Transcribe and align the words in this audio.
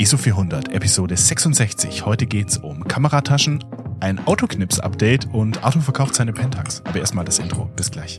ISO 0.00 0.16
400, 0.16 0.72
Episode 0.72 1.14
66. 1.14 2.06
Heute 2.06 2.24
geht's 2.24 2.56
um 2.56 2.84
Kamerataschen, 2.84 3.62
ein 4.00 4.18
Autoknips-Update 4.26 5.26
und 5.30 5.62
Arthur 5.62 5.82
verkauft 5.82 6.14
seine 6.14 6.32
Pentax. 6.32 6.80
Aber 6.86 6.98
erstmal 6.98 7.26
das 7.26 7.38
Intro. 7.38 7.66
Bis 7.76 7.90
gleich. 7.90 8.16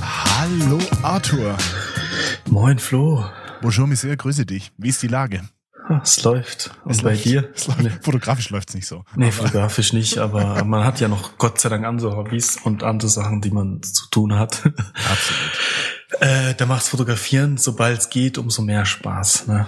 Hallo 0.00 0.80
Arthur. 1.04 1.56
Moin 2.50 2.80
Flo. 2.80 3.24
Bonjour 3.60 3.86
Monsieur, 3.86 4.16
grüße 4.16 4.44
dich. 4.44 4.72
Wie 4.78 4.88
ist 4.88 5.00
die 5.00 5.06
Lage? 5.06 5.42
Es 6.02 6.22
läuft. 6.22 6.70
Und 6.84 6.92
Es 6.92 7.02
bei 7.02 7.10
läuft. 7.10 7.24
dir? 7.24 7.50
Es 7.54 7.66
läuft. 7.66 8.04
Fotografisch 8.04 8.50
läuft's 8.50 8.74
nicht 8.74 8.86
so. 8.86 9.04
Nee, 9.16 9.30
fotografisch 9.32 9.92
nicht, 9.92 10.18
aber 10.18 10.64
man 10.64 10.84
hat 10.84 11.00
ja 11.00 11.08
noch 11.08 11.38
Gott 11.38 11.60
sei 11.60 11.68
Dank 11.68 11.84
andere 11.84 12.16
Hobbys 12.16 12.56
und 12.62 12.82
andere 12.82 13.08
Sachen, 13.08 13.40
die 13.40 13.50
man 13.50 13.82
zu 13.82 14.08
tun 14.10 14.34
hat. 14.38 14.62
Absolut. 14.64 16.20
Äh, 16.20 16.54
da 16.54 16.66
macht's 16.66 16.88
Fotografieren, 16.88 17.56
sobald 17.58 17.98
es 17.98 18.10
geht, 18.10 18.38
umso 18.38 18.62
mehr 18.62 18.84
Spaß. 18.84 19.46
Ne? 19.48 19.66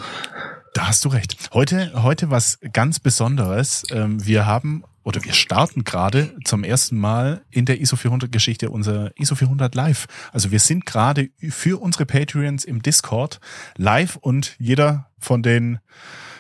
Da 0.74 0.88
hast 0.88 1.04
du 1.04 1.08
recht. 1.08 1.36
Heute, 1.52 1.92
heute 2.02 2.30
was 2.30 2.58
ganz 2.72 2.98
Besonderes. 3.00 3.84
Ähm, 3.90 4.24
Wir 4.24 4.46
haben 4.46 4.84
oder 5.04 5.22
wir 5.22 5.34
starten 5.34 5.84
gerade 5.84 6.34
zum 6.44 6.64
ersten 6.64 6.98
Mal 6.98 7.42
in 7.50 7.66
der 7.66 7.80
ISO 7.80 7.94
400 7.96 8.32
Geschichte 8.32 8.70
unser 8.70 9.10
ISO 9.20 9.34
400 9.34 9.74
Live. 9.74 10.06
Also 10.32 10.50
wir 10.50 10.60
sind 10.60 10.86
gerade 10.86 11.28
für 11.50 11.80
unsere 11.80 12.06
Patreons 12.06 12.64
im 12.64 12.80
Discord 12.82 13.38
live 13.76 14.16
und 14.16 14.56
jeder 14.58 15.10
von 15.24 15.42
den 15.42 15.78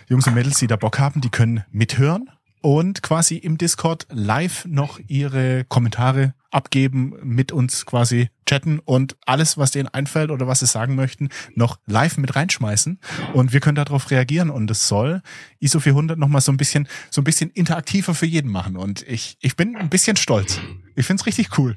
Jungs 0.08 0.26
und 0.26 0.34
Mädels, 0.34 0.58
die 0.58 0.66
da 0.66 0.76
Bock 0.76 0.98
haben, 0.98 1.20
die 1.20 1.30
können 1.30 1.64
mithören 1.72 2.30
und 2.60 3.02
quasi 3.02 3.36
im 3.36 3.58
Discord 3.58 4.06
live 4.10 4.64
noch 4.64 4.98
ihre 5.06 5.64
Kommentare 5.64 6.34
abgeben, 6.50 7.14
mit 7.22 7.52
uns 7.52 7.84
quasi 7.84 8.28
chatten 8.46 8.78
und 8.78 9.16
alles, 9.26 9.58
was 9.58 9.70
denen 9.70 9.88
einfällt 9.88 10.30
oder 10.30 10.46
was 10.46 10.60
sie 10.60 10.66
sagen 10.66 10.94
möchten, 10.94 11.28
noch 11.54 11.78
live 11.86 12.16
mit 12.16 12.36
reinschmeißen 12.36 13.00
und 13.34 13.52
wir 13.52 13.60
können 13.60 13.74
darauf 13.74 14.10
reagieren 14.10 14.48
und 14.48 14.70
es 14.70 14.88
soll 14.88 15.20
ISO 15.60 15.80
400 15.80 16.18
nochmal 16.18 16.40
so 16.40 16.52
ein 16.52 16.56
bisschen, 16.56 16.88
so 17.10 17.20
ein 17.20 17.24
bisschen 17.24 17.50
interaktiver 17.50 18.14
für 18.14 18.26
jeden 18.26 18.50
machen 18.50 18.76
und 18.76 19.02
ich, 19.08 19.36
ich 19.40 19.56
bin 19.56 19.76
ein 19.76 19.90
bisschen 19.90 20.16
stolz. 20.16 20.60
Ich 20.94 21.04
find's 21.04 21.26
richtig 21.26 21.58
cool. 21.58 21.76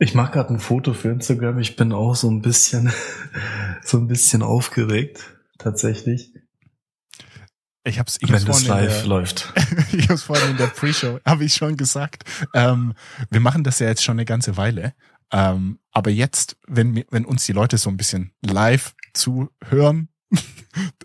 Ich 0.00 0.14
mache 0.14 0.32
gerade 0.32 0.54
ein 0.54 0.58
Foto 0.58 0.94
für 0.94 1.10
Instagram. 1.10 1.60
Ich 1.60 1.76
bin 1.76 1.92
auch 1.92 2.16
so 2.16 2.28
ein 2.28 2.42
bisschen, 2.42 2.92
so 3.84 3.98
ein 3.98 4.08
bisschen 4.08 4.42
aufgeregt, 4.42 5.31
tatsächlich, 5.62 6.32
Ich 7.84 7.98
hab's, 7.98 8.18
ich 8.20 8.30
wenn 8.32 8.46
hab's 8.46 8.62
in 8.62 8.68
live 8.68 8.98
der, 9.00 9.06
läuft. 9.06 9.52
ich 9.92 10.08
hab's 10.08 10.22
vorhin 10.22 10.50
in 10.50 10.56
der 10.56 10.68
Pre-Show, 10.68 11.18
habe 11.26 11.44
ich 11.44 11.54
schon 11.54 11.76
gesagt. 11.76 12.24
Ähm, 12.54 12.94
wir 13.30 13.40
machen 13.40 13.64
das 13.64 13.78
ja 13.78 13.88
jetzt 13.88 14.04
schon 14.04 14.16
eine 14.16 14.24
ganze 14.24 14.56
Weile. 14.56 14.94
Ähm, 15.32 15.78
aber 15.90 16.10
jetzt, 16.10 16.56
wenn, 16.68 17.04
wenn 17.10 17.24
uns 17.24 17.46
die 17.46 17.52
Leute 17.52 17.78
so 17.78 17.88
ein 17.90 17.96
bisschen 17.96 18.32
live 18.42 18.94
zuhören, 19.14 20.08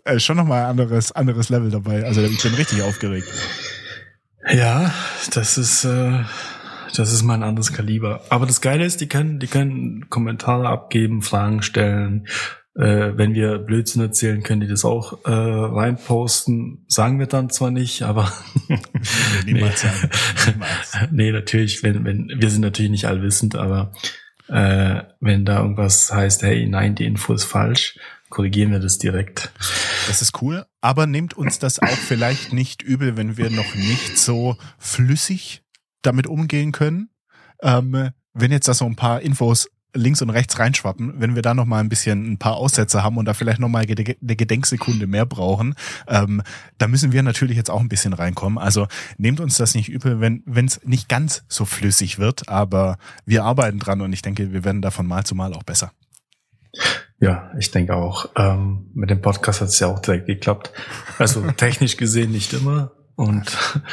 äh, 0.03 0.19
schon 0.19 0.37
nochmal 0.37 0.63
ein 0.63 0.69
anderes, 0.69 1.11
anderes 1.11 1.49
Level 1.49 1.71
dabei. 1.71 2.03
Also 2.03 2.21
ich 2.21 2.41
bin 2.41 2.53
richtig 2.53 2.81
aufgeregt. 2.81 3.27
Ja, 4.49 4.93
das 5.33 5.57
ist, 5.57 5.83
äh, 5.83 6.23
das 6.95 7.11
ist 7.11 7.23
mal 7.23 7.35
ein 7.35 7.43
anderes 7.43 7.73
Kaliber. 7.73 8.23
Aber 8.29 8.45
das 8.45 8.61
Geile 8.61 8.85
ist, 8.85 9.01
die 9.01 9.07
können, 9.07 9.39
die 9.39 9.47
können 9.47 10.09
Kommentare 10.09 10.67
abgeben, 10.69 11.21
Fragen 11.21 11.61
stellen. 11.61 12.27
Äh, 12.77 13.17
wenn 13.17 13.33
wir 13.33 13.57
Blödsinn 13.57 14.03
erzählen, 14.03 14.43
können 14.43 14.61
die 14.61 14.67
das 14.67 14.85
auch 14.85 15.25
äh, 15.25 15.31
reinposten. 15.31 16.85
Sagen 16.87 17.17
wir 17.17 17.25
dann 17.25 17.49
zwar 17.49 17.71
nicht, 17.71 18.03
aber 18.03 18.31
Niemals 19.45 19.83
Nee. 19.83 19.89
sagen. 19.89 20.09
Niemals. 20.53 20.97
nee, 21.11 21.31
natürlich, 21.31 21.81
wenn, 21.81 22.05
wenn, 22.05 22.31
wir 22.35 22.49
sind 22.51 22.61
natürlich 22.61 22.91
nicht 22.91 23.05
allwissend, 23.05 23.55
aber 23.55 23.91
äh, 24.47 25.01
wenn 25.19 25.43
da 25.43 25.61
irgendwas 25.61 26.11
heißt, 26.13 26.43
hey, 26.43 26.67
nein, 26.67 26.93
die 26.93 27.05
Info 27.05 27.33
ist 27.33 27.45
falsch, 27.45 27.97
korrigieren 28.29 28.71
wir 28.71 28.79
das 28.79 28.99
direkt. 28.99 29.51
Das 30.07 30.21
ist 30.21 30.41
cool, 30.41 30.65
aber 30.79 31.07
nehmt 31.07 31.33
uns 31.33 31.57
das 31.59 31.79
auch 31.79 31.87
vielleicht 31.87 32.53
nicht 32.53 32.83
übel, 32.83 33.17
wenn 33.17 33.37
wir 33.37 33.49
noch 33.49 33.73
nicht 33.75 34.17
so 34.19 34.55
flüssig 34.77 35.63
damit 36.03 36.27
umgehen 36.27 36.71
können. 36.71 37.09
Ähm, 37.61 38.11
wenn 38.33 38.51
jetzt 38.51 38.67
da 38.67 38.75
so 38.75 38.85
ein 38.85 38.95
paar 38.95 39.21
Infos 39.21 39.67
links 39.97 40.21
und 40.21 40.29
rechts 40.29 40.59
reinschwappen, 40.59 41.15
wenn 41.17 41.35
wir 41.35 41.41
da 41.41 41.53
noch 41.53 41.65
mal 41.65 41.79
ein 41.79 41.89
bisschen 41.89 42.31
ein 42.31 42.37
paar 42.37 42.55
Aussätze 42.55 43.03
haben 43.03 43.17
und 43.17 43.25
da 43.25 43.33
vielleicht 43.33 43.59
noch 43.59 43.69
mal 43.69 43.83
eine 43.83 44.35
Gedenksekunde 44.35 45.07
mehr 45.07 45.25
brauchen, 45.25 45.75
ähm, 46.07 46.41
da 46.77 46.87
müssen 46.87 47.11
wir 47.11 47.23
natürlich 47.23 47.57
jetzt 47.57 47.69
auch 47.69 47.81
ein 47.81 47.89
bisschen 47.89 48.13
reinkommen. 48.13 48.57
Also 48.57 48.87
nehmt 49.17 49.39
uns 49.39 49.57
das 49.57 49.75
nicht 49.75 49.89
übel, 49.89 50.19
wenn 50.21 50.65
es 50.65 50.81
nicht 50.85 51.09
ganz 51.09 51.43
so 51.47 51.65
flüssig 51.65 52.19
wird, 52.19 52.49
aber 52.49 52.97
wir 53.25 53.43
arbeiten 53.43 53.79
dran 53.79 54.01
und 54.01 54.13
ich 54.13 54.21
denke, 54.21 54.53
wir 54.53 54.63
werden 54.63 54.81
da 54.81 54.91
von 54.91 55.07
Mal 55.07 55.25
zu 55.25 55.35
Mal 55.35 55.53
auch 55.53 55.63
besser. 55.63 55.91
Ja, 57.19 57.51
ich 57.57 57.71
denke 57.71 57.95
auch. 57.95 58.29
Ähm, 58.35 58.91
mit 58.93 59.09
dem 59.09 59.21
Podcast 59.21 59.61
hat 59.61 59.69
es 59.69 59.79
ja 59.79 59.87
auch 59.87 59.99
direkt 59.99 60.27
geklappt. 60.27 60.71
Also 61.17 61.41
technisch 61.51 61.97
gesehen 61.97 62.31
nicht 62.31 62.53
immer. 62.53 62.91
Und 63.17 63.49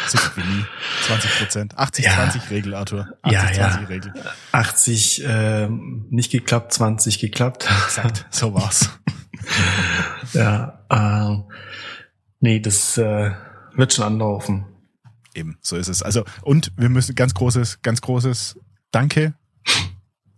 So 0.06 0.18
gut 0.18 0.36
wie 0.36 0.42
nie. 0.42 0.64
20 1.06 1.38
Prozent. 1.38 1.74
80-20-Regel, 1.76 2.74
Arthur. 2.74 3.08
Ja, 3.24 3.50
ja. 3.50 3.68
80-20-Regel. 3.70 4.12
80 4.52 5.22
ähm, 5.26 6.06
nicht 6.10 6.30
geklappt, 6.30 6.74
20 6.74 7.18
geklappt. 7.20 7.66
Exakt, 7.86 8.26
so 8.30 8.52
war's. 8.52 8.90
ja, 10.34 10.84
ähm, 10.90 11.44
nee, 12.40 12.60
das 12.60 12.98
äh, 12.98 13.30
wird 13.74 13.94
schon 13.94 14.04
anlaufen. 14.04 14.66
Eben, 15.34 15.56
so 15.62 15.76
ist 15.76 15.88
es. 15.88 16.02
Also, 16.02 16.24
und 16.42 16.72
wir 16.76 16.90
müssen 16.90 17.14
ganz 17.14 17.32
großes, 17.32 17.80
ganz 17.80 18.02
großes 18.02 18.60
Danke 18.90 19.32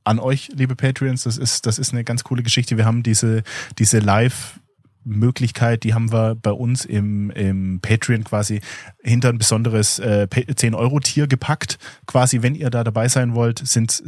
an 0.04 0.20
euch, 0.20 0.48
liebe 0.54 0.76
Patreons. 0.76 1.24
Das 1.24 1.38
ist, 1.38 1.66
das 1.66 1.80
ist 1.80 1.92
eine 1.92 2.04
ganz 2.04 2.22
coole 2.22 2.44
Geschichte. 2.44 2.76
Wir 2.76 2.84
haben 2.84 3.02
diese, 3.02 3.42
diese 3.78 3.98
Live- 3.98 4.60
Möglichkeit, 5.06 5.84
die 5.84 5.94
haben 5.94 6.12
wir 6.12 6.34
bei 6.34 6.50
uns 6.50 6.84
im, 6.84 7.30
im 7.30 7.80
Patreon 7.80 8.24
quasi 8.24 8.60
hinter 9.02 9.30
ein 9.30 9.38
besonderes 9.38 9.98
äh, 9.98 10.26
10-Euro-Tier 10.30 11.26
gepackt. 11.26 11.78
Quasi, 12.06 12.42
wenn 12.42 12.54
ihr 12.54 12.70
da 12.70 12.84
dabei 12.84 13.08
sein 13.08 13.34
wollt, 13.34 13.66
sind, 13.66 14.02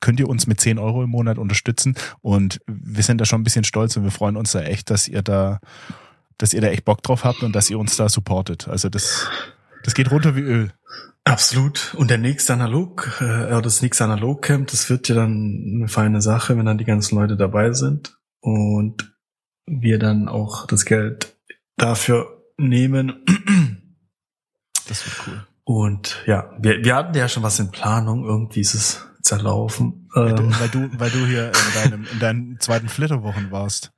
könnt 0.00 0.20
ihr 0.20 0.28
uns 0.28 0.46
mit 0.46 0.60
10 0.60 0.78
Euro 0.78 1.02
im 1.02 1.10
Monat 1.10 1.38
unterstützen. 1.38 1.94
Und 2.20 2.60
wir 2.66 3.02
sind 3.02 3.20
da 3.20 3.24
schon 3.24 3.40
ein 3.40 3.44
bisschen 3.44 3.64
stolz 3.64 3.96
und 3.96 4.04
wir 4.04 4.10
freuen 4.10 4.36
uns 4.36 4.52
da 4.52 4.62
echt, 4.62 4.90
dass 4.90 5.08
ihr 5.08 5.22
da, 5.22 5.60
dass 6.38 6.52
ihr 6.52 6.60
da 6.60 6.68
echt 6.68 6.84
Bock 6.84 7.02
drauf 7.02 7.24
habt 7.24 7.42
und 7.42 7.54
dass 7.54 7.70
ihr 7.70 7.78
uns 7.78 7.96
da 7.96 8.08
supportet. 8.08 8.68
Also 8.68 8.88
das, 8.88 9.28
das 9.84 9.94
geht 9.94 10.10
runter 10.10 10.36
wie 10.36 10.40
Öl. 10.40 10.72
Absolut. 11.26 11.92
Und 11.94 12.10
der 12.10 12.18
nächste 12.18 12.52
Analog, 12.52 13.20
äh, 13.20 13.60
das 13.60 13.82
nächste 13.82 14.04
Analog-Camp, 14.04 14.68
das 14.68 14.88
wird 14.90 15.08
ja 15.08 15.16
dann 15.16 15.72
eine 15.74 15.88
feine 15.88 16.22
Sache, 16.22 16.56
wenn 16.56 16.66
dann 16.66 16.78
die 16.78 16.84
ganzen 16.84 17.16
Leute 17.16 17.36
dabei 17.36 17.72
sind. 17.72 18.16
Und 18.40 19.15
wir 19.66 19.98
dann 19.98 20.28
auch 20.28 20.66
das 20.66 20.84
Geld 20.84 21.34
dafür 21.76 22.42
nehmen. 22.56 23.24
Das 24.88 25.04
wird 25.04 25.16
cool. 25.26 25.46
Und 25.64 26.22
ja, 26.26 26.50
wir, 26.60 26.84
wir 26.84 26.94
hatten 26.94 27.16
ja 27.16 27.28
schon 27.28 27.42
was 27.42 27.58
in 27.58 27.70
Planung, 27.70 28.24
irgendwie 28.24 28.60
ist 28.60 28.74
es 28.74 29.04
zerlaufen. 29.22 30.08
Ähm, 30.14 30.54
Weil 30.60 30.68
du, 30.68 30.88
weil 30.98 31.10
du 31.10 31.26
hier 31.26 31.48
in 31.48 31.74
deinem, 31.90 32.06
in 32.12 32.18
deinen 32.20 32.60
zweiten 32.60 32.88
Flitterwochen 32.88 33.50
warst. 33.50 33.92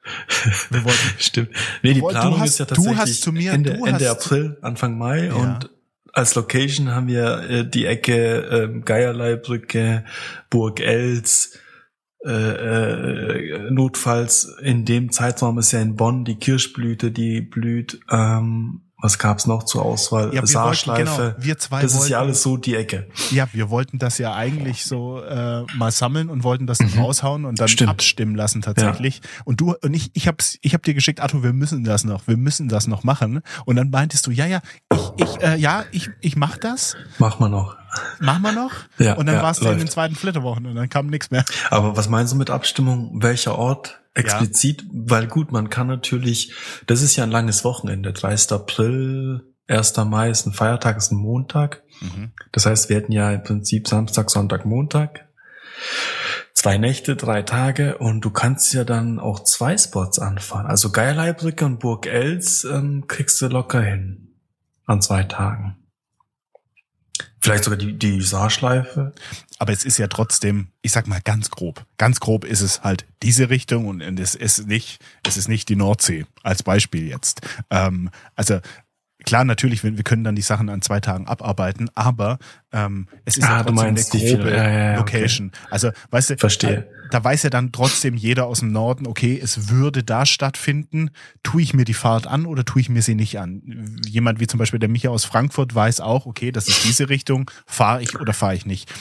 Wir 0.71 0.83
wollten, 0.85 0.99
Stimmt. 1.19 1.51
Nee, 1.83 1.93
die 1.93 2.01
Du 2.01 2.09
Planung 2.09 2.41
hast- 2.41 2.49
ist 2.53 2.59
ja 2.61 2.65
du 2.65 2.75
tatsächlich 2.75 2.99
hast 3.01 3.21
zu 3.23 3.33
mir- 3.33 3.53
Ende, 3.53 3.75
du 3.75 3.85
Ende 3.85 4.09
hast- 4.09 4.25
April, 4.25 4.57
Anfang 4.63 4.97
Mai 4.97 5.27
Ja. 5.27 5.35
und 5.35 5.71
als 6.15 6.35
Location 6.35 6.91
haben 6.91 7.07
wir 7.07 7.41
äh, 7.51 7.69
die 7.69 7.85
Ecke 7.85 8.39
ähm, 8.51 8.85
Geierleibrücke, 8.87 10.05
Burg 10.49 10.81
Els, 10.81 11.59
äh, 12.25 12.31
äh, 12.31 13.71
notfalls 13.71 14.45
in 14.63 14.85
dem 14.85 15.13
Zeitraum 15.13 15.59
ist 15.59 15.73
ja 15.73 15.81
in 15.81 15.97
Bonn 15.97 16.25
die 16.25 16.37
Kirschblüte, 16.37 17.11
die 17.11 17.41
blüht. 17.41 18.01
Ähm, 18.11 18.83
was 19.01 19.21
gab's 19.21 19.47
noch 19.47 19.63
zur 19.63 19.85
Auswahl? 19.85 20.27
ja, 20.27 20.33
wir 20.33 20.39
wollten, 20.41 20.47
Saarschleife. 20.49 21.05
genau, 21.05 21.33
wir 21.39 21.57
zwei 21.59 21.83
das 21.83 21.93
wollten, 21.93 22.05
ist 22.07 22.11
ja 22.11 22.19
alles 22.19 22.43
so 22.43 22.57
die 22.57 22.75
Ecke. 22.75 23.07
ja, 23.31 23.47
wir 23.53 23.71
wollten 23.71 24.01
das 24.01 24.19
ja 24.19 24.35
eigentlich 24.35 24.85
so 24.87 25.23
äh, 25.23 25.63
mal 25.77 25.93
sammeln 25.93 26.29
und 26.29 26.43
wollten 26.43 26.67
das 26.67 26.81
Mhm. 26.81 26.99
raushauen 26.99 27.45
und 27.45 27.61
dann 27.61 27.69
Stimmt. 27.69 27.91
abstimmen 27.91 28.35
lassen 28.35 28.61
tatsächlich. 28.61 29.21
Und 29.45 29.61
du 29.61 29.77
und 29.83 29.95
ich, 29.95 30.11
ich 30.15 30.27
hab's, 30.27 30.59
ich 30.63 30.75
hab 30.75 30.83
dir 30.83 30.95
geschickt, 30.95 31.21
Arthur, 31.21 31.45
wir 31.45 31.53
müssen 31.53 31.85
das 31.85 32.03
noch, 32.03 32.27
wir 32.27 32.37
müssen 32.37 32.69
das 32.69 32.89
noch 32.89 33.05
machen. 33.05 33.43
Und 33.67 33.77
dann 33.77 33.91
meintest 33.91 34.27
du, 34.27 34.33
ja, 34.33 34.47
ja, 34.47 34.63
ich, 34.93 35.13
ich, 35.29 35.43
äh, 35.45 35.57
ja, 35.57 35.85
ich, 35.93 36.11
ich 36.21 36.35
mach 36.35 36.57
das, 36.57 36.97
Mach 37.21 37.39
mal 37.39 37.49
noch. 37.49 37.77
Mach 38.21 38.39
mal 38.39 38.55
noch. 38.55 38.73
Ja, 38.99 39.15
und 39.15 39.27
dann 39.27 39.37
ja, 39.37 39.43
warst 39.43 39.63
du 39.63 39.69
in 39.69 39.79
den 39.79 39.89
zweiten 39.89 40.15
Flitterwochen 40.15 40.67
und 40.67 40.75
dann 40.75 40.89
kam 40.89 41.07
nichts 41.09 41.31
mehr. 41.31 41.45
Aber 41.71 41.97
was 41.97 42.09
meinst 42.09 42.33
du 42.33 42.37
mit 42.37 42.51
Abstimmung? 42.51 43.23
Welcher 43.23 43.59
Ort 43.59 44.01
explizit? 44.15 44.85
Weil 44.93 45.27
gut, 45.27 45.53
man 45.53 45.71
kann 45.71 45.87
natürlich, 45.87 46.53
das 46.87 47.03
ist 47.03 47.17
ja 47.17 47.25
ein 47.25 47.31
langes 47.31 47.65
Wochenende, 47.65 48.13
30. 48.13 48.53
April, 48.53 49.45
1. 49.69 49.97
Mai 49.99 50.31
ist 50.31 50.47
ein 50.47 50.53
Feiertag, 50.53 50.97
ist 50.97 51.13
ein 51.13 51.19
Montag. 51.19 51.83
Mhm. 52.01 52.33
Das 52.53 52.67
heißt, 52.67 52.89
wir 52.89 52.97
hätten 52.97 53.13
ja 53.13 53.31
im 53.31 53.43
Prinzip 53.43 53.87
Samstag, 53.87 54.31
Sonntag, 54.31 54.65
Montag. 54.65 55.27
Zwei 56.55 56.77
Nächte, 56.77 57.15
drei 57.15 57.43
Tage 57.43 57.99
und 57.99 58.23
du 58.23 58.31
kannst 58.31 58.75
ja 58.75 58.83
dann 58.83 59.21
auch 59.21 59.45
zwei 59.45 59.79
Spots 59.79 60.19
anfahren. 60.19 60.67
Also 60.67 60.91
Geierleibrücke 60.91 61.65
und 61.65 61.79
Burg 61.79 62.07
Els 62.07 62.65
ähm, 62.65 63.05
kriegst 63.07 63.41
du 63.41 63.47
locker 63.47 63.81
hin 63.81 64.35
an 64.85 65.01
zwei 65.01 65.23
Tagen. 65.23 65.77
Vielleicht 67.41 67.65
sogar 67.65 67.79
die, 67.79 67.99
die 67.99 68.21
Saarschleife. 68.21 69.13
Aber 69.59 69.73
es 69.73 69.85
ist 69.85 69.99
ja 69.99 70.09
trotzdem, 70.09 70.69
ich 70.83 70.93
sag 70.93 71.07
mal 71.07 71.21
ganz 71.23 71.51
grob. 71.51 71.85
Ganz 71.97 72.21
grob 72.21 72.45
ist 72.45 72.61
es 72.61 72.83
halt 72.83 73.07
diese 73.23 73.51
Richtung 73.51 73.87
und 73.87 74.01
es 74.01 74.35
ist 74.35 74.67
nicht, 74.67 75.01
es 75.27 75.37
ist 75.37 75.49
nicht 75.49 75.69
die 75.69 75.77
Nordsee 75.77 76.27
als 76.43 76.63
Beispiel 76.63 77.09
jetzt. 77.09 77.41
Ähm, 77.71 78.11
also 78.35 78.61
klar, 79.25 79.45
natürlich, 79.45 79.85
wir 79.85 79.93
können 80.05 80.25
dann 80.25 80.37
die 80.37 80.43
Sachen 80.43 80.69
an 80.69 80.83
zwei 80.83 81.01
Tagen 81.01 81.27
abarbeiten, 81.27 81.91
aber 81.95 82.39
ähm, 82.73 83.09
es 83.25 83.37
ist 83.37 83.45
ah, 83.45 83.59
ja 83.59 83.63
trotzdem 83.65 83.89
eine 83.89 84.03
grobe 84.03 84.51
ja, 84.51 84.69
ja, 84.71 84.97
Location. 84.97 85.49
Okay. 85.49 85.67
Also, 85.71 85.91
weißt 86.11 86.31
du, 86.31 86.37
Verstehe. 86.37 86.89
Da, 87.11 87.19
da 87.19 87.25
weiß 87.25 87.43
ja 87.45 87.51
dann 87.51 87.73
trotzdem 87.73 88.17
jeder 88.17 88.47
aus 88.47 88.61
dem 88.61 88.73
Norden, 88.73 89.07
okay, 89.07 89.39
es 89.43 89.69
würde 89.69 90.05
da 90.05 90.27
stattfinden. 90.27 91.11
Tue 91.43 91.63
ich 91.63 91.75
mir 91.75 91.85
die 91.85 91.95
Fahrt 91.95 92.27
an 92.27 92.47
oder 92.47 92.65
tue 92.65 92.81
ich 92.81 92.89
mir 92.89 93.03
sie 93.03 93.15
nicht 93.15 93.39
an? 93.39 93.99
Jemand 94.07 94.41
wie 94.41 94.47
zum 94.47 94.59
Beispiel 94.59 94.79
der 94.79 94.89
Micha 94.89 95.09
aus 95.09 95.25
Frankfurt 95.25 95.75
weiß 95.75 96.01
auch, 96.01 96.27
okay, 96.27 96.53
das 96.53 96.69
ist 96.69 96.85
diese 96.85 97.09
Richtung, 97.09 97.51
fahre 97.67 98.03
ich 98.03 98.19
oder 98.19 98.33
fahre 98.33 98.55
ich 98.55 98.67
nicht 98.67 98.93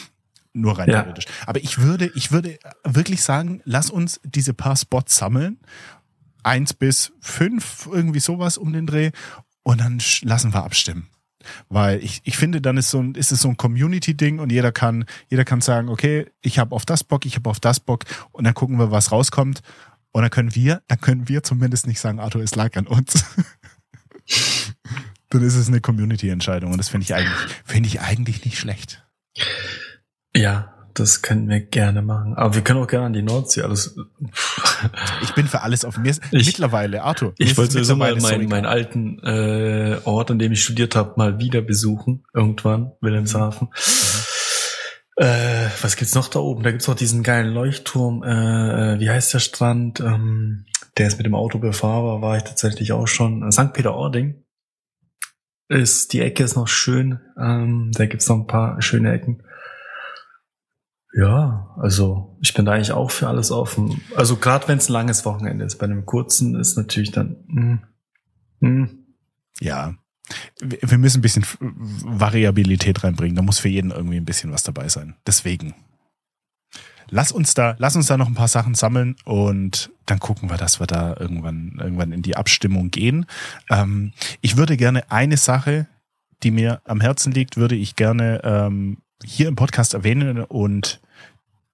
nur 0.54 0.78
rein 0.78 0.90
ja. 0.90 1.04
theoretisch. 1.04 1.26
Aber 1.46 1.62
ich 1.62 1.80
würde, 1.80 2.12
ich 2.16 2.32
würde 2.32 2.58
wirklich 2.84 3.22
sagen, 3.22 3.62
lass 3.64 3.90
uns 3.90 4.20
diese 4.24 4.54
paar 4.54 4.76
Spots 4.76 5.16
sammeln. 5.16 5.60
Eins 6.44 6.74
bis 6.74 7.12
fünf, 7.20 7.90
irgendwie 7.92 8.20
sowas 8.20 8.58
um 8.58 8.74
den 8.74 8.88
Dreh 8.88 9.12
und 9.68 9.82
dann 9.82 10.02
lassen 10.22 10.54
wir 10.54 10.64
abstimmen. 10.64 11.10
Weil 11.68 12.02
ich, 12.02 12.22
ich 12.24 12.38
finde, 12.38 12.62
dann 12.62 12.78
ist 12.78 12.90
so 12.90 13.02
ein, 13.02 13.16
ist 13.16 13.34
es 13.34 13.42
so 13.42 13.50
ein 13.50 13.58
Community-Ding 13.58 14.40
und 14.40 14.50
jeder 14.50 14.72
kann, 14.72 15.04
jeder 15.28 15.44
kann 15.44 15.60
sagen, 15.60 15.90
okay, 15.90 16.26
ich 16.42 16.58
habe 16.58 16.74
auf 16.74 16.86
das 16.86 17.04
Bock, 17.04 17.26
ich 17.26 17.36
habe 17.36 17.50
auf 17.50 17.60
das 17.60 17.82
Bock 17.82 18.06
und 18.32 18.46
dann 18.46 18.54
gucken 18.54 18.80
wir, 18.80 18.92
was 18.92 19.12
rauskommt. 19.12 19.60
Und 20.14 20.22
dann 20.22 20.32
können 20.32 20.56
wir, 20.56 20.84
dann 20.88 21.02
können 21.02 21.28
wir 21.28 21.44
zumindest 21.44 21.86
nicht 21.86 22.00
sagen, 22.00 22.22
Arthur, 22.22 22.42
es 22.42 22.56
lag 22.56 22.78
an 22.78 22.88
uns. 22.88 23.26
dann 25.30 25.44
ist 25.44 25.56
es 25.56 25.68
eine 25.68 25.82
Community-Entscheidung 25.82 26.72
und 26.72 26.78
das 26.78 26.88
finde 26.88 27.04
ich 27.04 27.14
eigentlich, 27.14 27.54
finde 27.66 27.88
ich 27.88 28.00
eigentlich 28.00 28.46
nicht 28.46 28.58
schlecht. 28.58 29.06
Ja, 30.34 30.77
das 31.00 31.22
können 31.22 31.48
wir 31.50 31.60
gerne 31.60 32.02
machen. 32.02 32.36
Aber 32.36 32.56
wir 32.56 32.62
können 32.64 32.82
auch 32.82 32.88
gerne 32.88 33.08
an 33.08 33.14
die 33.14 33.22
Nordsee. 33.22 33.62
Alles. 33.62 33.96
Ich 35.24 35.34
bin 35.34 35.48
für 35.48 35.62
alles 35.62 35.86
auf 35.86 35.98
mir. 35.98 36.16
Ich, 36.32 36.48
mittlerweile, 36.48 37.04
Arthur. 37.04 37.34
Ich 37.38 37.58
wollte 37.58 37.74
sowieso 37.74 37.96
mal 37.96 38.16
meinen, 38.16 38.50
meinen 38.50 38.66
alten 38.66 39.20
äh, 39.20 40.00
Ort, 40.06 40.32
an 40.32 40.40
dem 40.40 40.52
ich 40.52 40.64
studiert 40.64 40.96
habe, 40.96 41.14
mal 41.18 41.40
wieder 41.40 41.62
besuchen. 41.62 42.26
Irgendwann, 42.34 42.92
Wilhelmshaven. 43.02 43.70
Mhm. 43.70 45.24
Äh, 45.24 45.70
was 45.82 45.96
gibt's 45.96 46.14
noch 46.14 46.28
da 46.28 46.40
oben? 46.40 46.64
Da 46.64 46.72
gibt's 46.72 46.88
noch 46.88 46.96
diesen 46.96 47.24
geilen 47.24 47.54
Leuchtturm. 47.54 48.24
Äh, 48.24 48.94
äh, 48.96 49.00
wie 49.00 49.10
heißt 49.10 49.34
der 49.34 49.40
Strand? 49.40 50.00
Ähm, 50.00 50.66
der 50.98 51.08
ist 51.08 51.18
mit 51.18 51.26
dem 51.26 51.36
Auto 51.36 51.58
befahrbar, 51.58 52.22
war 52.22 52.38
ich 52.38 52.44
tatsächlich 52.44 52.92
auch 52.92 53.08
schon. 53.08 53.52
St. 53.52 53.74
Peter-Ording 53.74 54.44
ist, 55.70 56.14
die 56.14 56.22
Ecke 56.22 56.44
ist 56.44 56.56
noch 56.56 56.68
schön. 56.68 57.20
Ähm, 57.38 57.92
da 57.94 58.06
gibt's 58.06 58.30
noch 58.30 58.38
ein 58.38 58.48
paar 58.48 58.82
schöne 58.82 59.12
Ecken. 59.12 59.44
Ja, 61.14 61.74
also 61.78 62.38
ich 62.42 62.54
bin 62.54 62.66
da 62.66 62.74
eigentlich 62.74 62.92
auch 62.92 63.12
für 63.12 63.28
alles 63.28 63.52
offen. 63.52 64.02
Also 64.16 64.36
gerade 64.36 64.68
wenn 64.68 64.78
es 64.78 64.90
ein 64.90 64.94
langes 64.94 65.26
Wochenende 65.26 65.66
ist, 65.66 65.78
bei 65.78 65.86
einem 65.86 66.06
kurzen 66.06 66.56
ist 66.56 66.78
natürlich 66.78 67.12
dann. 67.12 67.38
Mh, 67.48 67.62
hm, 67.62 67.80
mh. 68.60 68.70
Hm. 68.70 69.04
Ja, 69.60 69.96
wir 70.62 70.98
müssen 70.98 71.20
ein 71.20 71.22
bisschen 71.22 71.46
Variabilität 71.60 73.04
reinbringen. 73.04 73.36
Da 73.36 73.42
muss 73.42 73.60
für 73.60 73.70
jeden 73.70 73.92
irgendwie 73.92 74.18
ein 74.18 74.26
bisschen 74.26 74.52
was 74.52 74.64
dabei 74.64 74.90
sein. 74.90 75.16
Deswegen. 75.26 75.74
Lass 77.10 77.32
uns 77.32 77.54
da, 77.54 77.76
lass 77.80 77.96
uns 77.96 78.08
da 78.08 78.18
noch 78.18 78.28
ein 78.28 78.36
paar 78.36 78.50
Sachen 78.50 78.76
sammeln 78.76 79.16
und 79.24 79.92
dann 80.06 80.20
gucken 80.20 80.50
wir, 80.50 80.58
dass 80.58 80.82
wir 80.82 80.88
da 80.88 81.16
irgendwann, 81.18 81.78
irgendwann 81.80 82.12
in 82.12 82.22
die 82.22 82.36
Abstimmung 82.36 82.92
gehen. 82.92 83.26
Ähm, 83.70 84.12
ich 84.42 84.58
würde 84.58 84.76
gerne 84.76 85.10
eine 85.10 85.38
Sache, 85.38 85.88
die 86.44 86.52
mir 86.52 86.82
am 86.84 87.00
Herzen 87.00 87.32
liegt, 87.32 87.56
würde 87.56 87.76
ich 87.76 87.96
gerne 87.96 88.42
ähm, 88.44 88.98
hier 89.24 89.48
im 89.48 89.56
Podcast 89.56 89.94
erwähnen 89.94 90.44
und 90.44 91.00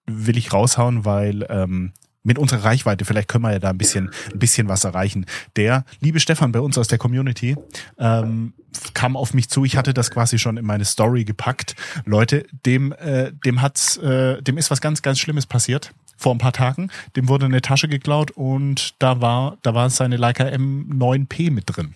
will 0.06 0.38
ich 0.38 0.54
raushauen, 0.54 1.06
weil 1.06 1.46
ähm, 1.50 1.94
mit 2.24 2.38
unserer 2.38 2.64
Reichweite, 2.64 3.06
vielleicht 3.06 3.28
können 3.28 3.44
wir 3.44 3.52
ja 3.52 3.60
da 3.60 3.70
ein 3.70 3.78
bisschen, 3.78 4.10
ein 4.32 4.40
bisschen 4.40 4.70
was 4.70 4.86
erreichen. 4.86 5.26
Der 5.56 5.86
liebe 6.00 6.20
Stefan 6.20 6.54
bei 6.54 6.62
uns 6.62 6.78
aus 6.78 6.88
der 6.88 6.98
Community 6.98 7.58
ähm, 8.00 8.54
kam 8.94 9.18
auf 9.18 9.34
mich 9.34 9.50
zu. 9.50 9.66
Ich 9.66 9.76
hatte 9.76 9.94
das 9.94 10.10
quasi 10.10 10.40
schon 10.40 10.58
in 10.58 10.66
meine 10.66 10.86
Story 10.86 11.26
gepackt. 11.26 11.76
Leute, 12.06 12.46
dem, 12.66 12.94
äh, 12.94 13.34
dem 13.46 13.62
hat's, 13.62 13.98
äh, 13.98 14.42
dem 14.42 14.58
ist 14.58 14.72
was 14.72 14.82
ganz, 14.82 15.02
ganz 15.02 15.20
Schlimmes 15.20 15.46
passiert 15.46 15.94
vor 16.16 16.34
ein 16.34 16.38
paar 16.38 16.54
Tagen. 16.54 16.90
Dem 17.16 17.28
wurde 17.28 17.46
eine 17.46 17.62
Tasche 17.62 17.90
geklaut 17.90 18.32
und 18.32 18.96
da 19.00 19.20
war, 19.20 19.58
da 19.62 19.74
war 19.74 19.90
seine 19.90 20.16
Leica 20.16 20.46
M9P 20.46 21.52
mit 21.52 21.64
drin. 21.68 21.94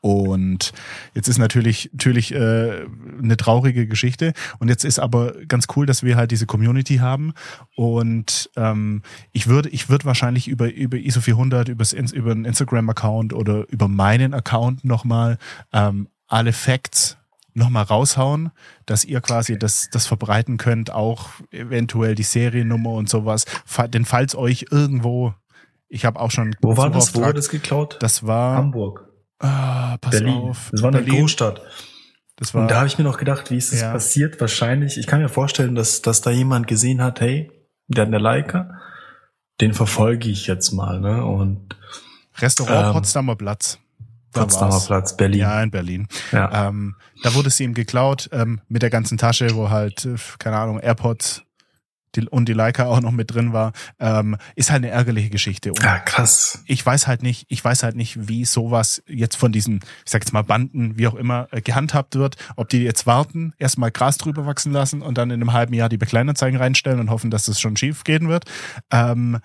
Und 0.00 0.72
jetzt 1.14 1.28
ist 1.28 1.38
natürlich 1.38 1.90
natürlich 1.92 2.34
äh, 2.34 2.86
eine 3.22 3.36
traurige 3.36 3.86
Geschichte. 3.86 4.32
Und 4.58 4.68
jetzt 4.68 4.84
ist 4.84 4.98
aber 4.98 5.32
ganz 5.46 5.66
cool, 5.76 5.86
dass 5.86 6.02
wir 6.02 6.16
halt 6.16 6.30
diese 6.30 6.46
Community 6.46 6.96
haben. 6.96 7.34
Und 7.76 8.50
ähm, 8.56 9.02
ich 9.32 9.46
würde 9.46 9.68
ich 9.68 9.88
würde 9.88 10.04
wahrscheinlich 10.04 10.48
über 10.48 10.72
über 10.72 10.96
ISO 10.96 11.20
400 11.20 11.68
übers, 11.68 11.92
über 11.92 12.32
einen 12.32 12.44
Instagram 12.44 12.90
Account 12.90 13.32
oder 13.32 13.68
über 13.68 13.88
meinen 13.88 14.34
Account 14.34 14.84
nochmal 14.84 15.38
ähm, 15.72 16.08
alle 16.28 16.52
Facts 16.52 17.16
nochmal 17.54 17.84
raushauen, 17.84 18.50
dass 18.86 19.04
ihr 19.04 19.20
quasi 19.20 19.58
das, 19.58 19.90
das 19.90 20.06
verbreiten 20.06 20.56
könnt, 20.56 20.90
auch 20.90 21.28
eventuell 21.50 22.14
die 22.14 22.22
Seriennummer 22.22 22.90
und 22.90 23.08
sowas. 23.08 23.44
Denn 23.88 24.04
falls 24.04 24.34
euch 24.34 24.66
irgendwo, 24.70 25.34
ich 25.88 26.04
habe 26.04 26.18
auch 26.18 26.30
schon. 26.30 26.56
Wo 26.62 26.76
war 26.76 26.90
das? 26.90 27.14
Wo 27.14 27.20
wurde 27.20 27.34
das 27.34 27.48
geklaut? 27.48 27.98
Das 28.00 28.26
war 28.26 28.56
Hamburg. 28.56 29.11
Ah, 29.42 29.98
pass 30.00 30.12
Berlin. 30.12 30.34
auf. 30.34 30.68
Das 30.70 30.82
war 30.82 30.88
eine 30.88 31.02
Berlin. 31.02 31.20
Großstadt. 31.20 31.60
Das 32.36 32.54
war, 32.54 32.62
und 32.62 32.70
da 32.70 32.76
habe 32.76 32.86
ich 32.86 32.96
mir 32.96 33.04
noch 33.04 33.18
gedacht, 33.18 33.50
wie 33.50 33.56
ist 33.56 33.72
das 33.72 33.80
ja. 33.82 33.92
passiert? 33.92 34.40
Wahrscheinlich, 34.40 34.98
ich 34.98 35.06
kann 35.06 35.20
mir 35.20 35.28
vorstellen, 35.28 35.74
dass, 35.74 36.02
dass 36.02 36.22
da 36.22 36.30
jemand 36.30 36.66
gesehen 36.66 37.02
hat, 37.02 37.20
hey, 37.20 37.50
der 37.88 38.02
hat 38.02 38.08
eine 38.08 38.18
Leica, 38.18 38.80
den 39.60 39.74
verfolge 39.74 40.28
ich 40.28 40.46
jetzt 40.46 40.72
mal, 40.72 41.00
ne? 41.00 41.24
Und 41.24 41.76
Restaurant 42.38 42.86
ähm, 42.86 42.92
Potsdamer 42.94 43.36
Platz. 43.36 43.78
Da 44.32 44.40
Potsdamer 44.40 44.72
war's. 44.72 44.86
Platz, 44.86 45.16
Berlin. 45.16 45.40
Ja, 45.40 45.62
in 45.62 45.70
Berlin. 45.70 46.08
Ja. 46.30 46.68
Ähm, 46.68 46.96
da 47.22 47.34
wurde 47.34 47.50
sie 47.50 47.64
ihm 47.64 47.74
geklaut, 47.74 48.30
ähm, 48.32 48.60
mit 48.68 48.82
der 48.82 48.90
ganzen 48.90 49.18
Tasche, 49.18 49.54
wo 49.54 49.68
halt, 49.68 50.06
äh, 50.06 50.14
keine 50.38 50.56
Ahnung, 50.56 50.80
AirPods, 50.80 51.42
die, 52.14 52.28
und 52.28 52.48
die 52.48 52.52
Leica 52.52 52.86
auch 52.86 53.00
noch 53.00 53.10
mit 53.10 53.32
drin 53.32 53.52
war, 53.52 53.72
ähm, 53.98 54.36
ist 54.54 54.70
halt 54.70 54.84
eine 54.84 54.92
ärgerliche 54.92 55.30
Geschichte. 55.30 55.70
Und 55.70 55.82
ja, 55.82 55.98
krass. 55.98 56.62
Ich 56.66 56.84
weiß 56.84 57.06
halt 57.06 57.22
nicht, 57.22 57.46
ich 57.48 57.64
weiß 57.64 57.82
halt 57.82 57.96
nicht, 57.96 58.28
wie 58.28 58.44
sowas 58.44 59.02
jetzt 59.06 59.36
von 59.36 59.52
diesen, 59.52 59.80
ich 60.04 60.10
sag 60.10 60.22
jetzt 60.22 60.32
mal 60.32 60.42
Banden, 60.42 60.98
wie 60.98 61.06
auch 61.06 61.14
immer, 61.14 61.48
äh, 61.50 61.60
gehandhabt 61.60 62.16
wird. 62.16 62.36
Ob 62.56 62.68
die 62.68 62.82
jetzt 62.82 63.06
warten, 63.06 63.54
erstmal 63.58 63.90
Gras 63.90 64.18
drüber 64.18 64.46
wachsen 64.46 64.72
lassen 64.72 65.02
und 65.02 65.18
dann 65.18 65.30
in 65.30 65.40
einem 65.40 65.52
halben 65.52 65.74
Jahr 65.74 65.88
die 65.88 65.98
Bekleinanzeigen 65.98 66.58
reinstellen 66.58 67.00
und 67.00 67.10
hoffen, 67.10 67.30
dass 67.30 67.46
das 67.46 67.60
schon 67.60 67.76
schief 67.76 68.04
gehen 68.04 68.28
wird. 68.28 68.44
Ähm, 68.90 69.38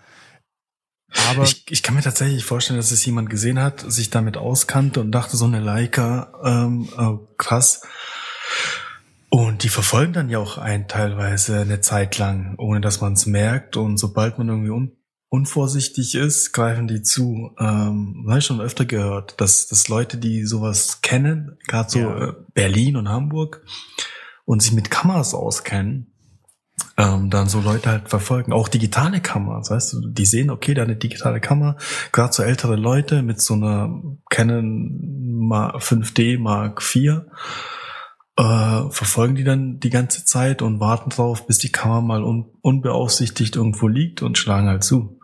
aber 1.29 1.43
ich, 1.43 1.63
ich 1.69 1.83
kann 1.83 1.95
mir 1.95 2.01
tatsächlich 2.01 2.43
vorstellen, 2.43 2.77
dass 2.77 2.91
es 2.91 3.05
jemand 3.05 3.29
gesehen 3.29 3.59
hat, 3.59 3.79
sich 3.79 4.09
damit 4.09 4.36
auskannte 4.36 5.00
und 5.00 5.12
dachte, 5.13 5.38
so 5.38 5.45
eine 5.45 5.62
Leica, 5.62 6.33
ähm, 6.43 6.89
oh, 6.97 7.19
krass 7.38 7.81
und 9.29 9.63
die 9.63 9.69
verfolgen 9.69 10.13
dann 10.13 10.29
ja 10.29 10.39
auch 10.39 10.57
einen 10.57 10.88
teilweise 10.88 11.60
eine 11.60 11.81
Zeit 11.81 12.17
lang, 12.17 12.55
ohne 12.57 12.81
dass 12.81 13.01
man 13.01 13.13
es 13.13 13.25
merkt. 13.25 13.77
Und 13.77 13.98
sobald 13.98 14.38
man 14.38 14.50
irgendwie 14.50 14.72
un 14.72 14.91
unvorsichtig 15.29 16.15
ist, 16.15 16.53
greifen 16.53 16.88
die 16.88 17.01
zu. 17.01 17.51
Ähm, 17.60 18.25
habe 18.29 18.39
ich 18.39 18.46
schon 18.46 18.62
öfter 18.62 18.86
gehört, 18.86 19.41
dass, 19.41 19.67
dass 19.67 19.89
Leute, 19.89 20.17
die 20.17 20.46
sowas 20.46 21.01
kennen, 21.01 21.57
gerade 21.67 21.89
so 21.89 22.00
ja. 22.00 22.27
Äh, 22.29 22.34
Berlin 22.53 22.96
und 22.96 23.10
Hamburg, 23.10 23.62
und 24.46 24.62
sich 24.62 24.72
mit 24.72 24.89
Kameras 24.89 25.34
auskennen, 25.34 26.13
ähm, 26.96 27.29
dann 27.29 27.50
so 27.50 27.60
Leute 27.60 27.89
halt 27.89 28.07
verfolgen. 28.07 28.53
Auch 28.53 28.69
digitale 28.69 29.19
Kameras, 29.19 29.69
weißt 29.69 29.93
du, 29.93 30.07
die 30.07 30.25
sehen, 30.25 30.50
okay, 30.50 30.74
da 30.74 30.84
eine 30.84 30.96
digitale 30.96 31.41
Kamera, 31.41 31.75
gerade 32.13 32.31
so 32.31 32.43
ältere 32.43 32.77
Leute 32.77 33.22
mit 33.22 33.41
so 33.41 33.55
einer 33.55 34.01
Canon 34.29 35.50
5D 35.50 36.39
Mark 36.39 36.81
IV 36.81 37.24
äh, 38.38 38.89
verfolgen 38.91 39.36
die 39.36 39.44
dann 39.44 39.79
die 39.79 39.89
ganze 39.89 40.24
Zeit 40.24 40.62
und 40.62 40.79
warten 40.79 41.10
drauf, 41.10 41.48
bis 41.48 41.58
die 41.58 41.72
Kamera 41.72 42.01
mal 42.01 42.24
un 42.24 42.46
unbeaufsichtigt 42.62 43.56
irgendwo 43.56 43.88
liegt 43.88 44.22
und 44.22 44.38
schlagen 44.38 44.67
halt 44.67 44.84
zu. 44.84 45.20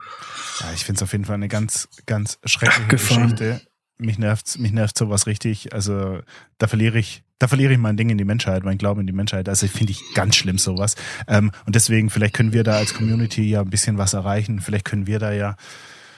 Ja, 0.59 0.67
ich 0.73 0.85
finde 0.85 0.99
es 0.99 1.03
auf 1.03 1.11
jeden 1.11 1.25
Fall 1.25 1.35
eine 1.35 1.47
ganz, 1.47 1.89
ganz 2.05 2.39
schreckliche 2.45 2.87
Gefahren. 2.87 3.35
Geschichte. 3.35 3.61
Mich 3.97 4.17
nervt, 4.17 4.57
mich 4.59 4.71
nervt 4.71 4.97
sowas 4.97 5.27
richtig. 5.27 5.73
Also 5.73 6.19
da 6.57 6.67
verliere 6.67 6.97
ich, 6.97 7.23
da 7.37 7.47
verliere 7.47 7.73
ich 7.73 7.77
mein 7.77 7.97
Ding 7.97 8.09
in 8.09 8.17
die 8.17 8.25
Menschheit, 8.25 8.63
mein 8.63 8.77
Glauben 8.77 9.01
in 9.01 9.07
die 9.07 9.13
Menschheit. 9.13 9.47
Also 9.47 9.67
finde 9.67 9.91
ich 9.91 10.01
ganz 10.15 10.35
schlimm 10.35 10.57
sowas. 10.57 10.95
Ähm, 11.27 11.51
und 11.65 11.75
deswegen, 11.75 12.09
vielleicht 12.09 12.33
können 12.33 12.53
wir 12.53 12.63
da 12.63 12.77
als 12.77 12.93
Community 12.95 13.43
ja 13.47 13.61
ein 13.61 13.69
bisschen 13.69 13.97
was 13.97 14.13
erreichen. 14.13 14.59
Vielleicht 14.59 14.85
können 14.85 15.05
wir 15.05 15.19
da 15.19 15.31
ja 15.31 15.55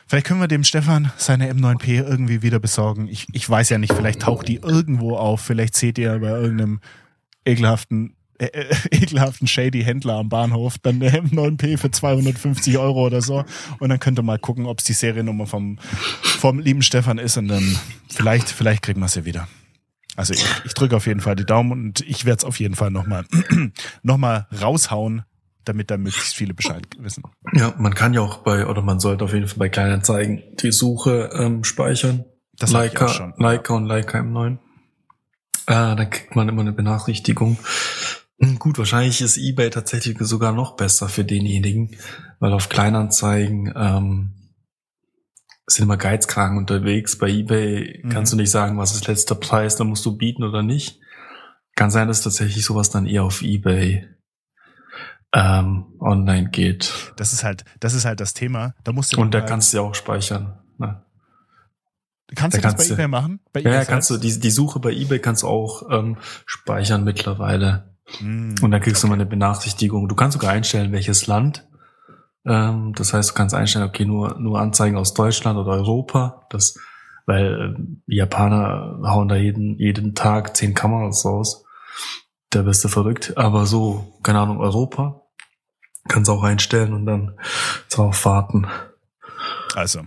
Vielleicht 0.08 0.28
können 0.28 0.40
wir 0.40 0.48
dem 0.48 0.64
Stefan 0.64 1.12
seine 1.18 1.52
M9P 1.52 2.04
irgendwie 2.04 2.42
wieder 2.44 2.60
besorgen. 2.60 3.08
Ich, 3.08 3.28
ich 3.34 3.50
weiß 3.50 3.70
ja 3.70 3.78
nicht, 3.78 3.94
vielleicht 3.94 4.22
taucht 4.22 4.48
die 4.48 4.58
irgendwo 4.58 5.16
auf. 5.18 5.42
Vielleicht 5.42 5.76
seht 5.76 5.98
ihr 5.98 6.20
bei 6.20 6.30
irgendeinem 6.30 6.80
ekelhaften, 7.44 8.16
äh, 8.38 8.46
äh 8.46 8.76
ekelhaften 8.92 9.48
shady 9.48 9.84
Händler 9.84 10.16
am 10.16 10.30
Bahnhof 10.30 10.78
dann 10.78 11.02
eine 11.02 11.10
M9P 11.10 11.78
für 11.78 11.90
250 11.90 12.78
Euro 12.78 13.08
oder 13.08 13.22
so. 13.22 13.44
Und 13.80 13.90
dann 13.90 14.00
könnt 14.00 14.20
ihr 14.20 14.24
mal 14.24 14.38
gucken, 14.38 14.68
ob 14.68 14.80
es 14.80 14.86
die 14.86 14.94
Seriennummer 14.94 15.48
vom, 15.48 15.80
vom 16.22 16.60
lieben 16.60 16.84
Stefan 16.84 17.18
ist. 17.18 17.38
Und 17.38 17.48
dann 17.48 17.76
vielleicht, 18.10 18.50
vielleicht 18.50 18.84
kriegen 18.84 19.00
wir 19.00 19.08
sie 19.08 19.26
wieder. 19.26 19.48
Also 20.16 20.34
ich, 20.34 20.46
ich 20.66 20.74
drücke 20.74 20.96
auf 20.96 21.08
jeden 21.08 21.20
Fall 21.20 21.36
die 21.36 21.46
Daumen 21.46 21.72
und 21.72 22.02
ich 22.02 22.26
werde 22.26 22.38
es 22.38 22.44
auf 22.46 22.60
jeden 22.60 22.76
Fall 22.76 22.92
nochmal 22.92 23.26
noch 24.04 24.18
mal 24.18 24.48
raushauen, 24.62 25.24
damit 25.66 25.92
da 25.92 25.98
möglichst 25.98 26.36
viele 26.36 26.54
Bescheid 26.54 26.86
wissen. 27.00 27.24
Ja, 27.54 27.74
man 27.78 27.94
kann 27.94 28.14
ja 28.14 28.22
auch 28.22 28.38
bei, 28.38 28.68
oder 28.68 28.82
man 28.82 29.00
sollte 29.00 29.26
auf 29.26 29.34
jeden 29.34 29.48
Fall 29.48 29.58
bei 29.60 29.70
Kleinanzeigen 29.70 30.44
die 30.62 30.72
Suche 30.72 31.30
ähm, 31.34 31.64
speichern. 31.64 32.26
Das 32.58 32.72
Leica, 32.72 33.06
auch 33.06 33.10
schon. 33.10 33.34
Leica 33.38 33.74
und 33.74 33.86
Leica 33.86 34.20
M9. 34.20 34.54
Äh, 35.68 35.96
dann 35.96 36.10
kriegt 36.10 36.36
man 36.36 36.48
immer 36.48 36.62
eine 36.62 36.72
Benachrichtigung. 36.74 37.58
Hm, 38.40 38.60
Gut, 38.60 38.78
wahrscheinlich 38.78 39.22
ist 39.22 39.38
eBay 39.38 39.70
tatsächlich 39.70 40.18
sogar 40.20 40.52
noch 40.54 40.76
besser 40.76 41.10
für 41.10 41.24
denjenigen, 41.26 41.96
weil 42.40 42.54
auf 42.54 42.70
Kleinanzeigen 42.70 43.74
ähm, 43.76 44.32
sind 45.68 45.86
immer 45.86 45.98
Geizkragen 45.98 46.58
unterwegs. 46.58 47.18
Bei 47.18 47.28
eBay 47.30 48.02
Mhm. 48.04 48.10
kannst 48.10 48.32
du 48.34 48.38
nicht 48.38 48.52
sagen, 48.52 48.78
was 48.78 48.94
ist 48.96 49.08
letzter 49.08 49.36
Preis, 49.36 49.76
da 49.76 49.84
musst 49.84 50.06
du 50.06 50.16
bieten 50.18 50.44
oder 50.44 50.62
nicht. 50.62 51.00
Kann 51.76 51.92
sein, 51.92 52.08
dass 52.08 52.22
tatsächlich 52.22 52.64
sowas 52.64 52.90
dann 52.90 53.06
eher 53.06 53.24
auf 53.24 53.42
eBay 53.42 54.08
ähm, 55.36 55.86
online 56.00 56.50
geht. 56.50 57.12
Das 57.18 57.34
ist 57.34 57.44
halt, 57.44 57.66
das 57.82 57.94
ist 57.94 58.06
halt 58.06 58.20
das 58.22 58.34
Thema. 58.34 58.74
Da 58.86 58.94
musst 58.94 59.14
du 59.16 59.20
Und 59.22 59.34
da 59.34 59.42
kannst 59.42 59.74
du 59.74 59.78
ja 59.78 59.84
auch 59.84 59.94
speichern. 59.94 60.58
Ne? 60.78 61.02
kannst 62.36 62.58
da 62.58 62.62
du 62.62 62.64
das 62.64 62.72
kannst 62.74 62.78
bei 62.78 62.88
du- 62.88 62.94
eBay 62.94 63.08
machen? 63.08 63.40
Bei 63.54 63.60
Ja, 63.60 63.70
ja, 63.70 63.76
eBay 63.78 63.86
kannst 63.86 64.10
du, 64.10 64.18
die, 64.18 64.40
die 64.40 64.50
Suche 64.52 64.80
bei 64.80 64.92
eBay 64.92 65.20
kannst 65.20 65.44
du 65.44 65.48
auch 65.48 65.84
ähm, 65.92 66.18
speichern 66.46 67.04
mittlerweile. 67.04 67.96
Hm, 68.20 68.56
Und 68.62 68.72
dann 68.72 68.82
kriegst 68.82 69.04
du 69.04 69.08
okay. 69.08 69.10
mal 69.10 69.22
eine 69.22 69.26
Benachrichtigung. 69.30 70.08
Du 70.08 70.16
kannst 70.16 70.34
sogar 70.34 70.52
einstellen, 70.52 70.92
welches 70.94 71.28
Land. 71.28 71.68
Ähm, 72.46 72.94
das 72.96 73.14
heißt, 73.14 73.32
du 73.32 73.34
kannst 73.34 73.54
einstellen, 73.56 73.88
okay, 73.88 74.06
nur, 74.06 74.40
nur 74.40 74.60
Anzeigen 74.60 74.96
aus 74.98 75.14
Deutschland 75.14 75.58
oder 75.60 75.72
Europa. 75.74 76.46
Das, 76.50 76.78
weil 77.26 77.76
die 78.08 78.16
Japaner 78.16 79.00
hauen 79.04 79.28
da 79.28 79.36
jeden, 79.36 79.78
jeden 79.80 80.14
Tag 80.16 80.56
zehn 80.56 80.74
Kameras 80.76 81.26
raus. 81.26 81.64
Da 82.52 82.62
bist 82.62 82.84
du 82.84 82.88
verrückt. 82.88 83.36
Aber 83.38 83.66
so, 83.66 84.20
keine 84.24 84.40
Ahnung, 84.40 84.60
Europa. 84.60 85.24
Kannst 86.08 86.30
auch 86.30 86.44
einstellen 86.44 86.94
und 86.94 87.06
dann 87.06 87.34
drauf 87.90 88.26
warten. 88.26 88.68
Also, 89.76 90.02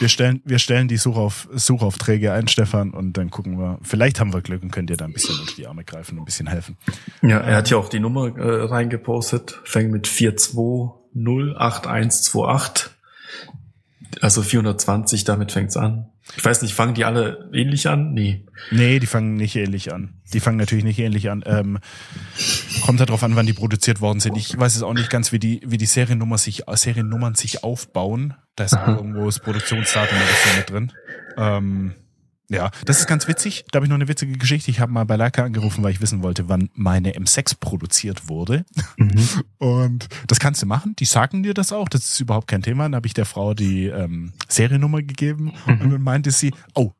wir 0.00 0.08
stellen, 0.08 0.42
wir 0.44 0.58
stellen 0.58 0.88
die 0.88 0.96
Suchauf, 0.96 1.48
Suchaufträge 1.52 2.32
ein, 2.32 2.48
Stefan, 2.48 2.90
und 2.90 3.16
dann 3.16 3.30
gucken 3.30 3.56
wir. 3.56 3.78
Vielleicht 3.82 4.18
haben 4.18 4.34
wir 4.34 4.40
Glück 4.40 4.64
und 4.64 4.72
können 4.72 4.88
dir 4.88 4.96
da 4.96 5.04
ein 5.04 5.12
bisschen 5.12 5.38
unter 5.38 5.54
die 5.54 5.68
Arme 5.68 5.84
greifen 5.84 6.16
und 6.16 6.22
ein 6.22 6.24
bisschen 6.24 6.48
helfen. 6.48 6.76
Ja, 7.22 7.38
er 7.38 7.54
hat 7.56 7.70
ja 7.70 7.76
auch 7.76 7.88
die 7.88 8.00
Nummer 8.00 8.36
äh, 8.36 8.64
reingepostet. 8.64 9.60
Fängt 9.64 9.92
mit 9.92 10.08
4208128. 10.08 12.90
Also 14.20 14.42
420, 14.42 15.22
damit 15.24 15.52
fängt's 15.52 15.76
an. 15.76 16.10
Ich 16.36 16.44
weiß 16.44 16.62
nicht, 16.62 16.74
fangen 16.74 16.94
die 16.94 17.04
alle 17.04 17.50
ähnlich 17.52 17.88
an? 17.88 18.12
Nee. 18.14 18.46
Nee, 18.70 18.98
die 18.98 19.06
fangen 19.06 19.34
nicht 19.34 19.54
ähnlich 19.56 19.92
an. 19.92 20.14
Die 20.32 20.40
fangen 20.40 20.56
natürlich 20.56 20.84
nicht 20.84 20.98
ähnlich 20.98 21.30
an. 21.30 21.42
Ähm, 21.46 21.78
kommt 22.84 23.00
halt 23.00 23.10
drauf 23.10 23.22
an, 23.22 23.36
wann 23.36 23.46
die 23.46 23.52
produziert 23.52 24.00
worden 24.00 24.20
sind. 24.20 24.36
Ich 24.36 24.58
weiß 24.58 24.74
es 24.74 24.82
auch 24.82 24.94
nicht 24.94 25.10
ganz, 25.10 25.32
wie 25.32 25.38
die, 25.38 25.60
wie 25.66 25.76
die 25.76 25.86
Seriennummer 25.86 26.38
sich, 26.38 26.62
Seriennummern 26.72 27.34
sich 27.34 27.64
aufbauen. 27.64 28.34
Da 28.56 28.64
ist 28.64 28.74
auch 28.74 28.86
irgendwo 28.96 29.26
das 29.26 29.40
Produktionsdatum 29.40 30.16
oder 30.16 30.26
so 30.26 30.56
mit 30.56 30.70
drin. 30.70 30.92
Ähm, 31.36 31.94
ja, 32.52 32.70
das 32.84 33.00
ist 33.00 33.06
ganz 33.06 33.26
witzig. 33.28 33.64
Da 33.70 33.78
habe 33.78 33.86
ich 33.86 33.90
noch 33.90 33.96
eine 33.96 34.08
witzige 34.08 34.36
Geschichte. 34.36 34.70
Ich 34.70 34.80
habe 34.80 34.92
mal 34.92 35.04
bei 35.04 35.16
Leica 35.16 35.44
angerufen, 35.44 35.82
weil 35.82 35.92
ich 35.92 36.00
wissen 36.00 36.22
wollte, 36.22 36.48
wann 36.48 36.70
meine 36.74 37.12
M6 37.12 37.58
produziert 37.58 38.28
wurde. 38.28 38.64
Mhm. 38.96 39.28
Und 39.58 40.08
das 40.26 40.38
kannst 40.38 40.62
du 40.62 40.66
machen. 40.66 40.94
Die 40.98 41.04
sagen 41.04 41.42
dir 41.42 41.54
das 41.54 41.72
auch. 41.72 41.88
Das 41.88 42.04
ist 42.04 42.20
überhaupt 42.20 42.48
kein 42.48 42.62
Thema. 42.62 42.84
Dann 42.84 42.96
habe 42.96 43.06
ich 43.06 43.14
der 43.14 43.26
Frau 43.26 43.54
die 43.54 43.86
ähm, 43.86 44.32
Seriennummer 44.48 45.02
gegeben 45.02 45.52
und 45.66 45.90
dann 45.92 46.02
meinte 46.02 46.30
sie, 46.30 46.52
oh, 46.74 46.92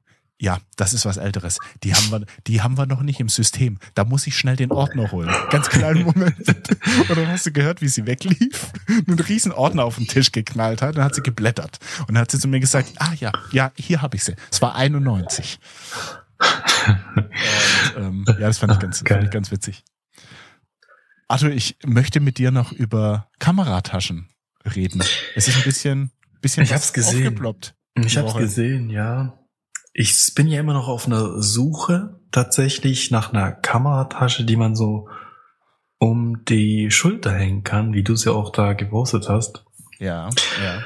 ja, 0.43 0.59
das 0.77 0.93
ist 0.93 1.07
was 1.07 1.19
Älteres. 1.19 1.59
Die 1.85 1.95
haben 1.95 2.11
wir, 2.11 2.27
die 2.49 2.63
haben 2.63 2.77
wir 2.77 2.85
noch 2.87 3.03
nicht 3.03 3.21
im 3.21 3.29
System. 3.29 3.79
Da 3.95 4.05
muss 4.05 4.27
ich 4.27 4.37
schnell 4.37 4.57
den 4.57 4.73
Ordner 4.73 5.13
holen. 5.13 5.33
Ganz 5.51 5.69
kleinen 5.69 6.03
Moment. 6.05 6.37
Und 6.49 7.11
dann 7.17 7.29
hast 7.29 7.47
du 7.47 7.53
gehört, 7.53 7.81
wie 7.81 7.87
sie 7.87 8.07
weglief, 8.07 8.73
einen 8.89 9.21
riesen 9.21 9.53
Ordner 9.53 9.85
auf 9.85 9.97
den 9.99 10.09
Tisch 10.09 10.33
geknallt 10.33 10.83
hat. 10.83 10.97
Dann 10.97 11.05
hat 11.05 11.15
sie 11.15 11.23
geblättert. 11.23 11.79
Und 12.01 12.15
dann 12.15 12.19
hat 12.19 12.33
sie 12.33 12.41
zu 12.41 12.49
mir 12.49 12.59
gesagt, 12.59 12.89
ah 12.97 13.13
ja, 13.21 13.31
ja, 13.53 13.71
hier 13.77 14.03
habe 14.03 14.17
ich 14.17 14.25
sie. 14.25 14.35
Es 14.51 14.61
war 14.61 14.75
91. 14.75 15.61
Und, 16.89 17.29
ähm, 17.97 18.25
ja, 18.27 18.35
das 18.49 18.59
fand 18.59 18.73
ich 18.73 18.79
ganz, 18.81 19.05
Geil. 19.05 19.19
fand 19.19 19.27
ich 19.29 19.33
ganz 19.33 19.51
witzig. 19.53 19.85
Arthur, 21.29 21.51
ich 21.51 21.77
möchte 21.87 22.19
mit 22.19 22.39
dir 22.39 22.51
noch 22.51 22.73
über 22.73 23.31
Kamerataschen 23.39 24.29
reden. 24.75 25.05
Es 25.37 25.47
ist 25.47 25.57
ein 25.57 25.63
bisschen, 25.63 26.11
bisschen 26.41 26.65
Ich 26.65 26.73
hab's 26.73 26.93
gesehen. 26.93 27.19
aufgeploppt. 27.29 27.75
Ich 27.95 28.17
habe 28.17 28.27
Woche. 28.27 28.41
gesehen, 28.41 28.91
ja. 28.91 29.39
Ich 29.93 30.35
bin 30.35 30.49
ja 30.49 30.61
immer 30.61 30.73
noch 30.73 30.89
auf 30.89 31.07
einer 31.07 31.43
Suche 31.43 32.21
tatsächlich 32.31 33.11
nach 33.11 33.33
einer 33.33 33.53
Kameratasche, 33.53 34.45
die 34.45 34.57
man 34.57 34.75
so 34.75 35.09
um 35.99 36.45
die 36.47 36.91
Schulter 36.91 37.33
hängen 37.33 37.63
kann, 37.63 37.93
wie 37.93 38.03
du 38.03 38.15
es 38.15 38.25
ja 38.25 38.33
auch 38.33 38.51
da 38.51 38.73
gepostet 38.73 39.29
hast. 39.29 39.65
Ja, 39.99 40.31
ja. 40.63 40.85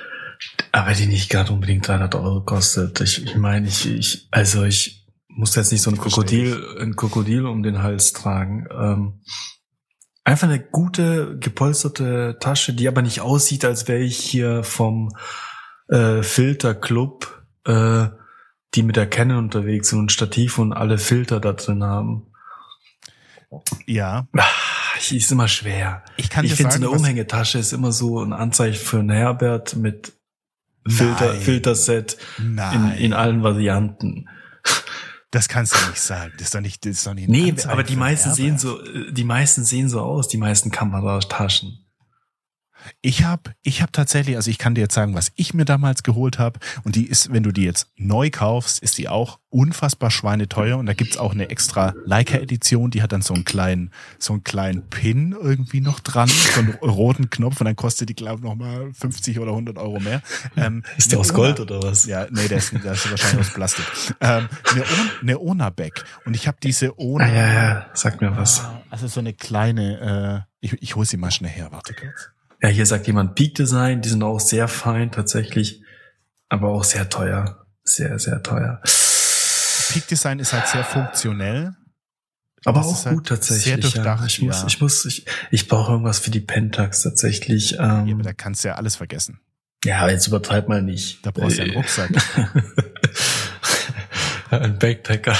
Aber 0.72 0.92
die 0.92 1.06
nicht 1.06 1.30
gerade 1.30 1.52
unbedingt 1.52 1.88
300 1.88 2.14
Euro 2.16 2.42
kostet. 2.42 3.00
Ich, 3.00 3.24
ich 3.24 3.36
meine, 3.36 3.66
ich, 3.66 3.88
ich, 3.88 4.28
also 4.30 4.64
ich 4.64 5.06
muss 5.28 5.54
jetzt 5.54 5.72
nicht 5.72 5.82
so 5.82 5.90
ein 5.90 5.96
Krokodil, 5.96 6.62
ein 6.80 6.96
Krokodil 6.96 7.46
um 7.46 7.62
den 7.62 7.82
Hals 7.82 8.12
tragen. 8.12 8.66
Ähm, 8.70 9.20
einfach 10.24 10.48
eine 10.48 10.60
gute, 10.60 11.38
gepolsterte 11.38 12.36
Tasche, 12.40 12.74
die 12.74 12.88
aber 12.88 13.02
nicht 13.02 13.20
aussieht, 13.20 13.64
als 13.64 13.88
wäre 13.88 14.00
ich 14.00 14.18
hier 14.18 14.64
vom 14.64 15.14
äh, 15.88 16.22
Filterclub, 16.22 17.42
äh, 17.64 18.08
die 18.76 18.82
mit 18.82 18.96
der 18.96 19.08
Canon 19.08 19.38
unterwegs 19.38 19.88
sind 19.88 19.98
und 20.00 20.12
Stativ 20.12 20.58
und 20.58 20.72
alle 20.72 20.98
Filter 20.98 21.40
da 21.40 21.52
drin 21.54 21.82
haben. 21.82 22.26
Ja, 23.86 24.26
Ah, 24.36 24.44
ich- 24.98 25.14
ist 25.14 25.32
immer 25.32 25.48
schwer. 25.48 26.04
ich 26.16 26.28
kann 26.30 26.44
ich 26.44 26.54
finde, 26.54 26.72
so 26.72 26.76
eine 26.78 26.90
Umhängetasche 26.90 27.58
ist 27.58 27.72
immer 27.72 27.92
so 27.92 28.22
ein 28.22 28.32
Anzeichen 28.32 28.84
für 28.84 28.98
einen 28.98 29.10
Herbert 29.10 29.76
mit 29.76 30.12
Filter, 30.88 31.32
Nein. 31.32 31.40
Filterset 31.40 32.16
in, 32.38 32.54
Nein, 32.54 32.92
in 32.98 33.12
allen 33.12 33.42
Varianten. 33.42 34.28
das 35.30 35.48
kannst 35.48 35.74
du 35.74 35.88
nicht 35.90 36.00
sagen. 36.00 36.32
Das 36.36 36.48
ist 36.48 36.54
doch 36.54 36.60
nicht, 36.60 36.84
das 36.84 36.92
ist 36.92 37.06
doch 37.06 37.14
nicht. 37.14 37.28
ein 37.28 37.32
Nee, 37.32 37.50
Anzeichen 37.50 37.70
aber 37.70 37.82
die 37.82 37.96
meisten 37.96 38.32
sehen 38.34 38.58
so, 38.58 38.80
äh, 38.84 39.12
die 39.12 39.24
meisten 39.24 39.64
sehen 39.64 39.88
so 39.88 40.00
aus, 40.00 40.28
die 40.28 40.38
meisten 40.38 40.70
Kamerataschen. 40.70 41.85
Ich 43.00 43.24
habe 43.24 43.54
ich 43.62 43.82
hab 43.82 43.92
tatsächlich, 43.92 44.36
also 44.36 44.50
ich 44.50 44.58
kann 44.58 44.74
dir 44.74 44.82
jetzt 44.82 44.94
sagen, 44.94 45.14
was 45.14 45.32
ich 45.36 45.54
mir 45.54 45.64
damals 45.64 46.02
geholt 46.02 46.38
habe. 46.38 46.58
Und 46.84 46.96
die 46.96 47.06
ist, 47.06 47.32
wenn 47.32 47.42
du 47.42 47.52
die 47.52 47.64
jetzt 47.64 47.88
neu 47.96 48.30
kaufst, 48.30 48.78
ist 48.80 48.98
die 48.98 49.08
auch 49.08 49.38
unfassbar 49.50 50.10
schweineteuer. 50.10 50.76
Und 50.76 50.86
da 50.86 50.92
gibt's 50.92 51.16
auch 51.16 51.32
eine 51.32 51.48
extra 51.50 51.94
Leica-Edition, 52.04 52.90
die 52.90 53.02
hat 53.02 53.12
dann 53.12 53.22
so 53.22 53.32
einen 53.34 53.44
kleinen, 53.44 53.90
so 54.18 54.32
einen 54.34 54.44
kleinen 54.44 54.88
Pin 54.90 55.32
irgendwie 55.40 55.80
noch 55.80 56.00
dran, 56.00 56.28
so 56.28 56.60
einen 56.60 56.74
roten 56.74 57.30
Knopf 57.30 57.60
und 57.60 57.64
dann 57.66 57.76
kostet 57.76 58.08
die, 58.08 58.14
glaube 58.14 58.38
ich, 58.38 58.44
nochmal 58.44 58.92
50 58.92 59.38
oder 59.38 59.50
100 59.52 59.78
Euro 59.78 60.00
mehr. 60.00 60.22
Ähm, 60.56 60.82
Ist 60.96 61.12
der 61.12 61.18
aus 61.20 61.32
Gold 61.32 61.60
oder 61.60 61.82
was? 61.82 62.06
Ja, 62.06 62.26
nee, 62.30 62.48
der 62.48 62.58
ist, 62.58 62.72
der 62.72 62.92
ist 62.92 63.10
wahrscheinlich 63.10 63.40
aus 63.40 63.54
Plastik. 63.54 63.84
Ähm, 64.20 64.48
eine, 64.72 64.82
On- 64.82 65.10
eine 65.22 65.38
Ona-Bag. 65.38 66.04
Und 66.24 66.34
ich 66.34 66.46
habe 66.46 66.58
diese 66.62 66.98
Ona. 66.98 67.24
Ah, 67.24 67.28
ja, 67.28 67.52
ja, 67.52 67.86
sag 67.94 68.20
mir 68.20 68.36
was. 68.36 68.62
Also 68.90 69.06
so 69.08 69.20
eine 69.20 69.32
kleine, 69.32 70.44
äh, 70.48 70.56
ich, 70.60 70.74
ich 70.82 70.96
hole 70.96 71.06
sie 71.06 71.16
mal 71.16 71.30
schnell 71.30 71.50
her, 71.50 71.68
warte 71.70 71.94
kurz. 71.94 72.30
Ja, 72.62 72.68
hier 72.68 72.86
sagt 72.86 73.06
jemand 73.06 73.34
Peak 73.34 73.54
Design, 73.54 74.00
die 74.02 74.08
sind 74.08 74.22
auch 74.22 74.40
sehr 74.40 74.66
fein 74.68 75.12
tatsächlich, 75.12 75.82
aber 76.48 76.68
auch 76.68 76.84
sehr 76.84 77.08
teuer. 77.08 77.66
Sehr, 77.84 78.18
sehr 78.18 78.42
teuer. 78.42 78.80
Peak 79.92 80.06
Design 80.08 80.38
ist 80.40 80.52
halt 80.52 80.66
sehr 80.66 80.84
funktionell. 80.84 81.74
Aber 82.64 82.80
Das 82.80 82.86
auch 82.88 82.92
ist 82.94 83.06
halt 83.06 83.16
gut 83.16 83.28
tatsächlich. 83.28 83.64
sehr 83.64 83.76
durchdacht, 83.78 84.20
ja. 84.22 84.26
Ich 84.26 84.42
muss, 84.42 84.60
ja. 84.62 84.66
ich 84.66 84.80
muss, 84.80 85.04
ich, 85.04 85.26
ich 85.52 85.68
brauche 85.68 85.92
irgendwas 85.92 86.18
für 86.18 86.30
die 86.32 86.40
Pentax 86.40 87.02
tatsächlich. 87.02 87.72
Ja, 87.72 88.00
Ähm, 88.02 88.14
aber 88.14 88.22
da 88.24 88.32
kannst 88.32 88.64
du 88.64 88.68
ja 88.68 88.74
alles 88.74 88.96
vergessen. 88.96 89.38
ja, 89.84 90.08
jetzt 90.08 90.26
übertreib 90.26 90.68
mal 90.68 90.82
nicht. 90.82 91.24
Da 91.24 91.30
brauchst 91.30 91.58
du 91.58 91.62
ja 91.62 91.64
einen 91.64 91.74
Äh, 91.74 91.76
Rucksack. 91.78 92.10
Ein 94.50 94.78
Backpacker. 94.78 95.36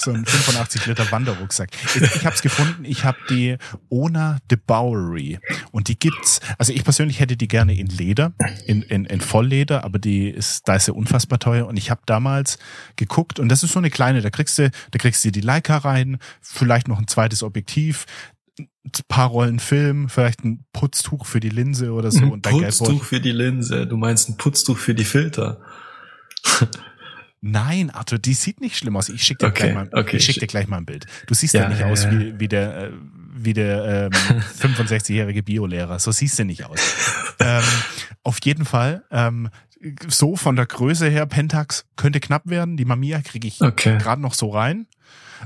So 0.00 0.12
ein 0.12 0.24
85 0.24 0.86
Liter 0.86 1.10
Wanderrucksack. 1.12 1.68
Ich, 1.84 2.00
ich 2.00 2.24
habe 2.24 2.34
es 2.34 2.40
gefunden. 2.42 2.84
Ich 2.84 3.04
habe 3.04 3.18
die 3.28 3.56
Ona 3.90 4.38
de 4.50 4.58
Bowery 4.66 5.38
und 5.72 5.88
die 5.88 5.98
gibt's. 5.98 6.40
Also 6.56 6.72
ich 6.72 6.84
persönlich 6.84 7.20
hätte 7.20 7.36
die 7.36 7.48
gerne 7.48 7.76
in 7.78 7.86
Leder, 7.86 8.32
in, 8.66 8.82
in, 8.82 9.04
in 9.04 9.20
Vollleder, 9.20 9.84
aber 9.84 9.98
die 9.98 10.28
ist 10.30 10.66
da 10.66 10.76
ist 10.76 10.86
sie 10.86 10.92
unfassbar 10.94 11.38
teuer. 11.38 11.66
Und 11.66 11.76
ich 11.76 11.90
habe 11.90 12.00
damals 12.06 12.58
geguckt 12.96 13.38
und 13.38 13.48
das 13.50 13.62
ist 13.62 13.72
so 13.72 13.78
eine 13.78 13.90
kleine. 13.90 14.22
Da 14.22 14.30
kriegst 14.30 14.58
du, 14.58 14.70
da 14.90 14.98
kriegst 14.98 15.24
du 15.24 15.30
die 15.30 15.42
Leica 15.42 15.76
rein, 15.76 16.18
vielleicht 16.40 16.88
noch 16.88 16.98
ein 16.98 17.06
zweites 17.06 17.42
Objektiv. 17.42 18.06
ein 18.58 18.68
paar 19.08 19.28
Rollen 19.28 19.58
Film, 19.58 20.08
vielleicht 20.08 20.44
ein 20.44 20.64
Putztuch 20.72 21.26
für 21.26 21.40
die 21.40 21.50
Linse 21.50 21.92
oder 21.92 22.10
so 22.10 22.20
Ein 22.22 22.32
und 22.32 22.42
Putztuch 22.42 22.60
Geldbeutel. 22.60 22.98
für 23.00 23.20
die 23.20 23.32
Linse. 23.32 23.86
Du 23.86 23.96
meinst 23.96 24.28
ein 24.30 24.36
Putztuch 24.38 24.78
für 24.78 24.94
die 24.94 25.04
Filter. 25.04 25.60
Nein, 27.42 27.90
Arthur, 27.90 28.18
die 28.18 28.34
sieht 28.34 28.60
nicht 28.60 28.76
schlimm 28.76 28.96
aus. 28.96 29.08
Ich 29.08 29.22
schicke 29.22 29.46
dir, 29.46 29.50
Okay, 29.50 29.62
gleich 29.72 29.74
mal, 29.74 29.88
okay. 29.92 30.16
ich 30.18 30.24
schick 30.24 30.40
dir 30.40 30.46
gleich 30.46 30.66
mal 30.68 30.76
ein 30.76 30.84
Bild. 30.86 31.06
Du 31.26 31.34
siehst 31.34 31.54
ja, 31.54 31.62
Ja, 31.62 31.68
nicht 31.68 31.80
ja, 31.80 31.86
aus 31.86 32.04
ja. 32.04 32.12
wie, 32.12 32.38
wie 32.38 32.48
der, 32.48 32.76
äh, 32.76 32.90
wie 33.34 33.54
der 33.54 34.10
ähm, 34.12 34.40
65-jährige 34.60 35.42
Biolehrer. 35.42 35.98
So 35.98 36.12
siehst 36.12 36.38
du 36.38 36.44
nicht 36.44 36.64
aus. 36.66 36.78
ähm, 37.40 37.62
auf 38.22 38.38
jeden 38.44 38.64
Fall, 38.66 39.04
ähm, 39.10 39.48
so 40.08 40.36
von 40.36 40.56
der 40.56 40.66
Größe 40.66 41.08
her, 41.08 41.24
Pentax 41.24 41.86
könnte 41.96 42.20
knapp 42.20 42.42
werden. 42.44 42.76
Die 42.76 42.84
Mamiya 42.84 43.22
kriege 43.22 43.48
ich 43.48 43.62
Okay. 43.62 43.96
gerade 43.98 44.20
noch 44.20 44.34
so 44.34 44.50
rein. 44.50 44.86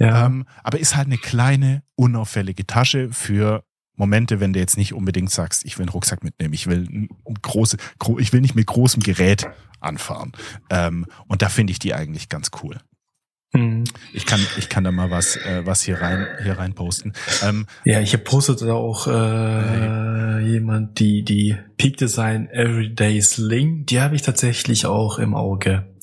Ja. 0.00 0.26
Ähm, 0.26 0.44
aber 0.64 0.80
ist 0.80 0.96
halt 0.96 1.06
eine 1.06 1.18
kleine, 1.18 1.84
unauffällige 1.94 2.66
Tasche 2.66 3.10
für 3.12 3.62
Momente, 3.96 4.40
wenn 4.40 4.52
du 4.52 4.58
jetzt 4.58 4.76
nicht 4.76 4.92
unbedingt 4.92 5.30
sagst, 5.30 5.64
ich 5.64 5.78
will 5.78 5.84
einen 5.84 5.90
Rucksack 5.90 6.24
mitnehmen, 6.24 6.54
ich 6.54 6.66
will 6.66 7.08
große, 7.42 7.76
gro 7.98 8.18
ich 8.18 8.32
will 8.32 8.40
nicht 8.40 8.54
mit 8.54 8.66
großem 8.66 9.02
Gerät 9.02 9.46
anfahren. 9.80 10.32
Ähm, 10.70 11.06
und 11.28 11.42
da 11.42 11.48
finde 11.48 11.72
ich 11.72 11.78
die 11.78 11.94
eigentlich 11.94 12.28
ganz 12.28 12.50
cool. 12.62 12.78
Mhm. 13.52 13.84
Ich 14.12 14.26
kann, 14.26 14.40
ich 14.58 14.68
kann 14.68 14.84
da 14.84 14.90
mal 14.90 15.10
was, 15.10 15.36
äh, 15.36 15.62
was 15.64 15.82
hier 15.82 16.00
rein, 16.00 16.26
hier 16.42 16.58
rein 16.58 16.74
posten. 16.74 17.12
Ähm, 17.42 17.66
Ja, 17.84 18.00
hier 18.00 18.18
postet 18.18 18.62
da 18.62 18.72
auch 18.72 19.06
äh, 19.06 20.40
jemand 20.40 20.98
die 20.98 21.22
die 21.22 21.56
Peak 21.76 21.96
Design 21.96 22.48
Everyday 22.50 23.22
Sling. 23.22 23.86
Die 23.86 24.00
habe 24.00 24.16
ich 24.16 24.22
tatsächlich 24.22 24.86
auch 24.86 25.18
im 25.18 25.34
Auge. 25.34 25.94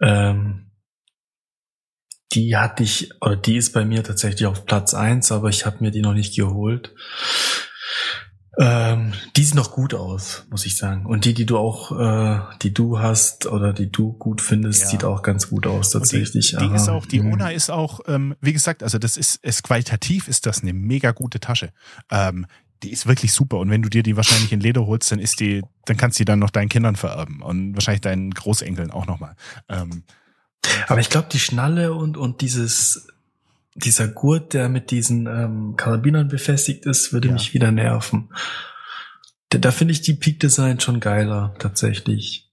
Ähm, 0.00 0.63
die 2.34 2.56
hatte 2.56 2.82
ich, 2.82 3.10
oder 3.20 3.36
die 3.36 3.56
ist 3.56 3.72
bei 3.72 3.84
mir 3.84 4.02
tatsächlich 4.02 4.46
auf 4.46 4.66
Platz 4.66 4.94
eins, 4.94 5.32
aber 5.32 5.48
ich 5.48 5.66
habe 5.66 5.78
mir 5.80 5.90
die 5.90 6.02
noch 6.02 6.14
nicht 6.14 6.36
geholt. 6.36 6.94
Ähm, 8.56 9.12
die 9.36 9.42
sieht 9.42 9.56
noch 9.56 9.72
gut 9.72 9.94
aus, 9.94 10.46
muss 10.48 10.64
ich 10.64 10.76
sagen. 10.76 11.06
Und 11.06 11.24
die, 11.24 11.34
die 11.34 11.44
du 11.44 11.58
auch, 11.58 11.90
äh, 11.98 12.40
die 12.62 12.72
du 12.72 13.00
hast 13.00 13.46
oder 13.46 13.72
die 13.72 13.90
du 13.90 14.12
gut 14.12 14.40
findest, 14.40 14.82
Ja. 14.82 14.88
sieht 14.88 15.04
auch 15.04 15.22
ganz 15.22 15.50
gut 15.50 15.66
aus 15.66 15.90
tatsächlich. 15.90 16.56
Die, 16.58 16.68
die 16.68 16.74
ist 16.74 16.88
auch, 16.88 17.04
die 17.04 17.20
mh. 17.20 17.32
Ona 17.32 17.50
ist 17.50 17.70
auch, 17.70 18.00
ähm, 18.06 18.36
wie 18.40 18.52
gesagt, 18.52 18.84
also 18.84 18.98
das 18.98 19.16
ist, 19.16 19.42
ist 19.44 19.64
qualitativ 19.64 20.28
ist 20.28 20.46
das 20.46 20.62
eine 20.62 20.72
mega 20.72 21.10
gute 21.10 21.40
Tasche. 21.40 21.70
Ähm, 22.12 22.46
die 22.84 22.92
ist 22.92 23.06
wirklich 23.06 23.32
super. 23.32 23.58
Und 23.58 23.70
wenn 23.70 23.82
du 23.82 23.88
dir 23.88 24.04
die 24.04 24.16
wahrscheinlich 24.16 24.52
in 24.52 24.60
Leder 24.60 24.86
holst, 24.86 25.10
dann 25.10 25.18
ist 25.18 25.40
die, 25.40 25.62
dann 25.86 25.96
kannst 25.96 26.18
du 26.18 26.20
die 26.20 26.26
dann 26.26 26.38
noch 26.38 26.50
deinen 26.50 26.68
Kindern 26.68 26.94
vererben 26.94 27.42
und 27.42 27.74
wahrscheinlich 27.74 28.02
deinen 28.02 28.30
Großenkeln 28.30 28.92
auch 28.92 29.06
nochmal. 29.06 29.34
Ähm, 29.68 30.04
Aber 30.88 31.00
ich 31.00 31.10
glaube, 31.10 31.28
die 31.30 31.38
Schnalle 31.40 31.92
und, 31.94 32.16
und 32.16 32.40
dieses, 32.40 33.08
dieser 33.74 34.08
Gurt, 34.08 34.54
der 34.54 34.68
mit 34.68 34.90
diesen 34.90 35.26
ähm, 35.26 35.74
Karabinern 35.76 36.28
befestigt 36.28 36.86
ist, 36.86 37.12
würde 37.12 37.28
Ja. 37.28 37.34
mich 37.34 37.54
wieder 37.54 37.70
nerven. 37.72 38.30
Da, 39.50 39.58
da 39.58 39.70
finde 39.70 39.92
ich 39.92 40.02
die 40.02 40.14
Peak 40.14 40.40
Design 40.40 40.80
schon 40.80 41.00
geiler, 41.00 41.54
tatsächlich. 41.58 42.50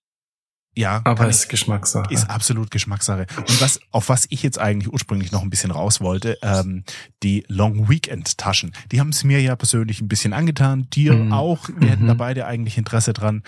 ja, 0.76 1.02
Aber 1.04 1.28
ist 1.28 1.50
Geschmackssache. 1.50 2.14
Ist 2.14 2.30
absolut 2.30 2.72
Geschmackssache. 2.72 3.28
Und 3.38 3.62
was, 3.62 3.80
auf 3.92 4.08
was 4.10 4.26
ich 4.30 4.42
jetzt 4.44 4.58
eigentlich 4.58 4.92
ursprünglich 4.92 5.32
noch 5.32 5.42
ein 5.42 5.50
bisschen 5.50 5.72
raus 5.72 6.00
wollte, 6.00 6.38
ähm, 6.42 6.84
die 7.24 7.44
Long 7.50 7.90
Weekend 7.90 8.38
Taschen, 8.38 8.72
die 8.92 9.00
haben 9.02 9.10
es 9.10 9.24
mir 9.24 9.42
ja 9.42 9.56
persönlich 9.56 10.00
ein 10.02 10.08
bisschen 10.08 10.32
angetan, 10.34 10.88
dir 10.92 11.14
Mhm. 11.14 11.34
auch. 11.34 11.68
Wir 11.78 11.90
hätten 11.90 12.04
Mhm. 12.04 12.08
da 12.08 12.14
beide 12.14 12.46
eigentlich 12.46 12.78
Interesse 12.78 13.12
dran. 13.14 13.44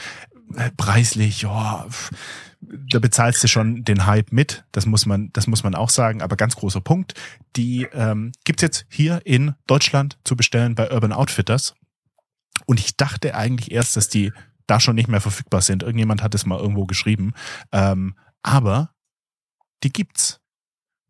Äh, 0.56 0.72
Preislich, 0.78 1.42
ja, 1.42 1.86
da 2.62 3.00
bezahlst 3.00 3.44
du 3.44 3.48
schon 3.48 3.84
den 3.84 4.06
Hype 4.06 4.32
mit. 4.32 4.64
Das 4.72 4.86
muss 4.86 5.06
man, 5.06 5.32
das 5.34 5.48
muss 5.48 5.64
man 5.64 5.76
auch 5.76 5.90
sagen. 5.90 6.22
Aber 6.22 6.36
ganz 6.36 6.56
großer 6.56 6.82
Punkt. 6.82 7.14
Die 7.56 7.88
ähm, 7.94 8.32
gibt's 8.46 8.62
jetzt 8.62 8.86
hier 8.90 9.22
in 9.26 9.56
Deutschland 9.68 10.18
zu 10.24 10.36
bestellen 10.36 10.76
bei 10.76 10.92
Urban 10.92 11.14
Outfitters. 11.14 11.76
Und 12.66 12.80
ich 12.80 12.96
dachte 12.96 13.36
eigentlich 13.36 13.72
erst, 13.72 13.98
dass 13.98 14.08
die 14.08 14.32
da 14.68 14.80
schon 14.80 14.96
nicht 14.96 15.10
mehr 15.10 15.22
verfügbar 15.22 15.62
sind. 15.62 15.84
Irgendjemand 15.84 16.24
hat 16.24 16.36
es 16.36 16.46
mal 16.46 16.60
irgendwo 16.60 16.86
geschrieben. 16.86 17.34
Ähm, 17.72 18.16
aber 18.42 18.92
die 19.84 19.92
gibt's. 19.92 20.40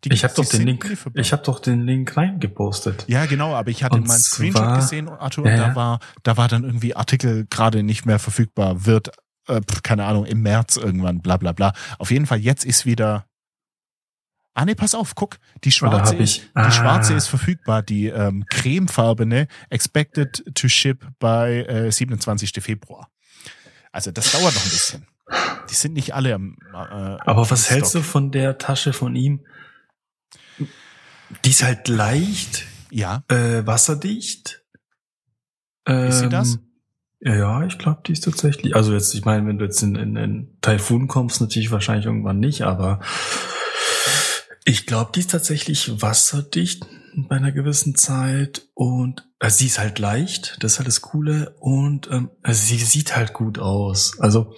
Die 0.04 0.12
ich 0.12 0.24
habe 0.26 0.34
doch 0.34 0.46
den 0.46 0.64
Link, 0.64 0.90
lieferbar. 0.90 1.22
ich 1.22 1.32
habe 1.32 1.44
doch 1.44 1.60
den 1.60 1.86
Link 1.86 2.18
reingepostet. 2.18 3.06
ja, 3.08 3.26
genau, 3.26 3.56
aber 3.56 3.70
ich 3.70 3.86
hatte 3.86 3.96
Und 3.96 4.08
meinen 4.08 4.20
Screenshot 4.20 4.76
gesehen, 4.76 5.08
Arthur, 5.08 5.48
Ja, 5.48 5.54
und 5.54 5.60
da 5.60 5.76
war, 5.76 6.00
da 6.24 6.36
war 6.36 6.50
dann 6.50 6.66
irgendwie 6.66 6.94
Artikel 6.94 7.46
gerade 7.50 7.84
nicht 7.84 8.06
mehr 8.06 8.20
verfügbar, 8.20 8.86
wird, 8.86 9.12
äh, 9.48 9.62
keine 9.84 10.06
Ahnung, 10.06 10.26
im 10.26 10.42
März 10.42 10.78
irgendwann, 10.78 11.22
bla 11.22 11.38
bla 11.38 11.52
bla. 11.52 11.74
Auf 12.00 12.12
jeden 12.12 12.26
Fall, 12.26 12.40
jetzt 12.40 12.66
ist 12.66 12.86
wieder. 12.86 13.26
Ah 14.56 14.66
nee, 14.66 14.76
pass 14.76 14.94
auf, 14.94 15.16
guck, 15.16 15.40
die 15.64 15.72
schwarze, 15.72 16.14
hab 16.14 16.20
ich- 16.22 16.40
ist, 16.42 16.50
ah. 16.54 16.68
die 16.68 16.72
schwarze 16.72 17.14
ist 17.16 17.28
verfügbar, 17.28 17.82
die 17.82 18.08
ähm, 18.08 18.46
cremefarbene 18.48 19.48
expected 19.72 20.44
to 20.54 20.68
ship 20.68 21.08
bei 21.18 21.64
äh, 21.64 21.92
27. 21.92 22.52
Februar. 22.64 23.10
Also 23.92 24.12
das 24.12 24.32
dauert 24.32 24.54
noch 24.54 24.64
ein 24.64 24.70
bisschen. 24.70 25.08
Die 25.72 25.74
sind 25.76 25.94
nicht 25.94 26.14
alle 26.14 26.36
am. 26.36 26.58
Äh, 26.72 26.76
Aber 26.78 27.50
was 27.50 27.70
hältst 27.72 27.96
du 27.96 28.02
von 28.04 28.32
der 28.32 28.58
Tasche 28.60 28.94
von 28.94 29.16
ihm? 29.16 29.44
Die 31.46 31.50
ist 31.50 31.64
halt 31.64 31.88
leicht, 31.88 32.66
Ja, 32.92 33.24
äh, 33.30 33.66
wasserdicht. 33.66 34.62
Ist 35.86 36.20
sie 36.20 36.30
das? 36.30 36.60
Ja, 37.26 37.66
ich 37.66 37.78
glaube, 37.78 38.02
die 38.06 38.12
ist 38.12 38.26
tatsächlich. 38.26 38.76
Also 38.76 38.94
jetzt, 38.94 39.14
ich 39.14 39.24
meine, 39.24 39.48
wenn 39.48 39.58
du 39.58 39.64
jetzt 39.64 39.82
in, 39.82 39.96
in, 39.96 40.16
in 40.18 40.58
Taifun 40.62 41.08
kommst, 41.08 41.40
natürlich 41.40 41.72
wahrscheinlich 41.72 42.06
irgendwann 42.06 42.40
nicht, 42.40 42.64
aber 42.64 43.00
ich 44.66 44.86
glaube, 44.86 45.12
die 45.16 45.22
ist 45.22 45.32
tatsächlich 45.32 46.02
wasserdicht 46.02 46.86
bei 47.16 47.38
einer 47.38 47.54
gewissen 47.54 47.96
Zeit 47.96 48.64
und 48.74 49.30
also 49.40 49.58
sie 49.58 49.68
ist 49.68 49.80
halt 49.80 50.00
leicht, 50.00 50.58
das 50.62 50.74
ist 50.74 50.78
halt 50.80 50.88
das 50.88 51.02
Coole 51.02 51.56
und 51.60 52.10
ähm, 52.12 52.32
also 52.42 52.62
sie 52.62 52.78
sieht 52.78 53.16
halt 53.16 53.34
gut 53.34 53.58
aus. 53.58 54.20
Also 54.20 54.54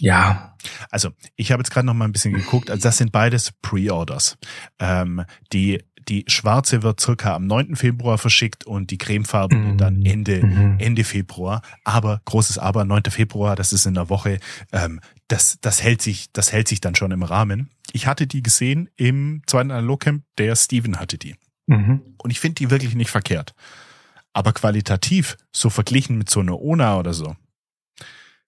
ja, 0.00 0.56
Also, 0.90 1.10
ich 1.36 1.52
habe 1.52 1.60
jetzt 1.60 1.70
gerade 1.70 1.86
noch 1.86 1.94
mal 1.94 2.04
ein 2.04 2.12
bisschen 2.12 2.34
geguckt. 2.34 2.70
Also, 2.70 2.82
das 2.82 2.98
sind 2.98 3.12
beides 3.12 3.52
Pre-Orders. 3.62 4.38
Ähm, 4.78 5.24
die, 5.52 5.82
die 6.08 6.24
schwarze 6.26 6.82
wird 6.82 7.00
circa 7.00 7.34
am 7.34 7.46
9. 7.46 7.76
Februar 7.76 8.18
verschickt 8.18 8.64
und 8.64 8.90
die 8.90 8.98
cremefarbene 8.98 9.72
Mhm. 9.74 9.78
dann 9.78 10.02
Ende, 10.04 10.44
Mhm. 10.44 10.76
Ende 10.78 11.04
Februar. 11.04 11.62
Aber, 11.84 12.22
großes 12.24 12.58
Aber, 12.58 12.84
9. 12.84 13.10
Februar, 13.10 13.56
das 13.56 13.72
ist 13.72 13.86
in 13.86 13.94
der 13.94 14.08
Woche. 14.08 14.40
Ähm, 14.72 15.00
das, 15.28 15.58
das 15.60 15.82
hält 15.82 16.00
sich, 16.02 16.32
das 16.32 16.52
hält 16.52 16.68
sich 16.68 16.80
dann 16.80 16.94
schon 16.94 17.10
im 17.10 17.22
Rahmen. 17.22 17.70
Ich 17.92 18.06
hatte 18.06 18.26
die 18.26 18.42
gesehen 18.42 18.88
im 18.96 19.42
zweiten 19.46 19.70
Analogcamp, 19.70 20.24
der 20.38 20.56
Steven 20.56 20.98
hatte 20.98 21.18
die. 21.18 21.36
Mhm. 21.66 22.00
Und 22.16 22.30
ich 22.30 22.40
finde 22.40 22.54
die 22.54 22.70
wirklich 22.70 22.94
nicht 22.94 23.10
verkehrt. 23.10 23.54
Aber 24.32 24.52
qualitativ, 24.52 25.36
so 25.52 25.68
verglichen 25.70 26.16
mit 26.16 26.30
so 26.30 26.40
einer 26.40 26.58
Ona 26.60 26.98
oder 26.98 27.12
so, 27.12 27.36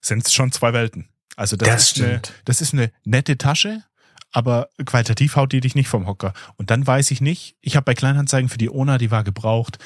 sind 0.01 0.25
es 0.25 0.33
schon 0.33 0.51
zwei 0.51 0.73
Welten. 0.73 1.07
Also 1.35 1.55
das, 1.55 1.67
Das 1.69 1.91
ist 1.91 1.97
eine, 2.01 2.07
stimmt. 2.19 2.33
das 2.45 2.61
ist 2.61 2.73
eine 2.73 2.91
nette 3.03 3.37
Tasche, 3.37 3.83
aber 4.31 4.69
qualitativ 4.85 5.35
haut 5.35 5.51
die 5.51 5.59
dich 5.59 5.75
nicht 5.75 5.89
vom 5.89 6.07
Hocker. 6.07 6.33
Und 6.55 6.71
dann 6.71 6.85
weiß 6.85 7.11
ich 7.11 7.21
nicht, 7.21 7.55
ich 7.61 7.75
habe 7.75 7.85
bei 7.85 7.93
Kleinanzeigen 7.93 8.49
für 8.49 8.57
die 8.57 8.69
Ona, 8.69 8.97
die 8.97 9.11
war 9.11 9.23
gebraucht, 9.23 9.77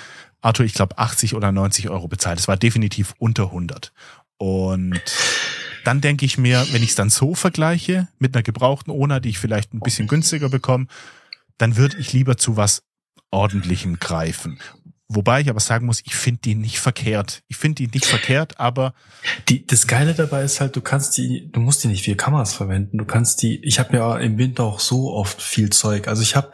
Arthur, 0.42 0.66
ich 0.66 0.74
glaube 0.74 0.98
80 0.98 1.34
oder 1.34 1.52
90 1.52 1.90
Euro 1.90 2.08
bezahlt. 2.08 2.38
Das 2.38 2.48
war 2.48 2.58
definitiv 2.58 3.16
unter 3.18 3.46
100. 3.46 3.92
Und 4.38 5.02
dann 5.84 6.02
denke 6.02 6.26
ich 6.26 6.38
mir, 6.38 6.66
wenn 6.72 6.84
ich 6.84 6.90
es 6.90 6.96
dann 6.96 7.10
so 7.10 7.36
vergleiche 7.36 8.08
mit 8.20 8.36
einer 8.36 8.44
gebrauchten 8.44 8.92
Ona, 8.92 9.20
die 9.20 9.30
ich 9.30 9.40
vielleicht 9.40 9.74
ein 9.74 9.80
bisschen 9.80 10.08
günstiger 10.08 10.50
bekomme, 10.50 10.88
dann 11.58 11.78
würde 11.78 11.98
ich 11.98 12.14
lieber 12.14 12.38
zu 12.38 12.58
was 12.58 12.84
Ordentlichem 13.32 14.00
greifen. 14.00 14.60
Wobei 15.08 15.42
ich 15.42 15.50
aber 15.50 15.60
sagen 15.60 15.86
muss, 15.86 16.02
ich 16.04 16.16
finde 16.16 16.42
die 16.42 16.56
nicht 16.56 16.80
verkehrt. 16.80 17.44
Ich 17.48 17.58
finde 17.58 17.76
die 17.76 17.88
nicht 17.88 18.06
verkehrt, 18.06 18.60
aber 18.60 18.94
Die, 19.50 19.66
das 19.66 19.86
Geile 19.86 20.16
dabei 20.16 20.44
ist 20.44 20.60
halt, 20.62 20.76
du 20.76 20.82
kannst 20.82 21.16
die, 21.18 21.50
du 21.52 21.60
musst 21.60 21.84
die 21.84 21.90
nicht 21.90 22.04
für 22.04 22.16
Kameras 22.16 22.54
verwenden. 22.56 22.98
Du 22.98 23.06
kannst 23.06 23.44
die, 23.44 23.64
ich 23.64 23.78
habe 23.78 23.96
ja 23.96 24.18
im 24.18 24.38
Winter 24.40 24.64
auch 24.64 24.80
so 24.80 25.14
oft 25.14 25.42
viel 25.42 25.70
Zeug. 25.70 26.08
Also 26.08 26.24
ich 26.24 26.36
habe 26.36 26.52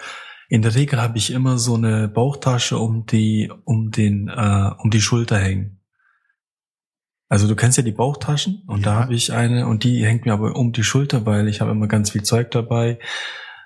in 0.49 0.61
der 0.61 0.75
Regel 0.75 1.01
habe 1.01 1.17
ich 1.17 1.31
immer 1.31 1.57
so 1.57 1.75
eine 1.75 2.09
Bauchtasche 2.09 2.77
um 2.77 3.05
die, 3.05 3.49
um 3.63 3.89
den, 3.89 4.27
äh, 4.27 4.71
um 4.79 4.91
die 4.91 4.99
Schulter 5.01 5.39
hängen. 5.39 5.79
Also 7.29 7.47
du 7.47 7.55
kennst 7.55 7.77
ja 7.77 7.83
die 7.83 7.93
Bauchtaschen 7.93 8.63
und 8.67 8.85
da 8.85 8.95
Ja. 8.95 8.99
habe 9.03 9.13
ich 9.15 9.31
eine 9.31 9.65
und 9.65 9.85
die 9.85 10.05
hängt 10.05 10.25
mir 10.25 10.33
aber 10.33 10.57
um 10.57 10.73
die 10.73 10.83
Schulter, 10.83 11.25
weil 11.25 11.47
ich 11.47 11.61
habe 11.61 11.71
immer 11.71 11.87
ganz 11.87 12.11
viel 12.11 12.23
Zeug 12.23 12.51
dabei. 12.51 12.99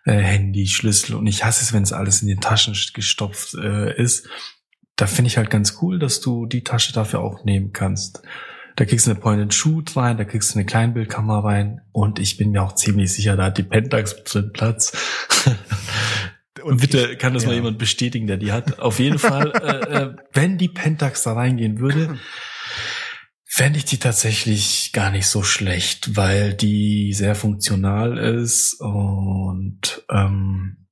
Äh, 0.03 0.19
Handy, 0.19 0.67
Schlüssel 0.67 1.15
und 1.15 1.25
ich 1.25 1.43
hasse 1.43 1.63
es, 1.63 1.73
wenn 1.73 1.81
es 1.81 1.91
alles 1.91 2.21
in 2.21 2.27
den 2.27 2.39
Taschen 2.39 2.75
gestopft 2.93 3.55
äh, 3.55 3.99
ist. 3.99 4.29
Da 4.95 5.07
finde 5.07 5.27
ich 5.27 5.37
halt 5.37 5.49
ganz 5.49 5.79
cool, 5.81 5.99
dass 5.99 6.21
du 6.21 6.45
die 6.45 6.63
Tasche 6.63 6.93
dafür 6.93 7.19
auch 7.19 7.43
nehmen 7.43 7.73
kannst. 7.73 8.21
Da 8.75 8.85
kriegst 8.85 9.07
du 9.07 9.11
eine 9.11 9.19
Point-and-Shoot 9.19 9.95
rein, 9.95 10.17
da 10.17 10.25
kriegst 10.25 10.53
du 10.53 10.59
eine 10.59 10.65
Kleinbildkamera 10.65 11.39
rein 11.39 11.81
und 11.91 12.19
ich 12.19 12.37
bin 12.37 12.51
mir 12.51 12.61
auch 12.61 12.75
ziemlich 12.75 13.13
sicher, 13.13 13.37
da 13.37 13.45
hat 13.45 13.57
die 13.57 13.63
Pentax 13.63 14.23
drin 14.23 14.51
Platz. 14.53 14.91
Und 16.63 16.81
bitte 16.81 17.15
kann 17.17 17.33
das 17.35 17.45
mal 17.45 17.51
ja. 17.51 17.57
jemand 17.57 17.77
bestätigen, 17.77 18.25
der 18.25 18.37
die 18.37 18.51
hat. 18.51 18.79
Auf 18.79 18.97
jeden 18.97 19.19
Fall, 19.19 19.51
äh, 19.61 20.03
äh, 20.03 20.15
wenn 20.33 20.57
die 20.57 20.69
Pentax 20.69 21.21
da 21.21 21.33
reingehen 21.33 21.79
würde, 21.79 22.17
fände 23.45 23.77
ich 23.77 23.85
die 23.85 23.99
tatsächlich 23.99 24.91
gar 24.91 25.11
nicht 25.11 25.27
so 25.27 25.43
schlecht, 25.43 26.15
weil 26.15 26.53
die 26.53 27.13
sehr 27.13 27.35
funktional 27.35 28.17
ist 28.17 28.81
und 28.81 30.03
ähm, 30.09 30.84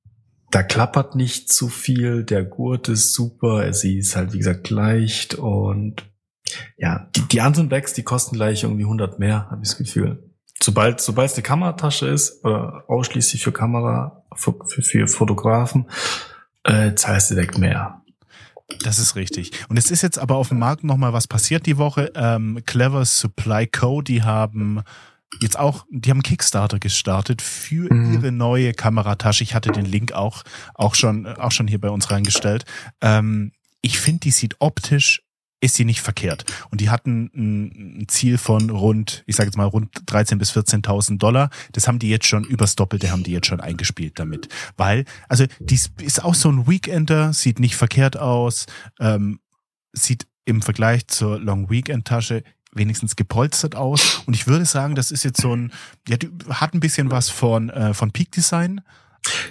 da 0.54 0.62
klappert 0.62 1.16
nicht 1.16 1.52
zu 1.52 1.68
viel, 1.68 2.22
der 2.22 2.44
Gurt 2.44 2.88
ist 2.88 3.12
super, 3.12 3.72
sie 3.72 3.98
ist 3.98 4.14
halt 4.14 4.32
wie 4.32 4.38
gesagt 4.38 4.70
leicht 4.70 5.34
und 5.34 6.04
ja, 6.76 7.08
die, 7.16 7.22
die 7.22 7.40
anderen 7.40 7.68
Bags, 7.68 7.92
die 7.92 8.04
kosten 8.04 8.36
gleich 8.36 8.62
irgendwie 8.62 8.84
100 8.84 9.18
mehr, 9.18 9.50
habe 9.50 9.62
ich 9.64 9.70
das 9.70 9.78
Gefühl. 9.78 10.30
Sobald 10.62 11.00
sobald 11.00 11.30
es 11.30 11.36
eine 11.36 11.42
Kameratasche 11.42 12.06
ist 12.06 12.44
oder 12.44 12.84
ausschließlich 12.86 13.42
für 13.42 13.50
Kamera 13.50 14.24
für, 14.36 14.54
für, 14.66 14.82
für 14.82 15.08
Fotografen, 15.08 15.90
äh, 16.62 16.94
zahlst 16.94 17.30
du 17.30 17.34
direkt 17.34 17.58
mehr. 17.58 18.02
Das 18.84 19.00
ist 19.00 19.16
richtig. 19.16 19.50
Und 19.68 19.76
es 19.76 19.90
ist 19.90 20.02
jetzt 20.02 20.20
aber 20.20 20.36
auf 20.36 20.48
dem 20.48 20.60
Markt 20.60 20.84
nochmal 20.84 21.12
was 21.12 21.26
passiert 21.26 21.66
die 21.66 21.78
Woche. 21.78 22.12
Ähm, 22.14 22.60
Clever 22.64 23.04
Supply 23.04 23.66
Co., 23.66 24.02
die 24.02 24.22
haben 24.22 24.82
jetzt 25.40 25.58
auch, 25.58 25.84
die 25.90 26.10
haben 26.10 26.22
Kickstarter 26.22 26.78
gestartet 26.78 27.42
für 27.42 27.92
mhm. 27.92 28.14
ihre 28.14 28.32
neue 28.32 28.72
Kameratasche. 28.72 29.44
Ich 29.44 29.54
hatte 29.54 29.72
den 29.72 29.86
Link 29.86 30.12
auch, 30.12 30.42
auch 30.74 30.94
schon, 30.94 31.26
auch 31.26 31.52
schon 31.52 31.68
hier 31.68 31.80
bei 31.80 31.90
uns 31.90 32.10
reingestellt. 32.10 32.64
Ähm, 33.00 33.52
ich 33.82 33.98
finde, 33.98 34.20
die 34.20 34.30
sieht 34.30 34.56
optisch 34.60 35.24
ist 35.64 35.76
sie 35.76 35.86
nicht 35.86 36.02
verkehrt. 36.02 36.44
Und 36.70 36.82
die 36.82 36.90
hatten 36.90 37.30
ein 37.34 38.06
Ziel 38.08 38.36
von 38.36 38.68
rund, 38.68 39.24
ich 39.26 39.34
sage 39.34 39.48
jetzt 39.48 39.56
mal 39.56 39.64
rund 39.64 39.96
13.000 40.06 40.36
bis 40.36 40.52
14.000 40.52 41.16
Dollar. 41.16 41.48
Das 41.72 41.88
haben 41.88 41.98
die 41.98 42.10
jetzt 42.10 42.26
schon 42.26 42.44
übers 42.44 42.76
Doppelte 42.76 43.10
haben 43.10 43.22
die 43.22 43.32
jetzt 43.32 43.46
schon 43.46 43.60
eingespielt 43.60 44.18
damit, 44.18 44.48
weil 44.76 45.06
also 45.26 45.46
die 45.60 45.80
ist 46.02 46.22
auch 46.22 46.34
so 46.34 46.50
ein 46.50 46.68
Weekender, 46.68 47.32
sieht 47.32 47.60
nicht 47.60 47.76
verkehrt 47.76 48.18
aus, 48.18 48.66
ähm, 49.00 49.40
sieht 49.92 50.26
im 50.44 50.60
Vergleich 50.60 51.06
zur 51.06 51.40
Long 51.40 51.70
Weekend 51.70 52.06
Tasche 52.06 52.44
wenigstens 52.74 53.16
gepolstert 53.16 53.76
aus. 53.76 54.22
Und 54.26 54.34
ich 54.34 54.46
würde 54.46 54.64
sagen, 54.64 54.94
das 54.94 55.10
ist 55.10 55.24
jetzt 55.24 55.40
so 55.40 55.54
ein, 55.54 55.72
ja, 56.08 56.16
die 56.16 56.30
hat 56.48 56.74
ein 56.74 56.80
bisschen 56.80 57.10
was 57.10 57.28
von, 57.28 57.70
äh, 57.70 57.94
von 57.94 58.10
Peak 58.10 58.30
Design. 58.32 58.80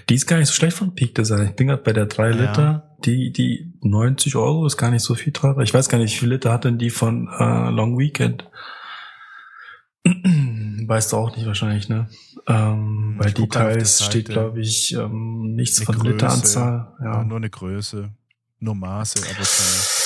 Die 0.09 0.15
ist 0.15 0.27
gar 0.27 0.37
nicht 0.37 0.47
so 0.47 0.53
schlecht 0.53 0.77
von 0.77 0.93
Peak 0.93 1.15
Design. 1.15 1.47
Ich 1.47 1.55
bin 1.55 1.67
gerade 1.67 1.81
bei 1.81 1.93
der 1.93 2.05
3 2.05 2.29
ja. 2.29 2.35
Liter. 2.35 2.95
Die, 3.05 3.31
die 3.31 3.73
90 3.81 4.35
Euro 4.35 4.65
ist 4.65 4.77
gar 4.77 4.91
nicht 4.91 5.03
so 5.03 5.15
viel 5.15 5.33
teurer. 5.33 5.61
Ich 5.61 5.73
weiß 5.73 5.89
gar 5.89 5.97
nicht, 5.97 6.13
wie 6.13 6.19
viel 6.19 6.29
Liter 6.29 6.53
hat 6.53 6.63
denn 6.63 6.77
die 6.77 6.89
von 6.89 7.27
äh, 7.27 7.69
Long 7.69 7.97
Weekend? 7.97 8.45
weißt 10.87 11.13
du 11.13 11.17
auch 11.17 11.35
nicht 11.35 11.45
wahrscheinlich, 11.45 11.89
ne? 11.89 12.07
Ähm, 12.47 13.15
bei 13.17 13.31
Details 13.31 14.03
steht, 14.03 14.29
glaube 14.29 14.61
ich, 14.61 14.93
ähm, 14.93 15.55
nichts 15.55 15.79
eine 15.79 15.85
von 15.85 15.95
Größe, 15.95 16.11
Literanzahl. 16.11 16.93
Ja. 16.99 17.05
ja. 17.05 17.23
nur 17.23 17.37
eine 17.37 17.49
Größe, 17.49 18.09
nur 18.59 18.75
Maße, 18.75 19.19
aber 19.19 19.45
keine. 19.45 20.03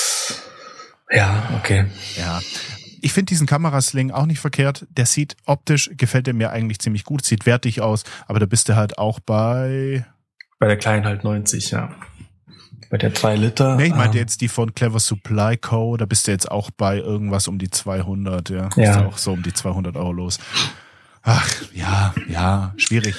Ja, 1.10 1.50
okay. 1.58 1.86
Ja, 2.16 2.40
ich 3.02 3.12
finde 3.12 3.30
diesen 3.30 3.46
Kamerasling 3.46 4.10
auch 4.10 4.26
nicht 4.26 4.40
verkehrt. 4.40 4.86
Der 4.90 5.06
sieht 5.06 5.36
optisch, 5.46 5.90
gefällt 5.96 6.28
er 6.28 6.34
mir 6.34 6.50
eigentlich 6.50 6.78
ziemlich 6.78 7.04
gut, 7.04 7.24
sieht 7.24 7.46
wertig 7.46 7.80
aus, 7.80 8.04
aber 8.26 8.40
da 8.40 8.46
bist 8.46 8.68
du 8.68 8.76
halt 8.76 8.98
auch 8.98 9.20
bei... 9.20 10.04
Bei 10.58 10.66
der 10.66 10.76
kleinen 10.76 11.04
halt 11.04 11.24
90, 11.24 11.70
ja. 11.70 11.90
Bei 12.90 12.96
der 12.96 13.10
3 13.10 13.36
Liter. 13.36 13.76
Nee, 13.76 13.86
ich 13.86 13.94
meinte 13.94 14.16
ähm, 14.16 14.22
jetzt 14.22 14.40
die 14.40 14.48
von 14.48 14.74
Clever 14.74 14.98
Supply 14.98 15.56
Co. 15.58 15.96
Da 15.96 16.06
bist 16.06 16.26
du 16.26 16.30
jetzt 16.30 16.50
auch 16.50 16.70
bei 16.70 16.96
irgendwas 16.96 17.46
um 17.46 17.58
die 17.58 17.70
200, 17.70 18.48
ja. 18.48 18.70
Ja. 18.76 18.90
Ist 18.90 18.98
auch 18.98 19.18
so 19.18 19.32
um 19.32 19.42
die 19.42 19.52
200 19.52 19.96
Euro 19.96 20.12
los. 20.12 20.38
Ach, 21.22 21.48
ja, 21.74 22.14
ja, 22.28 22.72
schwierig. 22.78 23.16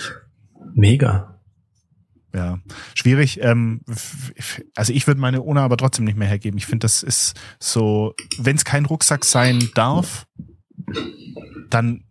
Mega. 0.74 1.39
Ja, 2.34 2.60
schwierig. 2.94 3.40
Ähm, 3.42 3.82
also 4.76 4.94
ich 4.94 5.08
würde 5.08 5.20
meine 5.20 5.42
Ona 5.42 5.64
aber 5.64 5.78
trotzdem 5.78 6.06
nicht 6.06 6.18
mehr 6.18 6.28
hergeben. 6.28 6.58
Ich 6.58 6.68
finde, 6.68 6.86
das 6.86 7.02
ist 7.02 7.40
so, 7.60 8.14
wenn 8.38 8.56
es 8.56 8.66
kein 8.66 8.86
Rucksack 8.86 9.26
sein 9.26 9.70
darf, 9.74 10.28
dann 11.70 12.04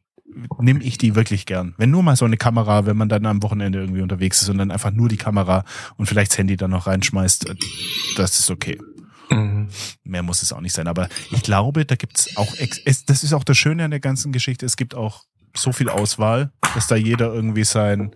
nehme 0.58 0.82
ich 0.82 0.98
die 0.98 1.14
wirklich 1.14 1.46
gern. 1.46 1.74
Wenn 1.78 1.90
nur 1.90 2.02
mal 2.02 2.16
so 2.16 2.24
eine 2.24 2.36
Kamera, 2.36 2.86
wenn 2.86 2.96
man 2.96 3.08
dann 3.08 3.26
am 3.26 3.42
Wochenende 3.42 3.80
irgendwie 3.80 4.02
unterwegs 4.02 4.42
ist 4.42 4.48
und 4.48 4.58
dann 4.58 4.70
einfach 4.70 4.90
nur 4.90 5.08
die 5.08 5.16
Kamera 5.16 5.64
und 5.96 6.06
vielleicht 6.06 6.32
das 6.32 6.38
Handy 6.38 6.56
dann 6.56 6.70
noch 6.70 6.86
reinschmeißt, 6.86 7.48
äh, 7.48 7.54
das 8.16 8.38
ist 8.38 8.50
okay. 8.50 8.78
Mhm. 9.30 9.68
Mehr 10.04 10.22
muss 10.22 10.42
es 10.42 10.52
auch 10.52 10.60
nicht 10.60 10.74
sein. 10.74 10.88
Aber 10.88 11.08
ich 11.30 11.42
glaube, 11.42 11.84
da 11.84 11.96
gibt's 11.96 12.36
auch, 12.36 12.54
das 13.06 13.22
ist 13.24 13.32
auch 13.32 13.44
das 13.44 13.58
Schöne 13.58 13.84
an 13.84 13.90
der 13.90 14.00
ganzen 14.00 14.32
Geschichte, 14.32 14.66
es 14.66 14.76
gibt 14.76 14.94
auch 14.94 15.24
so 15.56 15.72
viel 15.72 15.88
Auswahl, 15.88 16.52
dass 16.74 16.86
da 16.86 16.96
jeder 16.96 17.32
irgendwie 17.32 17.64
sein, 17.64 18.12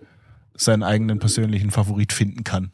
seinen 0.55 0.83
eigenen 0.83 1.19
persönlichen 1.19 1.71
Favorit 1.71 2.13
finden 2.13 2.43
kann. 2.43 2.71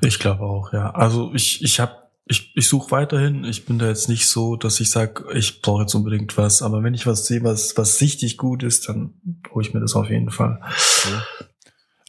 Ich 0.00 0.18
glaube 0.18 0.42
auch, 0.42 0.72
ja. 0.72 0.90
Also 0.90 1.32
ich, 1.34 1.62
ich 1.62 1.80
habe 1.80 2.04
ich, 2.26 2.52
ich 2.56 2.68
suche 2.68 2.90
weiterhin. 2.90 3.44
Ich 3.44 3.66
bin 3.66 3.78
da 3.78 3.86
jetzt 3.86 4.08
nicht 4.08 4.26
so, 4.26 4.56
dass 4.56 4.80
ich 4.80 4.90
sage, 4.90 5.24
ich 5.34 5.60
brauche 5.60 5.82
jetzt 5.82 5.94
unbedingt 5.94 6.36
was. 6.38 6.62
Aber 6.62 6.82
wenn 6.82 6.94
ich 6.94 7.06
was 7.06 7.26
sehe, 7.26 7.44
was, 7.44 7.76
was 7.76 8.00
richtig 8.00 8.38
gut 8.38 8.62
ist, 8.62 8.88
dann 8.88 9.14
hole 9.52 9.66
ich 9.66 9.74
mir 9.74 9.80
das 9.80 9.94
auf 9.94 10.08
jeden 10.08 10.30
Fall. 10.30 10.60
Okay. 10.62 11.20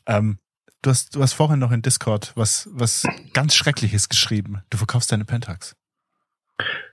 Ähm, 0.08 0.39
du, 0.81 0.89
hast, 0.89 1.15
du 1.15 1.21
hast 1.21 1.34
vorhin 1.34 1.60
noch 1.60 1.71
in 1.71 1.81
Discord 1.81 2.31
was, 2.36 2.69
was 2.71 3.05
ganz 3.34 3.55
Schreckliches 3.55 4.08
geschrieben. 4.08 4.62
Du 4.69 4.77
verkaufst 4.77 5.12
deine 5.12 5.25
Pentax. 5.25 5.75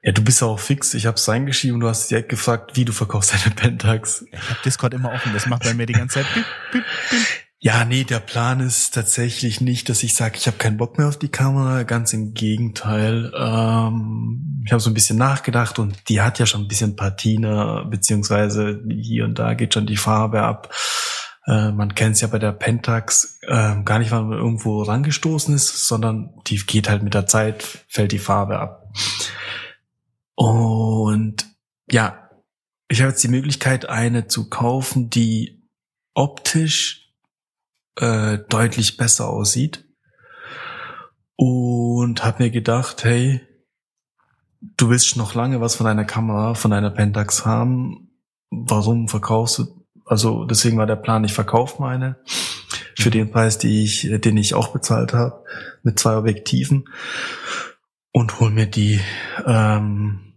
Ja, 0.02 0.10
du 0.10 0.24
bist 0.24 0.40
ja 0.40 0.48
auch 0.48 0.58
fix. 0.58 0.92
Ich 0.94 1.06
habe 1.06 1.14
es 1.14 1.28
reingeschrieben 1.28 1.76
und 1.76 1.80
du 1.80 1.88
hast 1.88 2.10
direkt 2.10 2.28
gefragt, 2.28 2.72
wie 2.74 2.84
du 2.84 2.92
verkaufst 2.92 3.32
deine 3.32 3.54
Pentax. 3.54 4.24
Ich 4.32 4.50
habe 4.50 4.58
Discord 4.64 4.94
immer 4.94 5.12
offen. 5.12 5.32
Das 5.32 5.46
macht 5.46 5.62
bei 5.62 5.74
mir 5.74 5.86
die 5.86 5.92
ganze 5.92 6.14
Zeit. 6.14 6.34
Bip, 6.34 6.44
bip, 6.72 6.84
bip. 7.10 7.20
Ja, 7.64 7.84
nee, 7.84 8.02
der 8.02 8.18
Plan 8.18 8.58
ist 8.58 8.92
tatsächlich 8.92 9.60
nicht, 9.60 9.88
dass 9.88 10.02
ich 10.02 10.16
sage, 10.16 10.36
ich 10.36 10.48
habe 10.48 10.56
keinen 10.56 10.78
Bock 10.78 10.98
mehr 10.98 11.06
auf 11.06 11.16
die 11.16 11.28
Kamera. 11.28 11.84
Ganz 11.84 12.12
im 12.12 12.34
Gegenteil. 12.34 13.32
Ähm, 13.36 14.64
ich 14.66 14.72
habe 14.72 14.80
so 14.80 14.90
ein 14.90 14.94
bisschen 14.94 15.16
nachgedacht 15.16 15.78
und 15.78 16.08
die 16.08 16.20
hat 16.20 16.40
ja 16.40 16.46
schon 16.46 16.62
ein 16.62 16.68
bisschen 16.68 16.96
Patina, 16.96 17.84
beziehungsweise 17.84 18.82
hier 18.90 19.24
und 19.26 19.38
da 19.38 19.54
geht 19.54 19.74
schon 19.74 19.86
die 19.86 19.96
Farbe 19.96 20.42
ab. 20.42 20.74
Äh, 21.46 21.70
man 21.70 21.94
kennt 21.94 22.16
es 22.16 22.20
ja 22.20 22.26
bei 22.26 22.40
der 22.40 22.50
Pentax 22.50 23.38
äh, 23.42 23.80
gar 23.84 24.00
nicht, 24.00 24.10
wann 24.10 24.28
man 24.28 24.38
irgendwo 24.38 24.82
rangestoßen 24.82 25.54
ist, 25.54 25.86
sondern 25.86 26.30
die 26.48 26.56
geht 26.56 26.88
halt 26.88 27.04
mit 27.04 27.14
der 27.14 27.28
Zeit, 27.28 27.84
fällt 27.86 28.10
die 28.10 28.18
Farbe 28.18 28.58
ab. 28.58 28.92
Und 30.34 31.46
ja, 31.88 32.28
ich 32.88 33.02
habe 33.02 33.10
jetzt 33.10 33.22
die 33.22 33.28
Möglichkeit, 33.28 33.88
eine 33.88 34.26
zu 34.26 34.50
kaufen, 34.50 35.10
die 35.10 35.62
optisch 36.12 37.01
äh, 37.96 38.38
deutlich 38.48 38.96
besser 38.96 39.28
aussieht. 39.28 39.84
Und 41.36 42.24
habe 42.24 42.44
mir 42.44 42.50
gedacht, 42.50 43.04
hey, 43.04 43.40
du 44.76 44.90
willst 44.90 45.16
noch 45.16 45.34
lange 45.34 45.60
was 45.60 45.74
von 45.74 45.86
deiner 45.86 46.04
Kamera, 46.04 46.54
von 46.54 46.70
deiner 46.70 46.90
Pentax 46.90 47.44
haben. 47.44 48.10
Warum 48.50 49.08
verkaufst 49.08 49.58
du? 49.58 49.86
Also 50.04 50.44
deswegen 50.44 50.76
war 50.76 50.86
der 50.86 50.96
Plan, 50.96 51.24
ich 51.24 51.32
verkaufe 51.32 51.80
meine 51.80 52.16
für 52.98 53.10
den 53.10 53.30
Preis, 53.30 53.58
die 53.58 53.84
ich, 53.84 54.08
den 54.20 54.36
ich 54.36 54.54
auch 54.54 54.68
bezahlt 54.68 55.12
habe, 55.12 55.44
mit 55.82 55.98
zwei 55.98 56.16
Objektiven 56.16 56.84
und 58.12 58.40
hol 58.40 58.50
mir 58.50 58.66
die 58.66 59.00
ähm, 59.46 60.34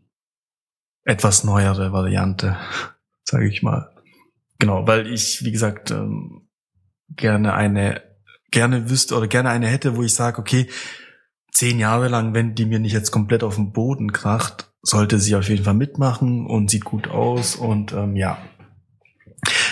etwas 1.03 1.43
neuere 1.43 1.91
Variante, 1.91 2.57
sage 3.23 3.47
ich 3.47 3.61
mal. 3.61 3.91
Genau, 4.57 4.87
weil 4.87 5.07
ich, 5.07 5.43
wie 5.43 5.51
gesagt, 5.51 5.91
ähm, 5.91 6.44
gerne 7.09 7.53
eine, 7.53 8.01
gerne 8.51 8.89
wüsste 8.89 9.15
oder 9.15 9.27
gerne 9.27 9.49
eine 9.49 9.67
hätte, 9.67 9.95
wo 9.95 10.03
ich 10.03 10.13
sage, 10.13 10.39
okay, 10.39 10.67
zehn 11.51 11.79
Jahre 11.79 12.07
lang, 12.07 12.33
wenn 12.33 12.55
die 12.55 12.65
mir 12.65 12.79
nicht 12.79 12.93
jetzt 12.93 13.11
komplett 13.11 13.43
auf 13.43 13.55
den 13.55 13.71
Boden 13.71 14.11
kracht, 14.11 14.71
sollte 14.81 15.19
sie 15.19 15.35
auf 15.35 15.47
jeden 15.47 15.63
Fall 15.63 15.73
mitmachen 15.73 16.45
und 16.45 16.69
sieht 16.69 16.85
gut 16.85 17.07
aus 17.07 17.55
und 17.55 17.93
ähm, 17.93 18.15
ja, 18.15 18.37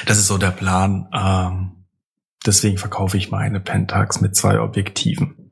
das 0.05 0.17
ist 0.17 0.27
so 0.27 0.37
der 0.37 0.51
Plan. 0.51 1.07
Ähm, 1.13 1.85
deswegen 2.45 2.77
verkaufe 2.77 3.17
ich 3.17 3.31
meine 3.31 3.59
Pentax 3.59 4.21
mit 4.21 4.35
zwei 4.35 4.59
Objektiven 4.59 5.42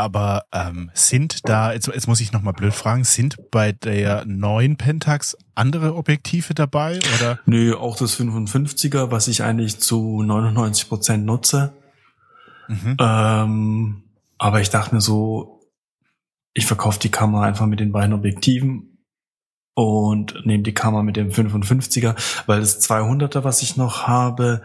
aber 0.00 0.46
ähm, 0.50 0.90
sind 0.94 1.46
da, 1.46 1.74
jetzt, 1.74 1.86
jetzt 1.86 2.08
muss 2.08 2.22
ich 2.22 2.32
nochmal 2.32 2.54
blöd 2.54 2.72
fragen, 2.72 3.04
sind 3.04 3.36
bei 3.50 3.72
der 3.72 4.24
neuen 4.24 4.76
Pentax 4.76 5.36
andere 5.54 5.94
Objektive 5.94 6.54
dabei? 6.54 6.98
Oder? 7.18 7.38
Nö, 7.44 7.76
auch 7.76 7.96
das 7.96 8.18
55er, 8.18 9.10
was 9.10 9.28
ich 9.28 9.42
eigentlich 9.42 9.78
zu 9.78 10.22
99 10.22 10.88
Prozent 10.88 11.26
nutze. 11.26 11.74
Mhm. 12.68 12.96
Ähm, 12.98 14.02
aber 14.38 14.62
ich 14.62 14.70
dachte 14.70 14.94
mir 14.94 15.02
so, 15.02 15.60
ich 16.54 16.64
verkaufe 16.64 16.98
die 16.98 17.10
Kamera 17.10 17.42
einfach 17.42 17.66
mit 17.66 17.78
den 17.78 17.92
beiden 17.92 18.14
Objektiven 18.14 19.04
und 19.74 20.46
nehme 20.46 20.62
die 20.62 20.72
Kamera 20.72 21.02
mit 21.02 21.16
dem 21.16 21.28
55er, 21.28 22.14
weil 22.46 22.60
das 22.60 22.80
200er, 22.88 23.44
was 23.44 23.60
ich 23.60 23.76
noch 23.76 24.06
habe, 24.06 24.62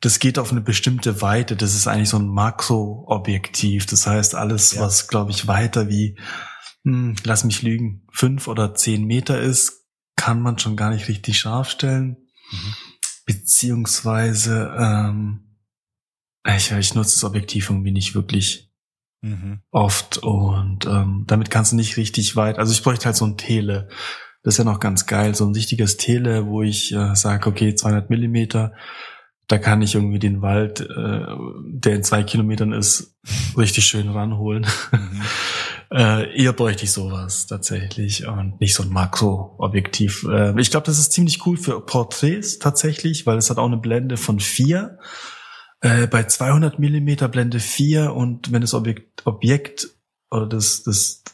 das 0.00 0.18
geht 0.18 0.38
auf 0.38 0.50
eine 0.50 0.62
bestimmte 0.62 1.20
Weite. 1.20 1.56
Das 1.56 1.74
ist 1.74 1.86
eigentlich 1.86 2.08
so 2.08 2.18
ein 2.18 2.28
Makro-Objektiv. 2.28 3.86
Das 3.86 4.06
heißt, 4.06 4.34
alles, 4.34 4.72
ja. 4.72 4.80
was, 4.80 5.08
glaube 5.08 5.30
ich, 5.30 5.46
weiter 5.46 5.88
wie, 5.88 6.18
hm, 6.84 7.16
lass 7.24 7.44
mich 7.44 7.62
lügen, 7.62 8.06
fünf 8.10 8.48
oder 8.48 8.74
zehn 8.74 9.04
Meter 9.04 9.40
ist, 9.40 9.84
kann 10.16 10.40
man 10.40 10.58
schon 10.58 10.76
gar 10.76 10.90
nicht 10.90 11.08
richtig 11.08 11.38
scharf 11.38 11.70
stellen. 11.70 12.16
Mhm. 12.50 12.74
Beziehungsweise, 13.26 14.74
ähm, 14.78 15.58
ich, 16.46 16.72
ich 16.72 16.94
nutze 16.94 17.16
das 17.16 17.24
Objektiv 17.24 17.68
irgendwie 17.68 17.92
nicht 17.92 18.14
wirklich 18.14 18.72
mhm. 19.20 19.60
oft 19.70 20.18
und 20.18 20.86
ähm, 20.86 21.24
damit 21.26 21.50
kannst 21.50 21.72
du 21.72 21.76
nicht 21.76 21.98
richtig 21.98 22.36
weit. 22.36 22.58
Also 22.58 22.72
ich 22.72 22.82
bräuchte 22.82 23.04
halt 23.04 23.16
so 23.16 23.26
ein 23.26 23.36
Tele. 23.36 23.88
Das 24.42 24.54
ist 24.54 24.58
ja 24.58 24.64
noch 24.64 24.80
ganz 24.80 25.06
geil, 25.06 25.34
so 25.34 25.44
ein 25.44 25.54
richtiges 25.54 25.98
Tele, 25.98 26.46
wo 26.46 26.62
ich 26.62 26.92
äh, 26.92 27.14
sage, 27.14 27.46
okay, 27.46 27.74
200 27.74 28.08
Millimeter 28.08 28.72
da 29.50 29.58
kann 29.58 29.82
ich 29.82 29.96
irgendwie 29.96 30.20
den 30.20 30.42
Wald, 30.42 30.80
äh, 30.80 31.26
der 31.64 31.96
in 31.96 32.04
zwei 32.04 32.22
Kilometern 32.22 32.72
ist, 32.72 33.16
richtig 33.56 33.84
schön 33.84 34.08
ranholen. 34.08 34.64
Mhm. 34.92 35.22
äh, 35.90 36.40
eher 36.40 36.52
bräuchte 36.52 36.84
ich 36.84 36.92
sowas 36.92 37.48
tatsächlich 37.48 38.28
und 38.28 38.60
nicht 38.60 38.74
so 38.74 38.84
ein 38.84 38.90
Makro-Objektiv. 38.90 40.24
Äh, 40.30 40.58
ich 40.60 40.70
glaube, 40.70 40.86
das 40.86 41.00
ist 41.00 41.10
ziemlich 41.10 41.44
cool 41.46 41.56
für 41.56 41.80
Porträts 41.80 42.60
tatsächlich, 42.60 43.26
weil 43.26 43.38
es 43.38 43.50
hat 43.50 43.58
auch 43.58 43.66
eine 43.66 43.76
Blende 43.76 44.16
von 44.16 44.38
vier. 44.38 45.00
Äh, 45.80 46.06
bei 46.06 46.22
200 46.22 46.78
Millimeter 46.78 47.26
Blende 47.26 47.58
4 47.58 48.14
und 48.14 48.52
wenn 48.52 48.60
das 48.60 48.72
Objekt, 48.72 49.26
Objekt 49.26 49.88
oder 50.30 50.46
das, 50.46 50.84
das, 50.84 51.24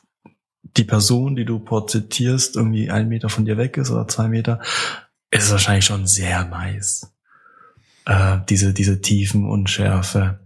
die 0.62 0.84
Person, 0.84 1.36
die 1.36 1.44
du 1.44 1.58
porträtierst, 1.58 2.56
irgendwie 2.56 2.90
ein 2.90 3.08
Meter 3.08 3.28
von 3.28 3.44
dir 3.44 3.58
weg 3.58 3.76
ist 3.76 3.90
oder 3.90 4.08
zwei 4.08 4.28
Meter, 4.28 4.62
ist 5.30 5.44
es 5.44 5.50
wahrscheinlich 5.50 5.84
schon 5.84 6.06
sehr 6.06 6.46
nice. 6.46 7.12
Äh, 8.06 8.38
diese, 8.48 8.72
diese 8.72 9.00
Tiefen 9.00 9.44
und 9.44 9.68
Schärfe. 9.68 10.38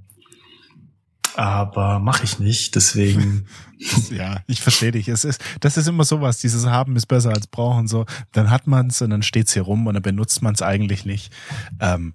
Aber 1.37 2.01
mache 2.01 2.25
ich 2.25 2.39
nicht, 2.39 2.75
deswegen. 2.75 3.47
ja, 4.11 4.43
ich 4.47 4.61
verstehe 4.61 4.93
dich. 4.93 5.09
Es 5.09 5.25
ist, 5.25 5.43
das 5.61 5.77
ist 5.77 5.87
immer 5.87 6.05
sowas, 6.05 6.39
dieses 6.39 6.67
Haben 6.67 6.97
ist 6.97 7.07
besser 7.07 7.31
als 7.31 7.47
brauchen. 7.47 7.87
So, 7.87 8.07
dann 8.33 8.51
hat 8.51 8.67
man 8.67 8.89
es 8.89 9.01
und 9.03 9.11
dann 9.11 9.23
steht's 9.23 9.53
hier 9.53 9.63
rum 9.63 9.87
und 9.87 9.95
dann 9.95 10.03
benutzt 10.03 10.43
man 10.43 10.55
es 10.55 10.63
eigentlich 10.63 11.05
nicht. 11.05 11.33
Ähm, 11.81 12.15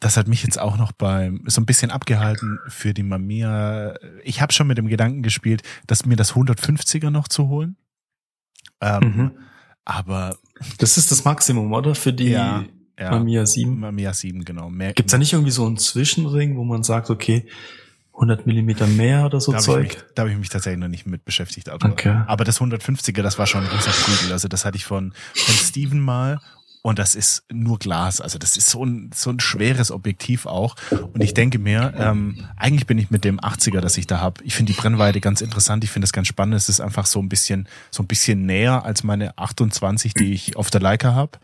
das 0.00 0.16
hat 0.16 0.28
mich 0.28 0.42
jetzt 0.42 0.58
auch 0.58 0.78
noch 0.78 0.92
beim 0.92 1.42
so 1.46 1.60
ein 1.60 1.66
bisschen 1.66 1.90
abgehalten 1.90 2.58
für 2.68 2.94
die 2.94 3.02
Mamiya. 3.02 3.94
Ich 4.24 4.40
habe 4.40 4.52
schon 4.52 4.66
mit 4.66 4.78
dem 4.78 4.88
Gedanken 4.88 5.22
gespielt, 5.22 5.62
dass 5.86 6.06
mir 6.06 6.16
das 6.16 6.32
150er 6.32 7.10
noch 7.10 7.28
zu 7.28 7.48
holen. 7.48 7.76
Ähm, 8.80 9.00
mhm. 9.02 9.30
Aber 9.84 10.38
das 10.78 10.96
ist 10.96 11.10
das 11.10 11.24
Maximum, 11.24 11.72
oder? 11.72 11.94
Für 11.94 12.14
die 12.14 12.30
ja, 12.30 12.64
ja. 13.00 13.10
Mamiya 13.10 13.46
7. 13.46 13.80
Mamiya 13.80 14.12
7, 14.12 14.44
genau. 14.44 14.70
Mehr, 14.70 14.92
Gibt's 14.92 15.12
da 15.12 15.18
nicht 15.18 15.32
irgendwie 15.32 15.50
so 15.50 15.66
einen 15.66 15.78
Zwischenring, 15.78 16.56
wo 16.56 16.64
man 16.64 16.82
sagt, 16.82 17.10
okay, 17.10 17.46
100 18.14 18.46
Millimeter 18.46 18.86
mehr 18.86 19.24
oder 19.24 19.40
so 19.40 19.52
da 19.52 19.58
Zeug? 19.58 19.88
Mich, 19.88 19.98
da 20.14 20.22
habe 20.22 20.32
ich 20.32 20.38
mich 20.38 20.50
tatsächlich 20.50 20.80
noch 20.80 20.88
nicht 20.88 21.06
mit 21.06 21.24
beschäftigt. 21.24 21.70
Aber, 21.70 21.88
okay. 21.88 22.22
aber 22.26 22.44
das 22.44 22.60
150er, 22.60 23.22
das 23.22 23.38
war 23.38 23.46
schon 23.46 23.64
ein 23.64 23.70
großer 23.70 23.90
Flügel. 23.90 24.32
Also 24.32 24.46
das 24.46 24.64
hatte 24.64 24.76
ich 24.76 24.84
von, 24.84 25.14
von 25.34 25.54
Steven 25.54 26.00
mal 26.00 26.38
und 26.82 26.98
das 26.98 27.14
ist 27.14 27.44
nur 27.50 27.78
Glas. 27.78 28.20
Also 28.20 28.38
das 28.38 28.56
ist 28.56 28.68
so 28.68 28.84
ein, 28.84 29.10
so 29.14 29.30
ein 29.30 29.40
schweres 29.40 29.90
Objektiv 29.90 30.44
auch. 30.44 30.76
Und 30.90 31.22
ich 31.22 31.32
denke 31.32 31.58
mir, 31.58 31.94
ähm, 31.96 32.46
eigentlich 32.56 32.86
bin 32.86 32.98
ich 32.98 33.10
mit 33.10 33.24
dem 33.24 33.40
80er, 33.40 33.80
das 33.80 33.96
ich 33.96 34.06
da 34.06 34.20
habe. 34.20 34.42
Ich 34.44 34.54
finde 34.54 34.72
die 34.72 34.78
Brennweite 34.78 35.20
ganz 35.20 35.40
interessant. 35.40 35.84
Ich 35.84 35.90
finde 35.90 36.04
das 36.04 36.12
ganz 36.12 36.28
spannend. 36.28 36.54
Es 36.54 36.68
ist 36.68 36.80
einfach 36.80 37.06
so 37.06 37.20
ein 37.20 37.28
bisschen, 37.28 37.68
so 37.90 38.02
ein 38.02 38.06
bisschen 38.06 38.44
näher 38.44 38.84
als 38.84 39.02
meine 39.02 39.36
28, 39.38 40.14
die 40.14 40.32
ich 40.32 40.56
auf 40.56 40.70
der 40.70 40.80
Leica 40.80 41.14
habe. 41.14 41.38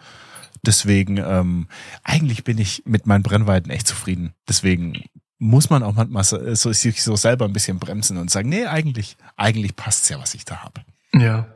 Deswegen, 0.66 1.18
ähm, 1.18 1.68
eigentlich 2.02 2.44
bin 2.44 2.58
ich 2.58 2.82
mit 2.84 3.06
meinen 3.06 3.22
Brennweiten 3.22 3.70
echt 3.70 3.86
zufrieden. 3.86 4.34
Deswegen 4.48 5.04
muss 5.38 5.70
man 5.70 5.82
auch 5.82 5.94
manchmal 5.94 6.24
so, 6.24 6.54
so, 6.54 6.72
sich 6.72 7.02
so 7.02 7.16
selber 7.16 7.44
ein 7.44 7.52
bisschen 7.52 7.78
bremsen 7.78 8.16
und 8.16 8.30
sagen, 8.30 8.48
nee, 8.48 8.66
eigentlich, 8.66 9.16
eigentlich 9.36 9.76
passt's 9.76 10.08
ja, 10.08 10.18
was 10.18 10.34
ich 10.34 10.44
da 10.44 10.62
habe. 10.62 10.82
Ja. 11.12 11.46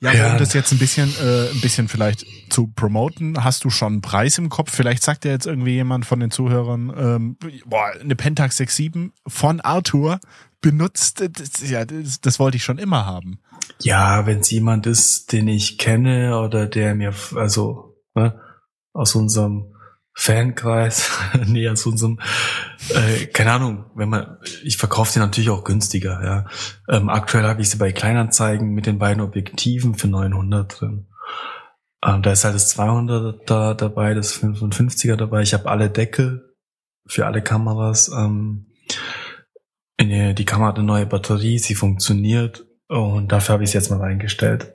Ja, 0.00 0.12
ja, 0.12 0.32
um 0.32 0.38
das 0.38 0.52
jetzt 0.52 0.70
ein 0.70 0.78
bisschen, 0.78 1.12
äh, 1.20 1.50
ein 1.50 1.60
bisschen 1.60 1.88
vielleicht 1.88 2.24
zu 2.50 2.68
promoten, 2.68 3.42
hast 3.42 3.64
du 3.64 3.70
schon 3.70 3.94
einen 3.94 4.00
Preis 4.00 4.38
im 4.38 4.48
Kopf? 4.48 4.72
Vielleicht 4.72 5.02
sagt 5.02 5.24
ja 5.24 5.32
jetzt 5.32 5.46
irgendwie 5.46 5.72
jemand 5.72 6.06
von 6.06 6.20
den 6.20 6.30
Zuhörern, 6.30 6.92
ähm, 6.96 7.36
boah, 7.66 7.90
eine 8.00 8.14
Pentax 8.14 8.60
6.7 8.60 9.10
von 9.26 9.60
Arthur 9.60 10.20
benutzt, 10.60 11.20
das, 11.20 11.68
ja, 11.68 11.84
das, 11.84 12.20
das 12.20 12.38
wollte 12.38 12.56
ich 12.56 12.64
schon 12.64 12.78
immer 12.78 13.06
haben. 13.06 13.40
Ja, 13.80 14.26
wenn 14.26 14.40
es 14.40 14.50
jemand 14.50 14.86
ist, 14.86 15.32
den 15.32 15.48
ich 15.48 15.78
kenne 15.78 16.38
oder 16.40 16.66
der 16.66 16.94
mir, 16.94 17.12
also 17.34 17.96
ne, 18.14 18.40
aus 18.92 19.14
unserem 19.14 19.74
Fankreis 20.20 21.12
näher 21.46 21.76
zu 21.76 21.90
unserem, 21.90 22.18
äh, 22.88 23.26
keine 23.26 23.52
Ahnung, 23.52 23.84
wenn 23.94 24.08
man, 24.08 24.38
ich 24.64 24.76
verkaufe 24.76 25.12
sie 25.12 25.20
natürlich 25.20 25.48
auch 25.48 25.62
günstiger, 25.62 26.20
ja. 26.24 26.46
Ähm, 26.88 27.08
aktuell 27.08 27.44
habe 27.44 27.62
ich 27.62 27.70
sie 27.70 27.76
bei 27.76 27.92
Kleinanzeigen 27.92 28.70
mit 28.70 28.86
den 28.86 28.98
beiden 28.98 29.22
Objektiven 29.22 29.94
für 29.94 30.08
900 30.08 30.80
drin. 30.80 31.06
Ähm, 32.04 32.22
da 32.22 32.32
ist 32.32 32.42
halt 32.42 32.56
das 32.56 32.76
200er 32.76 33.74
dabei, 33.74 34.14
das 34.14 34.34
55er 34.42 35.14
dabei. 35.14 35.42
Ich 35.42 35.54
habe 35.54 35.70
alle 35.70 35.88
Deckel 35.88 36.52
für 37.06 37.24
alle 37.24 37.40
Kameras. 37.40 38.08
Ähm, 38.08 38.72
die, 40.00 40.34
die 40.34 40.44
Kamera 40.44 40.70
hat 40.70 40.78
eine 40.78 40.86
neue 40.86 41.06
Batterie, 41.06 41.60
sie 41.60 41.76
funktioniert 41.76 42.66
und 42.88 43.30
dafür 43.30 43.52
habe 43.52 43.62
ich 43.62 43.70
es 43.70 43.74
jetzt 43.74 43.90
mal 43.90 44.02
eingestellt. 44.02 44.74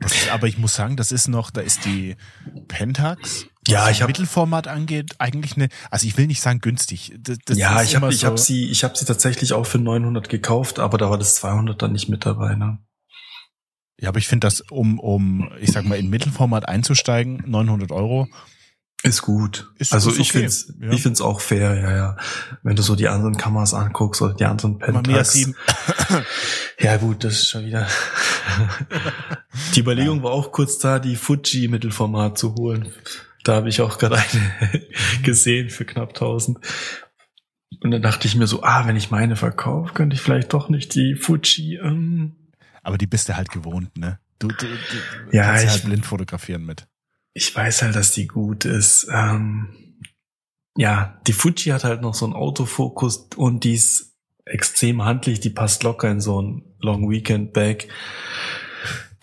Ist, 0.00 0.32
aber 0.32 0.48
ich 0.48 0.58
muss 0.58 0.74
sagen, 0.74 0.96
das 0.96 1.12
ist 1.12 1.28
noch, 1.28 1.52
da 1.52 1.60
ist 1.60 1.84
die 1.84 2.16
Pentax 2.66 3.46
ja, 3.70 3.90
ich 3.90 4.02
habe 4.02 4.10
Mittelformat 4.10 4.68
angeht, 4.68 5.14
eigentlich 5.18 5.56
eine, 5.56 5.68
also 5.90 6.06
ich 6.06 6.16
will 6.16 6.26
nicht 6.26 6.42
sagen 6.42 6.60
günstig. 6.60 7.14
Das, 7.18 7.38
das 7.44 7.58
ja, 7.58 7.82
ich 7.82 7.96
habe 7.96 8.12
so 8.12 8.26
habe 8.26 8.38
sie 8.38 8.70
ich 8.70 8.84
habe 8.84 8.96
sie 8.96 9.04
tatsächlich 9.04 9.52
auch 9.52 9.66
für 9.66 9.78
900 9.78 10.28
gekauft, 10.28 10.78
aber 10.78 10.98
da 10.98 11.10
war 11.10 11.18
das 11.18 11.36
200 11.36 11.80
dann 11.80 11.92
nicht 11.92 12.08
mit 12.08 12.26
dabei, 12.26 12.54
ne? 12.54 12.78
Ja, 14.00 14.08
aber 14.08 14.18
ich 14.18 14.28
finde 14.28 14.46
das, 14.46 14.62
um, 14.62 14.98
um, 14.98 15.50
ich 15.60 15.72
sag 15.72 15.84
mal, 15.84 15.98
in 15.98 16.08
Mittelformat 16.08 16.66
einzusteigen, 16.66 17.42
900 17.46 17.92
Euro. 17.92 18.28
Ist 19.02 19.22
gut. 19.22 19.72
Ist, 19.78 19.94
also 19.94 20.10
ist 20.10 20.16
okay. 20.16 20.22
ich 20.22 20.32
finde 20.32 20.46
es 20.48 20.74
ja. 20.78 20.90
ich 20.90 21.02
find's 21.02 21.20
auch 21.22 21.40
fair, 21.40 21.74
ja, 21.74 21.96
ja. 21.96 22.16
Wenn 22.62 22.76
du 22.76 22.82
so 22.82 22.96
die 22.96 23.08
anderen 23.08 23.36
Kameras 23.36 23.72
anguckst 23.72 24.20
oder 24.20 24.34
die 24.34 24.44
anderen 24.44 24.78
Pentax. 24.78 25.32
7. 25.32 25.54
ja 26.80 26.96
gut, 26.98 27.24
das 27.24 27.34
ist 27.34 27.48
schon 27.48 27.64
wieder. 27.64 27.86
die 29.74 29.80
Überlegung 29.80 30.18
ja. 30.18 30.24
war 30.24 30.32
auch 30.32 30.52
kurz 30.52 30.78
da, 30.78 30.98
die 30.98 31.16
Fuji 31.16 31.68
Mittelformat 31.68 32.36
zu 32.36 32.54
holen. 32.54 32.92
Da 33.44 33.54
habe 33.54 33.68
ich 33.68 33.80
auch 33.80 33.98
gerade 33.98 34.16
eine 34.16 34.86
gesehen 35.22 35.70
für 35.70 35.84
knapp 35.84 36.10
1000. 36.10 36.58
Und 37.82 37.90
dann 37.90 38.02
dachte 38.02 38.26
ich 38.26 38.34
mir 38.34 38.46
so, 38.46 38.62
ah, 38.62 38.86
wenn 38.86 38.96
ich 38.96 39.10
meine 39.10 39.36
verkaufe, 39.36 39.94
könnte 39.94 40.14
ich 40.14 40.20
vielleicht 40.20 40.52
doch 40.52 40.68
nicht 40.68 40.94
die 40.94 41.14
Fuji. 41.14 41.76
Ähm 41.76 42.36
Aber 42.82 42.98
die 42.98 43.06
bist 43.06 43.28
du 43.28 43.36
halt 43.36 43.50
gewohnt, 43.50 43.96
ne? 43.96 44.18
Du, 44.38 44.48
du, 44.48 44.66
du 44.66 45.36
ja, 45.36 45.44
kannst 45.44 45.64
ich, 45.64 45.70
halt 45.70 45.84
blind 45.84 46.06
fotografieren 46.06 46.64
mit. 46.64 46.86
Ich 47.34 47.54
weiß 47.54 47.82
halt, 47.82 47.94
dass 47.94 48.12
die 48.12 48.26
gut 48.26 48.64
ist. 48.64 49.06
Ähm, 49.12 49.68
ja, 50.76 51.20
die 51.26 51.32
Fuji 51.32 51.72
hat 51.72 51.84
halt 51.84 52.02
noch 52.02 52.14
so 52.14 52.24
einen 52.24 52.34
Autofokus 52.34 53.28
und 53.36 53.64
die 53.64 53.74
ist 53.74 54.16
extrem 54.44 55.04
handlich. 55.04 55.40
Die 55.40 55.50
passt 55.50 55.82
locker 55.82 56.10
in 56.10 56.20
so 56.20 56.40
ein 56.40 56.64
Long 56.80 57.10
Weekend 57.10 57.52
Bag. 57.52 57.88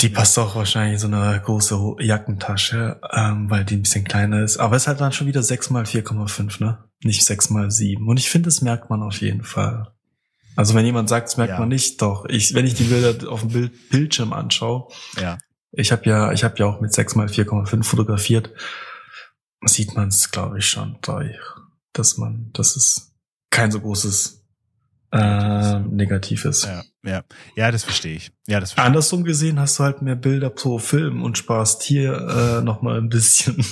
Die 0.01 0.09
passt 0.09 0.37
auch 0.37 0.55
wahrscheinlich 0.55 0.93
in 0.93 0.99
so 0.99 1.07
eine 1.07 1.41
große 1.41 1.95
Jackentasche, 1.99 3.01
ähm, 3.11 3.49
weil 3.49 3.65
die 3.65 3.75
ein 3.75 3.81
bisschen 3.81 4.03
kleiner 4.03 4.43
ist. 4.43 4.57
Aber 4.57 4.75
es 4.75 4.83
ist 4.83 4.87
halt 4.87 5.01
dann 5.01 5.11
schon 5.11 5.25
wieder 5.25 5.41
6 5.41 5.71
mal 5.71 5.85
4,5, 5.85 6.63
ne? 6.63 6.83
Nicht 7.03 7.25
6 7.25 7.49
mal 7.49 7.71
7. 7.71 8.07
Und 8.07 8.17
ich 8.17 8.29
finde, 8.29 8.47
das 8.47 8.61
merkt 8.61 8.91
man 8.91 9.01
auf 9.01 9.21
jeden 9.21 9.43
Fall. 9.43 9.91
Also 10.55 10.75
wenn 10.75 10.85
jemand 10.85 11.09
sagt, 11.09 11.27
das 11.27 11.37
merkt 11.37 11.53
ja. 11.53 11.59
man 11.59 11.69
nicht, 11.69 12.01
doch. 12.01 12.25
Ich, 12.29 12.53
wenn 12.53 12.65
ich 12.65 12.75
die 12.75 12.83
Bilder 12.83 13.31
auf 13.31 13.41
dem 13.41 13.49
Bild, 13.49 13.89
Bildschirm 13.89 14.33
anschaue, 14.33 14.87
ja. 15.19 15.37
ich 15.71 15.91
habe 15.91 16.07
ja, 16.09 16.31
ich 16.31 16.43
habe 16.43 16.55
ja 16.57 16.67
auch 16.67 16.79
mit 16.79 16.93
6 16.93 17.15
mal 17.15 17.27
4,5 17.27 17.83
fotografiert, 17.83 18.51
sieht 19.65 19.95
man 19.95 20.09
es, 20.09 20.31
glaube 20.31 20.59
ich, 20.59 20.67
schon 20.67 20.97
dass 21.93 22.17
man, 22.17 22.51
dass 22.53 22.75
es 22.75 23.15
kein 23.49 23.71
so 23.71 23.79
großes 23.79 24.46
äh, 25.11 25.79
negativ 25.79 26.45
ist. 26.45 26.65
Ja, 26.65 26.83
ja, 27.03 27.23
ja, 27.55 27.71
das 27.71 27.83
verstehe 27.83 28.15
ich. 28.15 28.31
Ja, 28.47 28.59
das 28.59 28.71
verstehe 28.71 28.87
Andersrum 28.87 29.23
gesehen 29.23 29.59
hast 29.59 29.79
du 29.79 29.83
halt 29.83 30.01
mehr 30.01 30.15
Bilder 30.15 30.49
pro 30.49 30.79
Film 30.79 31.23
und 31.23 31.37
sparst 31.37 31.83
hier 31.83 32.13
äh, 32.59 32.61
noch 32.61 32.81
mal 32.81 32.97
ein 32.97 33.09
bisschen. 33.09 33.63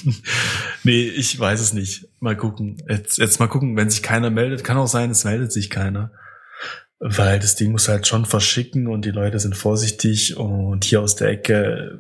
nee, 0.84 1.04
ich 1.04 1.38
weiß 1.38 1.60
es 1.60 1.74
nicht. 1.74 2.08
Mal 2.20 2.38
gucken. 2.38 2.78
Jetzt, 2.88 3.18
jetzt 3.18 3.40
mal 3.40 3.48
gucken, 3.48 3.76
wenn 3.76 3.90
sich 3.90 4.02
keiner 4.02 4.30
meldet. 4.30 4.64
Kann 4.64 4.78
auch 4.78 4.88
sein, 4.88 5.12
es 5.12 5.26
meldet 5.26 5.52
sich 5.52 5.70
keiner. 5.70 6.12
Weil 7.00 7.40
das 7.40 7.56
Ding 7.56 7.72
muss 7.72 7.90
halt 7.90 8.08
schon 8.08 8.26
verschicken 8.26 8.88
und 8.88 9.04
die 9.04 9.12
Leute 9.12 9.40
sind 9.40 9.58
vorsichtig 9.58 10.38
und 10.38 10.86
hier 10.86 11.02
aus 11.02 11.18
der 11.18 11.28
Ecke 11.28 12.00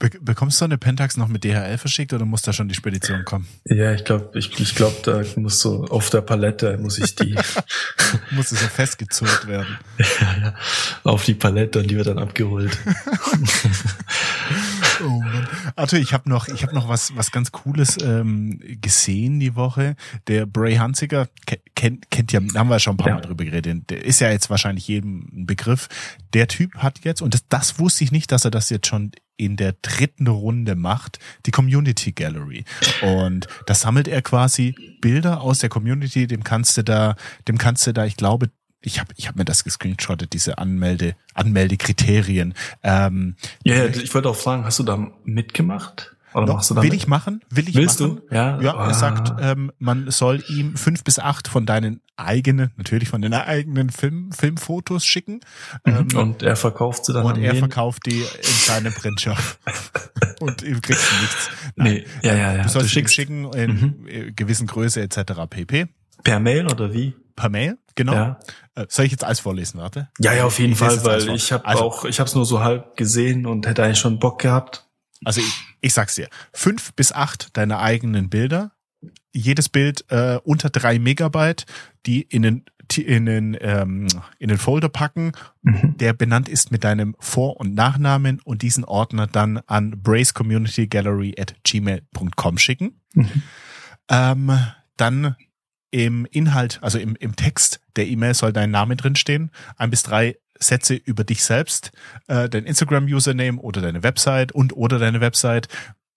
bekommst 0.00 0.60
du 0.60 0.64
eine 0.64 0.78
Pentax 0.78 1.16
noch 1.16 1.28
mit 1.28 1.44
DHL 1.44 1.76
verschickt 1.76 2.12
oder 2.12 2.24
muss 2.24 2.42
da 2.42 2.52
schon 2.52 2.68
die 2.68 2.74
Spedition 2.74 3.24
kommen? 3.24 3.46
Ja, 3.64 3.92
ich 3.92 4.04
glaube, 4.04 4.38
ich, 4.38 4.58
ich 4.58 4.74
glaub, 4.74 5.02
da 5.02 5.22
muss 5.36 5.60
so 5.60 5.84
auf 5.84 6.10
der 6.10 6.22
Palette 6.22 6.78
muss 6.78 6.98
ich 6.98 7.14
die. 7.14 7.34
muss 8.30 8.50
es 8.50 8.60
so 8.60 8.66
festgezurrt 8.66 9.46
werden. 9.46 9.78
ja, 9.98 10.36
ja. 10.40 10.54
Auf 11.04 11.24
die 11.24 11.34
Palette 11.34 11.80
und 11.80 11.90
die 11.90 11.96
wird 11.96 12.06
dann 12.06 12.18
abgeholt. 12.18 12.76
oh 15.04 15.20
Mann. 15.20 15.46
Arthur, 15.76 15.98
ich 15.98 16.14
habe 16.14 16.30
noch, 16.30 16.48
ich 16.48 16.62
habe 16.62 16.74
noch 16.74 16.88
was, 16.88 17.14
was 17.14 17.30
ganz 17.30 17.52
Cooles 17.52 17.98
ähm, 18.02 18.58
gesehen 18.80 19.38
die 19.38 19.54
Woche. 19.54 19.96
Der 20.28 20.46
Bray 20.46 20.76
Hanziger 20.76 21.28
kennt, 21.74 22.10
kennt 22.10 22.32
ja, 22.32 22.40
haben 22.54 22.68
wir 22.68 22.78
schon 22.78 22.94
ein 22.94 22.96
paar 22.96 23.08
ja. 23.08 23.14
Mal 23.16 23.20
drüber 23.20 23.44
geredet. 23.44 23.90
Der 23.90 24.02
ist 24.02 24.20
ja 24.20 24.30
jetzt 24.30 24.48
wahrscheinlich 24.48 24.88
jedem 24.88 25.28
ein 25.32 25.46
Begriff. 25.46 25.88
Der 26.32 26.48
Typ 26.48 26.76
hat 26.76 27.00
jetzt 27.04 27.20
und 27.20 27.34
das, 27.34 27.46
das 27.48 27.78
wusste 27.78 28.04
ich 28.04 28.12
nicht, 28.12 28.32
dass 28.32 28.46
er 28.46 28.50
das 28.50 28.70
jetzt 28.70 28.86
schon 28.86 29.12
in 29.40 29.56
der 29.56 29.74
dritten 29.80 30.26
Runde 30.26 30.74
macht, 30.74 31.18
die 31.46 31.50
Community 31.50 32.12
Gallery. 32.12 32.64
Und 33.00 33.46
da 33.66 33.74
sammelt 33.74 34.06
er 34.06 34.20
quasi 34.20 34.74
Bilder 35.00 35.40
aus 35.40 35.60
der 35.60 35.70
Community, 35.70 36.26
dem 36.26 36.44
kannst 36.44 36.76
du 36.76 36.84
da, 36.84 37.16
dem 37.48 37.56
kannst 37.56 37.86
du 37.86 37.92
da, 37.92 38.04
ich 38.04 38.16
glaube, 38.16 38.50
ich 38.82 39.00
habe 39.00 39.14
ich 39.16 39.28
hab 39.28 39.36
mir 39.36 39.46
das 39.46 39.64
gescreenshottet, 39.64 40.34
diese 40.34 40.58
Anmelde, 40.58 41.16
Anmeldekriterien. 41.32 42.54
Ähm, 42.82 43.36
ja, 43.64 43.76
ja, 43.76 43.86
ich 43.86 44.14
wollte 44.14 44.28
auch 44.28 44.36
fragen, 44.36 44.64
hast 44.64 44.78
du 44.78 44.82
da 44.82 45.10
mitgemacht? 45.24 46.16
Oder 46.32 46.46
du 46.46 46.82
will 46.82 46.94
ich 46.94 47.06
machen? 47.08 47.42
Will 47.50 47.68
ich 47.68 47.74
Willst 47.74 48.00
machen? 48.00 48.20
du? 48.28 48.34
Ja. 48.34 48.60
Ja, 48.60 48.74
Ah. 48.76 48.88
er 48.88 48.94
sagt, 48.94 49.32
ähm, 49.40 49.72
man 49.78 50.10
soll 50.10 50.42
ihm 50.48 50.76
fünf 50.76 51.02
bis 51.04 51.18
acht 51.18 51.48
von 51.48 51.66
deinen 51.66 52.00
eigenen, 52.16 52.70
natürlich 52.76 53.08
von 53.08 53.22
den 53.22 53.32
eigenen 53.34 53.90
Film, 53.90 54.30
Filmfotos 54.32 55.04
schicken. 55.04 55.40
Ähm, 55.84 56.08
Mhm. 56.12 56.18
und 56.18 56.42
er 56.42 56.56
verkauft 56.56 57.04
sie 57.06 57.12
dann 57.12 57.24
und 57.24 57.38
er 57.38 57.52
wen? 57.52 57.58
verkauft 57.58 58.06
die 58.06 58.20
in 58.20 58.42
seinem 58.42 58.92
Printshop. 58.92 59.36
und 60.40 60.62
ihm 60.62 60.80
kriegst 60.82 61.10
du 61.10 61.16
nichts. 61.20 61.50
Nee, 61.76 62.04
ja, 62.22 62.34
ja, 62.34 62.52
ja. 62.56 62.62
Du 62.62 62.68
sollst 62.68 62.94
Du 62.94 63.00
ihm 63.00 63.08
schicken 63.08 63.52
in 63.52 64.06
äh, 64.08 64.32
gewissen 64.32 64.66
Größe 64.66 65.00
etc. 65.00 65.32
pp. 65.48 65.86
Per 66.22 66.40
Mail 66.40 66.66
oder 66.66 66.92
wie? 66.92 67.14
Per 67.36 67.48
Mail, 67.48 67.78
genau. 67.94 68.12
Ja. 68.12 68.38
Äh, 68.74 68.86
Soll 68.88 69.06
ich 69.06 69.12
jetzt 69.12 69.24
alles 69.24 69.40
vorlesen, 69.40 69.80
warte? 69.80 70.10
Ja, 70.18 70.34
ja, 70.34 70.44
auf 70.44 70.58
jeden 70.58 70.74
Ich 70.74 70.78
Fall, 70.78 71.02
weil 71.04 71.28
ich 71.30 71.50
habe 71.52 71.64
Also- 71.64 71.82
auch, 71.84 72.04
ich 72.04 72.20
habe 72.20 72.28
es 72.28 72.34
nur 72.34 72.44
so 72.44 72.62
halb 72.62 72.96
gesehen 72.96 73.46
und 73.46 73.66
hätte 73.66 73.82
eigentlich 73.82 73.98
schon 73.98 74.18
Bock 74.18 74.38
gehabt. 74.40 74.86
Also 75.24 75.40
ich, 75.40 75.52
ich 75.80 75.94
sag's 75.94 76.14
dir, 76.14 76.28
fünf 76.52 76.92
bis 76.94 77.12
acht 77.12 77.56
deiner 77.56 77.80
eigenen 77.80 78.28
Bilder, 78.30 78.72
jedes 79.32 79.68
Bild 79.68 80.04
äh, 80.10 80.38
unter 80.44 80.70
drei 80.70 80.98
Megabyte, 80.98 81.66
die 82.06 82.22
in 82.22 82.42
den 82.42 82.64
in 82.96 83.24
den, 83.26 83.56
ähm, 83.60 84.08
in 84.40 84.48
den 84.48 84.58
Folder 84.58 84.88
packen, 84.88 85.30
Mhm. 85.62 85.96
der 85.98 86.12
benannt 86.12 86.48
ist 86.48 86.72
mit 86.72 86.82
deinem 86.82 87.14
Vor- 87.20 87.60
und 87.60 87.72
Nachnamen 87.74 88.40
und 88.42 88.62
diesen 88.62 88.84
Ordner 88.84 89.28
dann 89.28 89.58
an 89.68 90.02
bracecommunitygallery 90.02 91.36
at 91.38 91.54
gmail.com 91.62 92.58
schicken. 92.58 93.00
Mhm. 93.14 93.42
Ähm, 94.08 94.58
dann 94.96 95.36
im 95.92 96.26
Inhalt, 96.32 96.78
also 96.82 96.98
im, 96.98 97.14
im 97.16 97.36
Text 97.36 97.80
der 97.94 98.08
E-Mail 98.08 98.34
soll 98.34 98.52
dein 98.52 98.72
Name 98.72 98.96
drinstehen, 98.96 99.52
ein 99.76 99.90
bis 99.90 100.02
drei 100.02 100.36
Sätze 100.62 100.94
über 100.94 101.24
dich 101.24 101.42
selbst, 101.42 101.92
äh, 102.28 102.48
dein 102.48 102.64
Instagram-Username 102.64 103.60
oder 103.60 103.80
deine 103.80 104.02
Website 104.02 104.52
und 104.52 104.76
oder 104.76 104.98
deine 104.98 105.20
Website, 105.20 105.68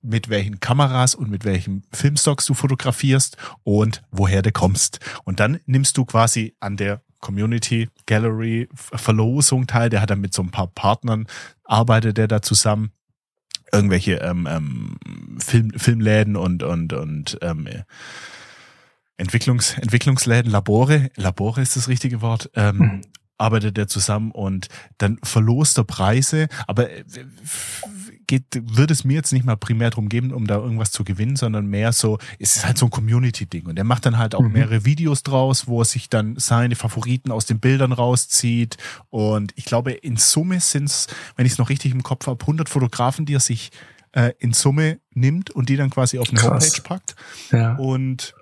mit 0.01 0.29
welchen 0.29 0.59
Kameras 0.59 1.15
und 1.15 1.29
mit 1.29 1.45
welchen 1.45 1.83
Filmstocks 1.93 2.45
du 2.45 2.53
fotografierst 2.53 3.37
und 3.63 4.03
woher 4.11 4.41
du 4.41 4.51
kommst. 4.51 4.99
Und 5.23 5.39
dann 5.39 5.59
nimmst 5.65 5.97
du 5.97 6.05
quasi 6.05 6.55
an 6.59 6.75
der 6.75 7.01
Community 7.19 7.89
Gallery 8.05 8.67
Verlosung 8.73 9.65
teil. 9.65 9.89
Der 9.89 10.01
hat 10.01 10.09
dann 10.09 10.19
mit 10.19 10.33
so 10.33 10.41
ein 10.41 10.51
paar 10.51 10.67
Partnern 10.67 11.25
arbeitet 11.63 12.17
der 12.17 12.27
da 12.27 12.41
zusammen 12.41 12.91
irgendwelche 13.71 14.15
ähm, 14.15 14.47
ähm, 14.49 15.39
Film, 15.39 15.71
Filmläden 15.75 16.35
und 16.35 16.63
und 16.63 16.93
und 16.93 17.37
ähm, 17.41 17.67
Entwicklungs, 19.17 19.77
Entwicklungsläden, 19.77 20.51
Labore, 20.51 21.09
Labore 21.15 21.61
ist 21.61 21.75
das 21.75 21.87
richtige 21.87 22.21
Wort, 22.21 22.49
ähm, 22.55 22.77
Mhm. 22.77 23.01
Arbeitet 23.37 23.77
er 23.77 23.87
zusammen 23.87 24.31
und 24.31 24.67
dann 24.97 25.17
verlost 25.23 25.77
er 25.77 25.83
Preise, 25.83 26.47
aber 26.67 26.89
äh, 26.91 27.03
geht, 28.27 28.45
wird 28.53 28.91
es 28.91 29.03
mir 29.03 29.13
jetzt 29.15 29.33
nicht 29.33 29.45
mal 29.45 29.57
primär 29.57 29.89
darum 29.89 30.07
geben, 30.09 30.31
um 30.31 30.47
da 30.47 30.55
irgendwas 30.55 30.91
zu 30.91 31.03
gewinnen, 31.03 31.35
sondern 31.35 31.65
mehr 31.65 31.91
so, 31.91 32.19
es 32.39 32.55
ist 32.55 32.65
halt 32.65 32.77
so 32.77 32.85
ein 32.85 32.89
Community-Ding 32.91 33.65
und 33.65 33.77
er 33.77 33.83
macht 33.83 34.05
dann 34.05 34.17
halt 34.17 34.35
auch 34.35 34.41
Mhm. 34.41 34.53
mehrere 34.53 34.85
Videos 34.85 35.23
draus, 35.23 35.67
wo 35.67 35.81
er 35.81 35.85
sich 35.85 36.09
dann 36.09 36.35
seine 36.37 36.75
Favoriten 36.75 37.31
aus 37.31 37.45
den 37.45 37.59
Bildern 37.59 37.91
rauszieht 37.91 38.77
und 39.09 39.51
ich 39.55 39.65
glaube, 39.65 39.91
in 39.91 40.17
Summe 40.17 40.59
sind 40.59 40.85
es, 40.85 41.07
wenn 41.35 41.45
ich 41.45 41.53
es 41.53 41.57
noch 41.57 41.69
richtig 41.69 41.91
im 41.91 42.03
Kopf 42.03 42.27
habe, 42.27 42.41
100 42.41 42.69
Fotografen, 42.69 43.25
die 43.25 43.35
er 43.35 43.39
sich 43.39 43.71
äh, 44.13 44.31
in 44.39 44.53
Summe 44.53 44.99
nimmt 45.13 45.49
und 45.51 45.69
die 45.69 45.75
dann 45.75 45.89
quasi 45.89 46.19
auf 46.19 46.29
eine 46.29 46.39
Krass. 46.39 46.65
Homepage 46.65 46.81
packt 46.83 47.15
Ja. 47.51 47.75
und 47.75 48.35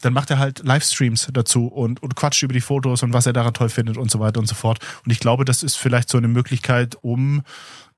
dann 0.00 0.12
macht 0.12 0.30
er 0.30 0.38
halt 0.38 0.60
Livestreams 0.64 1.28
dazu 1.32 1.66
und, 1.66 2.02
und 2.02 2.14
quatscht 2.16 2.42
über 2.42 2.52
die 2.52 2.60
Fotos 2.60 3.02
und 3.02 3.12
was 3.12 3.26
er 3.26 3.32
daran 3.32 3.54
toll 3.54 3.68
findet 3.68 3.96
und 3.96 4.10
so 4.10 4.20
weiter 4.20 4.40
und 4.40 4.46
so 4.46 4.54
fort. 4.54 4.78
Und 5.04 5.10
ich 5.10 5.20
glaube, 5.20 5.44
das 5.44 5.62
ist 5.62 5.76
vielleicht 5.76 6.08
so 6.08 6.18
eine 6.18 6.28
Möglichkeit, 6.28 6.96
um 7.00 7.42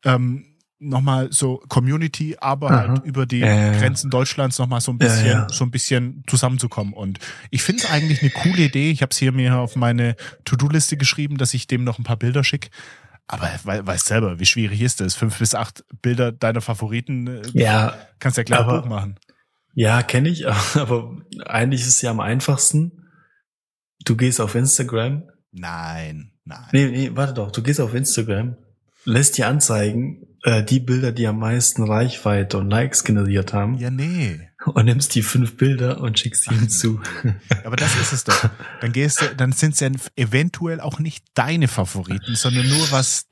ähm, 0.05 0.47
nochmal 0.79 1.29
so 1.31 1.63
Community, 1.69 2.37
aber 2.41 2.71
Aha. 2.71 2.89
halt 2.89 3.05
über 3.05 3.27
die 3.27 3.41
ja. 3.41 3.73
Grenzen 3.73 4.11
Deutschlands 4.11 4.59
nochmal 4.59 4.81
so 4.81 4.91
ein 4.93 4.99
bisschen, 4.99 5.27
ja. 5.27 5.47
so 5.51 5.65
ein 5.65 5.71
bisschen 5.71 6.25
zusammenzukommen. 6.27 6.95
Und 6.95 7.19
ich 7.51 7.63
finde 7.63 7.83
es 7.85 7.91
eigentlich 7.91 8.23
eine 8.23 8.31
coole 8.31 8.63
Idee. 8.63 8.91
Ich 8.91 9.03
habe 9.03 9.11
es 9.11 9.19
hier 9.19 9.33
mir 9.33 9.59
auf 9.59 9.77
meine 9.77 10.17
To-Do-Liste 10.47 10.97
geschrieben, 10.97 11.37
dass 11.37 11.53
ich 11.53 11.67
dem 11.67 11.85
noch 11.85 11.99
ein 11.99 12.05
paar 12.05 12.17
Bilder 12.17 12.45
schicke. 12.45 12.71
Aber 13.29 13.49
we 13.65 13.87
weißt 13.87 14.07
selber, 14.07 14.41
wie 14.41 14.47
schwierig 14.47 14.81
ist 14.81 15.01
das? 15.01 15.15
Fünf 15.15 15.39
bis 15.39 15.55
acht 15.55 15.85
Bilder 16.03 16.33
deiner 16.33 16.63
Favoriten 16.63 17.27
äh, 17.27 17.43
Ja, 17.53 17.95
kannst 18.19 18.39
ja 18.39 18.43
gleich 18.45 18.61
aber- 18.61 18.81
Buch 18.81 18.89
machen. 18.89 19.17
Ja, 19.81 20.03
kenne 20.03 20.29
ich, 20.29 20.47
aber 20.77 21.17
eigentlich 21.47 21.81
ist 21.81 21.89
es 21.89 22.03
ja 22.03 22.11
am 22.11 22.21
einfachsten. 22.21 23.09
Du 24.05 24.15
gehst 24.15 24.39
auf 24.41 24.55
Instagram. 24.55 25.25
Nein, 25.53 26.33
nein. 26.45 26.69
Nee, 26.73 26.87
nee, 26.87 27.11
warte 27.15 27.33
doch, 27.33 27.51
du 27.51 27.63
gehst 27.63 27.81
auf 27.81 27.95
Instagram, 27.95 28.57
lässt 29.07 29.39
dir 29.39 29.49
anzeigen, 29.49 30.27
äh, 30.43 30.63
die 30.63 30.81
Bilder, 30.81 31.13
die 31.13 31.27
am 31.27 31.39
meisten 31.39 31.83
Reichweite 31.83 32.59
und 32.59 32.69
Likes 32.71 33.05
generiert 33.05 33.55
haben, 33.55 33.79
Ja, 33.79 33.91
nee. 33.91 34.49
und 34.67 34.85
nimmst 34.85 35.15
die 35.15 35.23
fünf 35.23 35.57
Bilder 35.57 36.01
und 36.03 36.19
schickst 36.19 36.45
sie 36.45 36.55
ihm 36.55 36.69
zu. 36.69 37.01
Aber 37.65 37.77
das 37.77 37.99
ist 37.99 38.13
es 38.13 38.25
doch. 38.25 38.51
Dann 38.83 38.93
gehst 38.93 39.23
du, 39.23 39.35
dann 39.35 39.53
sind 39.53 39.75
es 39.75 39.81
ja 39.81 39.91
eventuell 40.17 40.81
auch 40.81 40.99
nicht 40.99 41.25
deine 41.35 41.69
Favoriten, 41.69 42.37
sondern 42.37 42.69
nur 42.69 42.91
was, 42.93 43.29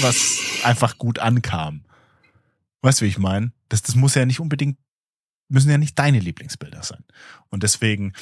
was 0.00 0.40
einfach 0.64 0.98
gut 0.98 1.20
ankam. 1.20 1.84
Weißt 2.82 3.00
du, 3.00 3.04
wie 3.04 3.08
ich 3.08 3.18
meine? 3.18 3.52
Das, 3.68 3.82
das 3.82 3.94
muss 3.94 4.14
ja 4.16 4.26
nicht 4.26 4.40
unbedingt, 4.40 4.78
müssen 5.48 5.70
ja 5.70 5.78
nicht 5.78 5.98
deine 5.98 6.18
Lieblingsbilder 6.18 6.82
sein. 6.82 7.04
Und 7.50 7.62
deswegen, 7.62 8.12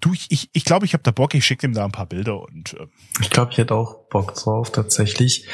du, 0.00 0.12
ich, 0.12 0.26
ich, 0.30 0.50
ich 0.52 0.64
glaube, 0.64 0.86
ich 0.86 0.92
habe 0.94 1.02
da 1.02 1.10
Bock, 1.10 1.34
ich 1.34 1.44
schicke 1.44 1.66
ihm 1.66 1.74
da 1.74 1.84
ein 1.84 1.92
paar 1.92 2.06
Bilder 2.06 2.40
und 2.42 2.74
äh, 2.74 2.86
Ich 3.20 3.30
glaube, 3.30 3.52
ich 3.52 3.58
hätte 3.58 3.74
auch 3.74 4.08
Bock 4.08 4.34
drauf, 4.34 4.72
tatsächlich. 4.72 5.46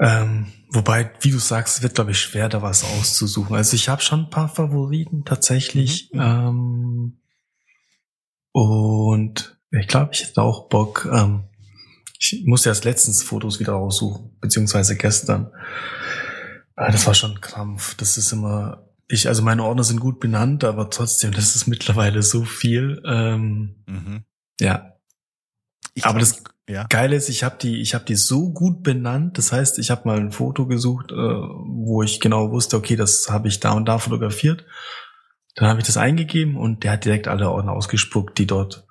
Ähm, 0.00 0.52
wobei, 0.70 1.10
wie 1.20 1.30
du 1.30 1.38
sagst, 1.38 1.78
es 1.78 1.82
wird, 1.82 1.94
glaube 1.94 2.12
ich, 2.12 2.20
schwer, 2.20 2.48
da 2.48 2.62
was 2.62 2.84
auszusuchen. 2.84 3.56
Also 3.56 3.74
ich 3.76 3.88
habe 3.88 4.02
schon 4.02 4.20
ein 4.24 4.30
paar 4.30 4.48
Favoriten 4.48 5.24
tatsächlich. 5.24 6.10
Mhm. 6.12 6.20
Ähm, 6.20 7.20
und 8.52 9.58
ich 9.70 9.86
glaube, 9.86 10.10
ich 10.14 10.24
hätte 10.24 10.42
auch 10.42 10.68
Bock. 10.68 11.08
Ähm, 11.12 11.44
ich 12.18 12.42
musste 12.46 12.70
erst 12.70 12.84
letztens 12.84 13.22
Fotos 13.22 13.60
wieder 13.60 13.74
raussuchen, 13.74 14.36
beziehungsweise 14.40 14.96
gestern. 14.96 15.52
Ah, 16.74 16.90
Das 16.90 17.06
war 17.06 17.14
schon 17.14 17.32
ein 17.32 17.40
Krampf. 17.40 17.94
Das 17.96 18.16
ist 18.16 18.32
immer. 18.32 18.87
Ich, 19.08 19.26
also 19.26 19.42
meine 19.42 19.64
Ordner 19.64 19.84
sind 19.84 20.00
gut 20.00 20.20
benannt, 20.20 20.64
aber 20.64 20.90
trotzdem, 20.90 21.32
das 21.32 21.56
ist 21.56 21.66
mittlerweile 21.66 22.22
so 22.22 22.44
viel. 22.44 23.02
Ähm, 23.06 23.82
mhm. 23.86 24.24
ja, 24.60 24.94
ich 25.94 26.04
Aber 26.04 26.18
glaub, 26.18 26.28
das- 26.30 26.42
ja. 26.68 26.84
Geil 26.84 27.14
ist, 27.14 27.30
ich 27.30 27.44
habe 27.44 27.56
die, 27.58 27.80
ich 27.80 27.94
habe 27.94 28.04
die 28.04 28.14
so 28.16 28.52
gut 28.52 28.82
benannt. 28.82 29.38
Das 29.38 29.52
heißt, 29.52 29.78
ich 29.78 29.90
habe 29.90 30.06
mal 30.06 30.18
ein 30.18 30.32
Foto 30.32 30.66
gesucht, 30.66 31.10
äh, 31.12 31.14
wo 31.14 32.02
ich 32.02 32.20
genau 32.20 32.50
wusste, 32.50 32.76
okay, 32.76 32.94
das 32.94 33.30
habe 33.30 33.48
ich 33.48 33.58
da 33.58 33.72
und 33.72 33.86
da 33.86 33.96
fotografiert. 33.98 34.66
Dann 35.54 35.68
habe 35.70 35.80
ich 35.80 35.86
das 35.86 35.96
eingegeben 35.96 36.56
und 36.56 36.84
der 36.84 36.92
hat 36.92 37.06
direkt 37.06 37.26
alle 37.26 37.50
Ordner 37.50 37.72
ausgespuckt, 37.72 38.36
die 38.38 38.46
dort, 38.46 38.86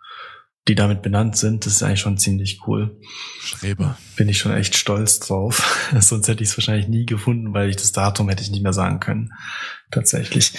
die 0.67 0.75
damit 0.75 1.01
benannt 1.01 1.37
sind. 1.37 1.65
Das 1.65 1.73
ist 1.73 1.83
eigentlich 1.83 2.01
schon 2.01 2.17
ziemlich 2.17 2.61
cool. 2.67 2.99
Streber. 3.39 3.97
Bin 4.15 4.29
ich 4.29 4.37
schon 4.37 4.53
echt 4.53 4.75
stolz 4.75 5.19
drauf. 5.19 5.91
Sonst 5.99 6.27
hätte 6.27 6.43
ich 6.43 6.49
es 6.49 6.57
wahrscheinlich 6.57 6.87
nie 6.87 7.05
gefunden, 7.05 7.53
weil 7.53 7.69
ich 7.69 7.77
das 7.77 7.91
Datum 7.91 8.29
hätte 8.29 8.43
ich 8.43 8.51
nicht 8.51 8.63
mehr 8.63 8.73
sagen 8.73 8.99
können. 8.99 9.33
Tatsächlich. 9.91 10.53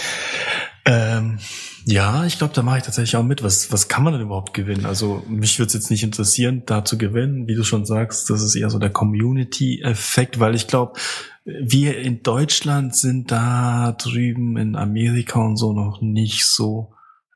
Ähm, 0.84 1.38
ja, 1.84 2.24
ich 2.24 2.38
glaube, 2.38 2.54
da 2.54 2.62
mache 2.62 2.78
ich 2.78 2.84
tatsächlich 2.84 3.16
auch 3.16 3.22
mit. 3.22 3.42
Was, 3.42 3.70
was 3.72 3.88
kann 3.88 4.02
man 4.02 4.14
denn 4.14 4.22
überhaupt 4.22 4.54
gewinnen? 4.54 4.86
Also 4.86 5.24
mich 5.28 5.58
würde 5.58 5.68
es 5.68 5.74
jetzt 5.74 5.90
nicht 5.90 6.02
interessieren, 6.02 6.62
da 6.66 6.84
zu 6.84 6.98
gewinnen. 6.98 7.46
Wie 7.46 7.54
du 7.54 7.64
schon 7.64 7.84
sagst, 7.84 8.30
das 8.30 8.42
ist 8.42 8.54
eher 8.54 8.70
so 8.70 8.78
der 8.78 8.90
Community-Effekt, 8.90 10.40
weil 10.40 10.54
ich 10.54 10.66
glaube, 10.66 10.98
wir 11.44 11.98
in 11.98 12.22
Deutschland 12.22 12.94
sind 12.94 13.30
da 13.30 13.92
drüben 13.92 14.56
in 14.56 14.76
Amerika 14.76 15.40
und 15.40 15.56
so 15.56 15.72
noch 15.72 16.00
nicht 16.00 16.44
so. 16.46 16.92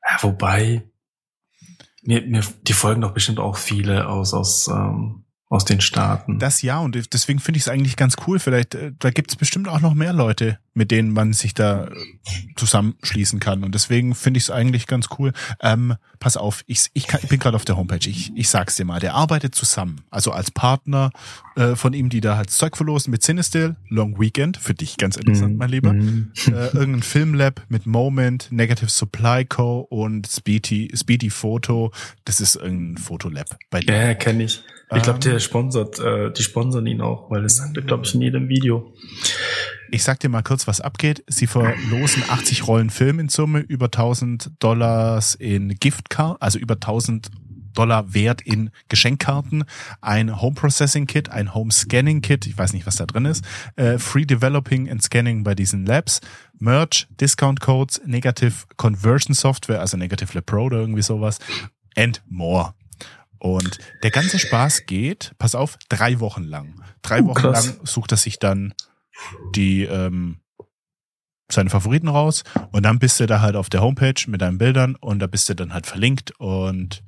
Ja, 0.07 0.17
wobei, 0.21 0.83
mir, 2.03 2.21
mir, 2.21 2.41
die 2.67 2.73
folgen 2.73 3.01
doch 3.01 3.13
bestimmt 3.13 3.39
auch 3.39 3.57
viele 3.57 4.07
aus, 4.07 4.33
aus, 4.33 4.67
ähm, 4.67 5.23
aus 5.49 5.65
den 5.65 5.81
Staaten. 5.81 6.39
Das 6.39 6.61
ja, 6.61 6.79
und 6.79 7.13
deswegen 7.13 7.39
finde 7.39 7.57
ich 7.57 7.63
es 7.63 7.67
eigentlich 7.67 7.95
ganz 7.95 8.15
cool. 8.27 8.39
Vielleicht, 8.39 8.75
äh, 8.75 8.91
da 8.97 9.09
gibt 9.11 9.31
es 9.31 9.35
bestimmt 9.35 9.67
auch 9.67 9.81
noch 9.81 9.93
mehr 9.93 10.13
Leute, 10.13 10.59
mit 10.73 10.91
denen 10.91 11.13
man 11.13 11.33
sich 11.33 11.53
da 11.53 11.89
zusammenschließen 12.55 13.39
kann. 13.39 13.63
Und 13.63 13.75
deswegen 13.75 14.15
finde 14.15 14.37
ich 14.39 14.45
es 14.45 14.49
eigentlich 14.49 14.87
ganz 14.87 15.07
cool. 15.17 15.33
Ähm, 15.61 15.95
pass 16.19 16.37
auf, 16.37 16.63
ich, 16.67 16.89
ich, 16.93 17.07
kann, 17.07 17.19
ich 17.23 17.29
bin 17.29 17.39
gerade 17.39 17.55
auf 17.55 17.65
der 17.65 17.77
Homepage. 17.77 18.09
Ich, 18.09 18.31
ich 18.35 18.49
sag's 18.49 18.75
dir 18.75 18.85
mal, 18.85 18.99
der 18.99 19.13
arbeitet 19.13 19.55
zusammen. 19.55 20.01
Also 20.09 20.31
als 20.31 20.51
Partner 20.51 21.11
äh, 21.55 21.75
von 21.75 21.93
ihm, 21.93 22.09
die 22.09 22.21
da 22.21 22.37
halt 22.37 22.49
Zeug 22.49 22.75
verlosen 22.77 23.11
mit 23.11 23.21
Cinestill, 23.21 23.75
Long 23.89 24.19
Weekend, 24.19 24.57
für 24.57 24.73
dich 24.73 24.97
ganz 24.97 25.15
interessant, 25.17 25.57
mein 25.57 25.69
Lieber. 25.69 25.93
Mhm. 25.93 26.31
äh, 26.47 26.67
irgendein 26.67 27.03
Filmlab 27.03 27.61
mit 27.69 27.85
Moment, 27.85 28.47
Negative 28.51 28.89
Supply 28.89 29.45
Co. 29.45 29.81
und 29.81 30.27
Speedy, 30.27 30.91
Speedy 30.95 31.29
Photo. 31.29 31.91
Das 32.25 32.41
ist 32.41 32.55
irgendein 32.55 32.97
Fotolab 32.97 33.57
bei 33.69 33.81
dir. 33.81 33.93
Ja, 33.93 34.05
ja 34.05 34.13
kenne 34.15 34.43
ich. 34.43 34.63
Ich 34.95 35.01
glaube, 35.01 35.19
Ähm. 35.23 35.31
der 35.31 35.39
sponsert, 35.39 35.99
äh, 35.99 36.31
die 36.31 36.43
sponsern 36.43 36.85
ihn 36.85 37.01
auch, 37.01 37.29
weil 37.31 37.41
das 37.41 37.57
sagt 37.57 37.75
er, 37.77 37.83
glaube 37.83 38.05
ich, 38.05 38.13
in 38.13 38.21
jedem 38.21 38.47
Video. 38.47 38.93
Ich 39.93 40.03
sag 40.03 40.19
dir 40.19 40.29
mal 40.29 40.41
kurz, 40.41 40.65
was 40.65 40.81
abgeht. 40.81 41.23
Sie 41.27 41.45
verlosen 41.45 42.23
80 42.27 42.65
Rollen 42.65 42.89
Film 42.89 43.19
in 43.19 43.29
Summe, 43.29 43.59
über 43.59 43.85
1000 43.85 44.49
Dollars 44.57 45.35
in 45.35 45.75
Giftcard, 45.75 46.41
also 46.41 46.57
über 46.57 46.73
1000 46.73 47.29
Dollar 47.75 48.11
wert 48.11 48.41
in 48.41 48.71
Geschenkkarten, 48.89 49.65
ein 50.01 50.41
Home 50.41 50.55
Processing 50.55 51.05
Kit, 51.05 51.29
ein 51.29 51.53
Home 51.53 51.71
Scanning 51.71 52.21
Kit, 52.21 52.47
ich 52.47 52.57
weiß 52.57 52.73
nicht, 52.73 52.87
was 52.87 52.95
da 52.95 53.05
drin 53.05 53.25
ist, 53.25 53.45
äh, 53.75 53.99
Free 53.99 54.25
Developing 54.25 54.89
and 54.89 55.03
Scanning 55.03 55.43
bei 55.43 55.53
diesen 55.53 55.85
Labs, 55.85 56.21
Merch, 56.57 57.07
Discount 57.21 57.59
Codes, 57.59 58.01
Negative 58.03 58.65
Conversion 58.77 59.35
Software, 59.35 59.79
also 59.79 59.95
Negative 59.95 60.33
Lab 60.33 60.47
Pro 60.47 60.63
oder 60.63 60.77
irgendwie 60.77 61.03
sowas, 61.03 61.37
and 61.95 62.23
more. 62.27 62.73
Und 63.37 63.77
der 64.01 64.09
ganze 64.09 64.39
Spaß 64.39 64.87
geht, 64.87 65.33
pass 65.37 65.53
auf, 65.53 65.77
drei 65.87 66.19
Wochen 66.19 66.45
lang. 66.45 66.81
Drei 67.03 67.21
uh, 67.21 67.27
Wochen 67.27 67.41
krass. 67.41 67.67
lang 67.67 67.79
sucht 67.83 68.11
er 68.11 68.17
sich 68.17 68.39
dann 68.39 68.73
die 69.55 69.83
ähm, 69.83 70.39
seine 71.51 71.69
Favoriten 71.69 72.07
raus 72.07 72.43
und 72.71 72.83
dann 72.83 72.99
bist 72.99 73.19
du 73.19 73.25
da 73.25 73.41
halt 73.41 73.55
auf 73.55 73.69
der 73.69 73.81
Homepage 73.81 74.21
mit 74.27 74.41
deinen 74.41 74.57
Bildern 74.57 74.95
und 74.95 75.19
da 75.19 75.27
bist 75.27 75.49
du 75.49 75.55
dann 75.55 75.73
halt 75.73 75.85
verlinkt 75.85 76.31
und 76.39 77.03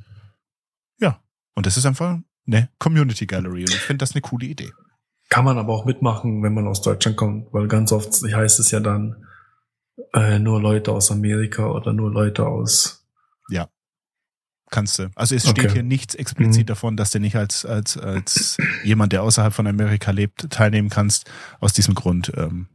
ja, 0.99 1.21
und 1.55 1.65
das 1.65 1.77
ist 1.77 1.85
einfach 1.85 2.19
eine 2.47 2.69
Community 2.79 3.25
Gallery 3.25 3.61
und 3.61 3.69
ich 3.69 3.81
finde 3.81 4.03
das 4.03 4.13
eine 4.13 4.21
coole 4.21 4.45
Idee. 4.45 4.71
Kann 5.29 5.45
man 5.45 5.57
aber 5.57 5.73
auch 5.73 5.85
mitmachen, 5.85 6.43
wenn 6.43 6.53
man 6.53 6.67
aus 6.67 6.81
Deutschland 6.81 7.17
kommt, 7.17 7.51
weil 7.51 7.67
ganz 7.67 7.91
oft 7.91 8.11
heißt 8.13 8.59
es 8.59 8.69
ja 8.71 8.79
dann 8.79 9.25
äh, 10.13 10.37
nur 10.39 10.61
Leute 10.61 10.91
aus 10.91 11.11
Amerika 11.11 11.67
oder 11.67 11.93
nur 11.93 12.11
Leute 12.11 12.45
aus. 12.45 13.07
Ja. 13.49 13.69
Kannst 14.71 14.97
du. 14.99 15.09
Also 15.15 15.35
es 15.35 15.43
steht 15.43 15.65
okay. 15.65 15.73
hier 15.73 15.83
nichts 15.83 16.15
explizit 16.15 16.63
mhm. 16.63 16.67
davon, 16.67 16.97
dass 16.97 17.11
du 17.11 17.19
nicht 17.19 17.35
als, 17.35 17.65
als, 17.65 17.97
als 17.97 18.57
jemand, 18.83 19.13
der 19.13 19.21
außerhalb 19.23 19.53
von 19.53 19.67
Amerika 19.67 20.11
lebt, 20.11 20.49
teilnehmen 20.49 20.89
kannst. 20.89 21.29
Aus 21.59 21.73
diesem 21.73 21.93
Grund 21.93 22.31
ähm, 22.35 22.67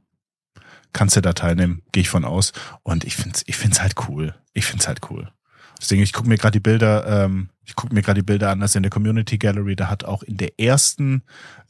kannst 0.92 1.16
du 1.16 1.20
da 1.20 1.32
teilnehmen, 1.32 1.82
gehe 1.92 2.02
ich 2.02 2.08
von 2.08 2.24
aus. 2.24 2.52
Und 2.82 3.04
ich 3.04 3.16
find's, 3.16 3.42
ich 3.46 3.56
find's 3.56 3.82
halt 3.82 3.94
cool. 4.08 4.34
Ich 4.52 4.66
find's 4.66 4.86
halt 4.86 5.00
cool. 5.10 5.30
Deswegen, 5.80 6.02
ich 6.02 6.12
gucke 6.12 6.28
mir 6.28 6.36
gerade 6.36 6.52
die 6.52 6.60
Bilder, 6.60 7.24
ähm, 7.24 7.48
ich 7.64 7.74
gucke 7.74 7.94
mir 7.94 8.02
gerade 8.02 8.20
die 8.20 8.26
Bilder 8.26 8.50
an, 8.50 8.60
also 8.60 8.78
in 8.78 8.82
der 8.82 8.90
Community 8.90 9.38
Gallery, 9.38 9.76
da 9.76 9.88
hat 9.88 10.04
auch 10.04 10.22
in 10.22 10.36
der 10.36 10.60
ersten 10.60 11.22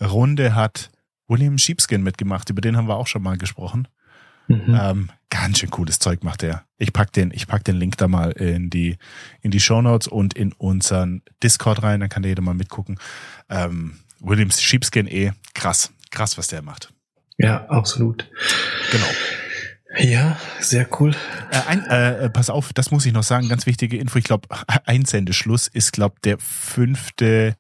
Runde 0.03 0.55
hat 0.55 0.91
William 1.29 1.59
Sheepskin 1.59 2.03
mitgemacht, 2.03 2.51
über 2.51 2.61
den 2.61 2.77
haben 2.77 2.89
wir 2.89 2.97
auch 2.97 3.07
schon 3.07 3.23
mal 3.23 3.39
gesprochen. 3.39 3.87
Mhm. 4.49 4.79
Ähm, 4.81 5.11
ganz 5.31 5.61
schön 5.61 5.71
cooles 5.71 5.99
Zeug 5.99 6.23
macht 6.23 6.43
er. 6.43 6.65
Ich 6.77 6.93
pack 6.93 7.13
den, 7.13 7.31
ich 7.33 7.47
pack 7.47 7.65
den 7.65 7.77
Link 7.77 7.97
da 7.97 8.09
mal 8.09 8.33
in 8.33 8.69
die 8.69 8.99
in 9.41 9.51
die 9.51 9.61
Show 9.61 9.81
Notes 9.81 10.09
und 10.09 10.35
in 10.35 10.53
unseren 10.53 11.23
Discord 11.43 11.83
rein, 11.83 12.01
dann 12.01 12.09
kann 12.09 12.23
der 12.23 12.31
jeder 12.31 12.43
mal 12.43 12.55
mitgucken. 12.55 12.99
Ähm, 13.49 14.01
Williams 14.19 14.61
Sheepskin 14.61 15.07
eh 15.07 15.33
krass, 15.55 15.93
krass, 16.11 16.37
was 16.37 16.49
der 16.49 16.63
macht. 16.63 16.93
Ja, 17.39 17.67
absolut. 17.69 18.29
Genau. 18.91 19.07
Ja, 19.99 20.39
sehr 20.61 20.87
cool. 21.01 21.17
Äh, 21.51 21.61
ein, 21.67 21.85
äh, 21.87 22.31
pass 22.31 22.51
auf, 22.51 22.73
das 22.73 22.91
muss 22.91 23.07
ich 23.07 23.13
noch 23.13 23.23
sagen, 23.23 23.49
ganz 23.49 23.67
wichtige 23.67 23.97
Info. 23.97 24.19
Ich 24.19 24.25
glaube, 24.25 24.49
Einsendeschluss 24.85 25.67
ist, 25.67 25.93
glaube 25.93 26.17
der 26.23 26.39
fünfte, 26.39 27.57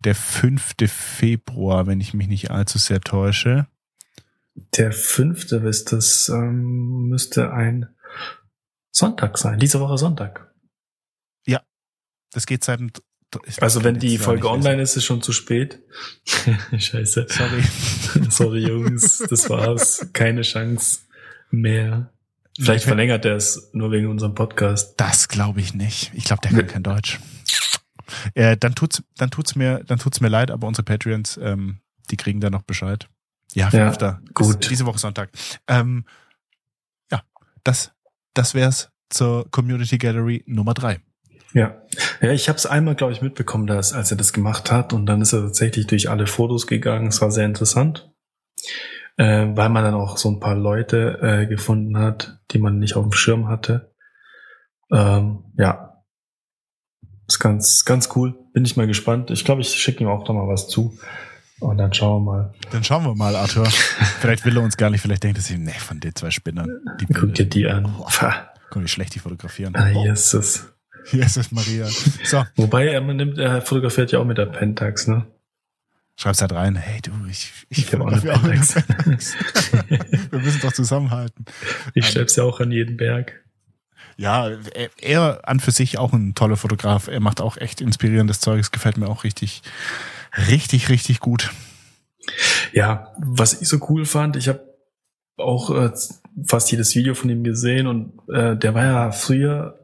der 0.00 0.14
fünfte 0.14 0.88
Februar, 0.88 1.86
wenn 1.86 2.00
ich 2.00 2.12
mich 2.12 2.28
nicht 2.28 2.50
allzu 2.50 2.78
sehr 2.78 3.00
täusche. 3.00 3.66
Der 4.54 4.92
fünfte 4.92 5.56
ist 5.56 5.92
das, 5.92 6.28
ähm, 6.28 7.08
müsste 7.08 7.52
ein 7.52 7.94
Sonntag 8.90 9.38
sein, 9.38 9.58
diese 9.58 9.80
Woche 9.80 9.98
Sonntag. 9.98 10.54
Ja, 11.46 11.62
das 12.32 12.46
geht 12.46 12.62
seit 12.62 12.80
also 13.60 13.82
wenn 13.82 13.98
die 13.98 14.18
Folge 14.18 14.48
online 14.48 14.80
ist, 14.82 14.90
ist 14.90 14.98
es 14.98 15.04
schon 15.04 15.22
zu 15.22 15.32
spät. 15.32 15.82
Scheiße. 16.78 17.26
Sorry. 17.28 17.62
Sorry, 18.30 18.66
Jungs. 18.66 19.18
Das 19.18 19.48
war's. 19.50 20.08
Keine 20.12 20.42
Chance 20.42 21.00
mehr. 21.50 22.12
Vielleicht 22.58 22.84
verlängert 22.84 23.24
er 23.24 23.34
es 23.34 23.70
nur 23.72 23.90
wegen 23.90 24.08
unserem 24.08 24.34
Podcast. 24.34 24.94
Das 24.98 25.28
glaube 25.28 25.60
ich 25.60 25.74
nicht. 25.74 26.12
Ich 26.14 26.24
glaube, 26.24 26.42
der 26.42 26.52
kann 26.52 26.66
kein 26.68 26.82
Deutsch. 26.84 27.18
Äh, 28.34 28.56
dann 28.56 28.74
tut's, 28.74 29.02
dann 29.16 29.30
tut's 29.30 29.56
mir, 29.56 29.82
dann 29.84 29.98
tut's 29.98 30.20
mir 30.20 30.28
leid, 30.28 30.50
aber 30.50 30.68
unsere 30.68 30.84
Patreons, 30.84 31.38
ähm, 31.42 31.80
die 32.10 32.16
kriegen 32.16 32.40
da 32.40 32.50
noch 32.50 32.62
Bescheid. 32.62 33.08
Ja, 33.54 33.70
fünfter. 33.70 34.20
Ja, 34.22 34.30
gut. 34.34 34.68
Diese 34.70 34.86
Woche 34.86 34.98
Sonntag. 34.98 35.30
Ähm, 35.68 36.04
ja, 37.10 37.22
das, 37.62 37.92
das 38.34 38.54
wär's 38.54 38.90
zur 39.10 39.50
Community 39.50 39.98
Gallery 39.98 40.42
Nummer 40.46 40.74
drei. 40.74 41.00
Ja, 41.52 41.82
ja, 42.20 42.32
ich 42.32 42.48
habe 42.48 42.56
es 42.56 42.66
einmal, 42.66 42.96
glaube 42.96 43.12
ich, 43.12 43.22
mitbekommen, 43.22 43.68
dass 43.68 43.92
als 43.92 44.10
er 44.10 44.16
das 44.16 44.32
gemacht 44.32 44.72
hat 44.72 44.92
und 44.92 45.06
dann 45.06 45.22
ist 45.22 45.32
er 45.32 45.42
tatsächlich 45.42 45.86
durch 45.86 46.10
alle 46.10 46.26
Fotos 46.26 46.66
gegangen. 46.66 47.06
Es 47.06 47.20
war 47.20 47.30
sehr 47.30 47.46
interessant, 47.46 48.12
äh, 49.16 49.46
weil 49.54 49.68
man 49.68 49.84
dann 49.84 49.94
auch 49.94 50.16
so 50.16 50.28
ein 50.30 50.40
paar 50.40 50.56
Leute 50.56 51.20
äh, 51.22 51.46
gefunden 51.46 51.96
hat, 51.96 52.40
die 52.50 52.58
man 52.58 52.80
nicht 52.80 52.96
auf 52.96 53.04
dem 53.04 53.12
Schirm 53.12 53.46
hatte. 53.46 53.94
Ähm, 54.90 55.44
ja, 55.56 56.02
ist 57.28 57.38
ganz, 57.38 57.84
ganz 57.84 58.08
cool. 58.16 58.34
Bin 58.52 58.64
ich 58.64 58.76
mal 58.76 58.88
gespannt. 58.88 59.30
Ich 59.30 59.44
glaube, 59.44 59.60
ich 59.60 59.68
schicke 59.68 60.02
ihm 60.02 60.10
auch 60.10 60.24
da 60.24 60.32
mal 60.32 60.48
was 60.48 60.68
zu. 60.68 60.98
Und 61.64 61.78
dann 61.78 61.94
schauen 61.94 62.24
wir 62.24 62.32
mal. 62.32 62.54
Dann 62.72 62.84
schauen 62.84 63.04
wir 63.04 63.14
mal, 63.14 63.34
Arthur. 63.34 63.64
vielleicht 64.20 64.44
will 64.44 64.56
er 64.56 64.62
uns 64.62 64.76
gar 64.76 64.90
nicht, 64.90 65.00
vielleicht 65.00 65.22
denkt 65.22 65.38
er 65.38 65.42
sich, 65.42 65.56
nee, 65.56 65.72
von 65.72 65.98
den 65.98 66.14
zwei 66.14 66.30
Spinnern. 66.30 66.68
Die 67.00 67.06
Guck 67.06 67.34
dir 67.34 67.46
die 67.46 67.66
an. 67.66 67.90
Guck, 68.70 68.82
wie 68.82 68.88
schlecht 68.88 69.14
die 69.14 69.18
fotografieren. 69.18 69.74
Ah, 69.74 69.88
Jesus. 69.88 70.66
Jesus 71.10 71.52
Maria. 71.52 71.86
So. 72.24 72.44
Wobei 72.56 72.88
er, 72.88 73.00
man 73.00 73.16
nimmt, 73.16 73.38
er 73.38 73.62
fotografiert 73.62 74.12
ja 74.12 74.18
auch 74.18 74.26
mit 74.26 74.36
der 74.36 74.46
Pentax, 74.46 75.06
ne? 75.06 75.26
Schreib's 76.16 76.40
halt 76.42 76.52
rein, 76.52 76.76
hey 76.76 77.00
du, 77.00 77.10
ich, 77.30 77.50
ich, 77.70 77.78
ich 77.78 77.86
fotografiere 77.86 78.34
auch 78.34 78.42
mit 78.42 78.52
der 78.52 78.80
Pentax. 78.82 79.34
Wir 80.30 80.38
müssen 80.38 80.60
doch 80.60 80.72
zusammenhalten. 80.72 81.46
Ich 81.94 82.06
schlepp's 82.06 82.36
ja 82.36 82.44
auch 82.44 82.60
an 82.60 82.70
jeden 82.70 82.98
Berg. 82.98 83.42
Ja, 84.16 84.48
er, 84.48 84.90
er 85.00 85.48
an 85.48 85.60
für 85.60 85.72
sich 85.72 85.98
auch 85.98 86.12
ein 86.12 86.34
toller 86.34 86.56
Fotograf. 86.56 87.08
Er 87.08 87.20
macht 87.20 87.40
auch 87.40 87.56
echt 87.56 87.80
inspirierendes 87.80 88.40
Zeugs, 88.40 88.70
gefällt 88.70 88.96
mir 88.96 89.08
auch 89.08 89.24
richtig, 89.24 89.62
richtig, 90.48 90.88
richtig 90.88 91.20
gut. 91.20 91.52
Ja, 92.72 93.12
was 93.18 93.60
ich 93.60 93.68
so 93.68 93.78
cool 93.88 94.04
fand, 94.04 94.36
ich 94.36 94.48
habe 94.48 94.62
auch 95.36 95.70
äh, 95.70 95.90
fast 96.46 96.70
jedes 96.70 96.94
Video 96.94 97.14
von 97.14 97.30
ihm 97.30 97.44
gesehen 97.44 97.86
und 97.86 98.18
äh, 98.32 98.56
der 98.56 98.74
war 98.74 98.84
ja 98.84 99.12
früher 99.12 99.78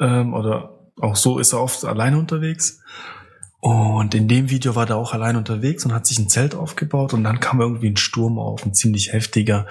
ähm, 0.00 0.34
oder 0.34 0.90
auch 1.00 1.16
so 1.16 1.38
ist 1.38 1.52
er 1.52 1.60
oft 1.60 1.84
alleine 1.84 2.18
unterwegs. 2.18 2.80
Und 3.60 4.14
in 4.14 4.28
dem 4.28 4.50
Video 4.50 4.76
war 4.76 4.88
er 4.88 4.96
auch 4.96 5.12
allein 5.12 5.36
unterwegs 5.36 5.84
und 5.84 5.92
hat 5.92 6.06
sich 6.06 6.18
ein 6.18 6.28
Zelt 6.28 6.54
aufgebaut 6.54 7.14
und 7.14 7.24
dann 7.24 7.40
kam 7.40 7.60
irgendwie 7.60 7.90
ein 7.90 7.96
Sturm 7.96 8.38
auf, 8.38 8.64
ein 8.64 8.74
ziemlich 8.74 9.12
heftiger. 9.12 9.66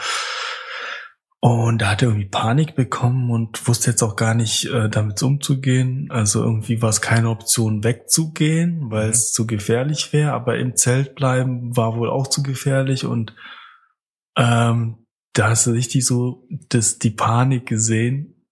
Und 1.45 1.83
da 1.83 1.91
hat 1.91 2.01
er 2.01 2.07
irgendwie 2.07 2.27
Panik 2.27 2.73
bekommen 2.73 3.29
und 3.29 3.67
wusste 3.67 3.91
jetzt 3.91 4.01
auch 4.01 4.15
gar 4.15 4.33
nicht, 4.33 4.65
äh, 4.65 4.89
damit 4.89 5.21
umzugehen. 5.21 6.07
Also 6.09 6.41
irgendwie 6.41 6.81
war 6.81 6.89
es 6.89 7.01
keine 7.01 7.29
Option, 7.29 7.83
wegzugehen, 7.83 8.89
weil 8.89 9.09
es 9.09 9.29
mhm. 9.29 9.33
zu 9.35 9.45
gefährlich 9.45 10.11
wäre. 10.11 10.33
Aber 10.33 10.57
im 10.57 10.75
Zelt 10.75 11.13
bleiben 11.13 11.77
war 11.77 11.97
wohl 11.97 12.09
auch 12.09 12.25
zu 12.25 12.41
gefährlich. 12.41 13.05
Und 13.05 13.35
ähm, 14.35 15.05
da 15.33 15.49
hast 15.49 15.67
du 15.67 15.71
richtig 15.73 16.03
so 16.03 16.47
das, 16.69 16.97
die 16.97 17.11
Panik 17.11 17.67
gesehen 17.67 18.47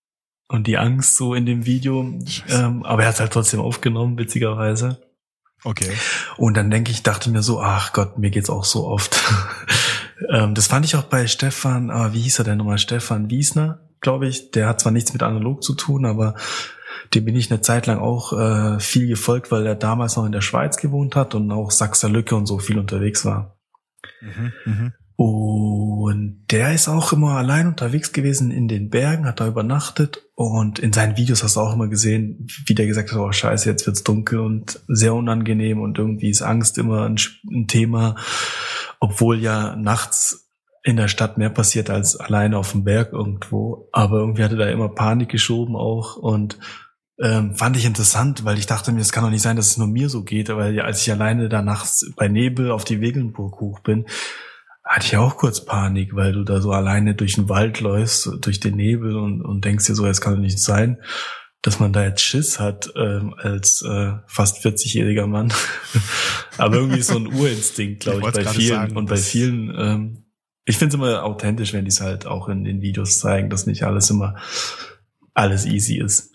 und 0.47 0.67
die 0.67 0.77
Angst 0.77 1.17
so 1.17 1.33
in 1.33 1.47
dem 1.47 1.65
Video. 1.65 2.01
Ähm, 2.47 2.83
aber 2.83 3.01
er 3.01 3.07
hat 3.07 3.15
es 3.15 3.21
halt 3.21 3.33
trotzdem 3.33 3.59
aufgenommen, 3.59 4.19
witzigerweise. 4.19 5.01
Okay. 5.63 5.93
Und 6.37 6.57
dann 6.57 6.69
denke 6.69 6.91
ich, 6.91 7.01
dachte 7.01 7.31
mir 7.31 7.41
so, 7.41 7.59
ach 7.59 7.91
Gott, 7.91 8.19
mir 8.19 8.29
geht's 8.29 8.51
auch 8.51 8.65
so 8.65 8.85
oft. 8.85 9.19
ähm, 10.29 10.53
das 10.53 10.67
fand 10.67 10.85
ich 10.85 10.95
auch 10.95 11.03
bei 11.03 11.27
Stefan, 11.27 11.89
ah, 11.89 12.13
wie 12.13 12.21
hieß 12.21 12.39
er 12.39 12.45
denn 12.45 12.57
nochmal? 12.57 12.77
Stefan 12.77 13.29
Wiesner, 13.29 13.79
glaube 14.01 14.27
ich. 14.27 14.51
Der 14.51 14.67
hat 14.67 14.79
zwar 14.79 14.91
nichts 14.91 15.13
mit 15.13 15.23
analog 15.23 15.63
zu 15.63 15.73
tun, 15.73 16.05
aber 16.05 16.35
dem 17.13 17.25
bin 17.25 17.35
ich 17.35 17.51
eine 17.51 17.61
Zeit 17.61 17.87
lang 17.87 17.99
auch 17.99 18.33
äh, 18.33 18.79
viel 18.79 19.07
gefolgt, 19.07 19.51
weil 19.51 19.65
er 19.65 19.75
damals 19.75 20.15
noch 20.15 20.25
in 20.25 20.31
der 20.31 20.41
Schweiz 20.41 20.77
gewohnt 20.77 21.15
hat 21.15 21.35
und 21.35 21.51
auch 21.51 21.71
Sachser 21.71 22.09
Lücke 22.09 22.35
und 22.35 22.45
so 22.45 22.59
viel 22.59 22.77
unterwegs 22.77 23.25
war. 23.25 23.57
Mhm, 24.21 24.53
mh. 24.65 24.91
Und 25.15 26.45
der 26.49 26.73
ist 26.73 26.87
auch 26.87 27.13
immer 27.13 27.33
allein 27.33 27.67
unterwegs 27.67 28.13
gewesen 28.13 28.49
in 28.49 28.67
den 28.67 28.89
Bergen, 28.89 29.25
hat 29.25 29.39
da 29.39 29.47
übernachtet. 29.47 30.23
Und 30.35 30.79
in 30.79 30.91
seinen 30.91 31.17
Videos 31.17 31.43
hast 31.43 31.55
du 31.55 31.59
auch 31.59 31.73
immer 31.73 31.87
gesehen, 31.87 32.47
wie 32.65 32.73
der 32.73 32.87
gesagt 32.87 33.11
hat, 33.11 33.19
oh 33.19 33.31
scheiße, 33.31 33.69
jetzt 33.69 33.85
wird's 33.85 34.03
dunkel 34.03 34.39
und 34.39 34.79
sehr 34.87 35.13
unangenehm 35.13 35.81
und 35.81 35.99
irgendwie 35.99 36.29
ist 36.29 36.41
Angst 36.41 36.77
immer 36.79 37.07
ein, 37.07 37.17
ein 37.51 37.67
Thema, 37.67 38.15
obwohl 38.99 39.39
ja 39.39 39.75
nachts 39.75 40.49
in 40.83 40.97
der 40.97 41.07
Stadt 41.07 41.37
mehr 41.37 41.49
passiert 41.49 41.89
als 41.89 42.17
alleine 42.17 42.57
auf 42.57 42.71
dem 42.71 42.83
Berg 42.83 43.13
irgendwo. 43.13 43.87
Aber 43.91 44.17
irgendwie 44.17 44.43
hatte 44.43 44.57
da 44.57 44.67
immer 44.67 44.89
Panik 44.89 45.29
geschoben 45.29 45.75
auch. 45.75 46.17
Und 46.17 46.57
ähm, 47.21 47.55
fand 47.55 47.77
ich 47.77 47.85
interessant, 47.85 48.43
weil 48.43 48.57
ich 48.57 48.65
dachte 48.65 48.91
mir, 48.91 48.99
es 48.99 49.11
kann 49.11 49.23
doch 49.23 49.29
nicht 49.29 49.43
sein, 49.43 49.55
dass 49.55 49.67
es 49.67 49.77
nur 49.77 49.87
mir 49.87 50.09
so 50.09 50.23
geht, 50.23 50.49
weil 50.49 50.79
als 50.81 51.01
ich 51.01 51.11
alleine 51.11 51.47
da 51.47 51.61
nachts 51.61 52.11
bei 52.17 52.27
Nebel 52.27 52.71
auf 52.71 52.83
die 52.83 52.99
Wegelnburg 52.99 53.61
hoch 53.61 53.79
bin, 53.79 54.05
hatte 54.93 55.07
ich 55.07 55.17
auch 55.17 55.37
kurz 55.37 55.65
Panik, 55.65 56.15
weil 56.15 56.33
du 56.33 56.43
da 56.43 56.61
so 56.61 56.71
alleine 56.71 57.15
durch 57.15 57.33
den 57.33 57.49
Wald 57.49 57.79
läufst, 57.79 58.29
durch 58.41 58.59
den 58.59 58.75
Nebel 58.75 59.15
und, 59.17 59.41
und 59.41 59.65
denkst 59.65 59.87
dir 59.87 59.95
so, 59.95 60.05
es 60.05 60.21
kann 60.21 60.35
doch 60.35 60.39
nicht 60.39 60.59
sein, 60.59 61.01
dass 61.63 61.79
man 61.79 61.93
da 61.93 62.03
jetzt 62.03 62.21
Schiss 62.21 62.59
hat 62.59 62.93
ähm, 62.95 63.33
als 63.35 63.81
äh, 63.81 64.11
fast 64.27 64.63
40-jähriger 64.63 65.25
Mann. 65.25 65.51
Aber 66.59 66.75
irgendwie 66.75 66.99
ist 66.99 67.07
so 67.07 67.17
ein 67.17 67.25
Urinstinkt, 67.25 68.01
glaube 68.01 68.19
ich, 68.19 68.27
ich 68.27 68.33
bei 68.33 68.45
vielen. 68.45 68.67
Sagen, 68.67 68.95
und 68.95 69.09
bei 69.09 69.17
vielen, 69.17 69.75
ähm, 69.75 70.25
ich 70.63 70.77
finde 70.77 70.89
es 70.89 71.01
immer 71.01 71.23
authentisch, 71.23 71.73
wenn 71.73 71.85
die 71.85 71.89
es 71.89 71.99
halt 71.99 72.27
auch 72.27 72.47
in 72.47 72.63
den 72.63 72.81
Videos 72.81 73.17
zeigen, 73.17 73.49
dass 73.49 73.65
nicht 73.65 73.83
alles 73.83 74.11
immer 74.11 74.35
alles 75.33 75.65
easy 75.65 75.97
ist. 75.97 76.32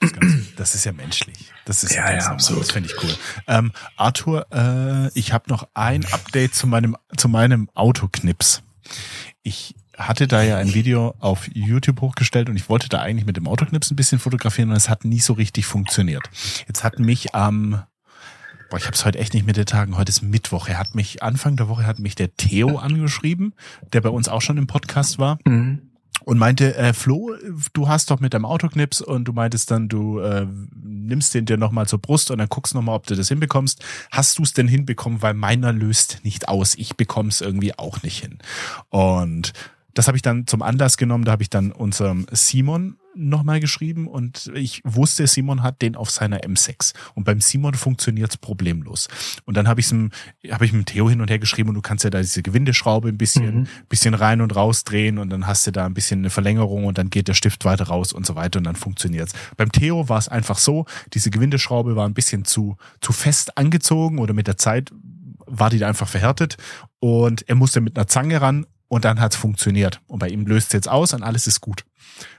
Das, 0.00 0.12
Ganze, 0.12 0.44
das 0.56 0.74
ist 0.74 0.84
ja 0.84 0.92
menschlich. 0.92 1.52
Das 1.64 1.84
ist 1.84 1.94
ja, 1.94 2.10
ja 2.12 2.26
absolut. 2.26 2.64
Das 2.64 2.72
finde 2.72 2.90
ich 2.90 3.02
cool. 3.02 3.14
Ähm, 3.46 3.72
Arthur, 3.96 4.46
äh, 4.52 5.18
ich 5.18 5.32
habe 5.32 5.48
noch 5.48 5.68
ein 5.74 6.04
Update 6.06 6.54
zu 6.54 6.66
meinem 6.66 6.96
zu 7.16 7.28
meinem 7.28 7.68
Autoknips. 7.74 8.62
Ich 9.42 9.74
hatte 9.96 10.26
da 10.26 10.42
ja 10.42 10.58
ein 10.58 10.74
Video 10.74 11.14
auf 11.20 11.48
YouTube 11.54 12.00
hochgestellt 12.00 12.48
und 12.48 12.56
ich 12.56 12.68
wollte 12.68 12.88
da 12.88 13.00
eigentlich 13.00 13.26
mit 13.26 13.36
dem 13.36 13.46
Autoknips 13.46 13.90
ein 13.90 13.96
bisschen 13.96 14.18
fotografieren 14.18 14.70
und 14.70 14.76
es 14.76 14.88
hat 14.88 15.04
nie 15.04 15.20
so 15.20 15.34
richtig 15.34 15.66
funktioniert. 15.66 16.28
Jetzt 16.66 16.82
hat 16.84 16.98
mich 16.98 17.34
am 17.34 17.82
Boah, 18.70 18.78
ich 18.78 18.86
habe 18.86 18.94
es 18.94 19.04
heute 19.04 19.18
echt 19.18 19.34
nicht 19.34 19.46
mit 19.46 19.56
den 19.56 19.66
Tagen. 19.66 19.96
Heute 19.96 20.08
ist 20.10 20.22
Mittwoch. 20.22 20.68
Er 20.68 20.78
hat 20.78 20.94
mich 20.94 21.22
Anfang 21.22 21.56
der 21.56 21.68
Woche 21.68 21.86
hat 21.86 21.98
mich 21.98 22.14
der 22.14 22.34
Theo 22.34 22.78
angeschrieben, 22.78 23.54
der 23.92 24.00
bei 24.00 24.08
uns 24.08 24.28
auch 24.28 24.40
schon 24.40 24.56
im 24.56 24.66
Podcast 24.66 25.18
war. 25.18 25.38
Mhm 25.44 25.93
und 26.22 26.38
meinte, 26.38 26.74
äh, 26.76 26.92
Flo, 26.92 27.34
du 27.72 27.88
hast 27.88 28.10
doch 28.10 28.20
mit 28.20 28.34
deinem 28.34 28.44
Autoknips 28.46 29.00
und 29.00 29.24
du 29.24 29.32
meintest 29.32 29.70
dann, 29.70 29.88
du 29.88 30.20
äh, 30.20 30.46
nimmst 30.82 31.34
den 31.34 31.44
dir 31.44 31.56
nochmal 31.56 31.86
zur 31.86 31.98
Brust 31.98 32.30
und 32.30 32.38
dann 32.38 32.48
guckst 32.48 32.74
nochmal, 32.74 32.96
ob 32.96 33.06
du 33.06 33.14
das 33.14 33.28
hinbekommst. 33.28 33.84
Hast 34.10 34.38
du 34.38 34.42
es 34.42 34.52
denn 34.52 34.68
hinbekommen? 34.68 35.22
Weil 35.22 35.34
meiner 35.34 35.72
löst 35.72 36.20
nicht 36.22 36.48
aus. 36.48 36.74
Ich 36.76 36.96
bekomme 36.96 37.28
es 37.28 37.40
irgendwie 37.40 37.78
auch 37.78 38.02
nicht 38.02 38.20
hin. 38.20 38.38
Und 38.88 39.52
das 39.92 40.06
habe 40.06 40.16
ich 40.16 40.22
dann 40.22 40.46
zum 40.46 40.62
Anlass 40.62 40.96
genommen. 40.96 41.24
Da 41.24 41.32
habe 41.32 41.42
ich 41.42 41.50
dann 41.50 41.72
unserem 41.72 42.26
Simon 42.30 42.96
nochmal 43.16 43.60
geschrieben 43.60 44.06
und 44.06 44.50
ich 44.54 44.80
wusste, 44.84 45.26
Simon 45.26 45.62
hat 45.62 45.82
den 45.82 45.96
auf 45.96 46.10
seiner 46.10 46.40
M6 46.40 46.94
und 47.14 47.24
beim 47.24 47.40
Simon 47.40 47.74
funktioniert's 47.74 48.36
problemlos. 48.36 49.08
Und 49.44 49.56
dann 49.56 49.68
habe 49.68 49.80
ich 49.80 49.92
hab 50.50 50.62
ich 50.62 50.72
mit 50.72 50.86
Theo 50.86 51.08
hin 51.08 51.20
und 51.20 51.30
her 51.30 51.38
geschrieben 51.38 51.70
und 51.70 51.74
du 51.74 51.82
kannst 51.82 52.04
ja 52.04 52.10
da 52.10 52.20
diese 52.20 52.42
Gewindeschraube 52.42 53.08
ein 53.08 53.18
bisschen, 53.18 53.60
mhm. 53.60 53.66
bisschen 53.88 54.14
rein 54.14 54.40
und 54.40 54.54
raus 54.54 54.84
drehen 54.84 55.18
und 55.18 55.30
dann 55.30 55.46
hast 55.46 55.66
du 55.66 55.70
da 55.70 55.86
ein 55.86 55.94
bisschen 55.94 56.20
eine 56.20 56.30
Verlängerung 56.30 56.84
und 56.84 56.98
dann 56.98 57.10
geht 57.10 57.28
der 57.28 57.34
Stift 57.34 57.64
weiter 57.64 57.84
raus 57.84 58.12
und 58.12 58.26
so 58.26 58.34
weiter 58.34 58.58
und 58.58 58.64
dann 58.64 58.76
funktioniert's. 58.76 59.32
Beim 59.56 59.72
Theo 59.72 60.08
war 60.08 60.18
es 60.18 60.28
einfach 60.28 60.58
so, 60.58 60.86
diese 61.12 61.30
Gewindeschraube 61.30 61.96
war 61.96 62.06
ein 62.06 62.14
bisschen 62.14 62.44
zu, 62.44 62.76
zu 63.00 63.12
fest 63.12 63.56
angezogen 63.56 64.18
oder 64.18 64.34
mit 64.34 64.46
der 64.46 64.56
Zeit 64.56 64.92
war 65.46 65.70
die 65.70 65.78
da 65.78 65.88
einfach 65.88 66.08
verhärtet 66.08 66.56
und 67.00 67.46
er 67.48 67.54
musste 67.54 67.80
mit 67.80 67.96
einer 67.96 68.06
Zange 68.06 68.40
ran 68.40 68.66
und 68.94 69.04
dann 69.04 69.18
hat's 69.18 69.34
funktioniert. 69.34 70.00
Und 70.06 70.20
bei 70.20 70.28
ihm 70.28 70.46
löst 70.46 70.68
es 70.68 70.72
jetzt 70.72 70.88
aus 70.88 71.14
und 71.14 71.24
alles 71.24 71.48
ist 71.48 71.60
gut. 71.60 71.84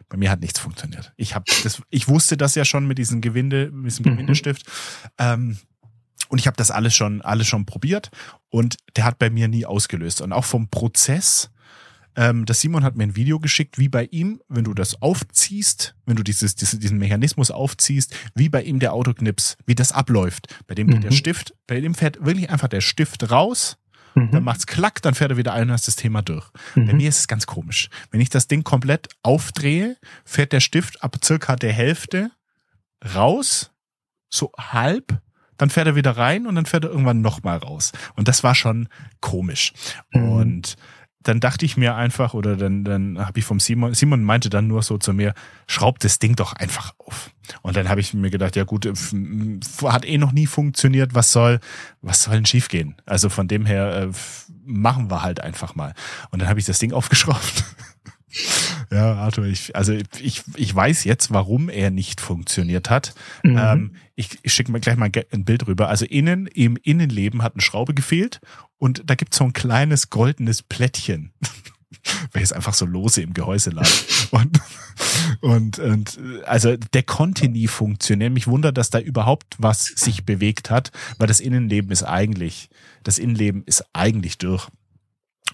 Bei 0.07 0.15
mir 0.15 0.31
hat 0.31 0.39
nichts 0.39 0.57
funktioniert. 0.57 1.11
Ich 1.17 1.35
habe 1.35 1.43
das, 1.63 1.81
ich 1.89 2.07
wusste 2.07 2.37
das 2.37 2.55
ja 2.55 2.63
schon 2.63 2.87
mit 2.87 2.97
diesem 2.97 3.19
Gewinde, 3.19 3.71
mit 3.73 3.91
diesem 3.91 4.05
mhm. 4.05 4.11
Gewindestift. 4.11 4.65
Ähm, 5.17 5.57
und 6.29 6.39
ich 6.39 6.47
habe 6.47 6.55
das 6.55 6.71
alles 6.71 6.95
schon, 6.95 7.21
alles 7.21 7.47
schon 7.47 7.65
probiert 7.65 8.09
und 8.49 8.77
der 8.95 9.03
hat 9.03 9.19
bei 9.19 9.29
mir 9.29 9.49
nie 9.49 9.65
ausgelöst. 9.65 10.21
Und 10.21 10.31
auch 10.31 10.45
vom 10.45 10.69
Prozess, 10.69 11.51
ähm, 12.15 12.45
das 12.45 12.61
Simon 12.61 12.85
hat 12.85 12.95
mir 12.95 13.03
ein 13.03 13.17
Video 13.17 13.37
geschickt, 13.41 13.77
wie 13.77 13.89
bei 13.89 14.05
ihm, 14.05 14.39
wenn 14.47 14.63
du 14.63 14.73
das 14.73 15.01
aufziehst, 15.01 15.97
wenn 16.05 16.15
du 16.15 16.23
dieses, 16.23 16.55
diesen 16.55 16.97
Mechanismus 16.97 17.51
aufziehst, 17.51 18.15
wie 18.33 18.47
bei 18.47 18.63
ihm 18.63 18.79
der 18.79 18.93
Autoknips, 18.93 19.57
wie 19.65 19.75
das 19.75 19.91
abläuft. 19.91 20.55
Bei 20.67 20.73
dem 20.75 20.87
mhm. 20.87 21.01
der 21.01 21.11
Stift, 21.11 21.53
bei 21.67 21.81
dem 21.81 21.95
fährt 21.95 22.25
wirklich 22.25 22.49
einfach 22.49 22.69
der 22.69 22.79
Stift 22.79 23.29
raus 23.29 23.77
Mhm. 24.15 24.31
Dann 24.31 24.43
macht's 24.43 24.65
klack, 24.65 25.01
dann 25.01 25.13
fährt 25.13 25.31
er 25.31 25.37
wieder 25.37 25.53
ein 25.53 25.69
und 25.69 25.75
ist 25.75 25.87
das 25.87 25.95
Thema 25.95 26.21
durch. 26.21 26.49
Mhm. 26.73 26.87
Bei 26.87 26.93
mir 26.93 27.09
ist 27.09 27.19
es 27.19 27.27
ganz 27.27 27.45
komisch. 27.45 27.89
Wenn 28.11 28.21
ich 28.21 28.29
das 28.29 28.47
Ding 28.47 28.63
komplett 28.63 29.09
aufdrehe, 29.21 29.97
fährt 30.23 30.53
der 30.53 30.61
Stift 30.61 31.03
ab 31.03 31.17
circa 31.23 31.55
der 31.55 31.73
Hälfte 31.73 32.31
raus, 33.13 33.71
so 34.29 34.51
halb, 34.57 35.21
dann 35.57 35.69
fährt 35.69 35.87
er 35.87 35.95
wieder 35.95 36.17
rein 36.17 36.47
und 36.47 36.55
dann 36.55 36.65
fährt 36.65 36.85
er 36.85 36.89
irgendwann 36.89 37.21
nochmal 37.21 37.57
raus. 37.57 37.91
Und 38.15 38.27
das 38.27 38.43
war 38.43 38.55
schon 38.55 38.89
komisch. 39.21 39.73
Mhm. 40.11 40.29
Und 40.29 40.75
dann 41.25 41.39
dachte 41.39 41.65
ich 41.65 41.75
mir 41.75 41.95
einfach, 41.95 42.35
oder 42.35 42.55
dann, 42.55 42.83
dann 42.83 43.17
habe 43.19 43.39
ich 43.39 43.45
vom 43.45 43.59
Simon, 43.59 43.95
Simon 43.95 44.23
meinte 44.23 44.51
dann 44.51 44.67
nur 44.67 44.83
so 44.83 44.99
zu 44.99 45.11
mir, 45.11 45.33
schraub 45.65 45.97
das 45.99 46.19
Ding 46.19 46.35
doch 46.35 46.53
einfach 46.53 46.93
auf. 46.99 47.31
Und 47.63 47.75
dann 47.75 47.89
habe 47.89 47.99
ich 47.99 48.13
mir 48.13 48.29
gedacht, 48.29 48.55
ja 48.55 48.63
gut, 48.63 48.85
hat 49.83 50.05
eh 50.05 50.17
noch 50.19 50.31
nie 50.31 50.45
funktioniert, 50.45 51.15
was 51.15 51.31
soll, 51.31 51.59
was 52.03 52.21
soll 52.21 52.35
denn 52.35 52.45
schiefgehen? 52.45 52.95
Also 53.07 53.29
von 53.29 53.47
dem 53.47 53.65
her 53.65 54.03
äh, 54.03 54.07
machen 54.65 55.09
wir 55.09 55.23
halt 55.23 55.41
einfach 55.41 55.73
mal. 55.73 55.95
Und 56.29 56.43
dann 56.43 56.47
habe 56.47 56.59
ich 56.59 56.65
das 56.65 56.77
Ding 56.77 56.93
aufgeschraubt. 56.93 57.63
Ja, 58.91 59.15
Arthur, 59.15 59.45
ich, 59.45 59.75
also 59.75 59.93
ich, 59.93 60.43
ich 60.55 60.75
weiß 60.75 61.03
jetzt, 61.05 61.31
warum 61.31 61.69
er 61.69 61.91
nicht 61.91 62.21
funktioniert 62.21 62.89
hat. 62.89 63.15
Mhm. 63.43 63.57
Ähm, 63.57 63.95
ich 64.15 64.37
ich 64.43 64.53
schicke 64.53 64.71
mir 64.71 64.79
gleich 64.79 64.97
mal 64.97 65.11
ein 65.31 65.45
Bild 65.45 65.67
rüber. 65.67 65.89
Also 65.89 66.05
innen, 66.05 66.47
im 66.47 66.77
Innenleben 66.77 67.41
hat 67.41 67.53
eine 67.53 67.61
Schraube 67.61 67.93
gefehlt 67.93 68.41
und 68.77 69.03
da 69.05 69.15
gibt's 69.15 69.37
so 69.37 69.43
ein 69.43 69.53
kleines 69.53 70.09
goldenes 70.09 70.61
Plättchen, 70.61 71.31
welches 72.31 72.51
einfach 72.51 72.73
so 72.73 72.85
lose 72.85 73.21
im 73.21 73.33
Gehäuse 73.33 73.71
lag. 73.71 73.87
Und, 74.31 74.59
und, 75.41 75.79
und 75.79 76.19
also 76.45 76.75
der 76.75 77.03
konnte 77.03 77.47
nie 77.47 77.67
funktionieren. 77.67 78.33
Mich 78.33 78.47
wundert, 78.47 78.77
dass 78.77 78.89
da 78.89 78.99
überhaupt 78.99 79.55
was 79.59 79.85
sich 79.85 80.25
bewegt 80.25 80.69
hat, 80.69 80.91
weil 81.17 81.27
das 81.27 81.39
Innenleben 81.39 81.91
ist 81.91 82.03
eigentlich, 82.03 82.69
das 83.03 83.17
Innenleben 83.17 83.63
ist 83.65 83.85
eigentlich 83.93 84.37
durch. 84.37 84.67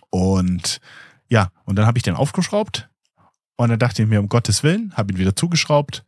Und 0.10 0.80
ja, 1.32 1.50
und 1.64 1.78
dann 1.78 1.86
habe 1.86 1.98
ich 1.98 2.04
den 2.04 2.16
aufgeschraubt 2.16 2.90
und 3.56 3.70
dann 3.70 3.80
dachte 3.80 4.04
ich 4.04 4.10
mir, 4.10 4.20
um 4.20 4.28
Gottes 4.28 4.64
Willen, 4.64 4.92
habe 4.98 5.14
ihn 5.14 5.18
wieder 5.18 5.34
zugeschraubt, 5.34 6.04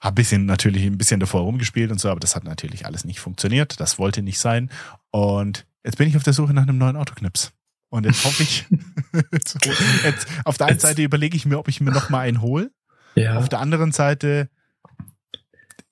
habe 0.00 0.16
bisschen 0.16 0.46
natürlich 0.46 0.84
ein 0.84 0.98
bisschen 0.98 1.20
davor 1.20 1.42
rumgespielt 1.42 1.92
und 1.92 2.00
so, 2.00 2.10
aber 2.10 2.18
das 2.18 2.34
hat 2.34 2.42
natürlich 2.42 2.84
alles 2.84 3.04
nicht 3.04 3.20
funktioniert. 3.20 3.78
Das 3.78 4.00
wollte 4.00 4.20
nicht 4.20 4.40
sein. 4.40 4.68
Und 5.10 5.64
jetzt 5.84 5.96
bin 5.96 6.08
ich 6.08 6.16
auf 6.16 6.24
der 6.24 6.32
Suche 6.32 6.54
nach 6.54 6.64
einem 6.64 6.76
neuen 6.76 6.96
Autoknips. 6.96 7.52
Und 7.88 8.04
jetzt 8.04 8.24
hoffe 8.24 8.42
ich, 8.42 8.66
jetzt, 10.02 10.26
auf 10.44 10.58
der 10.58 10.66
einen 10.66 10.80
Seite 10.80 11.02
überlege 11.02 11.36
ich 11.36 11.46
mir, 11.46 11.58
ob 11.58 11.68
ich 11.68 11.80
mir 11.80 11.92
noch 11.92 12.10
mal 12.10 12.20
einen 12.20 12.42
hole. 12.42 12.72
Ja. 13.14 13.38
Auf 13.38 13.48
der 13.48 13.60
anderen 13.60 13.92
Seite 13.92 14.48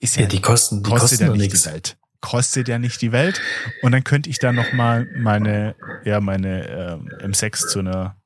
ist 0.00 0.16
ja, 0.16 0.22
ja 0.22 0.28
die 0.28 0.40
Kosten, 0.40 0.82
die 0.82 0.90
kostet 0.90 1.20
ja 1.20 1.28
nicht 1.28 1.52
die 1.52 1.64
Welt. 1.66 1.98
Kostet 2.20 2.66
ja 2.66 2.80
nicht 2.80 3.00
die 3.00 3.12
Welt. 3.12 3.40
Und 3.82 3.92
dann 3.92 4.02
könnte 4.02 4.28
ich 4.28 4.40
da 4.40 4.50
noch 4.50 4.72
mal 4.72 5.06
meine, 5.16 5.76
ja, 6.04 6.20
meine 6.20 6.68
ähm, 6.68 7.32
M6 7.32 7.68
zu 7.68 7.78
einer 7.78 8.16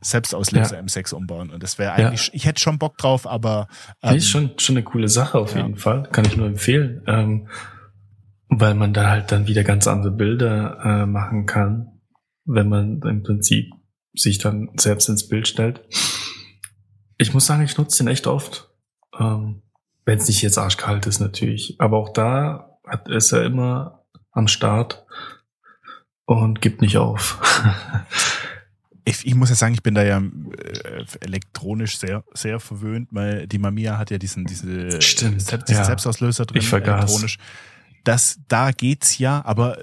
Selbstauslöser 0.00 0.76
ja. 0.76 0.82
M6 0.82 1.14
umbauen. 1.14 1.50
Und 1.50 1.62
das 1.62 1.78
wäre 1.78 1.92
eigentlich, 1.92 2.28
ja. 2.28 2.34
ich 2.34 2.46
hätte 2.46 2.60
schon 2.60 2.78
Bock 2.78 2.96
drauf, 2.98 3.26
aber. 3.26 3.68
Ähm, 4.02 4.16
ist 4.16 4.28
schon, 4.28 4.52
schon 4.58 4.76
eine 4.76 4.84
coole 4.84 5.08
Sache 5.08 5.38
auf 5.38 5.54
ja. 5.54 5.62
jeden 5.62 5.76
Fall. 5.76 6.08
Kann 6.10 6.24
ich 6.24 6.36
nur 6.36 6.46
empfehlen. 6.46 7.02
Ähm, 7.06 7.48
weil 8.48 8.74
man 8.74 8.92
da 8.92 9.08
halt 9.08 9.30
dann 9.30 9.46
wieder 9.46 9.62
ganz 9.62 9.86
andere 9.86 10.12
Bilder 10.12 10.78
äh, 10.84 11.06
machen 11.06 11.46
kann, 11.46 12.00
wenn 12.44 12.68
man 12.68 13.00
im 13.02 13.22
Prinzip 13.22 13.70
sich 14.12 14.38
dann 14.38 14.70
selbst 14.76 15.08
ins 15.08 15.28
Bild 15.28 15.46
stellt. 15.46 15.82
Ich 17.16 17.32
muss 17.32 17.46
sagen, 17.46 17.62
ich 17.62 17.78
nutze 17.78 18.02
den 18.02 18.10
echt 18.10 18.26
oft. 18.26 18.70
Ähm, 19.18 19.62
wenn 20.04 20.18
es 20.18 20.26
nicht 20.26 20.42
jetzt 20.42 20.58
arschkalt 20.58 21.06
ist 21.06 21.20
natürlich. 21.20 21.76
Aber 21.78 21.98
auch 21.98 22.12
da 22.12 22.78
hat, 22.86 23.08
ist 23.08 23.30
er 23.32 23.44
immer 23.44 24.04
am 24.32 24.48
Start 24.48 25.06
und 26.24 26.60
gibt 26.60 26.80
nicht 26.80 26.96
auf. 26.96 27.40
Ich, 29.10 29.26
ich, 29.26 29.34
muss 29.34 29.50
ja 29.50 29.54
sagen, 29.54 29.74
ich 29.74 29.82
bin 29.82 29.94
da 29.94 30.02
ja 30.02 30.18
äh, 30.18 31.04
elektronisch 31.20 31.98
sehr, 31.98 32.24
sehr 32.34 32.60
verwöhnt, 32.60 33.08
weil 33.10 33.46
die 33.46 33.58
Mamiya 33.58 33.98
hat 33.98 34.10
ja 34.10 34.18
diesen, 34.18 34.44
diese 34.44 35.00
Stimmt, 35.02 35.42
Selbst, 35.42 35.68
ja. 35.68 35.84
Selbstauslöser 35.84 36.46
drin, 36.46 36.62
ich 36.62 36.68
vergaß. 36.68 37.04
elektronisch. 37.04 37.38
Das, 38.04 38.38
da 38.48 38.70
geht's 38.70 39.18
ja, 39.18 39.44
aber 39.44 39.76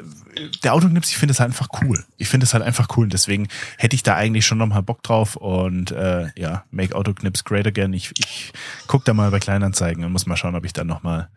der 0.63 0.73
Autoknips, 0.73 1.09
ich 1.09 1.17
finde 1.17 1.33
es 1.33 1.39
halt 1.39 1.49
einfach 1.51 1.69
cool. 1.81 2.03
Ich 2.17 2.27
finde 2.27 2.45
es 2.45 2.53
halt 2.53 2.63
einfach 2.63 2.87
cool. 2.97 3.03
Und 3.03 3.13
deswegen 3.13 3.47
hätte 3.77 3.95
ich 3.95 4.01
da 4.01 4.15
eigentlich 4.15 4.45
schon 4.45 4.57
nochmal 4.57 4.81
Bock 4.81 5.03
drauf. 5.03 5.35
Und 5.35 5.91
äh, 5.91 6.27
ja, 6.35 6.63
Make 6.71 6.95
Autoknips 6.95 7.43
Great 7.43 7.67
Again. 7.67 7.93
Ich, 7.93 8.11
ich 8.17 8.53
guck 8.87 9.05
da 9.05 9.13
mal 9.13 9.29
bei 9.29 9.39
Kleinanzeigen 9.39 10.03
und 10.03 10.11
muss 10.11 10.25
mal 10.25 10.35
schauen, 10.35 10.55
ob 10.55 10.65
ich 10.65 10.73
da 10.73 10.83
nochmal 10.83 11.29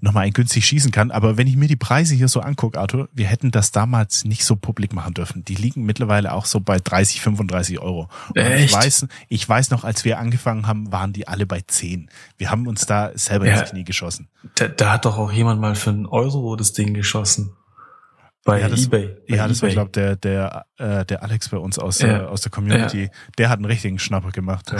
nochmal 0.00 0.24
ein 0.24 0.32
günstig 0.32 0.66
schießen 0.66 0.90
kann. 0.90 1.10
Aber 1.10 1.36
wenn 1.36 1.46
ich 1.46 1.56
mir 1.56 1.68
die 1.68 1.76
Preise 1.76 2.14
hier 2.14 2.28
so 2.28 2.40
angucke, 2.40 2.78
Arthur, 2.78 3.08
wir 3.12 3.26
hätten 3.26 3.50
das 3.50 3.72
damals 3.72 4.24
nicht 4.24 4.44
so 4.44 4.56
publik 4.56 4.92
machen 4.92 5.14
dürfen. 5.14 5.44
Die 5.44 5.54
liegen 5.54 5.84
mittlerweile 5.84 6.32
auch 6.32 6.46
so 6.46 6.60
bei 6.60 6.78
30, 6.78 7.20
35 7.20 7.80
Euro. 7.80 8.08
Echt? 8.34 8.66
Ich 8.66 8.72
weiß, 8.72 9.06
ich 9.28 9.48
weiß 9.48 9.70
noch, 9.70 9.84
als 9.84 10.04
wir 10.04 10.18
angefangen 10.18 10.66
haben, 10.66 10.92
waren 10.92 11.12
die 11.12 11.26
alle 11.28 11.46
bei 11.46 11.62
10. 11.66 12.08
Wir 12.38 12.50
haben 12.50 12.66
uns 12.66 12.86
da 12.86 13.12
selber 13.14 13.46
ja, 13.46 13.60
ins 13.60 13.70
Knie 13.70 13.84
geschossen. 13.84 14.28
Da, 14.56 14.68
da 14.68 14.92
hat 14.92 15.04
doch 15.04 15.18
auch 15.18 15.32
jemand 15.32 15.60
mal 15.60 15.74
für 15.74 15.90
einen 15.90 16.06
Euro 16.06 16.56
das 16.56 16.72
Ding 16.72 16.94
geschossen. 16.94 17.52
Bei 18.44 18.60
ja, 18.60 18.68
das, 18.68 18.84
eBay. 18.84 19.16
Bei 19.26 19.36
ja, 19.36 19.48
das 19.48 19.58
eBay. 19.58 19.68
war, 19.68 19.86
glaube 19.86 19.90
der, 19.92 20.16
der, 20.16 20.66
äh, 20.76 21.06
der 21.06 21.22
Alex 21.22 21.48
bei 21.48 21.56
uns 21.56 21.78
aus, 21.78 22.00
ja. 22.00 22.24
äh, 22.24 22.26
aus 22.26 22.42
der 22.42 22.52
Community. 22.52 23.04
Ja. 23.04 23.08
Der 23.38 23.48
hat 23.48 23.56
einen 23.56 23.64
richtigen 23.64 23.98
Schnapper 23.98 24.32
gemacht. 24.32 24.70
Ja. 24.70 24.78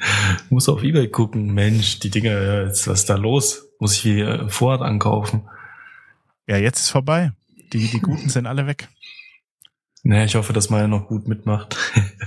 Muss 0.48 0.68
auf 0.68 0.82
eBay 0.82 1.08
gucken. 1.08 1.52
Mensch, 1.52 1.98
die 1.98 2.08
Dinger, 2.08 2.64
jetzt, 2.64 2.88
was 2.88 3.00
ist 3.00 3.10
da 3.10 3.16
los? 3.16 3.68
Muss 3.82 3.94
ich 3.94 4.02
hier 4.02 4.48
Vorrat 4.48 4.80
ankaufen? 4.80 5.42
Ja, 6.46 6.56
jetzt 6.56 6.78
ist 6.78 6.90
vorbei. 6.90 7.32
Die, 7.72 7.88
die 7.88 7.98
Guten 7.98 8.28
sind 8.28 8.46
alle 8.46 8.68
weg. 8.68 8.88
Naja, 10.04 10.24
ich 10.24 10.36
hoffe, 10.36 10.52
dass 10.52 10.70
Maya 10.70 10.86
noch 10.86 11.08
gut 11.08 11.26
mitmacht. 11.26 11.76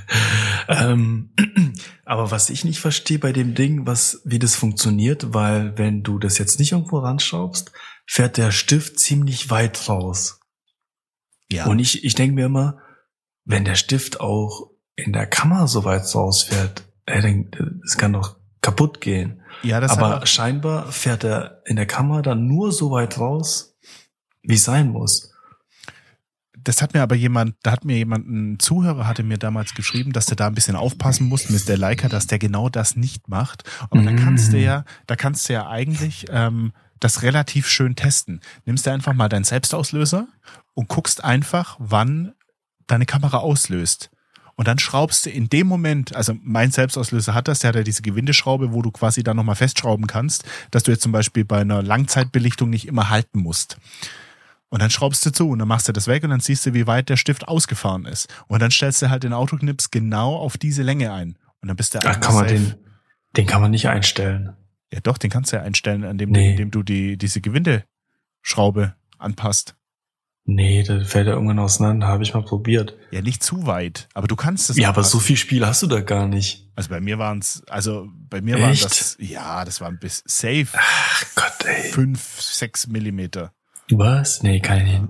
ähm, 0.67 1.33
aber 2.03 2.29
was 2.29 2.49
ich 2.49 2.65
nicht 2.65 2.81
verstehe 2.81 3.19
bei 3.19 3.31
dem 3.31 3.55
Ding, 3.55 3.87
was, 3.87 4.21
wie 4.25 4.37
das 4.37 4.57
funktioniert, 4.57 5.33
weil 5.33 5.77
wenn 5.77 6.03
du 6.03 6.19
das 6.19 6.39
jetzt 6.39 6.59
nicht 6.59 6.73
irgendwo 6.73 6.97
ranschraubst, 6.97 7.71
fährt 8.05 8.35
der 8.35 8.51
Stift 8.51 8.99
ziemlich 8.99 9.49
weit 9.49 9.87
raus. 9.87 10.41
Ja. 11.49 11.67
Und 11.67 11.79
ich, 11.79 12.03
ich 12.03 12.15
denke 12.15 12.35
mir 12.35 12.47
immer, 12.47 12.79
wenn 13.45 13.63
der 13.63 13.75
Stift 13.75 14.19
auch 14.19 14.71
in 14.97 15.13
der 15.13 15.25
Kammer 15.25 15.69
so 15.69 15.85
weit 15.85 16.13
rausfährt, 16.13 16.83
das 17.05 17.97
kann 17.97 18.11
doch 18.11 18.35
kaputt 18.59 18.99
gehen. 18.99 19.41
Ja, 19.65 19.79
das 19.79 19.91
Aber 19.97 20.09
hat, 20.21 20.29
scheinbar 20.29 20.91
fährt 20.91 21.23
er 21.23 21.61
in 21.65 21.75
der 21.75 21.85
Kamera 21.85 22.21
dann 22.21 22.47
nur 22.47 22.71
so 22.71 22.91
weit 22.91 23.17
raus, 23.19 23.75
wie 24.43 24.55
es 24.55 24.63
sein 24.63 24.89
muss. 24.89 25.31
das 26.57 26.81
hat 26.81 26.93
mir 26.95 27.03
aber 27.03 27.15
jemand, 27.15 27.55
da 27.61 27.71
hat 27.73 27.85
mir 27.85 27.95
jemand, 27.97 28.27
ein 28.27 28.57
Zuhörer 28.59 29.05
hatte 29.05 29.21
mir 29.23 29.37
damals 29.37 29.75
geschrieben, 29.75 30.13
dass 30.13 30.25
du 30.25 30.35
da 30.35 30.47
ein 30.47 30.55
bisschen 30.55 30.75
aufpassen 30.75 31.27
musst 31.27 31.51
mit 31.51 31.67
der 31.67 31.77
Leica, 31.77 32.07
dass 32.09 32.25
der 32.25 32.39
genau 32.39 32.69
das 32.69 32.95
nicht 32.95 33.27
macht. 33.27 33.63
Aber 33.91 34.01
da 34.01 34.11
Mhm. 34.11 34.15
kannst 34.15 34.51
du 34.51 34.57
ja, 34.57 34.83
da 35.05 35.15
kannst 35.15 35.47
du 35.47 35.53
ja 35.53 35.67
eigentlich 35.67 36.25
ähm, 36.29 36.73
das 36.99 37.21
relativ 37.21 37.67
schön 37.67 37.95
testen. 37.95 38.41
Nimmst 38.65 38.87
du 38.87 38.91
einfach 38.91 39.13
mal 39.13 39.29
deinen 39.29 39.43
Selbstauslöser 39.43 40.27
und 40.73 40.87
guckst 40.87 41.23
einfach, 41.23 41.75
wann 41.77 42.33
deine 42.87 43.05
Kamera 43.05 43.37
auslöst. 43.39 44.09
Und 44.57 44.67
dann 44.69 44.79
schraubst 44.79 45.25
du 45.25 45.29
in 45.29 45.49
dem 45.49 45.67
Moment, 45.67 46.15
also 46.15 46.33
mein 46.41 46.71
Selbstauslöser 46.71 47.33
hat 47.33 47.47
das, 47.49 47.59
der 47.59 47.69
hat 47.69 47.75
ja 47.75 47.83
diese 47.83 48.01
Gewindeschraube, 48.01 48.71
wo 48.71 48.81
du 48.81 48.89
quasi 48.91 49.21
dann 49.21 49.35
nochmal 49.35 49.55
festschrauben 49.55 50.07
kannst, 50.07 50.45
dass 50.71 50.83
du 50.83 50.91
jetzt 50.91 51.01
zum 51.03 51.11
Beispiel 51.11 51.43
bei 51.43 51.59
einer 51.59 51.83
Langzeitbelichtung 51.83 52.69
nicht 52.69 52.87
immer 52.87 53.09
halten 53.09 53.39
musst. 53.39 53.77
Und 54.69 54.81
dann 54.81 54.89
schraubst 54.89 55.25
du 55.25 55.31
zu 55.31 55.49
und 55.49 55.59
dann 55.59 55.67
machst 55.67 55.87
du 55.87 55.91
das 55.93 56.07
weg 56.07 56.23
und 56.23 56.29
dann 56.29 56.39
siehst 56.39 56.65
du, 56.65 56.73
wie 56.73 56.87
weit 56.87 57.09
der 57.09 57.17
Stift 57.17 57.47
ausgefahren 57.47 58.05
ist. 58.05 58.33
Und 58.47 58.61
dann 58.61 58.71
stellst 58.71 59.01
du 59.01 59.09
halt 59.09 59.23
den 59.23 59.33
Autoknips 59.33 59.91
genau 59.91 60.35
auf 60.35 60.57
diese 60.57 60.83
Länge 60.83 61.11
ein. 61.13 61.37
Und 61.61 61.67
dann 61.67 61.75
bist 61.77 61.93
du 61.93 61.99
Da 61.99 62.13
kann 62.15 62.33
man 62.35 62.47
safe. 62.47 62.59
den, 62.59 62.73
den 63.37 63.45
kann 63.45 63.61
man 63.61 63.71
nicht 63.71 63.87
einstellen. 63.89 64.55
Ja 64.91 64.99
doch, 65.01 65.17
den 65.17 65.29
kannst 65.29 65.51
du 65.51 65.57
ja 65.57 65.63
einstellen, 65.63 66.03
indem, 66.03 66.31
Nee. 66.31 66.45
du, 66.45 66.51
indem 66.51 66.71
du 66.71 66.83
die, 66.83 67.17
diese 67.17 67.41
Gewindeschraube 67.41 68.95
anpasst. 69.17 69.75
Nee, 70.47 70.83
da 70.83 71.03
fällt 71.03 71.25
er 71.27 71.33
irgendwann 71.33 71.57
auseinander, 71.57 72.07
habe 72.07 72.21
ich 72.21 72.35
mal 72.35 72.43
probiert. 72.43 72.95
Ja, 73.09 73.21
nicht 73.21 73.41
zu 73.41 73.65
weit, 73.65 74.07
aber 74.13 74.27
du 74.27 74.35
kannst 74.35 74.69
es 74.69 74.77
Ja, 74.77 74.89
aber 74.89 75.03
so 75.03 75.17
viel 75.17 75.37
Spiel 75.37 75.65
hast 75.65 75.81
du 75.81 75.87
da 75.87 76.01
gar 76.01 76.27
nicht. 76.27 76.69
Also 76.75 76.89
bei 76.89 77.01
mir 77.01 77.17
waren 77.17 77.39
es, 77.39 77.63
also 77.67 78.07
bei 78.29 78.41
mir 78.41 78.59
waren 78.59 78.77
das, 78.79 79.17
ja, 79.19 79.65
das 79.65 79.81
war 79.81 79.87
ein 79.87 79.97
bisschen 79.97 80.23
safe. 80.27 80.67
Ach 80.73 81.25
Gott, 81.33 81.65
ey. 81.65 81.89
Fünf, 81.89 82.39
sechs 82.39 82.85
Millimeter. 82.85 83.53
Was? 83.89 84.43
Nee, 84.43 84.59
nicht. 84.59 85.01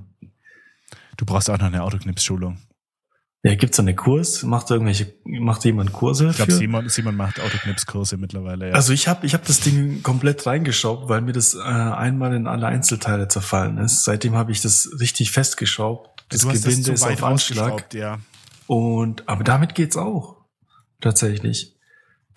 Du 1.17 1.25
brauchst 1.25 1.49
auch 1.49 1.57
noch 1.57 1.67
eine 1.67 1.83
Autoknips-Schulung. 1.83 2.57
Ja, 3.45 3.53
gibt's 3.53 3.77
da 3.77 3.83
einen 3.83 3.95
Kurs? 3.95 4.41
Macht 4.41 4.71
irgendwelche, 4.71 5.13
macht 5.23 5.65
jemand 5.65 5.93
Kurse 5.93 6.29
Ich 6.29 6.37
glaube? 6.37 6.53
Simon, 6.53 6.89
Simon 6.89 7.15
macht 7.15 7.39
Autoknips-Kurse 7.39 8.17
mittlerweile. 8.17 8.69
Ja. 8.69 8.73
Also 8.73 8.91
ich 8.91 9.07
habe 9.07 9.23
ich 9.27 9.35
hab 9.35 9.45
das 9.45 9.59
Ding 9.59 10.01
komplett 10.01 10.47
reingeschraubt, 10.47 11.09
weil 11.09 11.21
mir 11.21 11.31
das 11.31 11.53
äh, 11.53 11.59
einmal 11.59 12.33
in 12.33 12.47
alle 12.47 12.65
Einzelteile 12.65 13.27
zerfallen 13.27 13.77
ist. 13.77 14.03
Seitdem 14.03 14.33
habe 14.33 14.51
ich 14.51 14.61
das 14.61 14.89
richtig 14.99 15.29
festgeschraubt. 15.29 16.25
Das 16.29 16.41
Gewinde 16.41 16.91
das 16.91 17.01
ist 17.01 17.03
auf 17.03 17.23
Anschlag. 17.23 17.93
ja. 17.93 18.17
Und 18.65 19.29
aber 19.29 19.43
damit 19.43 19.75
geht's 19.75 19.95
auch. 19.95 20.37
Tatsächlich. 20.99 21.75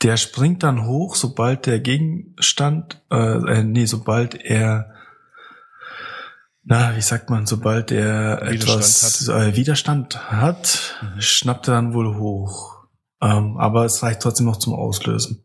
Der 0.02 0.18
springt 0.18 0.62
dann 0.62 0.84
hoch, 0.84 1.14
sobald 1.14 1.64
der 1.64 1.80
Gegenstand, 1.80 3.00
äh, 3.11 3.16
äh 3.16 3.64
nee, 3.64 3.86
sobald 3.86 4.34
er, 4.34 4.92
na, 6.68 6.94
wie 6.96 7.00
sagt 7.00 7.30
man, 7.30 7.46
sobald 7.46 7.90
er 7.90 8.40
Widerstand 8.42 8.78
etwas 8.78 9.28
Äh, 9.28 9.56
Widerstand 9.56 10.30
hat, 10.30 10.98
Mhm. 11.02 11.20
schnappt 11.20 11.68
er 11.68 11.74
dann 11.74 11.94
wohl 11.94 12.16
hoch. 12.16 12.76
Ähm, 13.22 13.56
aber 13.56 13.84
es 13.84 14.02
reicht 14.02 14.20
trotzdem 14.20 14.46
noch 14.46 14.58
zum 14.58 14.74
Auslösen. 14.74 15.44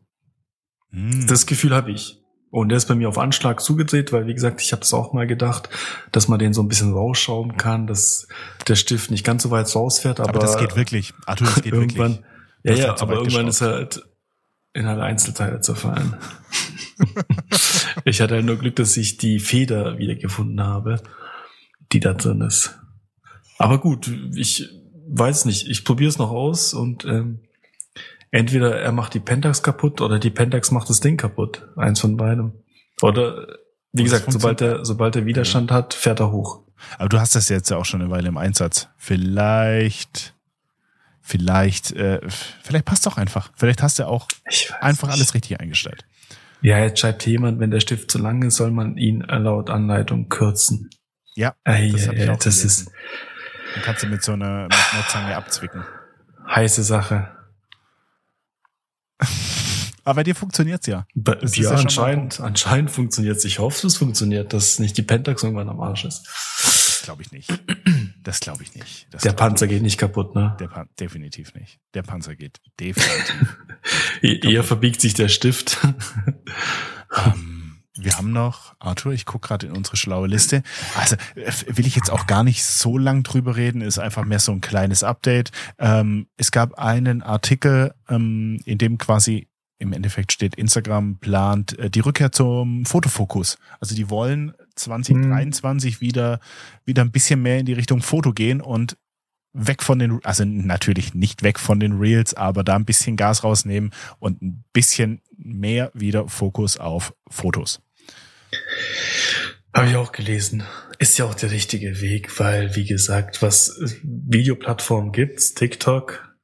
Hm. 0.90 1.26
Das 1.26 1.46
Gefühl 1.46 1.74
habe 1.74 1.90
ich. 1.92 2.20
Und 2.50 2.68
der 2.68 2.76
ist 2.76 2.86
bei 2.86 2.94
mir 2.94 3.08
auf 3.08 3.18
Anschlag 3.18 3.60
zugedreht, 3.60 4.12
weil 4.12 4.28
wie 4.28 4.34
gesagt, 4.34 4.60
ich 4.60 4.70
habe 4.70 4.80
das 4.80 4.94
auch 4.94 5.12
mal 5.12 5.26
gedacht, 5.26 5.68
dass 6.12 6.28
man 6.28 6.38
den 6.38 6.52
so 6.54 6.62
ein 6.62 6.68
bisschen 6.68 6.92
rausschrauben 6.92 7.56
kann, 7.56 7.88
dass 7.88 8.28
der 8.68 8.76
Stift 8.76 9.10
nicht 9.10 9.24
ganz 9.24 9.42
so 9.42 9.50
weit 9.50 9.74
rausfährt, 9.74 10.20
aber, 10.20 10.28
aber, 10.28 10.38
das 10.38 10.58
geht 10.58 10.76
wirklich. 10.76 11.14
Arthur, 11.26 11.48
das 11.48 11.62
geht 11.62 11.72
irgendwann, 11.72 12.18
wirklich. 12.62 12.78
ja, 12.78 12.86
ja, 12.94 13.00
aber 13.00 13.14
irgendwann 13.14 13.48
ist 13.48 13.60
er 13.60 13.72
halt 13.72 14.04
in 14.72 14.86
alle 14.86 15.02
Einzelteile 15.02 15.60
zerfallen. 15.60 16.14
ich 18.04 18.20
hatte 18.20 18.34
halt 18.34 18.44
nur 18.44 18.56
Glück, 18.56 18.76
dass 18.76 18.96
ich 18.96 19.16
die 19.16 19.40
Feder 19.40 19.98
wiedergefunden 19.98 20.62
habe, 20.62 21.02
die 21.92 22.00
da 22.00 22.14
drin 22.14 22.40
ist. 22.40 22.78
Aber 23.58 23.78
gut, 23.78 24.10
ich 24.34 24.68
weiß 25.06 25.44
nicht, 25.44 25.68
ich 25.68 25.84
probiere 25.84 26.08
es 26.08 26.18
noch 26.18 26.30
aus 26.30 26.74
und 26.74 27.04
ähm, 27.04 27.40
entweder 28.30 28.80
er 28.80 28.92
macht 28.92 29.14
die 29.14 29.20
Pentax 29.20 29.62
kaputt 29.62 30.00
oder 30.00 30.18
die 30.18 30.30
Pentax 30.30 30.70
macht 30.70 30.90
das 30.90 31.00
Ding 31.00 31.16
kaputt. 31.16 31.68
Eins 31.76 32.00
von 32.00 32.16
beidem. 32.16 32.52
Oder 33.00 33.46
wie 33.92 34.02
Und 34.02 34.04
gesagt, 34.04 34.32
sobald 34.32 34.60
er, 34.60 34.84
sobald 34.84 35.14
er 35.16 35.26
Widerstand 35.26 35.70
hat, 35.70 35.94
fährt 35.94 36.20
er 36.20 36.32
hoch. 36.32 36.62
Aber 36.98 37.08
du 37.08 37.20
hast 37.20 37.36
das 37.36 37.48
jetzt 37.48 37.70
ja 37.70 37.76
auch 37.76 37.84
schon 37.84 38.02
eine 38.02 38.10
Weile 38.10 38.28
im 38.28 38.36
Einsatz. 38.36 38.88
Vielleicht, 38.96 40.34
vielleicht, 41.20 41.92
äh, 41.92 42.20
vielleicht 42.62 42.84
passt 42.84 43.06
doch 43.06 43.16
einfach. 43.16 43.52
Vielleicht 43.54 43.82
hast 43.82 43.98
du 43.98 44.06
auch 44.08 44.26
einfach 44.80 45.08
nicht. 45.08 45.16
alles 45.16 45.34
richtig 45.34 45.60
eingestellt. 45.60 46.04
Ja, 46.64 46.78
jetzt 46.78 46.98
schreibt 46.98 47.26
jemand, 47.26 47.60
wenn 47.60 47.70
der 47.70 47.80
Stift 47.80 48.10
zu 48.10 48.16
lang 48.16 48.42
ist, 48.42 48.56
soll 48.56 48.70
man 48.70 48.96
ihn 48.96 49.20
laut 49.20 49.68
Anleitung 49.68 50.30
kürzen. 50.30 50.88
Ja, 51.34 51.54
Ei, 51.62 51.90
das 51.92 52.06
ich 52.06 52.30
auch 52.30 52.38
das 52.38 52.64
ist 52.64 52.90
Dann 53.74 53.82
kannst 53.82 54.02
du 54.02 54.06
mit 54.06 54.22
so 54.22 54.32
einer, 54.32 54.62
mit 54.62 54.72
einer 54.72 55.06
Zange 55.08 55.36
abzwicken. 55.36 55.84
heiße 56.48 56.82
Sache. 56.82 57.28
Aber 60.04 60.14
bei 60.14 60.22
dir 60.22 60.34
funktioniert's 60.34 60.86
ja. 60.86 61.06
Bei, 61.14 61.34
ja, 61.34 61.40
ja 61.42 61.50
schon 61.50 61.64
mal 61.64 61.70
ein 61.72 61.80
anscheinend, 61.80 62.40
anscheinend 62.40 62.90
funktioniert 62.90 63.44
Ich 63.44 63.58
hoffe, 63.58 63.86
es 63.86 63.98
funktioniert, 63.98 64.54
dass 64.54 64.78
nicht 64.78 64.96
die 64.96 65.02
Pentax 65.02 65.42
irgendwann 65.42 65.68
am 65.68 65.80
Arsch 65.82 66.06
ist. 66.06 67.02
Glaube 67.04 67.20
ich 67.20 67.30
nicht. 67.30 67.50
Das 68.24 68.40
glaube 68.40 68.62
ich 68.62 68.74
nicht. 68.74 69.06
Das 69.10 69.22
Der 69.22 69.32
Panzer 69.32 69.66
ich 69.66 69.72
geht 69.72 69.82
nicht 69.82 69.98
kaputt, 69.98 70.34
ne? 70.34 70.56
Der 70.58 70.68
Pan 70.68 70.88
definitiv 70.98 71.54
nicht. 71.54 71.78
Der 71.92 72.02
Panzer 72.02 72.34
geht 72.34 72.58
definitiv. 72.80 73.58
Eher 74.22 74.64
verbiegt 74.64 75.00
sich 75.00 75.12
der 75.12 75.28
Stift. 75.28 75.78
ähm, 77.16 77.82
wir 77.96 78.16
haben 78.16 78.32
noch, 78.32 78.74
Arthur, 78.80 79.12
ich 79.12 79.26
gucke 79.26 79.48
gerade 79.48 79.66
in 79.66 79.72
unsere 79.72 79.96
schlaue 79.98 80.26
Liste. 80.26 80.62
Also 80.96 81.16
will 81.34 81.86
ich 81.86 81.94
jetzt 81.94 82.10
auch 82.10 82.26
gar 82.26 82.42
nicht 82.42 82.64
so 82.64 82.96
lang 82.96 83.22
drüber 83.22 83.56
reden, 83.56 83.82
ist 83.82 83.98
einfach 83.98 84.24
mehr 84.24 84.40
so 84.40 84.52
ein 84.52 84.62
kleines 84.62 85.04
Update. 85.04 85.52
Ähm, 85.78 86.26
es 86.38 86.50
gab 86.50 86.78
einen 86.78 87.22
Artikel, 87.22 87.94
ähm, 88.08 88.58
in 88.64 88.78
dem 88.78 88.96
quasi 88.96 89.48
im 89.78 89.92
Endeffekt 89.92 90.32
steht, 90.32 90.54
Instagram 90.54 91.18
plant 91.18 91.78
äh, 91.78 91.90
die 91.90 92.00
Rückkehr 92.00 92.32
zum 92.32 92.86
Fotofokus. 92.86 93.58
Also 93.80 93.94
die 93.94 94.08
wollen 94.08 94.54
2023 94.74 96.00
wieder, 96.00 96.40
wieder 96.84 97.02
ein 97.02 97.12
bisschen 97.12 97.42
mehr 97.42 97.58
in 97.58 97.66
die 97.66 97.72
Richtung 97.72 98.02
Foto 98.02 98.32
gehen 98.32 98.60
und 98.60 98.96
weg 99.54 99.82
von 99.82 99.98
den, 99.98 100.20
also 100.24 100.44
natürlich 100.44 101.14
nicht 101.14 101.42
weg 101.42 101.58
von 101.58 101.80
den 101.80 101.98
Reels, 101.98 102.34
aber 102.34 102.64
da 102.64 102.74
ein 102.74 102.84
bisschen 102.84 103.16
Gas 103.16 103.44
rausnehmen 103.44 103.92
und 104.18 104.42
ein 104.42 104.64
bisschen 104.72 105.22
mehr 105.36 105.90
wieder 105.94 106.28
Fokus 106.28 106.76
auf 106.76 107.14
Fotos. 107.30 107.80
Habe 109.72 109.88
ich 109.88 109.96
auch 109.96 110.12
gelesen. 110.12 110.64
Ist 110.98 111.18
ja 111.18 111.24
auch 111.24 111.34
der 111.34 111.50
richtige 111.50 112.00
Weg, 112.00 112.38
weil, 112.38 112.76
wie 112.76 112.84
gesagt, 112.84 113.42
was 113.42 113.80
Videoplattformen 114.02 115.12
gibt's, 115.12 115.54
TikTok, 115.54 116.36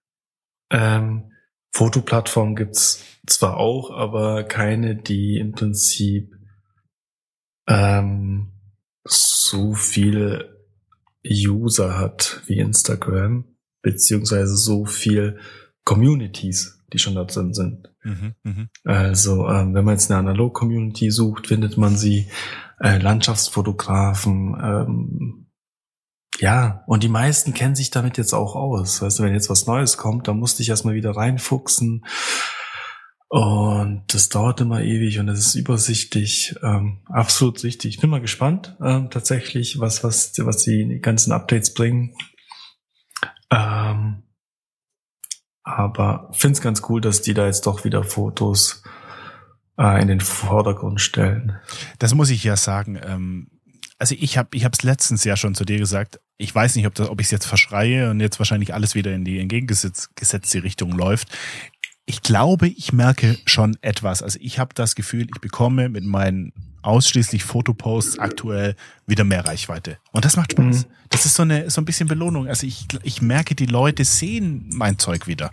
ähm, 0.71 1.33
Fotoplattformen 1.73 2.57
gibt's 2.57 3.05
zwar 3.27 3.57
auch, 3.57 3.91
aber 3.91 4.45
keine, 4.45 4.97
die 4.97 5.39
im 5.39 5.53
Prinzip 5.53 6.40
ähm, 7.71 8.49
so 9.05 9.75
viele 9.75 10.67
User 11.25 11.99
hat 11.99 12.43
wie 12.47 12.59
Instagram, 12.59 13.45
beziehungsweise 13.81 14.57
so 14.57 14.85
viel 14.85 15.39
Communities, 15.85 16.83
die 16.93 16.99
schon 16.99 17.15
da 17.15 17.25
drin 17.25 17.55
sind. 17.55 17.91
Mhm, 18.03 18.35
mhm. 18.43 18.69
Also, 18.85 19.49
ähm, 19.49 19.75
wenn 19.75 19.85
man 19.85 19.95
jetzt 19.95 20.11
eine 20.11 20.19
Analog-Community 20.19 21.11
sucht, 21.11 21.47
findet 21.47 21.77
man 21.77 21.97
sie, 21.97 22.29
äh, 22.81 22.99
Landschaftsfotografen, 22.99 24.57
ähm, 24.61 25.47
ja, 26.41 26.85
und 26.87 27.03
die 27.03 27.09
meisten 27.09 27.53
kennen 27.53 27.75
sich 27.75 27.91
damit 27.91 28.17
jetzt 28.17 28.33
auch 28.33 28.57
aus. 28.57 29.03
Weißt 29.03 29.19
du, 29.19 29.23
wenn 29.23 29.35
jetzt 29.35 29.51
was 29.51 29.67
Neues 29.67 29.99
kommt, 29.99 30.27
dann 30.27 30.39
musste 30.39 30.63
ich 30.63 30.71
erstmal 30.71 30.95
wieder 30.95 31.11
reinfuchsen. 31.11 32.05
Und 33.33 34.03
das 34.09 34.29
dauert 34.29 34.61
immer 34.61 34.83
ewig 34.83 35.21
und 35.21 35.29
es 35.29 35.39
ist 35.39 35.55
übersichtlich. 35.55 36.57
Ähm, 36.65 36.99
absolut 37.07 37.63
richtig. 37.63 37.95
Ich 37.95 38.01
bin 38.01 38.11
mal 38.11 38.21
gespannt, 38.21 38.77
ähm, 38.83 39.09
tatsächlich, 39.09 39.79
was, 39.79 40.03
was, 40.03 40.33
was 40.39 40.65
die 40.65 40.99
ganzen 41.01 41.31
Updates 41.31 41.73
bringen. 41.73 42.17
Ähm, 43.53 44.25
aber 45.63 46.29
finde 46.33 46.55
es 46.55 46.61
ganz 46.61 46.83
cool, 46.89 47.01
dass 47.01 47.23
die 47.23 47.33
da 47.33 47.47
jetzt 47.47 47.67
doch 47.67 47.85
wieder 47.85 48.03
Fotos 48.03 48.83
äh, 49.79 50.03
in 50.03 50.09
den 50.09 50.21
Vordergrund 50.21 51.01
stellen. 51.01 51.57
Das 52.01 52.15
muss 52.15 52.31
ich 52.31 52.43
ja 52.43 52.57
sagen. 52.57 52.99
Ähm, 53.01 53.61
also 53.97 54.17
ich 54.19 54.39
habe 54.39 54.57
ich 54.57 54.65
es 54.65 54.83
letztens 54.83 55.23
ja 55.23 55.37
schon 55.37 55.55
zu 55.55 55.65
dir 55.65 55.79
gesagt. 55.79 56.19
Ich 56.37 56.53
weiß 56.53 56.75
nicht, 56.75 56.87
ob, 56.89 56.97
das, 56.97 57.09
ob 57.09 57.21
ich 57.21 57.29
es 57.29 57.31
jetzt 57.31 57.47
verschreie 57.47 58.11
und 58.11 58.19
jetzt 58.19 58.41
wahrscheinlich 58.41 58.75
alles 58.75 58.97
wieder 58.97 59.13
in 59.13 59.25
die 59.25 59.39
entgegengesetzte 59.39 60.65
Richtung 60.65 60.91
läuft. 60.91 61.29
Ich 62.11 62.23
glaube, 62.23 62.67
ich 62.67 62.93
merke 62.93 63.39
schon 63.47 63.77
etwas. 63.83 64.21
Also 64.21 64.37
ich 64.43 64.59
habe 64.59 64.75
das 64.75 64.97
Gefühl, 64.97 65.29
ich 65.33 65.41
bekomme 65.41 65.89
mit 65.89 66.05
meinen 66.05 66.53
ausschließlich 66.83 67.45
Fotoposts 67.45 68.19
aktuell 68.19 68.75
wieder 69.07 69.23
mehr 69.23 69.47
Reichweite. 69.47 69.99
Und 70.11 70.25
das 70.25 70.37
macht 70.37 70.51
Spaß. 70.51 70.87
Mhm. 70.87 70.93
Das 71.11 71.25
ist 71.25 71.37
so 71.37 71.45
eine 71.45 71.71
so 71.71 71.81
ein 71.81 71.85
bisschen 71.85 72.09
Belohnung. 72.09 72.49
Also 72.49 72.67
ich, 72.67 72.89
ich 73.05 73.23
merke, 73.23 73.55
die 73.55 73.67
Leute 73.67 74.05
sehen 74.05 74.67
mein 74.73 74.99
Zeug 74.99 75.29
wieder. 75.29 75.53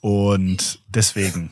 Und 0.00 0.78
deswegen 0.86 1.50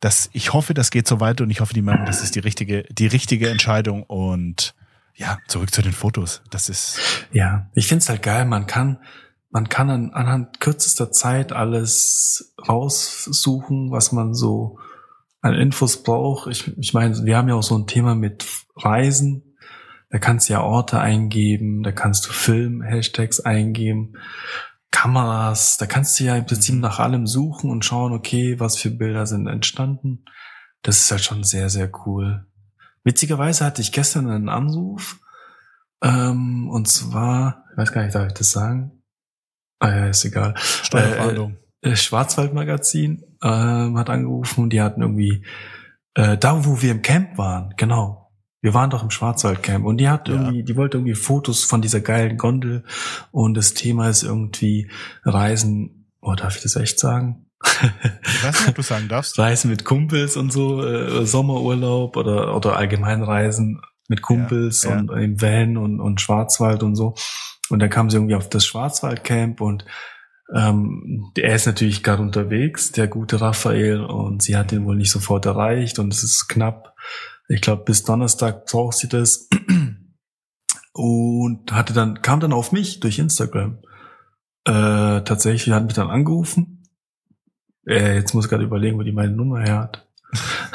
das, 0.00 0.28
ich 0.34 0.52
hoffe, 0.52 0.74
das 0.74 0.90
geht 0.90 1.08
so 1.08 1.20
weiter 1.20 1.42
und 1.44 1.50
ich 1.50 1.60
hoffe, 1.60 1.72
die 1.72 1.80
merken, 1.80 2.04
das 2.04 2.22
ist 2.22 2.34
die 2.34 2.40
richtige, 2.40 2.82
die 2.90 3.06
richtige 3.06 3.48
Entscheidung 3.48 4.02
und 4.02 4.74
ja, 5.14 5.38
zurück 5.48 5.72
zu 5.72 5.80
den 5.80 5.92
Fotos. 5.92 6.42
Das 6.50 6.68
ist. 6.68 6.98
Ja, 7.32 7.70
ich 7.74 7.86
find's 7.86 8.10
halt 8.10 8.22
geil. 8.22 8.44
Man 8.44 8.66
kann, 8.66 8.98
man 9.50 9.68
kann 9.68 9.90
an, 9.90 10.10
anhand 10.10 10.60
kürzester 10.60 11.12
Zeit 11.12 11.52
alles 11.52 12.54
raussuchen, 12.66 13.90
was 13.90 14.12
man 14.12 14.34
so 14.34 14.78
an 15.40 15.54
Infos 15.54 16.02
braucht. 16.02 16.48
Ich, 16.50 16.76
ich 16.78 16.94
meine, 16.94 17.24
wir 17.24 17.36
haben 17.36 17.48
ja 17.48 17.54
auch 17.54 17.62
so 17.62 17.76
ein 17.76 17.86
Thema 17.86 18.14
mit 18.14 18.46
Reisen. 18.76 19.56
Da 20.10 20.18
kannst 20.18 20.48
du 20.48 20.54
ja 20.54 20.62
Orte 20.62 21.00
eingeben, 21.00 21.82
da 21.82 21.92
kannst 21.92 22.26
du 22.26 22.32
Film-Hashtags 22.32 23.40
eingeben, 23.40 24.14
Kameras, 24.90 25.76
da 25.76 25.86
kannst 25.86 26.18
du 26.18 26.24
ja 26.24 26.34
im 26.34 26.46
Prinzip 26.46 26.74
mhm. 26.74 26.80
nach 26.80 26.98
allem 26.98 27.28
suchen 27.28 27.70
und 27.70 27.84
schauen, 27.84 28.12
okay, 28.12 28.58
was 28.58 28.76
für 28.76 28.90
Bilder 28.90 29.26
sind 29.26 29.46
entstanden. 29.46 30.24
Das 30.82 31.00
ist 31.00 31.10
halt 31.12 31.22
schon 31.22 31.44
sehr, 31.44 31.70
sehr 31.70 31.90
cool. 32.06 32.44
Witzigerweise 33.04 33.64
hatte 33.64 33.82
ich 33.82 33.92
gestern 33.92 34.28
einen 34.28 34.48
Anruf, 34.48 35.20
ähm, 36.02 36.68
und 36.68 36.88
zwar, 36.88 37.64
ich 37.72 37.78
weiß 37.78 37.92
gar 37.92 38.02
nicht, 38.02 38.14
darf 38.14 38.26
ich 38.26 38.34
das 38.34 38.50
sagen? 38.50 38.99
Ah 39.80 39.96
ja, 39.96 40.06
ist 40.06 40.24
egal. 40.24 40.54
Steuerverhandlung. 40.56 41.56
Äh, 41.82 41.90
äh, 41.90 41.96
Schwarzwaldmagazin 41.96 43.24
ähm, 43.42 43.98
hat 43.98 44.10
angerufen 44.10 44.64
und 44.64 44.72
die 44.72 44.82
hatten 44.82 45.02
irgendwie 45.02 45.44
äh, 46.14 46.36
da, 46.36 46.64
wo 46.64 46.82
wir 46.82 46.90
im 46.92 47.02
Camp 47.02 47.38
waren, 47.38 47.74
genau. 47.76 48.30
Wir 48.62 48.74
waren 48.74 48.90
doch 48.90 49.02
im 49.02 49.10
Schwarzwaldcamp 49.10 49.86
und 49.86 49.96
die 49.96 50.08
hat 50.08 50.28
ja. 50.28 50.34
irgendwie, 50.34 50.62
die 50.62 50.76
wollte 50.76 50.98
irgendwie 50.98 51.14
Fotos 51.14 51.64
von 51.64 51.80
dieser 51.80 52.00
geilen 52.00 52.36
Gondel 52.36 52.84
und 53.32 53.54
das 53.54 53.72
Thema 53.72 54.08
ist 54.08 54.22
irgendwie 54.22 54.90
Reisen. 55.24 56.12
Oh, 56.20 56.34
darf 56.34 56.56
ich 56.56 56.62
das 56.62 56.76
echt 56.76 57.00
sagen? 57.00 57.46
Ich 57.62 58.44
weiß 58.44 58.60
nicht, 58.60 58.68
ob 58.68 58.74
du 58.74 58.82
sagen 58.82 59.08
darfst. 59.08 59.38
Reisen 59.38 59.70
mit 59.70 59.86
Kumpels 59.86 60.36
und 60.36 60.52
so, 60.52 60.84
äh, 60.84 61.24
Sommerurlaub 61.24 62.16
oder, 62.18 62.54
oder 62.54 62.76
allgemein 62.76 63.22
Reisen 63.22 63.80
mit 64.08 64.20
Kumpels 64.20 64.82
ja, 64.82 64.90
ja. 64.90 64.98
und 64.98 65.10
im 65.10 65.40
Van 65.40 65.78
und, 65.78 66.00
und 66.00 66.20
Schwarzwald 66.20 66.82
und 66.82 66.96
so. 66.96 67.14
Und 67.70 67.78
dann 67.78 67.90
kam 67.90 68.10
sie 68.10 68.16
irgendwie 68.16 68.34
auf 68.34 68.48
das 68.48 68.66
Schwarzwaldcamp 68.66 69.60
und 69.60 69.84
ähm, 70.52 71.30
er 71.36 71.54
ist 71.54 71.66
natürlich 71.66 72.02
gerade 72.02 72.22
unterwegs, 72.22 72.90
der 72.92 73.06
gute 73.06 73.40
Raphael, 73.40 74.00
und 74.00 74.42
sie 74.42 74.56
hat 74.56 74.72
ihn 74.72 74.84
wohl 74.84 74.96
nicht 74.96 75.12
sofort 75.12 75.46
erreicht 75.46 75.98
und 75.98 76.12
es 76.12 76.24
ist 76.24 76.48
knapp. 76.48 76.94
Ich 77.48 77.60
glaube, 77.60 77.84
bis 77.84 78.02
Donnerstag 78.02 78.66
braucht 78.66 78.96
sie 78.96 79.08
das. 79.08 79.48
Und 80.92 81.72
hatte 81.72 81.92
dann, 81.92 82.20
kam 82.20 82.40
dann 82.40 82.52
auf 82.52 82.72
mich 82.72 83.00
durch 83.00 83.18
Instagram. 83.18 83.78
Äh, 84.64 85.22
tatsächlich 85.22 85.72
hat 85.72 85.84
mich 85.84 85.94
dann 85.94 86.10
angerufen. 86.10 86.82
Äh, 87.86 88.16
jetzt 88.16 88.34
muss 88.34 88.46
ich 88.46 88.50
gerade 88.50 88.64
überlegen, 88.64 88.98
wo 88.98 89.02
die 89.02 89.12
meine 89.12 89.32
Nummer 89.32 89.60
her 89.60 89.78
hat. 89.78 90.09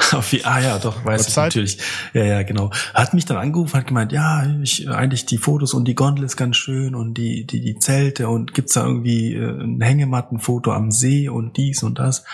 Auf 0.12 0.32
ah 0.44 0.60
ja, 0.60 0.78
doch, 0.78 1.04
weiß 1.04 1.26
Website? 1.26 1.28
ich 1.28 1.36
natürlich. 1.36 1.78
Ja, 2.14 2.24
ja, 2.24 2.42
genau. 2.42 2.70
Hat 2.94 3.14
mich 3.14 3.24
dann 3.24 3.36
angerufen, 3.36 3.74
hat 3.76 3.86
gemeint, 3.86 4.12
ja, 4.12 4.46
ich 4.62 4.88
eigentlich 4.88 5.26
die 5.26 5.38
Fotos 5.38 5.74
und 5.74 5.86
die 5.86 5.94
Gondel 5.94 6.24
ist 6.24 6.36
ganz 6.36 6.56
schön 6.56 6.94
und 6.94 7.14
die 7.14 7.46
die 7.46 7.60
die 7.60 7.78
Zelte 7.78 8.28
und 8.28 8.54
gibt's 8.54 8.74
da 8.74 8.84
irgendwie 8.84 9.34
äh, 9.34 9.62
ein 9.62 9.80
Hängemattenfoto 9.80 10.72
am 10.72 10.90
See 10.90 11.28
und 11.28 11.56
dies 11.56 11.82
und 11.82 11.98
das. 11.98 12.24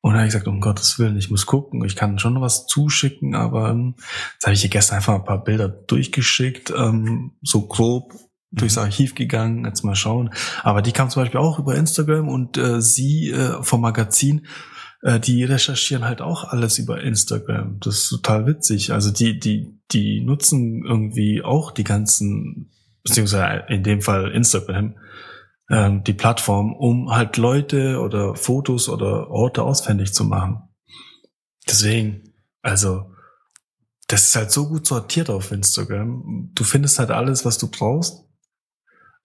Und 0.00 0.12
dann 0.12 0.20
habe 0.20 0.28
ich 0.28 0.34
gesagt, 0.34 0.48
um 0.48 0.60
Gottes 0.60 0.98
Willen, 0.98 1.16
ich 1.16 1.30
muss 1.30 1.46
gucken, 1.46 1.82
ich 1.84 1.96
kann 1.96 2.18
schon 2.18 2.38
was 2.40 2.66
zuschicken, 2.66 3.34
aber 3.34 3.70
ähm, 3.70 3.94
jetzt 4.34 4.44
habe 4.44 4.54
ich 4.54 4.60
dir 4.60 4.68
gestern 4.68 4.96
einfach 4.96 5.14
ein 5.14 5.24
paar 5.24 5.42
Bilder 5.42 5.68
durchgeschickt, 5.68 6.70
ähm, 6.76 7.32
so 7.42 7.66
grob 7.66 8.12
durchs 8.52 8.76
mhm. 8.76 8.82
Archiv 8.82 9.14
gegangen, 9.14 9.64
jetzt 9.64 9.82
mal 9.82 9.94
schauen. 9.94 10.30
Aber 10.62 10.82
die 10.82 10.92
kam 10.92 11.08
zum 11.10 11.22
Beispiel 11.22 11.40
auch 11.40 11.58
über 11.58 11.74
Instagram 11.74 12.28
und 12.28 12.58
äh, 12.58 12.80
sie 12.80 13.30
äh, 13.30 13.62
vom 13.62 13.80
Magazin 13.80 14.46
äh, 15.04 15.20
die 15.20 15.44
recherchieren 15.44 16.04
halt 16.04 16.22
auch 16.22 16.44
alles 16.44 16.78
über 16.78 17.02
Instagram. 17.02 17.78
Das 17.80 17.96
ist 17.96 18.08
total 18.08 18.46
witzig. 18.46 18.90
Also 18.92 19.12
die, 19.12 19.38
die, 19.38 19.78
die 19.92 20.22
nutzen 20.22 20.82
irgendwie 20.84 21.42
auch 21.42 21.70
die 21.70 21.84
ganzen, 21.84 22.72
beziehungsweise 23.02 23.66
in 23.68 23.82
dem 23.82 24.00
Fall 24.00 24.32
Instagram, 24.32 24.96
ähm, 25.70 26.02
die 26.04 26.14
Plattform, 26.14 26.72
um 26.72 27.10
halt 27.10 27.36
Leute 27.36 28.00
oder 28.00 28.34
Fotos 28.34 28.88
oder 28.88 29.30
Orte 29.30 29.62
ausfindig 29.62 30.14
zu 30.14 30.24
machen. 30.24 30.62
Deswegen, 31.68 32.32
also, 32.62 33.10
das 34.08 34.28
ist 34.28 34.36
halt 34.36 34.50
so 34.50 34.68
gut 34.68 34.86
sortiert 34.86 35.28
auf 35.28 35.52
Instagram. 35.52 36.50
Du 36.54 36.64
findest 36.64 36.98
halt 36.98 37.10
alles, 37.10 37.44
was 37.44 37.58
du 37.58 37.70
brauchst. 37.70 38.24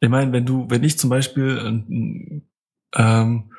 Ich 0.02 0.10
meine, 0.10 0.34
wenn 0.34 0.46
du, 0.46 0.70
wenn 0.70 0.84
ich 0.84 1.00
zum 1.00 1.10
Beispiel 1.10 1.58
ähm, 2.96 3.52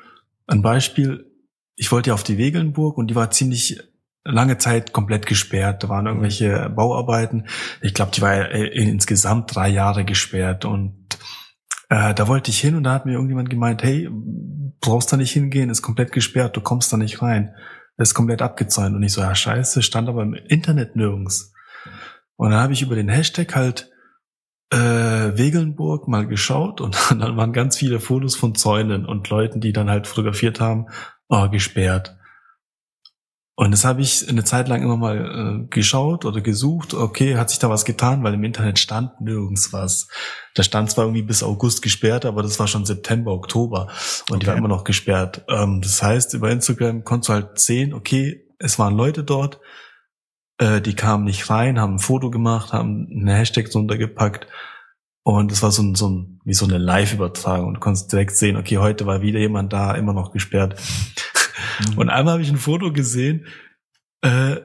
ein 0.47 0.61
Beispiel, 0.61 1.30
ich 1.75 1.91
wollte 1.91 2.09
ja 2.09 2.13
auf 2.13 2.23
die 2.23 2.37
Wegelnburg 2.37 2.97
und 2.97 3.07
die 3.07 3.15
war 3.15 3.31
ziemlich 3.31 3.79
lange 4.23 4.57
Zeit 4.57 4.93
komplett 4.93 5.25
gesperrt. 5.25 5.83
Da 5.83 5.89
waren 5.89 6.05
irgendwelche 6.05 6.69
Bauarbeiten. 6.69 7.47
Ich 7.81 7.93
glaube, 7.93 8.11
die 8.11 8.21
war 8.21 8.51
äh, 8.51 8.67
insgesamt 8.67 9.55
drei 9.55 9.69
Jahre 9.69 10.05
gesperrt 10.05 10.65
und 10.65 11.07
äh, 11.89 12.13
da 12.13 12.27
wollte 12.27 12.51
ich 12.51 12.59
hin 12.59 12.75
und 12.75 12.83
da 12.83 12.93
hat 12.93 13.05
mir 13.05 13.13
irgendjemand 13.13 13.49
gemeint, 13.49 13.83
hey, 13.83 14.09
brauchst 14.79 15.11
da 15.11 15.17
nicht 15.17 15.31
hingehen, 15.31 15.69
ist 15.69 15.81
komplett 15.81 16.11
gesperrt, 16.11 16.55
du 16.55 16.61
kommst 16.61 16.91
da 16.93 16.97
nicht 16.97 17.21
rein. 17.21 17.55
Ist 17.97 18.13
komplett 18.15 18.41
abgezäunt. 18.41 18.95
Und 18.95 19.03
ich 19.03 19.13
so, 19.13 19.21
ja 19.21 19.35
scheiße, 19.35 19.83
stand 19.83 20.09
aber 20.09 20.23
im 20.23 20.33
Internet 20.33 20.95
nirgends. 20.95 21.53
Und 22.35 22.51
dann 22.51 22.59
habe 22.59 22.73
ich 22.73 22.81
über 22.81 22.95
den 22.95 23.09
Hashtag 23.09 23.55
halt 23.55 23.91
äh, 24.71 24.77
Wegelnburg 25.37 26.07
mal 26.07 26.25
geschaut 26.25 26.81
und 26.81 26.97
dann 27.11 27.37
waren 27.37 27.53
ganz 27.53 27.77
viele 27.77 27.99
Fotos 27.99 28.35
von 28.35 28.55
Zäunen 28.55 29.05
und 29.05 29.29
Leuten, 29.29 29.59
die 29.59 29.73
dann 29.73 29.89
halt 29.89 30.07
fotografiert 30.07 30.59
haben, 30.59 30.87
oh, 31.31 31.49
gesperrt. 31.49 32.15
Und 33.55 33.71
das 33.71 33.85
habe 33.85 34.01
ich 34.01 34.27
eine 34.27 34.43
Zeit 34.43 34.67
lang 34.67 34.81
immer 34.81 34.97
mal 34.97 35.63
äh, 35.63 35.67
geschaut 35.69 36.25
oder 36.25 36.41
gesucht. 36.41 36.93
Okay, 36.93 37.37
hat 37.37 37.49
sich 37.49 37.59
da 37.59 37.69
was 37.69 37.85
getan, 37.85 38.23
weil 38.23 38.33
im 38.33 38.43
Internet 38.43 38.79
stand 38.79 39.21
nirgends 39.21 39.71
was. 39.71 40.07
Da 40.55 40.63
stand 40.63 40.89
zwar 40.89 41.05
irgendwie 41.05 41.21
bis 41.21 41.43
August 41.43 41.81
gesperrt, 41.81 42.25
aber 42.25 42.43
das 42.43 42.59
war 42.59 42.67
schon 42.67 42.85
September, 42.85 43.31
Oktober 43.31 43.87
und 44.29 44.37
okay. 44.37 44.39
die 44.39 44.47
war 44.47 44.55
immer 44.55 44.67
noch 44.67 44.83
gesperrt. 44.83 45.45
Ähm, 45.47 45.81
das 45.81 46.01
heißt, 46.01 46.33
über 46.33 46.49
Instagram 46.49 47.03
konntest 47.03 47.29
du 47.29 47.33
halt 47.33 47.59
sehen, 47.59 47.93
okay, 47.93 48.47
es 48.57 48.79
waren 48.79 48.95
Leute 48.95 49.23
dort, 49.23 49.59
äh, 50.57 50.81
die 50.81 50.95
kamen 50.95 51.25
nicht 51.25 51.49
rein, 51.49 51.79
haben 51.79 51.95
ein 51.95 51.99
Foto 51.99 52.31
gemacht, 52.31 52.73
haben 52.73 53.07
eine 53.11 53.35
Hashtag 53.35 53.69
drunter 53.69 53.97
gepackt 53.97 54.47
und 55.23 55.51
es 55.51 55.61
war 55.61 55.71
so 55.71 55.83
ein, 55.83 55.95
so 55.95 56.09
ein, 56.09 56.39
wie 56.43 56.53
so 56.53 56.65
eine 56.65 56.77
Live-Übertragung. 56.77 57.67
Und 57.67 57.73
du 57.75 57.79
konntest 57.79 58.11
direkt 58.11 58.35
sehen, 58.35 58.57
okay, 58.57 58.77
heute 58.77 59.05
war 59.05 59.21
wieder 59.21 59.39
jemand 59.39 59.71
da, 59.71 59.93
immer 59.93 60.13
noch 60.13 60.31
gesperrt. 60.31 60.79
Mhm. 61.91 61.97
Und 61.97 62.09
einmal 62.09 62.33
habe 62.33 62.43
ich 62.43 62.49
ein 62.49 62.57
Foto 62.57 62.91
gesehen, 62.91 63.45
äh, 64.21 64.57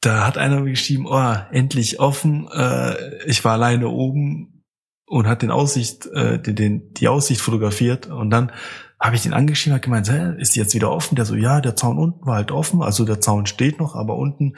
da 0.00 0.26
hat 0.26 0.38
einer 0.38 0.62
geschrieben, 0.62 1.06
oh, 1.06 1.34
endlich 1.50 1.98
offen, 2.00 2.48
äh, 2.52 3.24
ich 3.24 3.44
war 3.44 3.54
alleine 3.54 3.88
oben 3.88 4.64
und 5.06 5.26
hat 5.26 5.42
den 5.42 5.50
Aussicht, 5.50 6.06
äh, 6.06 6.40
den, 6.40 6.54
den, 6.54 6.94
die 6.94 7.08
Aussicht 7.08 7.40
fotografiert 7.40 8.06
und 8.06 8.30
dann 8.30 8.52
habe 9.00 9.14
ich 9.14 9.22
den 9.22 9.32
angeschrieben, 9.32 9.74
hat 9.74 9.82
gemeint, 9.82 10.10
hä, 10.10 10.34
ist 10.38 10.56
die 10.56 10.60
jetzt 10.60 10.74
wieder 10.74 10.90
offen? 10.90 11.14
Der 11.14 11.24
so, 11.24 11.36
ja, 11.36 11.60
der 11.60 11.76
Zaun 11.76 11.98
unten 11.98 12.26
war 12.26 12.34
halt 12.34 12.50
offen, 12.50 12.82
also 12.82 13.04
der 13.04 13.20
Zaun 13.20 13.46
steht 13.46 13.78
noch, 13.78 13.94
aber 13.94 14.16
unten 14.16 14.54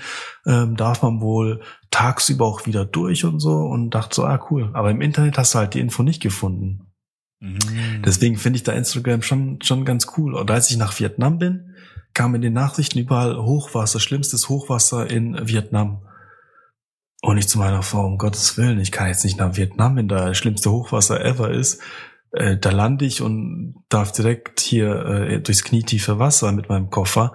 ähm, 0.46 0.76
darf 0.76 1.02
man 1.02 1.20
wohl 1.20 1.60
tagsüber 1.90 2.46
auch 2.46 2.66
wieder 2.66 2.86
durch 2.86 3.24
und 3.24 3.40
so 3.40 3.58
und 3.58 3.90
dachte 3.90 4.14
so, 4.14 4.24
ah 4.24 4.46
cool. 4.50 4.70
Aber 4.72 4.90
im 4.90 5.02
Internet 5.02 5.36
hast 5.36 5.54
du 5.54 5.58
halt 5.58 5.74
die 5.74 5.80
Info 5.80 6.02
nicht 6.02 6.22
gefunden. 6.22 6.86
Mhm. 7.40 8.02
Deswegen 8.04 8.36
finde 8.36 8.56
ich 8.56 8.62
da 8.62 8.72
Instagram 8.72 9.22
schon 9.22 9.60
schon 9.62 9.84
ganz 9.84 10.06
cool. 10.16 10.34
Und 10.34 10.50
als 10.50 10.70
ich 10.70 10.78
nach 10.78 10.98
Vietnam 10.98 11.38
bin, 11.38 11.74
kam 12.14 12.34
in 12.34 12.42
den 12.42 12.54
Nachrichten 12.54 12.98
überall 12.98 13.36
Hochwasser, 13.36 14.00
schlimmstes 14.00 14.48
Hochwasser 14.48 15.10
in 15.10 15.48
Vietnam. 15.48 16.02
Und 17.22 17.36
ich 17.36 17.48
zu 17.48 17.58
meiner 17.58 17.82
Frau, 17.82 18.06
um 18.06 18.16
Gottes 18.16 18.56
Willen, 18.56 18.80
ich 18.80 18.92
kann 18.92 19.08
jetzt 19.08 19.24
nicht 19.24 19.38
nach 19.38 19.56
Vietnam, 19.56 19.96
wenn 19.96 20.08
da 20.08 20.32
schlimmste 20.32 20.70
Hochwasser 20.70 21.22
ever 21.22 21.50
ist 21.50 21.82
äh, 22.32 22.56
da 22.56 22.70
lande 22.70 23.04
ich 23.04 23.22
und 23.22 23.74
darf 23.88 24.12
direkt 24.12 24.60
hier 24.60 25.04
äh, 25.04 25.40
durchs 25.40 25.64
knietiefe 25.64 26.18
Wasser 26.18 26.52
mit 26.52 26.68
meinem 26.68 26.90
Koffer. 26.90 27.34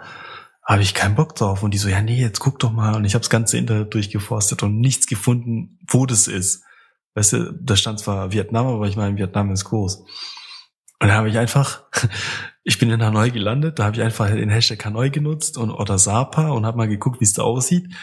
Habe 0.64 0.82
ich 0.82 0.94
keinen 0.94 1.16
Bock 1.16 1.36
drauf. 1.36 1.64
Und 1.64 1.74
die 1.74 1.78
so, 1.78 1.90
ja, 1.90 2.02
nee, 2.02 2.20
jetzt 2.20 2.40
guck 2.40 2.60
doch 2.60 2.72
mal. 2.72 2.96
Und 2.96 3.06
ich 3.06 3.14
habe 3.14 3.22
das 3.22 3.30
ganze 3.30 3.58
Internet 3.58 3.94
durchgeforstet 3.94 4.64
und 4.64 4.80
nichts 4.80 5.06
gefunden, 5.06 5.80
wo 5.88 6.06
das 6.06 6.28
ist. 6.28 6.64
Weißt 7.14 7.34
du, 7.34 7.54
da 7.54 7.76
stand 7.76 8.00
zwar 8.00 8.32
Vietnam, 8.32 8.68
aber 8.68 8.88
ich 8.88 8.96
meine, 8.96 9.18
Vietnam 9.18 9.52
ist 9.52 9.66
groß. 9.66 10.00
Und 11.00 11.08
dann 11.08 11.14
habe 11.14 11.30
ich 11.30 11.38
einfach, 11.38 11.84
ich 12.64 12.80
bin 12.80 12.90
in 12.90 13.04
Hanoi 13.04 13.32
gelandet, 13.32 13.80
da 13.80 13.86
habe 13.86 13.98
ich 13.98 14.02
einfach 14.02 14.30
den 14.30 14.50
Hashtag 14.50 14.84
Hanoi 14.86 15.10
genutzt 15.10 15.58
und 15.58 15.72
oder 15.72 15.98
Sapa 15.98 16.50
und 16.50 16.66
habe 16.66 16.78
mal 16.78 16.88
geguckt, 16.88 17.20
wie 17.20 17.26
es 17.26 17.34
da 17.34 17.44
aussieht. 17.44 17.94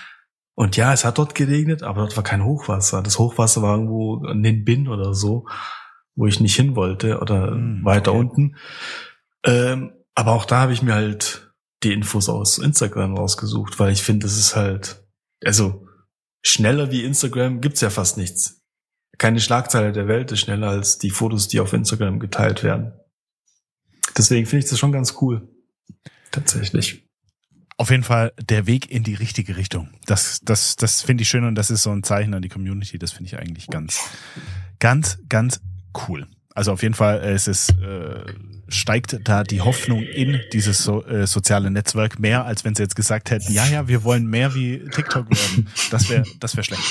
Und 0.55 0.77
ja, 0.77 0.93
es 0.93 1.05
hat 1.05 1.17
dort 1.17 1.35
geregnet, 1.35 1.83
aber 1.83 2.03
dort 2.03 2.17
war 2.17 2.25
kein 2.25 2.45
Hochwasser. 2.45 3.03
Das 3.03 3.19
Hochwasser 3.19 3.63
war 3.63 3.77
irgendwo 3.77 4.25
in 4.27 4.43
den 4.43 4.65
Bin 4.65 4.89
oder 4.89 5.15
so 5.15 5.47
wo 6.15 6.27
ich 6.27 6.41
nicht 6.41 6.57
hin 6.57 6.77
wollte 6.77 7.21
oder 7.21 7.53
mhm, 7.53 7.85
weiter 7.85 8.13
okay. 8.13 8.21
unten. 8.21 8.57
Ähm, 9.45 9.93
aber 10.15 10.33
auch 10.33 10.45
da 10.45 10.61
habe 10.61 10.73
ich 10.73 10.83
mir 10.83 10.95
halt 10.95 11.53
die 11.83 11.93
Infos 11.93 12.29
aus 12.29 12.59
Instagram 12.59 13.17
rausgesucht, 13.17 13.79
weil 13.79 13.93
ich 13.93 14.03
finde, 14.03 14.27
das 14.27 14.37
ist 14.37 14.55
halt, 14.55 15.05
also 15.45 15.87
schneller 16.43 16.91
wie 16.91 17.05
Instagram 17.05 17.61
gibt's 17.61 17.81
ja 17.81 17.91
fast 17.91 18.17
nichts. 18.17 18.61
Keine 19.19 19.41
Schlagzeile 19.41 19.93
der 19.93 20.09
Welt 20.09 20.33
ist 20.33 20.41
schneller 20.41 20.69
als 20.69 20.99
die 20.99 21.11
Fotos, 21.11 21.49
die 21.49 21.61
auf 21.61 21.73
Instagram 21.73 22.19
geteilt 22.19 22.63
werden. 22.63 22.93
Deswegen 24.17 24.47
finde 24.47 24.65
ich 24.65 24.71
das 24.71 24.79
schon 24.79 24.93
ganz 24.93 25.17
cool. 25.21 25.49
Tatsächlich. 26.31 27.07
auf 27.77 27.91
jeden 27.91 28.05
Fall 28.05 28.33
der 28.41 28.67
Weg 28.67 28.91
in 28.91 29.03
die 29.03 29.15
richtige 29.15 29.57
Richtung. 29.57 29.91
Das, 30.07 30.41
das, 30.43 30.77
das 30.77 31.03
finde 31.03 31.23
ich 31.23 31.29
schön 31.29 31.45
und 31.45 31.57
das 31.57 31.71
ist 31.71 31.83
so 31.83 31.91
ein 31.91 32.03
Zeichen 32.03 32.33
an 32.33 32.43
die 32.43 32.49
Community. 32.49 32.99
Das 32.99 33.13
finde 33.13 33.29
ich 33.29 33.39
eigentlich 33.39 33.67
ganz, 33.67 34.01
ganz, 34.79 35.19
ganz 35.29 35.61
cool. 36.09 36.27
Also 36.55 36.73
auf 36.73 36.83
jeden 36.83 36.95
Fall, 36.95 37.21
es 37.21 37.49
ist, 37.49 37.71
äh, 37.79 38.25
steigt 38.69 39.19
da 39.25 39.43
die 39.43 39.63
Hoffnung 39.63 40.03
in 40.03 40.41
dieses 40.53 40.83
so, 40.85 41.05
äh, 41.05 41.27
soziale 41.27 41.71
Netzwerk 41.71 42.19
mehr, 42.19 42.45
als 42.45 42.65
wenn 42.65 42.75
sie 42.75 42.83
jetzt 42.83 42.95
gesagt 42.97 43.31
hätten, 43.31 43.53
ja, 43.53 43.67
ja, 43.67 43.89
wir 43.89 44.05
wollen 44.05 44.27
mehr 44.27 44.55
wie 44.55 44.85
TikTok 44.91 45.31
werden. 45.31 45.69
Das 45.91 46.11
wäre, 46.11 46.25
das 46.41 46.57
wäre 46.57 46.65
schlecht. 46.65 46.83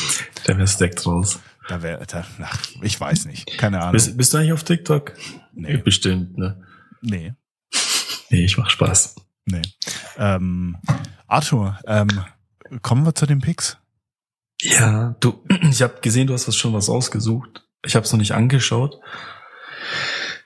Der 0.48 0.58
wäre 0.58 0.68
steckt 0.68 1.06
raus. 1.06 1.40
Da 1.68 1.84
wäre, 1.84 2.04
da, 2.08 2.26
ach, 2.42 2.60
ich 2.82 3.00
weiß 3.00 3.26
nicht, 3.26 3.58
keine 3.58 3.80
Ahnung. 3.80 3.94
Bist, 3.94 4.18
bist 4.18 4.34
du 4.34 4.38
eigentlich 4.38 4.54
auf 4.54 4.64
TikTok? 4.64 5.14
Nee. 5.54 5.78
Bestimmt, 5.78 6.38
ne? 6.38 6.64
Nee. 7.02 7.34
Nee, 8.30 8.46
ich 8.46 8.58
mach 8.58 8.70
Spaß. 8.70 9.16
Nee. 9.46 9.62
Ähm, 10.18 10.78
Arthur, 11.28 11.80
ähm, 11.86 12.08
kommen 12.82 13.06
wir 13.06 13.14
zu 13.14 13.26
den 13.26 13.42
Picks? 13.42 13.78
Ja, 14.62 15.16
du, 15.20 15.44
ich 15.70 15.82
habe 15.82 16.00
gesehen, 16.02 16.28
du 16.28 16.34
hast 16.34 16.48
was 16.48 16.56
schon 16.56 16.74
was 16.74 16.90
ausgesucht. 16.90 17.64
Ich 17.86 17.96
habe 17.96 18.06
es 18.06 18.12
noch 18.12 18.20
nicht 18.20 18.34
angeschaut. 18.34 19.00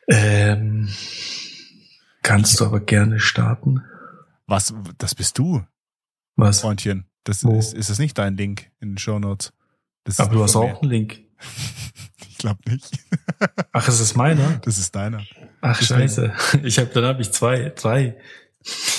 Ähm, 0.07 0.89
kannst 2.21 2.59
du 2.59 2.65
aber 2.65 2.79
gerne 2.79 3.19
starten. 3.19 3.83
Was, 4.47 4.73
das 4.97 5.15
bist 5.15 5.37
du, 5.37 5.63
Was? 6.35 6.61
Freundchen. 6.61 7.05
Das 7.23 7.43
Wo? 7.43 7.57
ist, 7.57 7.73
ist 7.73 7.89
das 7.89 7.97
nicht 7.97 8.17
dein 8.17 8.37
Link 8.37 8.69
in 8.79 8.91
den 8.91 8.97
Show 8.99 9.17
Notes? 9.19 9.51
Ist 10.07 10.19
Aber 10.21 10.35
du 10.35 10.43
hast 10.43 10.55
auch 10.55 10.81
einen 10.81 10.91
Link. 10.91 11.19
Ich 12.29 12.39
glaube 12.39 12.69
nicht. 12.69 12.91
Ach, 13.71 13.87
ist 13.87 13.99
es 14.01 14.13
meiner? 14.13 14.57
Das 14.65 14.77
ist 14.77 14.93
deiner. 14.93 15.23
Ach, 15.61 15.79
Deswegen. 15.79 16.01
scheiße. 16.01 16.33
Ich 16.63 16.77
habe, 16.77 16.89
dann 16.93 17.05
habe 17.05 17.21
ich 17.21 17.31
zwei, 17.31 17.71
drei. 17.75 18.17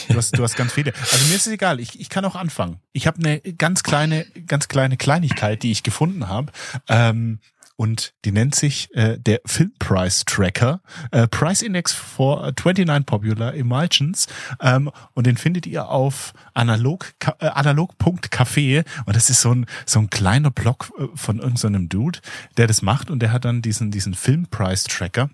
Du 0.09 0.17
hast, 0.17 0.37
du 0.37 0.43
hast 0.43 0.57
ganz 0.57 0.73
viele. 0.73 0.93
Also 0.95 1.27
mir 1.29 1.37
ist 1.37 1.47
es 1.47 1.53
egal. 1.53 1.79
Ich, 1.79 2.01
ich 2.01 2.09
kann 2.09 2.25
auch 2.25 2.35
anfangen. 2.35 2.81
Ich 2.93 3.07
habe 3.07 3.19
eine 3.19 3.41
ganz 3.41 3.83
kleine, 3.83 4.25
ganz 4.47 4.69
kleine 4.69 4.97
Kleinigkeit, 4.97 5.63
die 5.63 5.71
ich 5.71 5.83
gefunden 5.83 6.29
habe. 6.29 6.51
Ähm, 6.89 7.39
und 7.77 8.15
die 8.25 8.33
nennt 8.33 8.55
sich 8.55 8.89
äh, 8.95 9.19
der 9.19 9.41
Film 9.45 9.73
Price 9.79 10.25
Tracker. 10.25 10.81
Äh, 11.11 11.29
Price 11.29 11.61
Index 11.63 11.93
for 11.93 12.53
29 12.53 13.05
Popular 13.05 13.55
Emulsions. 13.55 14.27
Ähm, 14.61 14.91
und 15.13 15.27
den 15.27 15.37
findet 15.37 15.67
ihr 15.67 15.89
auf 15.89 16.33
analog, 16.55 17.13
äh, 17.39 17.47
analog.café. 17.47 18.85
Und 19.05 19.15
das 19.17 19.29
ist 19.31 19.43
so 19.43 19.55
ein, 19.55 19.67
so 19.85 19.99
ein 20.01 20.09
kleiner 20.11 20.51
Blog 20.51 20.91
äh, 20.99 21.07
von 21.15 21.39
irgendeinem 21.39 21.89
Dude, 21.89 22.21
der 22.57 22.67
das 22.67 22.81
macht. 22.83 23.11
Und 23.11 23.21
der 23.21 23.33
hat 23.33 23.45
dann 23.45 23.61
diesen, 23.63 23.91
diesen 23.91 24.15
Film 24.15 24.47
Price 24.47 24.85
Tracker 24.85 25.29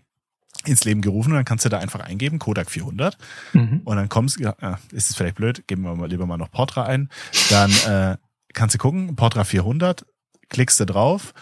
ins 0.65 0.85
Leben 0.85 1.01
gerufen 1.01 1.31
und 1.31 1.37
dann 1.37 1.45
kannst 1.45 1.65
du 1.65 1.69
da 1.71 1.79
einfach 1.79 2.01
eingeben, 2.01 2.39
Kodak 2.39 2.71
400 2.71 3.17
Mhm. 3.53 3.81
und 3.85 3.97
dann 3.97 4.09
kommst, 4.09 4.39
ja, 4.39 4.55
äh, 4.61 4.77
ist 4.93 5.11
es 5.11 5.17
vielleicht 5.17 5.35
blöd, 5.37 5.67
geben 5.67 5.83
wir 5.83 5.95
mal 5.97 6.09
lieber 6.09 6.27
mal 6.27 6.37
noch 6.37 6.51
Portra 6.53 6.85
ein, 6.85 7.09
dann 7.51 7.73
äh, 7.89 8.17
kannst 8.53 8.75
du 8.75 8.79
gucken, 8.79 9.17
Portra 9.17 9.43
400, 9.43 10.05
klickst 10.51 10.79
du 10.79 10.85
drauf 10.85 11.33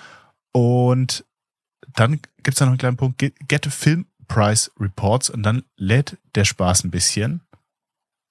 und 0.52 1.24
dann 1.94 2.20
gibt's 2.42 2.58
da 2.58 2.64
noch 2.66 2.72
einen 2.72 2.78
kleinen 2.78 2.96
Punkt, 2.96 3.18
Get 3.18 3.66
Film 3.66 4.06
Price 4.28 4.70
Reports 4.78 5.28
und 5.28 5.42
dann 5.42 5.64
lädt 5.76 6.16
der 6.34 6.44
Spaß 6.44 6.84
ein 6.84 6.90
bisschen 6.90 7.40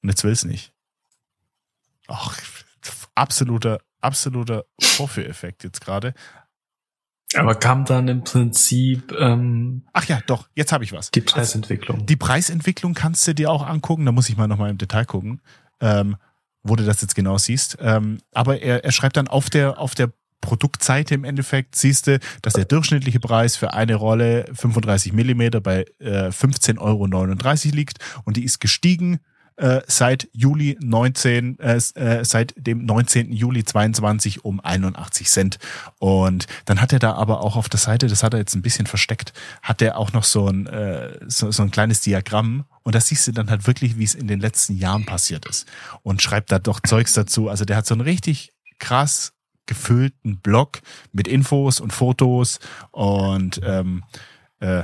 und 0.02 0.10
jetzt 0.10 0.24
will's 0.24 0.46
nicht. 0.46 0.74
Ach, 2.08 2.40
absoluter, 3.16 3.82
absoluter 4.02 4.66
Vorführeffekt 4.82 5.64
jetzt 5.64 5.82
gerade. 5.82 6.14
Aber 7.36 7.54
kam 7.54 7.86
dann 7.86 8.08
im 8.08 8.24
Prinzip 8.24 9.12
ähm, 9.12 9.86
Ach 9.94 10.06
ja, 10.06 10.20
doch, 10.26 10.50
jetzt 10.56 10.72
habe 10.72 10.84
ich 10.84 10.94
was. 10.94 11.12
die 11.12 11.22
Preisentwicklung. 11.22 12.06
Die 12.06 12.16
Preisentwicklung 12.16 12.96
kannst 12.96 13.28
du 13.28 13.36
dir 13.36 13.52
auch 13.52 13.66
angucken. 13.68 14.06
Da 14.06 14.12
muss 14.12 14.30
ich 14.30 14.38
mal 14.38 14.48
nochmal 14.48 14.72
im 14.72 14.80
Detail 14.80 15.06
gucken, 15.06 15.42
ähm, 15.80 16.16
wo 16.64 16.76
du 16.76 16.86
das 16.86 17.02
jetzt 17.02 17.14
genau 17.14 17.38
siehst. 17.38 17.78
Ähm, 17.82 18.20
aber 18.32 18.62
er, 18.62 18.84
er 18.84 18.92
schreibt 18.92 19.16
dann 19.18 19.28
auf 19.28 19.52
der, 19.52 19.78
auf 19.78 19.94
der 19.94 20.12
Produktseite 20.42 21.16
im 21.16 21.24
Endeffekt 21.24 21.76
siehst 21.76 22.08
du, 22.08 22.20
dass 22.42 22.54
der 22.54 22.66
durchschnittliche 22.66 23.20
Preis 23.20 23.56
für 23.56 23.74
eine 23.74 23.96
Rolle 23.96 24.46
35 24.54 25.14
Millimeter 25.14 25.62
bei 25.62 25.86
äh, 26.00 26.30
15,39 26.30 26.80
Euro 26.80 27.76
liegt 27.76 28.00
und 28.24 28.38
die 28.38 28.44
ist 28.44 28.60
gestiegen 28.60 29.20
äh, 29.60 29.82
seit 29.88 30.30
Juli 30.32 30.78
19, 30.82 31.60
äh, 31.60 31.76
äh, 31.96 32.24
seit 32.24 32.54
dem 32.56 32.86
19. 32.86 33.32
Juli 33.34 33.66
22 33.66 34.46
um 34.46 34.62
81 34.62 35.28
Cent. 35.28 35.60
Und 36.00 36.48
dann 36.66 36.80
hat 36.80 36.94
er 36.94 37.00
da 37.00 37.14
aber 37.14 37.42
auch 37.42 37.58
auf 37.58 37.68
der 37.68 37.80
Seite, 37.80 38.08
das 38.08 38.24
hat 38.24 38.34
er 38.34 38.40
jetzt 38.40 38.56
ein 38.56 38.62
bisschen 38.62 38.88
versteckt, 38.88 39.34
hat 39.62 39.82
er 39.82 39.98
auch 39.98 40.14
noch 40.14 40.24
so 40.24 40.48
ein, 40.48 40.68
äh, 40.68 41.20
so, 41.28 41.52
so 41.52 41.64
ein 41.64 41.72
kleines 41.72 42.00
Diagramm 42.02 42.66
und 42.84 42.96
da 42.96 43.02
siehst 43.02 43.28
du 43.28 43.34
dann 43.34 43.50
halt 43.50 43.68
wirklich, 43.68 43.98
wie 43.98 44.06
es 44.06 44.16
in 44.16 44.28
den 44.28 44.40
letzten 44.40 44.78
Jahren 44.78 45.06
passiert 45.06 45.46
ist. 45.46 45.68
Und 46.04 46.22
schreibt 46.22 46.52
da 46.52 46.60
doch 46.60 46.80
Zeugs 46.80 47.14
dazu. 47.14 47.50
Also 47.50 47.66
der 47.66 47.76
hat 47.76 47.86
so 47.86 47.94
einen 47.94 48.02
richtig 48.02 48.54
krass 48.80 49.34
gefüllten 49.70 50.38
Blog 50.40 50.82
mit 51.14 51.28
Infos 51.28 51.80
und 51.80 51.94
Fotos 51.94 52.60
und 52.92 53.62
ähm, 53.64 54.04
äh, 54.60 54.84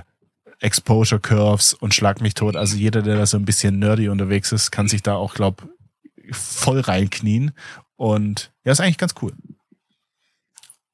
Exposure 0.61 1.19
Curves 1.19 1.73
und 1.73 1.93
Schlag 1.93 2.21
mich 2.21 2.35
tot. 2.35 2.55
Also 2.55 2.77
jeder, 2.77 3.01
der 3.01 3.17
da 3.17 3.25
so 3.25 3.35
ein 3.37 3.45
bisschen 3.45 3.79
nerdy 3.79 4.07
unterwegs 4.07 4.51
ist, 4.53 4.71
kann 4.71 4.87
sich 4.87 5.01
da 5.01 5.15
auch, 5.15 5.33
glaub, 5.33 5.67
voll 6.31 6.79
reinknien. 6.79 7.51
Und 7.97 8.51
ja, 8.63 8.71
ist 8.71 8.79
eigentlich 8.79 8.97
ganz 8.97 9.15
cool. 9.21 9.33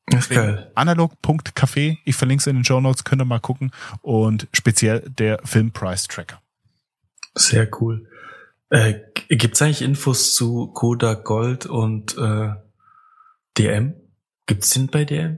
Das 0.08 0.22
ist 0.22 0.30
geil. 0.32 0.72
Analog.café, 0.76 1.98
ich 2.06 2.16
verlinke 2.16 2.42
es 2.42 2.48
in 2.48 2.56
den 2.56 2.66
Show 2.66 2.82
Notes, 2.82 3.04
könnt 3.04 3.22
ihr 3.22 3.26
mal 3.26 3.40
gucken. 3.40 3.72
Und 4.02 4.48
speziell 4.54 5.02
der 5.02 5.40
Film 5.44 5.72
Price 5.72 6.08
Tracker. 6.08 6.42
Sehr 7.36 7.70
cool. 7.80 8.08
Äh, 8.70 8.96
g- 9.14 9.36
gibt's 9.36 9.62
eigentlich 9.62 9.82
Infos 9.82 10.34
zu 10.34 10.68
Kodak 10.68 11.24
Gold 11.24 11.66
und 11.66 12.18
äh, 12.18 12.54
DM? 13.58 13.94
Gibt's 14.48 14.70
den 14.72 14.88
bei 14.88 15.06
DM? 15.06 15.38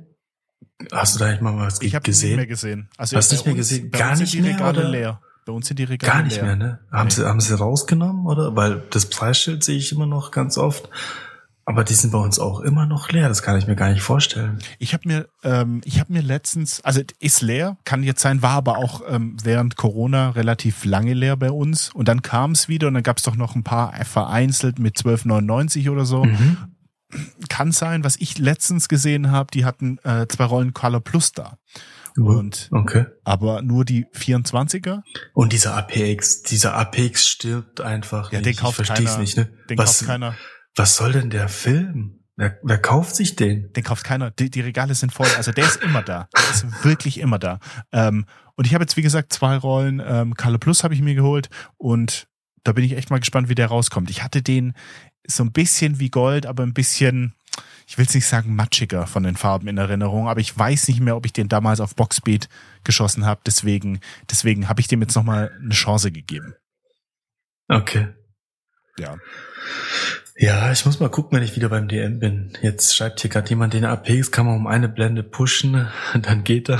Hast 0.91 1.16
du 1.16 1.20
da 1.20 1.26
eigentlich 1.28 1.41
mal 1.41 1.57
was 1.57 1.82
Ich 1.82 1.95
habe 1.95 2.09
nicht 2.09 2.22
mehr 2.24 2.45
gesehen? 2.45 2.47
gesehen. 2.47 2.89
Also 2.97 3.16
Hast 3.18 3.30
bei 3.30 3.36
nicht 3.36 3.45
mehr 3.45 3.55
gesehen? 3.55 3.91
bei 3.91 3.99
Gar 3.99 4.11
uns 4.11 4.20
nicht 4.20 4.32
sind 4.32 4.43
die 4.43 4.49
mehr, 4.49 4.57
Regale 4.57 4.80
oder? 4.80 4.89
leer. 4.89 5.22
Bei 5.45 5.53
uns 5.53 5.68
sind 5.68 5.78
die 5.80 5.84
Regale 5.84 6.11
Gar 6.14 6.24
nicht 6.24 6.36
leer. 6.38 6.43
mehr, 6.45 6.55
ne? 6.55 6.80
Haben 6.91 7.07
Nee. 7.09 7.14
sie 7.16 7.26
haben 7.28 7.39
sie 7.41 7.57
rausgenommen 7.57 8.26
oder? 8.26 8.55
Weil 8.55 8.84
das 8.89 9.05
Preisschild 9.09 9.64
sehe 9.64 9.78
ich 9.78 9.91
immer 9.91 10.05
noch 10.05 10.32
ganz 10.32 10.57
oft. 10.57 10.89
Aber 11.66 11.86
die 11.86 11.93
sind 11.93 12.11
bei 12.11 12.18
uns 12.18 12.39
auch 12.39 12.59
immer 12.59 12.86
noch 12.86 13.09
leer. 13.09 13.30
Das 13.30 13.41
kann 13.41 13.57
ich 13.57 13.68
mir 13.68 13.78
gar 13.78 13.89
nicht 13.89 14.01
vorstellen. 14.01 14.59
Ich 14.80 14.93
habe 14.93 15.07
mir, 15.07 15.28
ähm, 15.43 15.80
ich 15.86 15.97
habe 16.01 16.11
mir 16.11 16.22
letztens, 16.22 16.82
also 16.84 17.01
ist 17.20 17.41
leer, 17.41 17.78
kann 17.86 18.03
jetzt 18.03 18.22
sein, 18.22 18.41
war 18.41 18.51
aber 18.51 18.78
auch 18.78 19.01
ähm, 19.07 19.38
während 19.43 19.78
Corona 19.78 20.32
relativ 20.32 20.84
lange 20.84 21.14
leer 21.14 21.38
bei 21.38 21.51
uns 21.51 21.89
und 21.93 22.09
dann 22.09 22.22
kam 22.22 22.51
es 22.51 22.68
wieder 22.68 22.89
und 22.89 22.95
dann 22.95 23.03
gab 23.03 23.16
es 23.18 23.24
doch 23.24 23.38
noch 23.38 23.55
ein 23.55 23.64
paar 23.64 23.93
vereinzelt 24.03 24.78
mit 24.78 24.97
12,99 24.97 25.89
oder 25.89 26.03
so. 26.03 26.26
Mhm. 26.26 26.57
Kann 27.49 27.72
sein, 27.72 28.03
was 28.03 28.16
ich 28.18 28.38
letztens 28.38 28.88
gesehen 28.88 29.32
habe, 29.32 29.49
die 29.53 29.66
hatten 29.66 29.97
äh, 30.03 30.28
zwei 30.28 30.45
Rollen 30.45 30.74
Color 30.74 31.01
Plus 31.01 31.32
da. 31.32 31.57
Und 32.18 32.70
Okay. 32.72 33.05
aber 33.24 33.61
nur 33.64 33.86
die 33.86 34.05
24er, 34.14 35.01
Und 35.34 35.51
dieser 35.51 35.76
APX, 35.76 36.43
dieser 36.43 36.76
APX 36.76 37.26
stirbt 37.28 37.82
einfach 37.82 38.32
Ja, 38.32 38.39
nicht. 38.39 38.45
den 38.45 38.55
kauft 38.55 38.80
ich 38.80 38.86
verstehe 38.86 39.07
keiner. 39.07 39.20
nicht, 39.20 39.38
ne? 39.38 39.49
den 39.70 39.78
was, 39.80 39.99
kauft 39.99 40.05
keiner. 40.07 40.36
was 40.76 40.95
soll 40.95 41.11
denn 41.14 41.30
der 41.32 41.49
Film? 41.49 42.20
Wer, 42.36 42.57
wer 42.64 42.78
kauft 42.80 43.16
sich 43.16 43.36
den? 43.36 43.72
Den 43.74 43.84
kauft 43.84 44.03
keiner. 44.03 44.32
Die, 44.32 44.49
die 44.49 44.61
Regale 44.61 44.95
sind 44.95 45.11
voll. 45.14 45.28
Also 45.38 45.51
der 45.51 45.66
ist 45.66 45.84
immer 45.84 46.01
da. 46.01 46.28
Der 46.36 46.49
ist 46.51 46.84
wirklich 46.84 47.20
immer 47.20 47.38
da. 47.39 47.59
Ähm, 47.91 48.26
und 48.55 48.66
ich 48.66 48.74
habe 48.74 48.84
jetzt, 48.84 48.97
wie 48.97 49.01
gesagt, 49.03 49.34
zwei 49.34 49.55
Rollen 49.57 50.01
ähm, 50.03 50.36
Color 50.36 50.57
Plus 50.59 50.84
habe 50.84 50.93
ich 50.95 51.01
mir 51.01 51.14
geholt 51.16 51.49
und 51.78 52.28
da 52.64 52.72
bin 52.72 52.84
ich 52.84 52.93
echt 52.93 53.09
mal 53.09 53.20
gespannt, 53.20 53.49
wie 53.49 53.55
der 53.55 53.68
rauskommt. 53.68 54.09
Ich 54.09 54.24
hatte 54.24 54.41
den 54.41 54.74
so 55.26 55.43
ein 55.43 55.51
bisschen 55.51 55.99
wie 55.99 56.09
Gold, 56.09 56.45
aber 56.45 56.64
ein 56.64 56.74
bisschen, 56.74 57.34
ich 57.88 57.97
will 57.97 58.05
es 58.05 58.14
nicht 58.14 58.28
sagen 58.28 58.55
matschiger 58.55 59.07
von 59.07 59.24
den 59.24 59.36
Farben 59.36 59.68
in 59.68 59.78
Erinnerung, 59.78 60.28
aber 60.28 60.39
ich 60.39 60.57
weiß 60.57 60.88
nicht 60.88 60.99
mehr, 60.99 61.16
ob 61.16 61.26
ich 61.26 61.34
den 61.34 61.49
damals 61.49 61.80
auf 61.80 61.95
Boxspeed 61.95 62.49
geschossen 62.84 63.26
habe. 63.26 63.41
Deswegen, 63.45 63.99
deswegen 64.30 64.70
habe 64.70 64.82
ich 64.82 64.88
dem 64.88 65.01
jetzt 65.01 65.16
nochmal 65.16 65.51
eine 65.61 65.74
Chance 65.74 66.11
gegeben. 66.11 66.55
Okay. 67.70 68.09
Ja. 68.97 69.18
Ja, 70.36 70.72
ich 70.72 70.84
muss 70.86 71.00
mal 71.00 71.10
gucken, 71.10 71.38
wenn 71.38 71.44
ich 71.44 71.56
wieder 71.56 71.70
beim 71.70 71.88
DM 71.88 72.20
bin. 72.20 72.54
Jetzt 72.64 72.96
schreibt 72.96 73.22
hier 73.22 73.30
gerade 73.30 73.50
jemand, 73.50 73.74
den 73.76 73.86
APX 73.86 74.32
kann 74.32 74.48
man 74.48 74.56
um 74.56 74.66
eine 74.68 74.90
Blende 74.90 75.22
pushen, 75.22 75.88
dann 76.22 76.44
geht 76.44 76.70
er. 76.70 76.80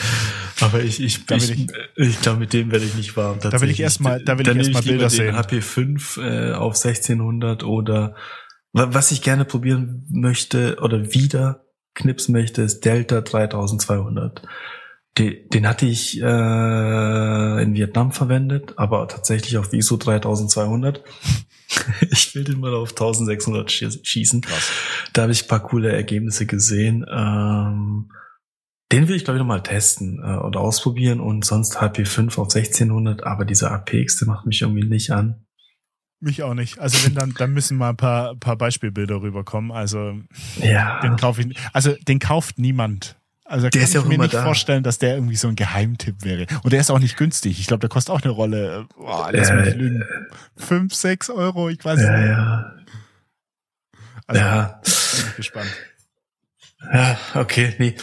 Aber 0.60 0.80
ich, 0.80 1.02
ich, 1.02 1.26
Da 1.26 1.34
will 1.40 1.50
ich, 1.50 1.66
ich 1.96 2.20
glaube, 2.20 2.38
mit 2.38 2.52
dem 2.52 2.70
werde 2.70 2.84
ich 2.84 2.94
nicht 2.94 3.16
warm. 3.16 3.38
Da 3.40 3.60
will 3.60 3.70
ich 3.70 3.80
erst 3.80 4.00
mal- 4.00 4.22
da 4.22 4.34
will 4.38 4.42
ich 4.42 4.46
Dann 4.48 4.58
erst 4.58 4.68
nehme 4.70 4.78
mal 4.78 4.88
Bilder 4.88 5.10
sehen. 5.10 5.34
den 5.34 5.36
HP5 5.36 6.20
äh, 6.20 6.52
auf 6.54 6.74
1600 6.76 7.64
oder 7.64 8.14
wa- 8.72 8.88
was 8.92 9.10
ich 9.10 9.22
gerne 9.22 9.44
probieren 9.44 10.06
möchte 10.10 10.76
oder 10.80 11.12
wieder 11.12 11.64
knipsen 11.94 12.32
möchte, 12.32 12.62
ist 12.62 12.84
Delta 12.84 13.20
3200. 13.22 14.42
Den, 15.18 15.48
den 15.52 15.68
hatte 15.68 15.86
ich 15.86 16.20
äh, 16.20 17.62
in 17.62 17.74
Vietnam 17.74 18.12
verwendet, 18.12 18.74
aber 18.76 19.06
tatsächlich 19.08 19.58
auf 19.58 19.72
ISO 19.72 19.96
3200. 19.96 21.02
ich 22.10 22.34
will 22.34 22.44
den 22.44 22.60
mal 22.60 22.74
auf 22.74 22.90
1600 22.90 23.70
schie- 23.70 24.04
schießen. 24.04 24.40
Krass. 24.42 24.70
Da 25.12 25.22
habe 25.22 25.32
ich 25.32 25.44
ein 25.44 25.48
paar 25.48 25.62
coole 25.62 25.92
Ergebnisse 25.92 26.46
gesehen. 26.46 27.04
Ähm, 27.10 28.10
den 28.92 29.08
will 29.08 29.16
ich 29.16 29.24
glaube 29.24 29.38
ich 29.38 29.40
noch 29.40 29.46
mal 29.48 29.62
testen 29.62 30.18
äh, 30.22 30.36
oder 30.36 30.60
ausprobieren 30.60 31.20
und 31.20 31.44
sonst 31.44 31.78
HP5 31.78 32.38
auf 32.38 32.54
1600, 32.54 33.24
aber 33.24 33.44
dieser 33.44 33.70
APX, 33.72 34.18
der 34.18 34.28
macht 34.28 34.46
mich 34.46 34.62
irgendwie 34.62 34.84
nicht 34.84 35.10
an. 35.10 35.46
Mich 36.20 36.42
auch 36.42 36.54
nicht. 36.54 36.78
Also 36.78 37.04
wenn 37.06 37.14
dann, 37.14 37.34
dann 37.36 37.52
müssen 37.52 37.76
mal 37.76 37.90
ein 37.90 37.96
paar, 37.96 38.34
paar 38.36 38.56
Beispielbilder 38.56 39.20
rüberkommen. 39.20 39.72
Also 39.72 40.14
Ja. 40.62 41.00
den 41.00 41.16
kaufe 41.16 41.42
ich. 41.42 41.56
Also 41.72 41.94
den 42.08 42.18
kauft 42.18 42.58
niemand. 42.58 43.16
Also 43.46 43.68
kann 43.68 43.82
ich 43.82 44.04
mir 44.06 44.18
nicht 44.18 44.32
da. 44.34 44.42
vorstellen, 44.42 44.82
dass 44.82 44.98
der 44.98 45.14
irgendwie 45.16 45.36
so 45.36 45.48
ein 45.48 45.56
Geheimtipp 45.56 46.24
wäre. 46.24 46.46
Und 46.62 46.72
der 46.72 46.80
ist 46.80 46.90
auch 46.90 46.98
nicht 46.98 47.16
günstig. 47.18 47.60
Ich 47.60 47.66
glaube, 47.66 47.80
der 47.80 47.90
kostet 47.90 48.14
auch 48.14 48.22
eine 48.22 48.32
Rolle. 48.32 48.86
Boah, 48.96 49.30
lass 49.32 49.50
Äh, 49.50 49.56
mich 49.56 49.74
lügen. 49.74 50.04
Fünf, 50.56 50.94
sechs 50.94 51.28
Euro, 51.28 51.68
ich 51.68 51.84
weiß 51.84 52.00
Ja, 52.00 52.16
nicht. 52.18 52.28
ja. 52.30 52.72
Also 54.26 54.40
ja. 54.40 54.80
bin 54.82 55.24
ich 55.30 55.36
gespannt. 55.36 55.70
Ja, 56.92 57.18
okay, 57.34 57.74
nee. 57.78 57.94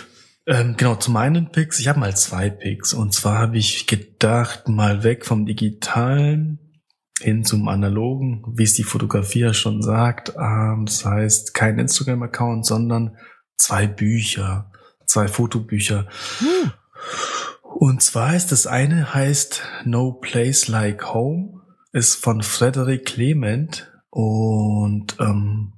Ähm, 0.48 0.76
genau, 0.78 0.96
zu 0.96 1.12
meinen 1.12 1.52
Picks. 1.52 1.80
Ich 1.80 1.88
habe 1.88 2.00
mal 2.00 2.16
zwei 2.16 2.50
Picks. 2.50 2.94
Und 2.94 3.14
zwar 3.14 3.40
habe 3.40 3.58
ich 3.58 3.88
gedacht, 3.88 4.68
mal 4.68 5.04
weg 5.04 5.26
vom 5.26 5.46
Digitalen 5.46 6.60
hin 7.20 7.44
zum 7.46 7.68
Analogen, 7.68 8.44
wie 8.56 8.64
es 8.64 8.74
die 8.74 8.84
Fotografie 8.84 9.40
ja 9.42 9.54
schon 9.54 9.82
sagt. 9.84 10.34
Ähm, 10.40 10.86
das 10.86 11.06
heißt, 11.06 11.54
kein 11.54 11.78
Instagram-Account, 11.78 12.66
sondern 12.66 13.18
zwei 13.58 13.86
Bücher, 13.86 14.71
zwei 15.12 15.28
Fotobücher. 15.28 16.08
Und 17.62 18.02
zwar 18.02 18.36
ist 18.36 18.52
das 18.52 18.68
eine 18.68 19.14
heißt 19.14 19.64
No 19.86 20.14
Place 20.14 20.68
Like 20.68 21.14
Home, 21.14 21.62
ist 21.92 22.16
von 22.16 22.42
Frederick 22.42 23.06
Clement 23.06 23.92
und 24.10 25.18
ähm, 25.20 25.74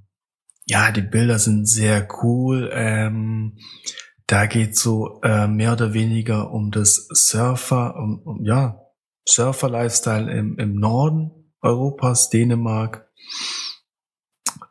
ja, 0.65 0.91
die 0.91 1.01
Bilder 1.01 1.39
sind 1.39 1.67
sehr 1.67 2.07
cool. 2.21 2.69
Ähm, 2.73 3.57
da 4.27 4.45
geht 4.45 4.77
so 4.77 5.21
äh, 5.23 5.47
mehr 5.47 5.73
oder 5.73 5.93
weniger 5.93 6.51
um 6.51 6.71
das 6.71 7.07
Surfer, 7.11 7.95
um, 7.95 8.21
um 8.23 8.45
ja 8.45 8.79
Surfer-Lifestyle 9.27 10.31
im, 10.31 10.57
im 10.57 10.75
Norden 10.75 11.31
Europas, 11.61 12.29
Dänemark. 12.29 13.09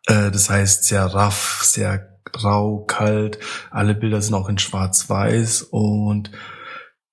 Äh, 0.07 0.31
das 0.31 0.51
heißt 0.51 0.85
sehr 0.85 1.07
raff, 1.07 1.61
sehr 1.65 2.12
grau, 2.25 2.85
kalt. 2.87 3.39
Alle 3.71 3.95
Bilder 3.95 4.21
sind 4.21 4.35
auch 4.35 4.49
in 4.49 4.59
Schwarz-Weiß 4.59 5.63
und 5.63 6.31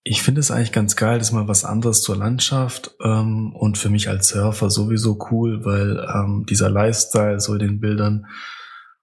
ich 0.04 0.24
finde 0.24 0.40
es 0.40 0.50
eigentlich 0.50 0.72
ganz 0.72 0.96
geil, 0.96 1.20
das 1.20 1.30
ist 1.30 1.34
mal 1.34 1.48
was 1.48 1.66
anderes 1.66 2.02
zur 2.02 2.16
Landschaft 2.16 2.96
ähm, 3.04 3.54
und 3.54 3.78
für 3.78 3.90
mich 3.90 4.10
als 4.10 4.30
Surfer 4.30 4.70
sowieso 4.70 5.20
cool, 5.30 5.66
weil 5.66 6.06
ähm, 6.14 6.46
dieser 6.50 6.70
Lifestyle 6.70 7.40
so 7.40 7.54
in 7.54 7.60
den 7.60 7.80
Bildern 7.80 8.26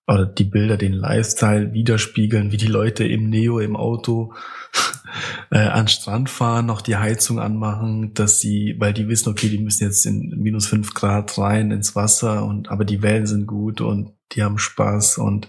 oder 0.07 0.25
die 0.25 0.45
Bilder 0.45 0.77
den 0.77 0.93
Lifestyle 0.93 1.73
widerspiegeln, 1.73 2.53
wie 2.53 2.57
die 2.57 2.67
Leute 2.67 3.05
im 3.05 3.29
Neo 3.29 3.59
im 3.59 3.75
Auto 3.75 4.35
äh, 5.51 5.59
an 5.59 5.89
Strand 5.89 6.31
fahren, 6.31 6.67
noch 6.67 6.81
die 6.81 6.97
Heizung 6.97 7.41
anmachen, 7.41 8.15
dass 8.15 8.41
sie, 8.41 8.77
weil 8.79 8.93
die 8.93 9.09
wissen, 9.09 9.31
okay, 9.31 9.49
die 9.49 9.59
müssen 9.59 9.85
jetzt 9.85 10.07
in 10.07 10.35
minus 10.39 10.67
fünf 10.67 10.95
Grad 10.95 11.37
rein 11.39 11.73
ins 11.73 11.97
Wasser 11.97 12.45
und 12.45 12.71
aber 12.71 12.85
die 12.85 13.03
Wellen 13.03 13.27
sind 13.27 13.47
gut 13.47 13.81
und 13.81 14.13
die 14.33 14.43
haben 14.43 14.59
Spaß 14.59 15.19
und 15.19 15.49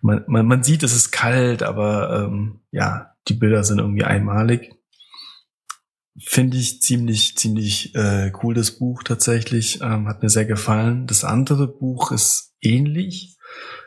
man, 0.00 0.24
man, 0.26 0.46
man 0.46 0.62
sieht, 0.62 0.82
es 0.82 0.94
ist 0.94 1.10
kalt, 1.10 1.62
aber 1.62 2.26
ähm, 2.26 2.60
ja, 2.70 3.14
die 3.28 3.34
Bilder 3.34 3.64
sind 3.64 3.78
irgendwie 3.78 4.04
einmalig. 4.04 4.74
Finde 6.18 6.56
ich 6.58 6.82
ziemlich, 6.82 7.36
ziemlich 7.36 7.94
äh, 7.94 8.32
cool, 8.42 8.54
das 8.54 8.72
Buch 8.72 9.02
tatsächlich. 9.02 9.80
Ähm, 9.80 10.08
hat 10.08 10.22
mir 10.22 10.28
sehr 10.28 10.44
gefallen. 10.44 11.06
Das 11.06 11.24
andere 11.24 11.66
Buch 11.66 12.12
ist 12.12 12.54
ähnlich, 12.60 13.31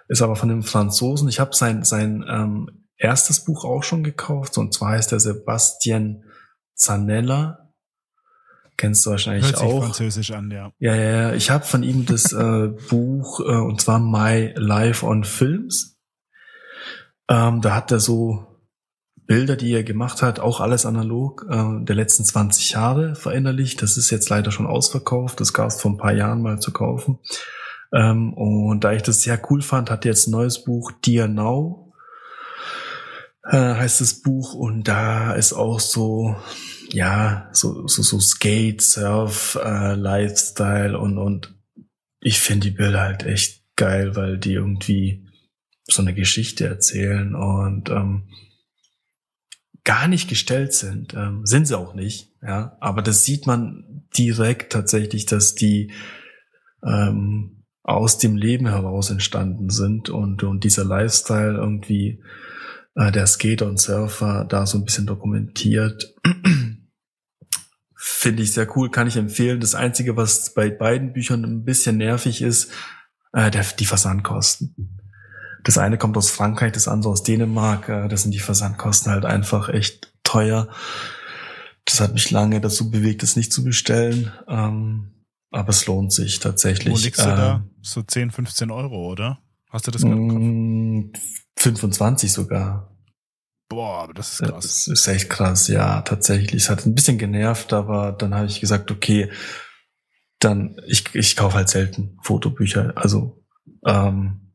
ist 0.08 0.22
aber 0.22 0.36
von 0.36 0.52
einem 0.52 0.64
Franzosen. 0.64 1.28
Ich 1.28 1.40
habe 1.40 1.56
sein, 1.56 1.84
sein 1.84 2.24
ähm, 2.28 2.88
erstes 2.98 3.44
Buch 3.44 3.66
auch 3.66 3.84
schon 3.84 4.04
gekauft, 4.04 4.58
und 4.58 4.74
zwar 4.74 4.92
heißt 4.92 5.12
der 5.12 5.20
Sebastian 5.20 6.24
Zanella. 6.76 7.72
Kennst 8.78 9.06
du 9.06 9.12
wahrscheinlich 9.12 9.46
Hört 9.46 9.58
sich 9.58 9.68
auch. 9.68 9.84
französisch 9.84 10.32
an, 10.32 10.52
ja. 10.52 10.72
Ja, 10.80 10.96
ja, 10.96 11.12
ja. 11.12 11.34
Ich 11.34 11.50
habe 11.50 11.66
von 11.66 11.82
ihm 11.84 12.06
das 12.06 12.34
äh, 12.34 12.68
Buch, 12.90 13.40
äh, 13.40 13.44
und 13.44 13.80
zwar 13.80 14.00
My 14.00 14.54
Life 14.56 15.06
on 15.06 15.24
Films. 15.24 15.98
Ähm, 17.30 17.62
da 17.62 17.74
hat 17.74 17.92
er 17.92 18.00
so 18.00 18.48
Bilder, 19.28 19.56
die 19.56 19.72
er 19.72 19.84
gemacht 19.84 20.22
hat, 20.22 20.40
auch 20.40 20.60
alles 20.60 20.86
analog, 20.86 21.46
äh, 21.50 21.84
der 21.84 21.96
letzten 21.96 22.26
20 22.26 22.72
Jahre 22.72 23.16
verinnerlicht. 23.16 23.82
Das 23.82 23.98
ist 23.98 24.12
jetzt 24.12 24.30
leider 24.30 24.52
schon 24.52 24.68
ausverkauft. 24.68 25.40
Das 25.40 25.54
gab 25.54 25.68
es 25.68 25.82
vor 25.82 25.92
ein 25.92 25.98
paar 25.98 26.14
Jahren 26.14 26.42
mal 26.42 26.60
zu 26.60 26.72
kaufen. 26.72 27.20
Ähm, 27.96 28.34
und 28.34 28.84
da 28.84 28.92
ich 28.92 29.04
das 29.04 29.22
sehr 29.22 29.42
cool 29.50 29.62
fand, 29.62 29.90
hat 29.90 30.04
jetzt 30.04 30.28
ein 30.28 30.32
neues 30.32 30.64
Buch, 30.64 30.92
Dear 31.06 31.30
Now, 31.30 31.94
äh, 33.44 33.58
heißt 33.58 34.02
das 34.02 34.22
Buch. 34.22 34.54
Und 34.54 34.88
da 34.88 35.34
ist 35.34 35.54
auch 35.54 35.80
so, 35.80 36.36
ja, 36.90 37.50
so, 37.54 37.88
so, 37.88 38.02
so 38.02 38.20
Skate, 38.20 38.82
Surf, 38.82 39.58
äh, 39.64 39.96
Lifestyle 39.96 41.00
und, 41.00 41.18
und 41.18 41.56
ich 42.20 42.40
finde 42.40 42.70
die 42.70 42.76
Bilder 42.76 43.02
halt 43.02 43.24
echt 43.24 43.64
geil, 43.78 44.16
weil 44.16 44.38
die 44.38 44.54
irgendwie 44.54 45.30
so 45.88 46.02
eine 46.02 46.14
Geschichte 46.14 46.68
erzählen 46.68 47.34
und 47.34 47.90
ähm, 47.90 48.30
gar 49.84 50.08
nicht 50.08 50.28
gestellt 50.28 50.74
sind. 50.74 51.14
Ähm, 51.14 51.46
sind 51.46 51.68
sie 51.68 51.78
auch 51.78 51.94
nicht, 51.94 52.34
ja. 52.42 52.76
Aber 52.82 53.02
das 53.02 53.24
sieht 53.24 53.48
man 53.48 54.08
direkt 54.18 54.74
tatsächlich, 54.74 55.28
dass 55.28 55.56
die 55.56 55.94
ähm, 56.84 57.56
aus 57.86 58.18
dem 58.18 58.36
Leben 58.36 58.68
heraus 58.68 59.12
entstanden 59.12 59.70
sind 59.70 60.10
und, 60.10 60.42
und 60.42 60.64
dieser 60.64 60.84
Lifestyle 60.84 61.56
irgendwie 61.56 62.20
äh, 62.96 63.12
der 63.12 63.28
Skater 63.28 63.68
und 63.68 63.80
Surfer 63.80 64.44
da 64.50 64.66
so 64.66 64.80
ein 64.80 64.86
bisschen 64.86 65.06
dokumentiert. 65.06 66.16
Finde 67.96 68.42
ich 68.42 68.54
sehr 68.54 68.76
cool, 68.76 68.90
kann 68.90 69.08
ich 69.08 69.18
empfehlen. 69.18 69.60
Das 69.60 69.76
Einzige, 69.76 70.18
was 70.18 70.54
bei 70.56 70.72
beiden 70.72 71.14
Büchern 71.14 71.44
ein 71.44 71.64
bisschen 71.64 71.98
nervig 71.98 72.42
ist, 72.42 72.72
äh, 73.34 73.52
der, 73.52 73.64
die 73.78 73.86
Versandkosten. 73.86 75.00
Das 75.64 75.78
eine 75.78 76.00
kommt 76.00 76.18
aus 76.18 76.32
Frankreich, 76.32 76.72
das 76.72 76.88
andere 76.88 77.12
aus 77.12 77.22
Dänemark. 77.22 77.88
Äh, 77.88 78.08
das 78.08 78.24
sind 78.24 78.32
die 78.32 78.40
Versandkosten 78.40 79.12
halt 79.12 79.26
einfach 79.26 79.70
echt 79.70 80.12
teuer. 80.24 80.70
Das 81.86 82.02
hat 82.02 82.14
mich 82.14 82.32
lange 82.32 82.62
dazu 82.62 82.90
bewegt, 82.90 83.22
es 83.22 83.36
nicht 83.36 83.54
zu 83.54 83.64
bestellen. 83.64 84.32
Ähm, 84.48 85.12
aber 85.56 85.70
es 85.70 85.86
lohnt 85.86 86.12
sich 86.12 86.40
tatsächlich. 86.40 86.94
Wo 86.94 86.98
liegst 86.98 87.22
du 87.22 87.30
Ähm, 87.30 87.36
da? 87.36 87.66
So 87.82 88.02
10, 88.02 88.32
15 88.32 88.72
Euro, 88.72 89.10
oder? 89.10 89.40
Hast 89.70 89.88
du 89.88 89.92
das 89.92 90.02
gerade 90.02 90.16
im 90.16 90.28
Kopf? 90.28 90.40
Mm, 90.40 91.14
25 91.58 92.32
sogar. 92.32 92.96
Boah, 93.70 94.04
aber 94.04 94.14
das 94.14 94.34
ist 94.34 94.48
krass. 94.48 94.64
Das 94.64 94.88
ist 94.88 95.08
echt 95.08 95.30
krass, 95.30 95.68
ja, 95.68 96.02
tatsächlich. 96.02 96.64
Es 96.64 96.70
hat 96.70 96.86
ein 96.86 96.94
bisschen 96.94 97.18
genervt, 97.18 97.74
aber 97.74 98.12
dann 98.12 98.36
habe 98.36 98.46
ich 98.48 98.60
gesagt, 98.60 98.92
okay, 98.92 99.32
dann, 100.40 100.76
ich, 100.86 101.16
ich 101.16 101.36
kaufe 101.36 101.56
halt 101.56 101.70
selten 101.70 102.18
Fotobücher. 102.22 102.94
Also 102.96 103.44
ähm, 103.86 104.52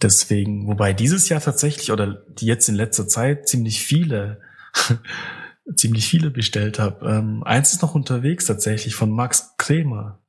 deswegen, 0.00 0.68
wobei 0.68 0.92
dieses 0.92 1.28
Jahr 1.28 1.40
tatsächlich 1.40 1.90
oder 1.92 2.24
jetzt 2.38 2.68
in 2.68 2.76
letzter 2.76 3.08
Zeit 3.08 3.48
ziemlich 3.48 3.80
viele, 3.82 4.40
ziemlich 5.74 6.08
viele 6.08 6.30
bestellt 6.30 6.78
habe. 6.78 7.10
Ähm, 7.10 7.42
eins 7.42 7.72
ist 7.72 7.82
noch 7.82 7.94
unterwegs 7.94 8.46
tatsächlich 8.46 8.94
von 8.94 9.10
Max 9.10 9.54
Kremer. 9.58 10.19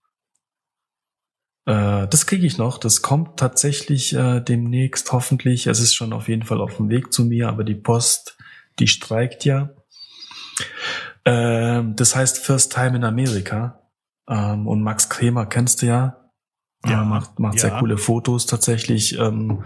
Äh, 1.66 2.08
das 2.08 2.26
kriege 2.26 2.46
ich 2.46 2.58
noch. 2.58 2.78
Das 2.78 3.02
kommt 3.02 3.40
tatsächlich 3.40 4.14
äh, 4.14 4.42
demnächst 4.42 5.12
hoffentlich. 5.12 5.68
Es 5.68 5.80
ist 5.80 5.94
schon 5.94 6.14
auf 6.14 6.28
jeden 6.28 6.44
Fall 6.44 6.62
auf 6.62 6.78
dem 6.78 6.90
Weg 6.90 7.14
zu 7.14 7.26
mir, 7.26 7.50
aber 7.50 7.64
die 7.64 7.76
Post, 7.76 8.38
die 8.80 8.88
streikt 8.88 9.46
ja. 9.46 9.70
Ähm, 11.26 11.96
das 11.96 12.16
heißt 12.16 12.40
First 12.40 12.74
Time 12.74 12.98
in 12.98 13.04
Amerika. 13.04 13.90
Ähm, 14.28 14.68
und 14.68 14.82
Max 14.82 15.10
Kremer 15.10 15.46
kennst 15.46 15.82
du 15.82 15.88
ja. 15.88 16.18
Ja, 16.86 17.04
Äh, 17.04 17.06
macht 17.06 17.40
macht 17.40 17.56
ja. 17.56 17.62
sehr 17.62 17.80
coole 17.80 17.98
Fotos 17.98 18.48
tatsächlich. 18.48 19.18
Ähm, 19.20 19.64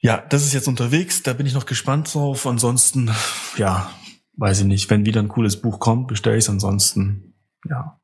ja, 0.00 0.16
das 0.28 0.44
ist 0.44 0.54
jetzt 0.54 0.66
unterwegs. 0.66 1.22
Da 1.22 1.34
bin 1.34 1.46
ich 1.46 1.54
noch 1.54 1.66
gespannt 1.66 2.12
drauf. 2.12 2.46
Ansonsten, 2.46 3.10
ja, 3.56 3.90
weiß 4.36 4.60
ich 4.60 4.66
nicht. 4.66 4.90
Wenn 4.90 5.06
wieder 5.06 5.20
ein 5.20 5.28
cooles 5.28 5.60
Buch 5.60 5.78
kommt, 5.78 6.08
bestelle 6.08 6.36
ich 6.36 6.44
es. 6.44 6.50
Ansonsten, 6.50 7.34
ja, 7.68 7.99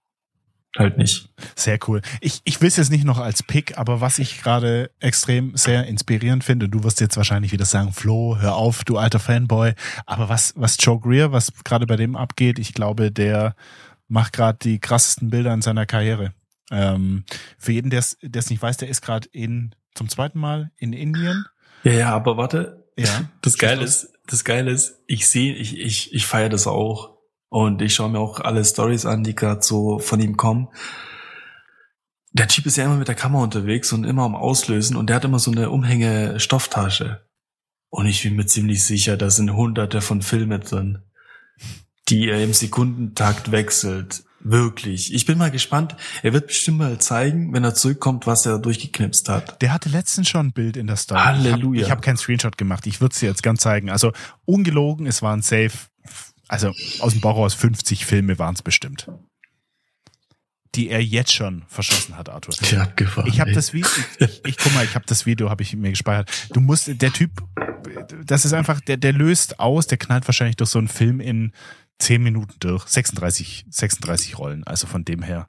halt 0.78 0.98
nicht. 0.98 1.28
Sehr 1.54 1.78
cool. 1.86 2.02
Ich, 2.20 2.40
ich 2.44 2.60
will 2.60 2.68
es 2.68 2.76
jetzt 2.76 2.90
nicht 2.90 3.04
noch 3.04 3.18
als 3.18 3.42
Pick, 3.42 3.78
aber 3.78 4.00
was 4.00 4.18
ich 4.18 4.42
gerade 4.42 4.90
extrem 5.00 5.56
sehr 5.56 5.86
inspirierend 5.86 6.44
finde, 6.44 6.68
du 6.68 6.84
wirst 6.84 7.00
jetzt 7.00 7.16
wahrscheinlich 7.16 7.52
wieder 7.52 7.64
sagen, 7.64 7.92
Flo, 7.92 8.38
hör 8.38 8.56
auf, 8.56 8.84
du 8.84 8.98
alter 8.98 9.18
Fanboy. 9.18 9.74
Aber 10.04 10.28
was, 10.28 10.52
was 10.56 10.76
Joe 10.80 11.00
Greer, 11.00 11.32
was 11.32 11.52
gerade 11.64 11.86
bei 11.86 11.96
dem 11.96 12.16
abgeht, 12.16 12.58
ich 12.58 12.74
glaube, 12.74 13.10
der 13.10 13.54
macht 14.08 14.32
gerade 14.32 14.58
die 14.62 14.78
krassesten 14.78 15.30
Bilder 15.30 15.52
in 15.52 15.62
seiner 15.62 15.86
Karriere. 15.86 16.32
Ähm, 16.70 17.24
für 17.58 17.72
jeden, 17.72 17.90
der 17.90 18.00
es 18.00 18.50
nicht 18.50 18.62
weiß, 18.62 18.76
der 18.76 18.88
ist 18.88 19.02
gerade 19.02 19.28
in 19.32 19.74
zum 19.94 20.08
zweiten 20.08 20.38
Mal 20.38 20.70
in 20.76 20.92
Indien. 20.92 21.46
Ja, 21.84 21.92
ja, 21.92 22.14
aber 22.14 22.36
warte. 22.36 22.84
Ja. 22.96 23.28
Das 23.42 23.58
Geile 23.58 23.84
ist, 23.84 24.12
das 24.26 24.44
Geile 24.44 24.70
ist, 24.70 24.98
ich 25.06 25.28
sehe, 25.28 25.54
ich, 25.54 25.78
ich, 25.78 26.12
ich 26.12 26.26
feiere 26.26 26.48
das 26.48 26.66
auch. 26.66 27.15
Und 27.48 27.80
ich 27.82 27.94
schaue 27.94 28.10
mir 28.10 28.18
auch 28.18 28.40
alle 28.40 28.64
Stories 28.64 29.06
an, 29.06 29.22
die 29.24 29.34
gerade 29.34 29.62
so 29.62 29.98
von 29.98 30.20
ihm 30.20 30.36
kommen. 30.36 30.68
Der 32.32 32.48
Typ 32.48 32.66
ist 32.66 32.76
ja 32.76 32.84
immer 32.84 32.96
mit 32.96 33.08
der 33.08 33.14
Kamera 33.14 33.42
unterwegs 33.42 33.92
und 33.92 34.04
immer 34.04 34.24
am 34.24 34.34
Auslösen 34.34 34.96
und 34.96 35.08
der 35.08 35.16
hat 35.16 35.24
immer 35.24 35.38
so 35.38 35.50
eine 35.50 35.70
Umhänge 35.70 36.38
Stofftasche. 36.38 37.26
Und 37.88 38.06
ich 38.06 38.22
bin 38.22 38.36
mir 38.36 38.46
ziemlich 38.46 38.84
sicher, 38.84 39.16
da 39.16 39.30
sind 39.30 39.54
hunderte 39.54 40.02
von 40.02 40.20
Filmen 40.20 40.60
drin, 40.60 40.98
die 42.08 42.28
er 42.28 42.42
im 42.44 42.52
Sekundentakt 42.52 43.52
wechselt. 43.52 44.24
Wirklich. 44.40 45.12
Ich 45.14 45.24
bin 45.24 45.38
mal 45.38 45.50
gespannt. 45.50 45.96
Er 46.22 46.32
wird 46.32 46.48
bestimmt 46.48 46.78
mal 46.78 46.98
zeigen, 46.98 47.52
wenn 47.52 47.64
er 47.64 47.74
zurückkommt, 47.74 48.26
was 48.26 48.46
er 48.46 48.58
durchgeknipst 48.58 49.28
hat. 49.28 49.60
Der 49.62 49.72
hatte 49.72 49.88
letztens 49.88 50.28
schon 50.28 50.48
ein 50.48 50.52
Bild 50.52 50.76
in 50.76 50.86
der 50.86 50.96
Story. 50.96 51.20
Halleluja. 51.20 51.80
Ich 51.80 51.90
habe 51.90 51.98
hab 51.98 52.04
keinen 52.04 52.16
Screenshot 52.16 52.56
gemacht. 52.58 52.86
Ich 52.86 53.00
würde 53.00 53.12
es 53.12 53.18
dir 53.18 53.28
jetzt 53.30 53.42
gern 53.42 53.56
zeigen. 53.56 53.90
Also 53.90 54.12
ungelogen, 54.44 55.06
es 55.06 55.22
waren 55.22 55.42
safe, 55.42 55.72
also 56.48 56.72
aus 57.00 57.12
dem 57.12 57.20
Bauch 57.20 57.36
aus 57.36 57.54
50 57.54 58.06
Filme 58.06 58.38
waren 58.38 58.54
es 58.54 58.62
bestimmt. 58.62 59.08
Die 60.74 60.90
er 60.90 61.02
jetzt 61.02 61.32
schon 61.32 61.64
verschossen 61.68 62.16
hat, 62.16 62.28
Arthur. 62.28 62.54
Ich 62.60 62.74
hab 62.74 62.96
gefahren. 62.96 63.26
Ich 63.28 63.40
habe 63.40 63.52
das 63.52 63.72
Video, 63.72 63.88
ich, 64.18 64.44
ich 64.44 64.56
guck 64.58 64.74
mal, 64.74 64.84
ich 64.84 64.94
habe 64.94 65.06
das 65.06 65.24
Video, 65.24 65.48
habe 65.48 65.62
ich 65.62 65.74
mir 65.74 65.90
gespeichert. 65.90 66.30
Du 66.52 66.60
musst, 66.60 66.88
der 67.00 67.12
Typ, 67.12 67.30
das 68.24 68.44
ist 68.44 68.52
einfach, 68.52 68.80
der, 68.80 68.98
der 68.98 69.14
löst 69.14 69.58
aus, 69.58 69.86
der 69.86 69.96
knallt 69.96 70.28
wahrscheinlich 70.28 70.56
durch 70.56 70.70
so 70.70 70.78
einen 70.78 70.88
Film 70.88 71.20
in 71.20 71.52
10 71.98 72.22
Minuten 72.22 72.54
durch. 72.60 72.86
36, 72.86 73.64
36 73.70 74.38
Rollen, 74.38 74.64
also 74.64 74.86
von 74.86 75.04
dem 75.04 75.22
her. 75.22 75.48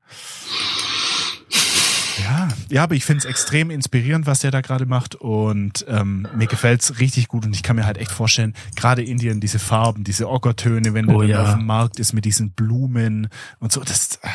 Ja, 2.24 2.48
ja, 2.70 2.84
aber 2.84 2.96
ich 2.96 3.06
finde 3.06 3.20
es 3.20 3.26
extrem 3.26 3.70
inspirierend, 3.70 4.26
was 4.26 4.40
der 4.40 4.52
da 4.52 4.62
gerade 4.62 4.86
macht 4.86 5.16
und 5.16 5.86
ähm, 5.88 6.28
mir 6.36 6.48
gefällt's 6.48 7.00
richtig 7.00 7.28
gut 7.28 7.46
und 7.46 7.54
ich 7.56 7.64
kann 7.64 7.76
mir 7.76 7.86
halt 7.86 7.98
echt 7.98 8.12
vorstellen, 8.12 8.54
gerade 8.76 9.04
Indien, 9.04 9.40
diese 9.42 9.60
Farben, 9.60 10.04
diese 10.04 10.30
Ockertöne, 10.30 10.94
wenn 10.94 11.08
der 11.08 11.16
Oh 11.16 11.22
dann 11.22 11.30
ja. 11.30 11.44
auf 11.44 11.54
dem 11.56 11.66
Markt 11.66 12.00
ist 12.00 12.14
mit 12.14 12.26
diesen 12.26 12.52
Blumen 12.52 13.30
und 13.60 13.72
so, 13.72 13.82
das, 13.84 14.20
ah, 14.24 14.30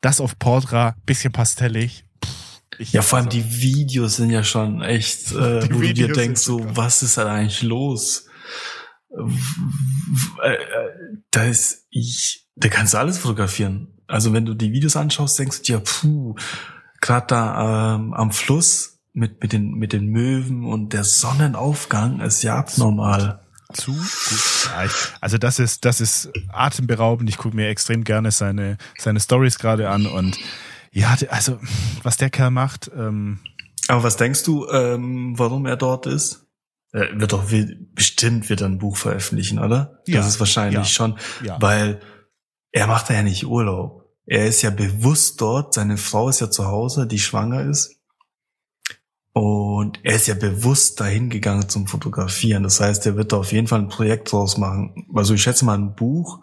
das 0.00 0.20
auf 0.20 0.38
Portra, 0.38 0.94
bisschen 1.06 1.32
pastellig. 1.32 2.04
Ich, 2.78 2.92
Ja, 2.92 3.02
vor 3.02 3.18
allem 3.18 3.28
also, 3.28 3.38
die 3.38 3.62
Videos 3.62 4.16
sind 4.16 4.30
ja 4.30 4.44
schon 4.44 4.82
echt, 4.82 5.32
äh, 5.32 5.60
Die 5.60 5.74
wo 5.74 5.80
du 5.80 5.92
dir 5.92 6.08
Videos 6.08 6.16
denkst, 6.18 6.40
so, 6.42 6.58
so 6.58 6.64
krass. 6.64 6.76
was 6.76 7.02
ist 7.02 7.16
da 7.18 7.32
eigentlich 7.32 7.62
los? 7.62 8.26
Äh, 10.42 10.56
Da 11.30 11.44
ist 11.44 11.86
ich, 11.90 12.46
da 12.56 12.68
kannst 12.68 12.94
du 12.94 12.98
alles 12.98 13.18
fotografieren. 13.18 13.88
Also 14.06 14.32
wenn 14.32 14.44
du 14.44 14.54
die 14.54 14.72
Videos 14.72 14.96
anschaust, 14.96 15.38
denkst 15.38 15.58
du 15.58 15.64
dir, 15.64 15.78
puh, 15.80 16.34
gerade 17.06 17.26
da 17.28 17.94
ähm, 17.94 18.14
am 18.14 18.32
Fluss 18.32 18.98
mit 19.12 19.42
mit 19.42 19.52
den 19.52 19.72
mit 19.74 19.92
den 19.92 20.06
Möwen 20.06 20.64
und 20.64 20.92
der 20.92 21.04
Sonnenaufgang 21.04 22.20
ist 22.20 22.42
ja 22.42 22.56
abnormal. 22.56 23.40
zu 23.72 23.92
gut. 23.92 24.70
Ja, 24.72 24.84
ich, 24.84 24.92
also 25.20 25.38
das 25.38 25.58
ist, 25.58 25.84
das 25.84 26.00
ist 26.00 26.30
atemberaubend. 26.52 27.28
Ich 27.28 27.36
gucke 27.36 27.56
mir 27.56 27.68
extrem 27.68 28.04
gerne 28.04 28.30
seine, 28.30 28.78
seine 28.96 29.20
Stories 29.20 29.58
gerade 29.58 29.90
an 29.90 30.06
und 30.06 30.38
ja, 30.92 31.16
also 31.28 31.58
was 32.02 32.16
der 32.16 32.30
Kerl 32.30 32.50
macht, 32.50 32.90
ähm, 32.96 33.40
Aber 33.88 34.02
was 34.02 34.16
denkst 34.16 34.42
du, 34.44 34.66
ähm, 34.68 35.38
warum 35.38 35.66
er 35.66 35.76
dort 35.76 36.06
ist? 36.06 36.46
Er 36.92 37.20
wird 37.20 37.32
doch 37.32 37.50
will, 37.50 37.88
bestimmt 37.94 38.48
wird 38.48 38.62
er 38.62 38.68
ein 38.68 38.78
Buch 38.78 38.96
veröffentlichen, 38.96 39.58
oder? 39.58 40.00
Ja, 40.06 40.18
das 40.18 40.28
ist 40.28 40.40
wahrscheinlich 40.40 40.78
ja, 40.78 40.84
schon, 40.84 41.18
ja. 41.44 41.60
weil 41.60 42.00
er 42.72 42.86
macht 42.86 43.10
ja 43.10 43.22
nicht 43.22 43.46
Urlaub. 43.46 44.05
Er 44.26 44.46
ist 44.46 44.62
ja 44.62 44.70
bewusst 44.70 45.40
dort, 45.40 45.74
seine 45.74 45.96
Frau 45.96 46.28
ist 46.28 46.40
ja 46.40 46.50
zu 46.50 46.66
Hause, 46.66 47.06
die 47.06 47.20
schwanger 47.20 47.62
ist. 47.62 47.96
Und 49.32 50.00
er 50.02 50.16
ist 50.16 50.26
ja 50.26 50.34
bewusst 50.34 50.98
dahin 50.98 51.30
gegangen 51.30 51.68
zum 51.68 51.86
Fotografieren. 51.86 52.62
Das 52.62 52.80
heißt, 52.80 53.06
er 53.06 53.16
wird 53.16 53.32
da 53.32 53.36
auf 53.36 53.52
jeden 53.52 53.66
Fall 53.66 53.80
ein 53.80 53.88
Projekt 53.88 54.32
draus 54.32 54.56
machen. 54.56 55.06
Also 55.14 55.34
ich 55.34 55.42
schätze 55.42 55.64
mal 55.64 55.76
ein 55.78 55.94
Buch, 55.94 56.40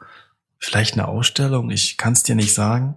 vielleicht 0.60 0.94
eine 0.94 1.08
Ausstellung, 1.08 1.72
ich 1.72 1.98
kann 1.98 2.14
es 2.14 2.24
dir 2.24 2.36
nicht 2.36 2.54
sagen. 2.54 2.96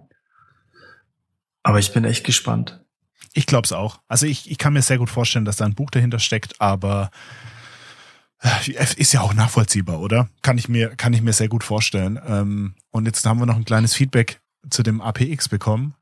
Aber 1.63 1.79
ich 1.79 1.91
bin 1.91 2.05
echt 2.05 2.23
gespannt. 2.23 2.85
ich 3.33 3.45
glaube 3.45 3.65
es 3.65 3.73
auch. 3.73 3.99
Also 4.07 4.25
ich, 4.25 4.49
ich 4.49 4.57
kann 4.57 4.73
mir 4.73 4.81
sehr 4.81 4.99
gut 4.99 5.09
vorstellen, 5.09 5.45
dass 5.45 5.57
da 5.57 5.65
ein 5.65 5.75
Buch 5.75 5.89
dahinter 5.89 6.19
steckt, 6.19 6.61
aber 6.61 7.11
äh, 8.41 8.85
ist 8.95 9.13
ja 9.13 9.21
auch 9.21 9.33
nachvollziehbar, 9.33 9.99
oder? 9.99 10.29
Kann 10.43 10.57
ich 10.57 10.69
mir, 10.69 10.95
kann 10.95 11.13
ich 11.13 11.21
mir 11.21 11.33
sehr 11.33 11.49
gut 11.49 11.63
vorstellen. 11.63 12.19
Ähm, 12.25 12.75
und 12.91 13.05
jetzt 13.05 13.25
haben 13.25 13.39
wir 13.39 13.45
noch 13.45 13.57
ein 13.57 13.65
kleines 13.65 13.95
Feedback 13.95 14.39
zu 14.69 14.83
dem 14.83 15.01
APX 15.01 15.49
bekommen. 15.49 15.95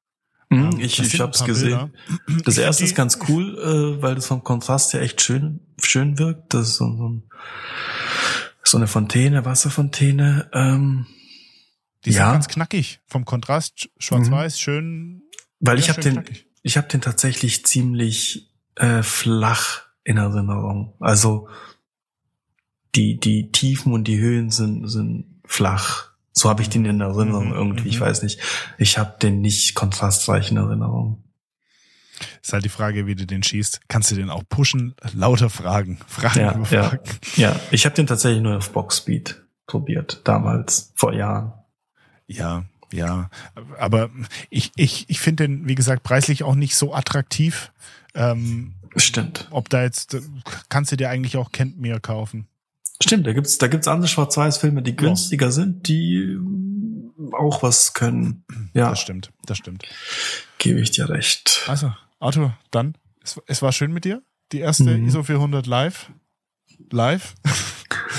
Mhm, 0.49 0.72
Ähm, 0.74 0.80
ich 0.80 0.99
ich 0.99 1.20
hab's 1.20 1.39
paar 1.39 1.47
gesehen. 1.47 1.91
Bilder. 2.28 2.43
Das 2.43 2.57
Ich 2.57 2.63
erste 2.63 2.84
ist 2.84 2.95
ganz 2.95 3.20
cool, 3.28 3.57
äh, 3.57 4.01
weil 4.01 4.16
das 4.16 4.28
vom 4.28 4.43
Kontrast 4.43 4.93
her 4.93 5.01
echt 5.01 5.22
schön, 5.22 5.59
schön 5.82 6.18
wirkt. 6.20 6.53
Das 6.53 6.68
ist 6.70 6.76
so, 6.78 6.86
so, 6.95 7.09
ein, 7.09 7.24
so 8.63 8.78
eine 8.78 8.88
Fontäne, 8.88 9.43
Wasserfontäne. 9.45 10.49
Ähm, 10.53 11.07
Die 12.05 12.11
sind 12.11 12.20
Ja. 12.20 12.32
ganz 12.34 12.47
knackig. 12.47 12.99
Vom 13.07 13.26
Kontrast, 13.26 13.89
schwarz-weiß, 13.97 14.59
schön. 14.59 15.24
weil 15.59 15.80
ich 15.80 15.89
habe 15.89 16.01
den, 16.01 16.13
knackig. 16.13 16.45
ich 16.61 16.78
habe 16.78 16.88
den 16.88 17.01
tatsächlich 17.01 17.66
ziemlich 17.66 18.51
äh, 18.76 19.01
flach 19.01 19.82
in 20.03 20.18
Erinnerung. 20.18 20.93
Also 20.99 21.47
die 22.93 23.20
die 23.20 23.51
Tiefen 23.51 23.91
und 23.93 24.03
die 24.07 24.20
Höhen 24.20 24.51
sind 24.51 24.88
sind 24.88 25.41
flach. 25.45 26.11
So 26.38 26.49
habe 26.49 26.61
ich 26.61 26.69
den 26.69 26.86
in 26.86 26.99
Erinnerung 26.99 27.47
Mhm, 27.47 27.53
irgendwie. 27.53 27.89
Ich 27.89 27.99
mhm. 27.99 28.05
weiß 28.05 28.21
nicht. 28.23 28.39
Ich 28.77 28.97
habe 28.97 29.15
den 29.21 29.41
nicht 29.41 29.73
kontrastreich 29.73 30.51
in 30.51 30.57
Erinnerung. 30.57 31.23
Ist 32.41 32.53
halt 32.53 32.65
die 32.65 32.69
Frage, 32.69 33.07
wie 33.07 33.15
du 33.15 33.25
den 33.25 33.41
schießt. 33.41 33.81
Kannst 33.88 34.11
du 34.11 34.15
den 34.15 34.29
auch 34.29 34.43
pushen? 34.47 34.95
Lauter 35.13 35.49
Fragen. 35.49 35.99
Fragen 36.07 36.39
Ja, 36.39 36.53
über 36.55 36.69
ja. 36.69 36.83
Fragen. 36.83 37.09
Ja, 37.36 37.59
ich 37.71 37.86
habe 37.86 37.95
den 37.95 38.07
tatsächlich 38.07 38.41
nur 38.41 38.57
auf 38.57 38.71
Boxspeed 38.71 39.41
probiert 39.65 40.21
damals 40.25 40.91
vor 40.95 41.13
Jahren. 41.13 41.53
Ja, 42.27 42.65
ja. 42.91 43.29
Aber 43.79 44.09
ich, 44.49 44.71
ich, 44.75 45.09
ich 45.09 45.19
finde 45.19 45.47
den, 45.47 45.67
wie 45.67 45.75
gesagt, 45.75 46.03
preislich 46.03 46.43
auch 46.43 46.55
nicht 46.55 46.75
so 46.75 46.93
attraktiv. 46.93 47.71
Ähm, 48.13 48.75
Stimmt. 48.95 49.47
ob 49.51 49.69
da 49.69 49.83
jetzt, 49.83 50.17
kannst 50.69 50.91
du 50.91 50.97
dir 50.97 51.09
eigentlich 51.09 51.38
auch 51.38 51.51
Kennt 51.51 51.79
mir 51.79 51.99
kaufen. 51.99 52.47
Stimmt, 53.03 53.27
da 53.27 53.33
gibt's 53.33 53.57
da 53.57 53.67
gibt's 53.67 53.87
andere 53.87 54.07
Schwarz-Weiß-Filme, 54.07 54.81
die 54.81 54.95
günstiger 54.95 55.51
sind, 55.51 55.87
die 55.87 56.37
auch 57.33 57.61
was 57.63 57.93
können. 57.93 58.43
Ja, 58.73 58.89
Das 58.89 58.99
stimmt, 58.99 59.31
das 59.45 59.57
stimmt. 59.57 59.83
gebe 60.57 60.79
ich 60.79 60.91
dir 60.91 61.09
recht. 61.09 61.63
Also, 61.67 61.93
Arthur, 62.19 62.57
dann, 62.71 62.95
es, 63.21 63.39
es 63.47 63.61
war 63.61 63.71
schön 63.71 63.91
mit 63.91 64.05
dir. 64.05 64.21
Die 64.51 64.59
erste 64.59 64.97
Mhm. 64.97 65.07
ISO 65.07 65.23
400 65.23 65.65
live. 65.67 66.11
Live. 66.91 67.35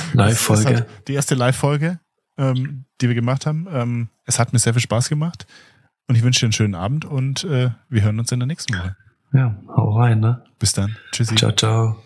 Es 0.08 0.14
Live-Folge. 0.14 0.76
hat 0.76 1.08
die 1.08 1.14
erste 1.14 1.34
Live-Folge, 1.34 2.00
ähm, 2.38 2.84
die 3.00 3.08
wir 3.08 3.14
gemacht 3.14 3.44
haben. 3.44 3.66
Ähm, 3.70 4.08
es 4.24 4.38
hat 4.38 4.52
mir 4.52 4.58
sehr 4.58 4.72
viel 4.72 4.80
Spaß 4.82 5.08
gemacht. 5.08 5.46
Und 6.06 6.14
ich 6.14 6.22
wünsche 6.22 6.40
dir 6.40 6.46
einen 6.46 6.52
schönen 6.52 6.74
Abend 6.74 7.04
und 7.04 7.44
äh, 7.44 7.70
wir 7.90 8.02
hören 8.02 8.18
uns 8.18 8.30
in 8.32 8.38
der 8.40 8.46
nächsten 8.46 8.74
Woche. 8.78 8.96
Ja, 9.32 9.56
hau 9.68 9.98
rein, 9.98 10.20
ne? 10.20 10.42
Bis 10.58 10.72
dann. 10.72 10.96
Tschüssi. 11.12 11.34
Ciao, 11.34 11.52
ciao. 11.52 12.02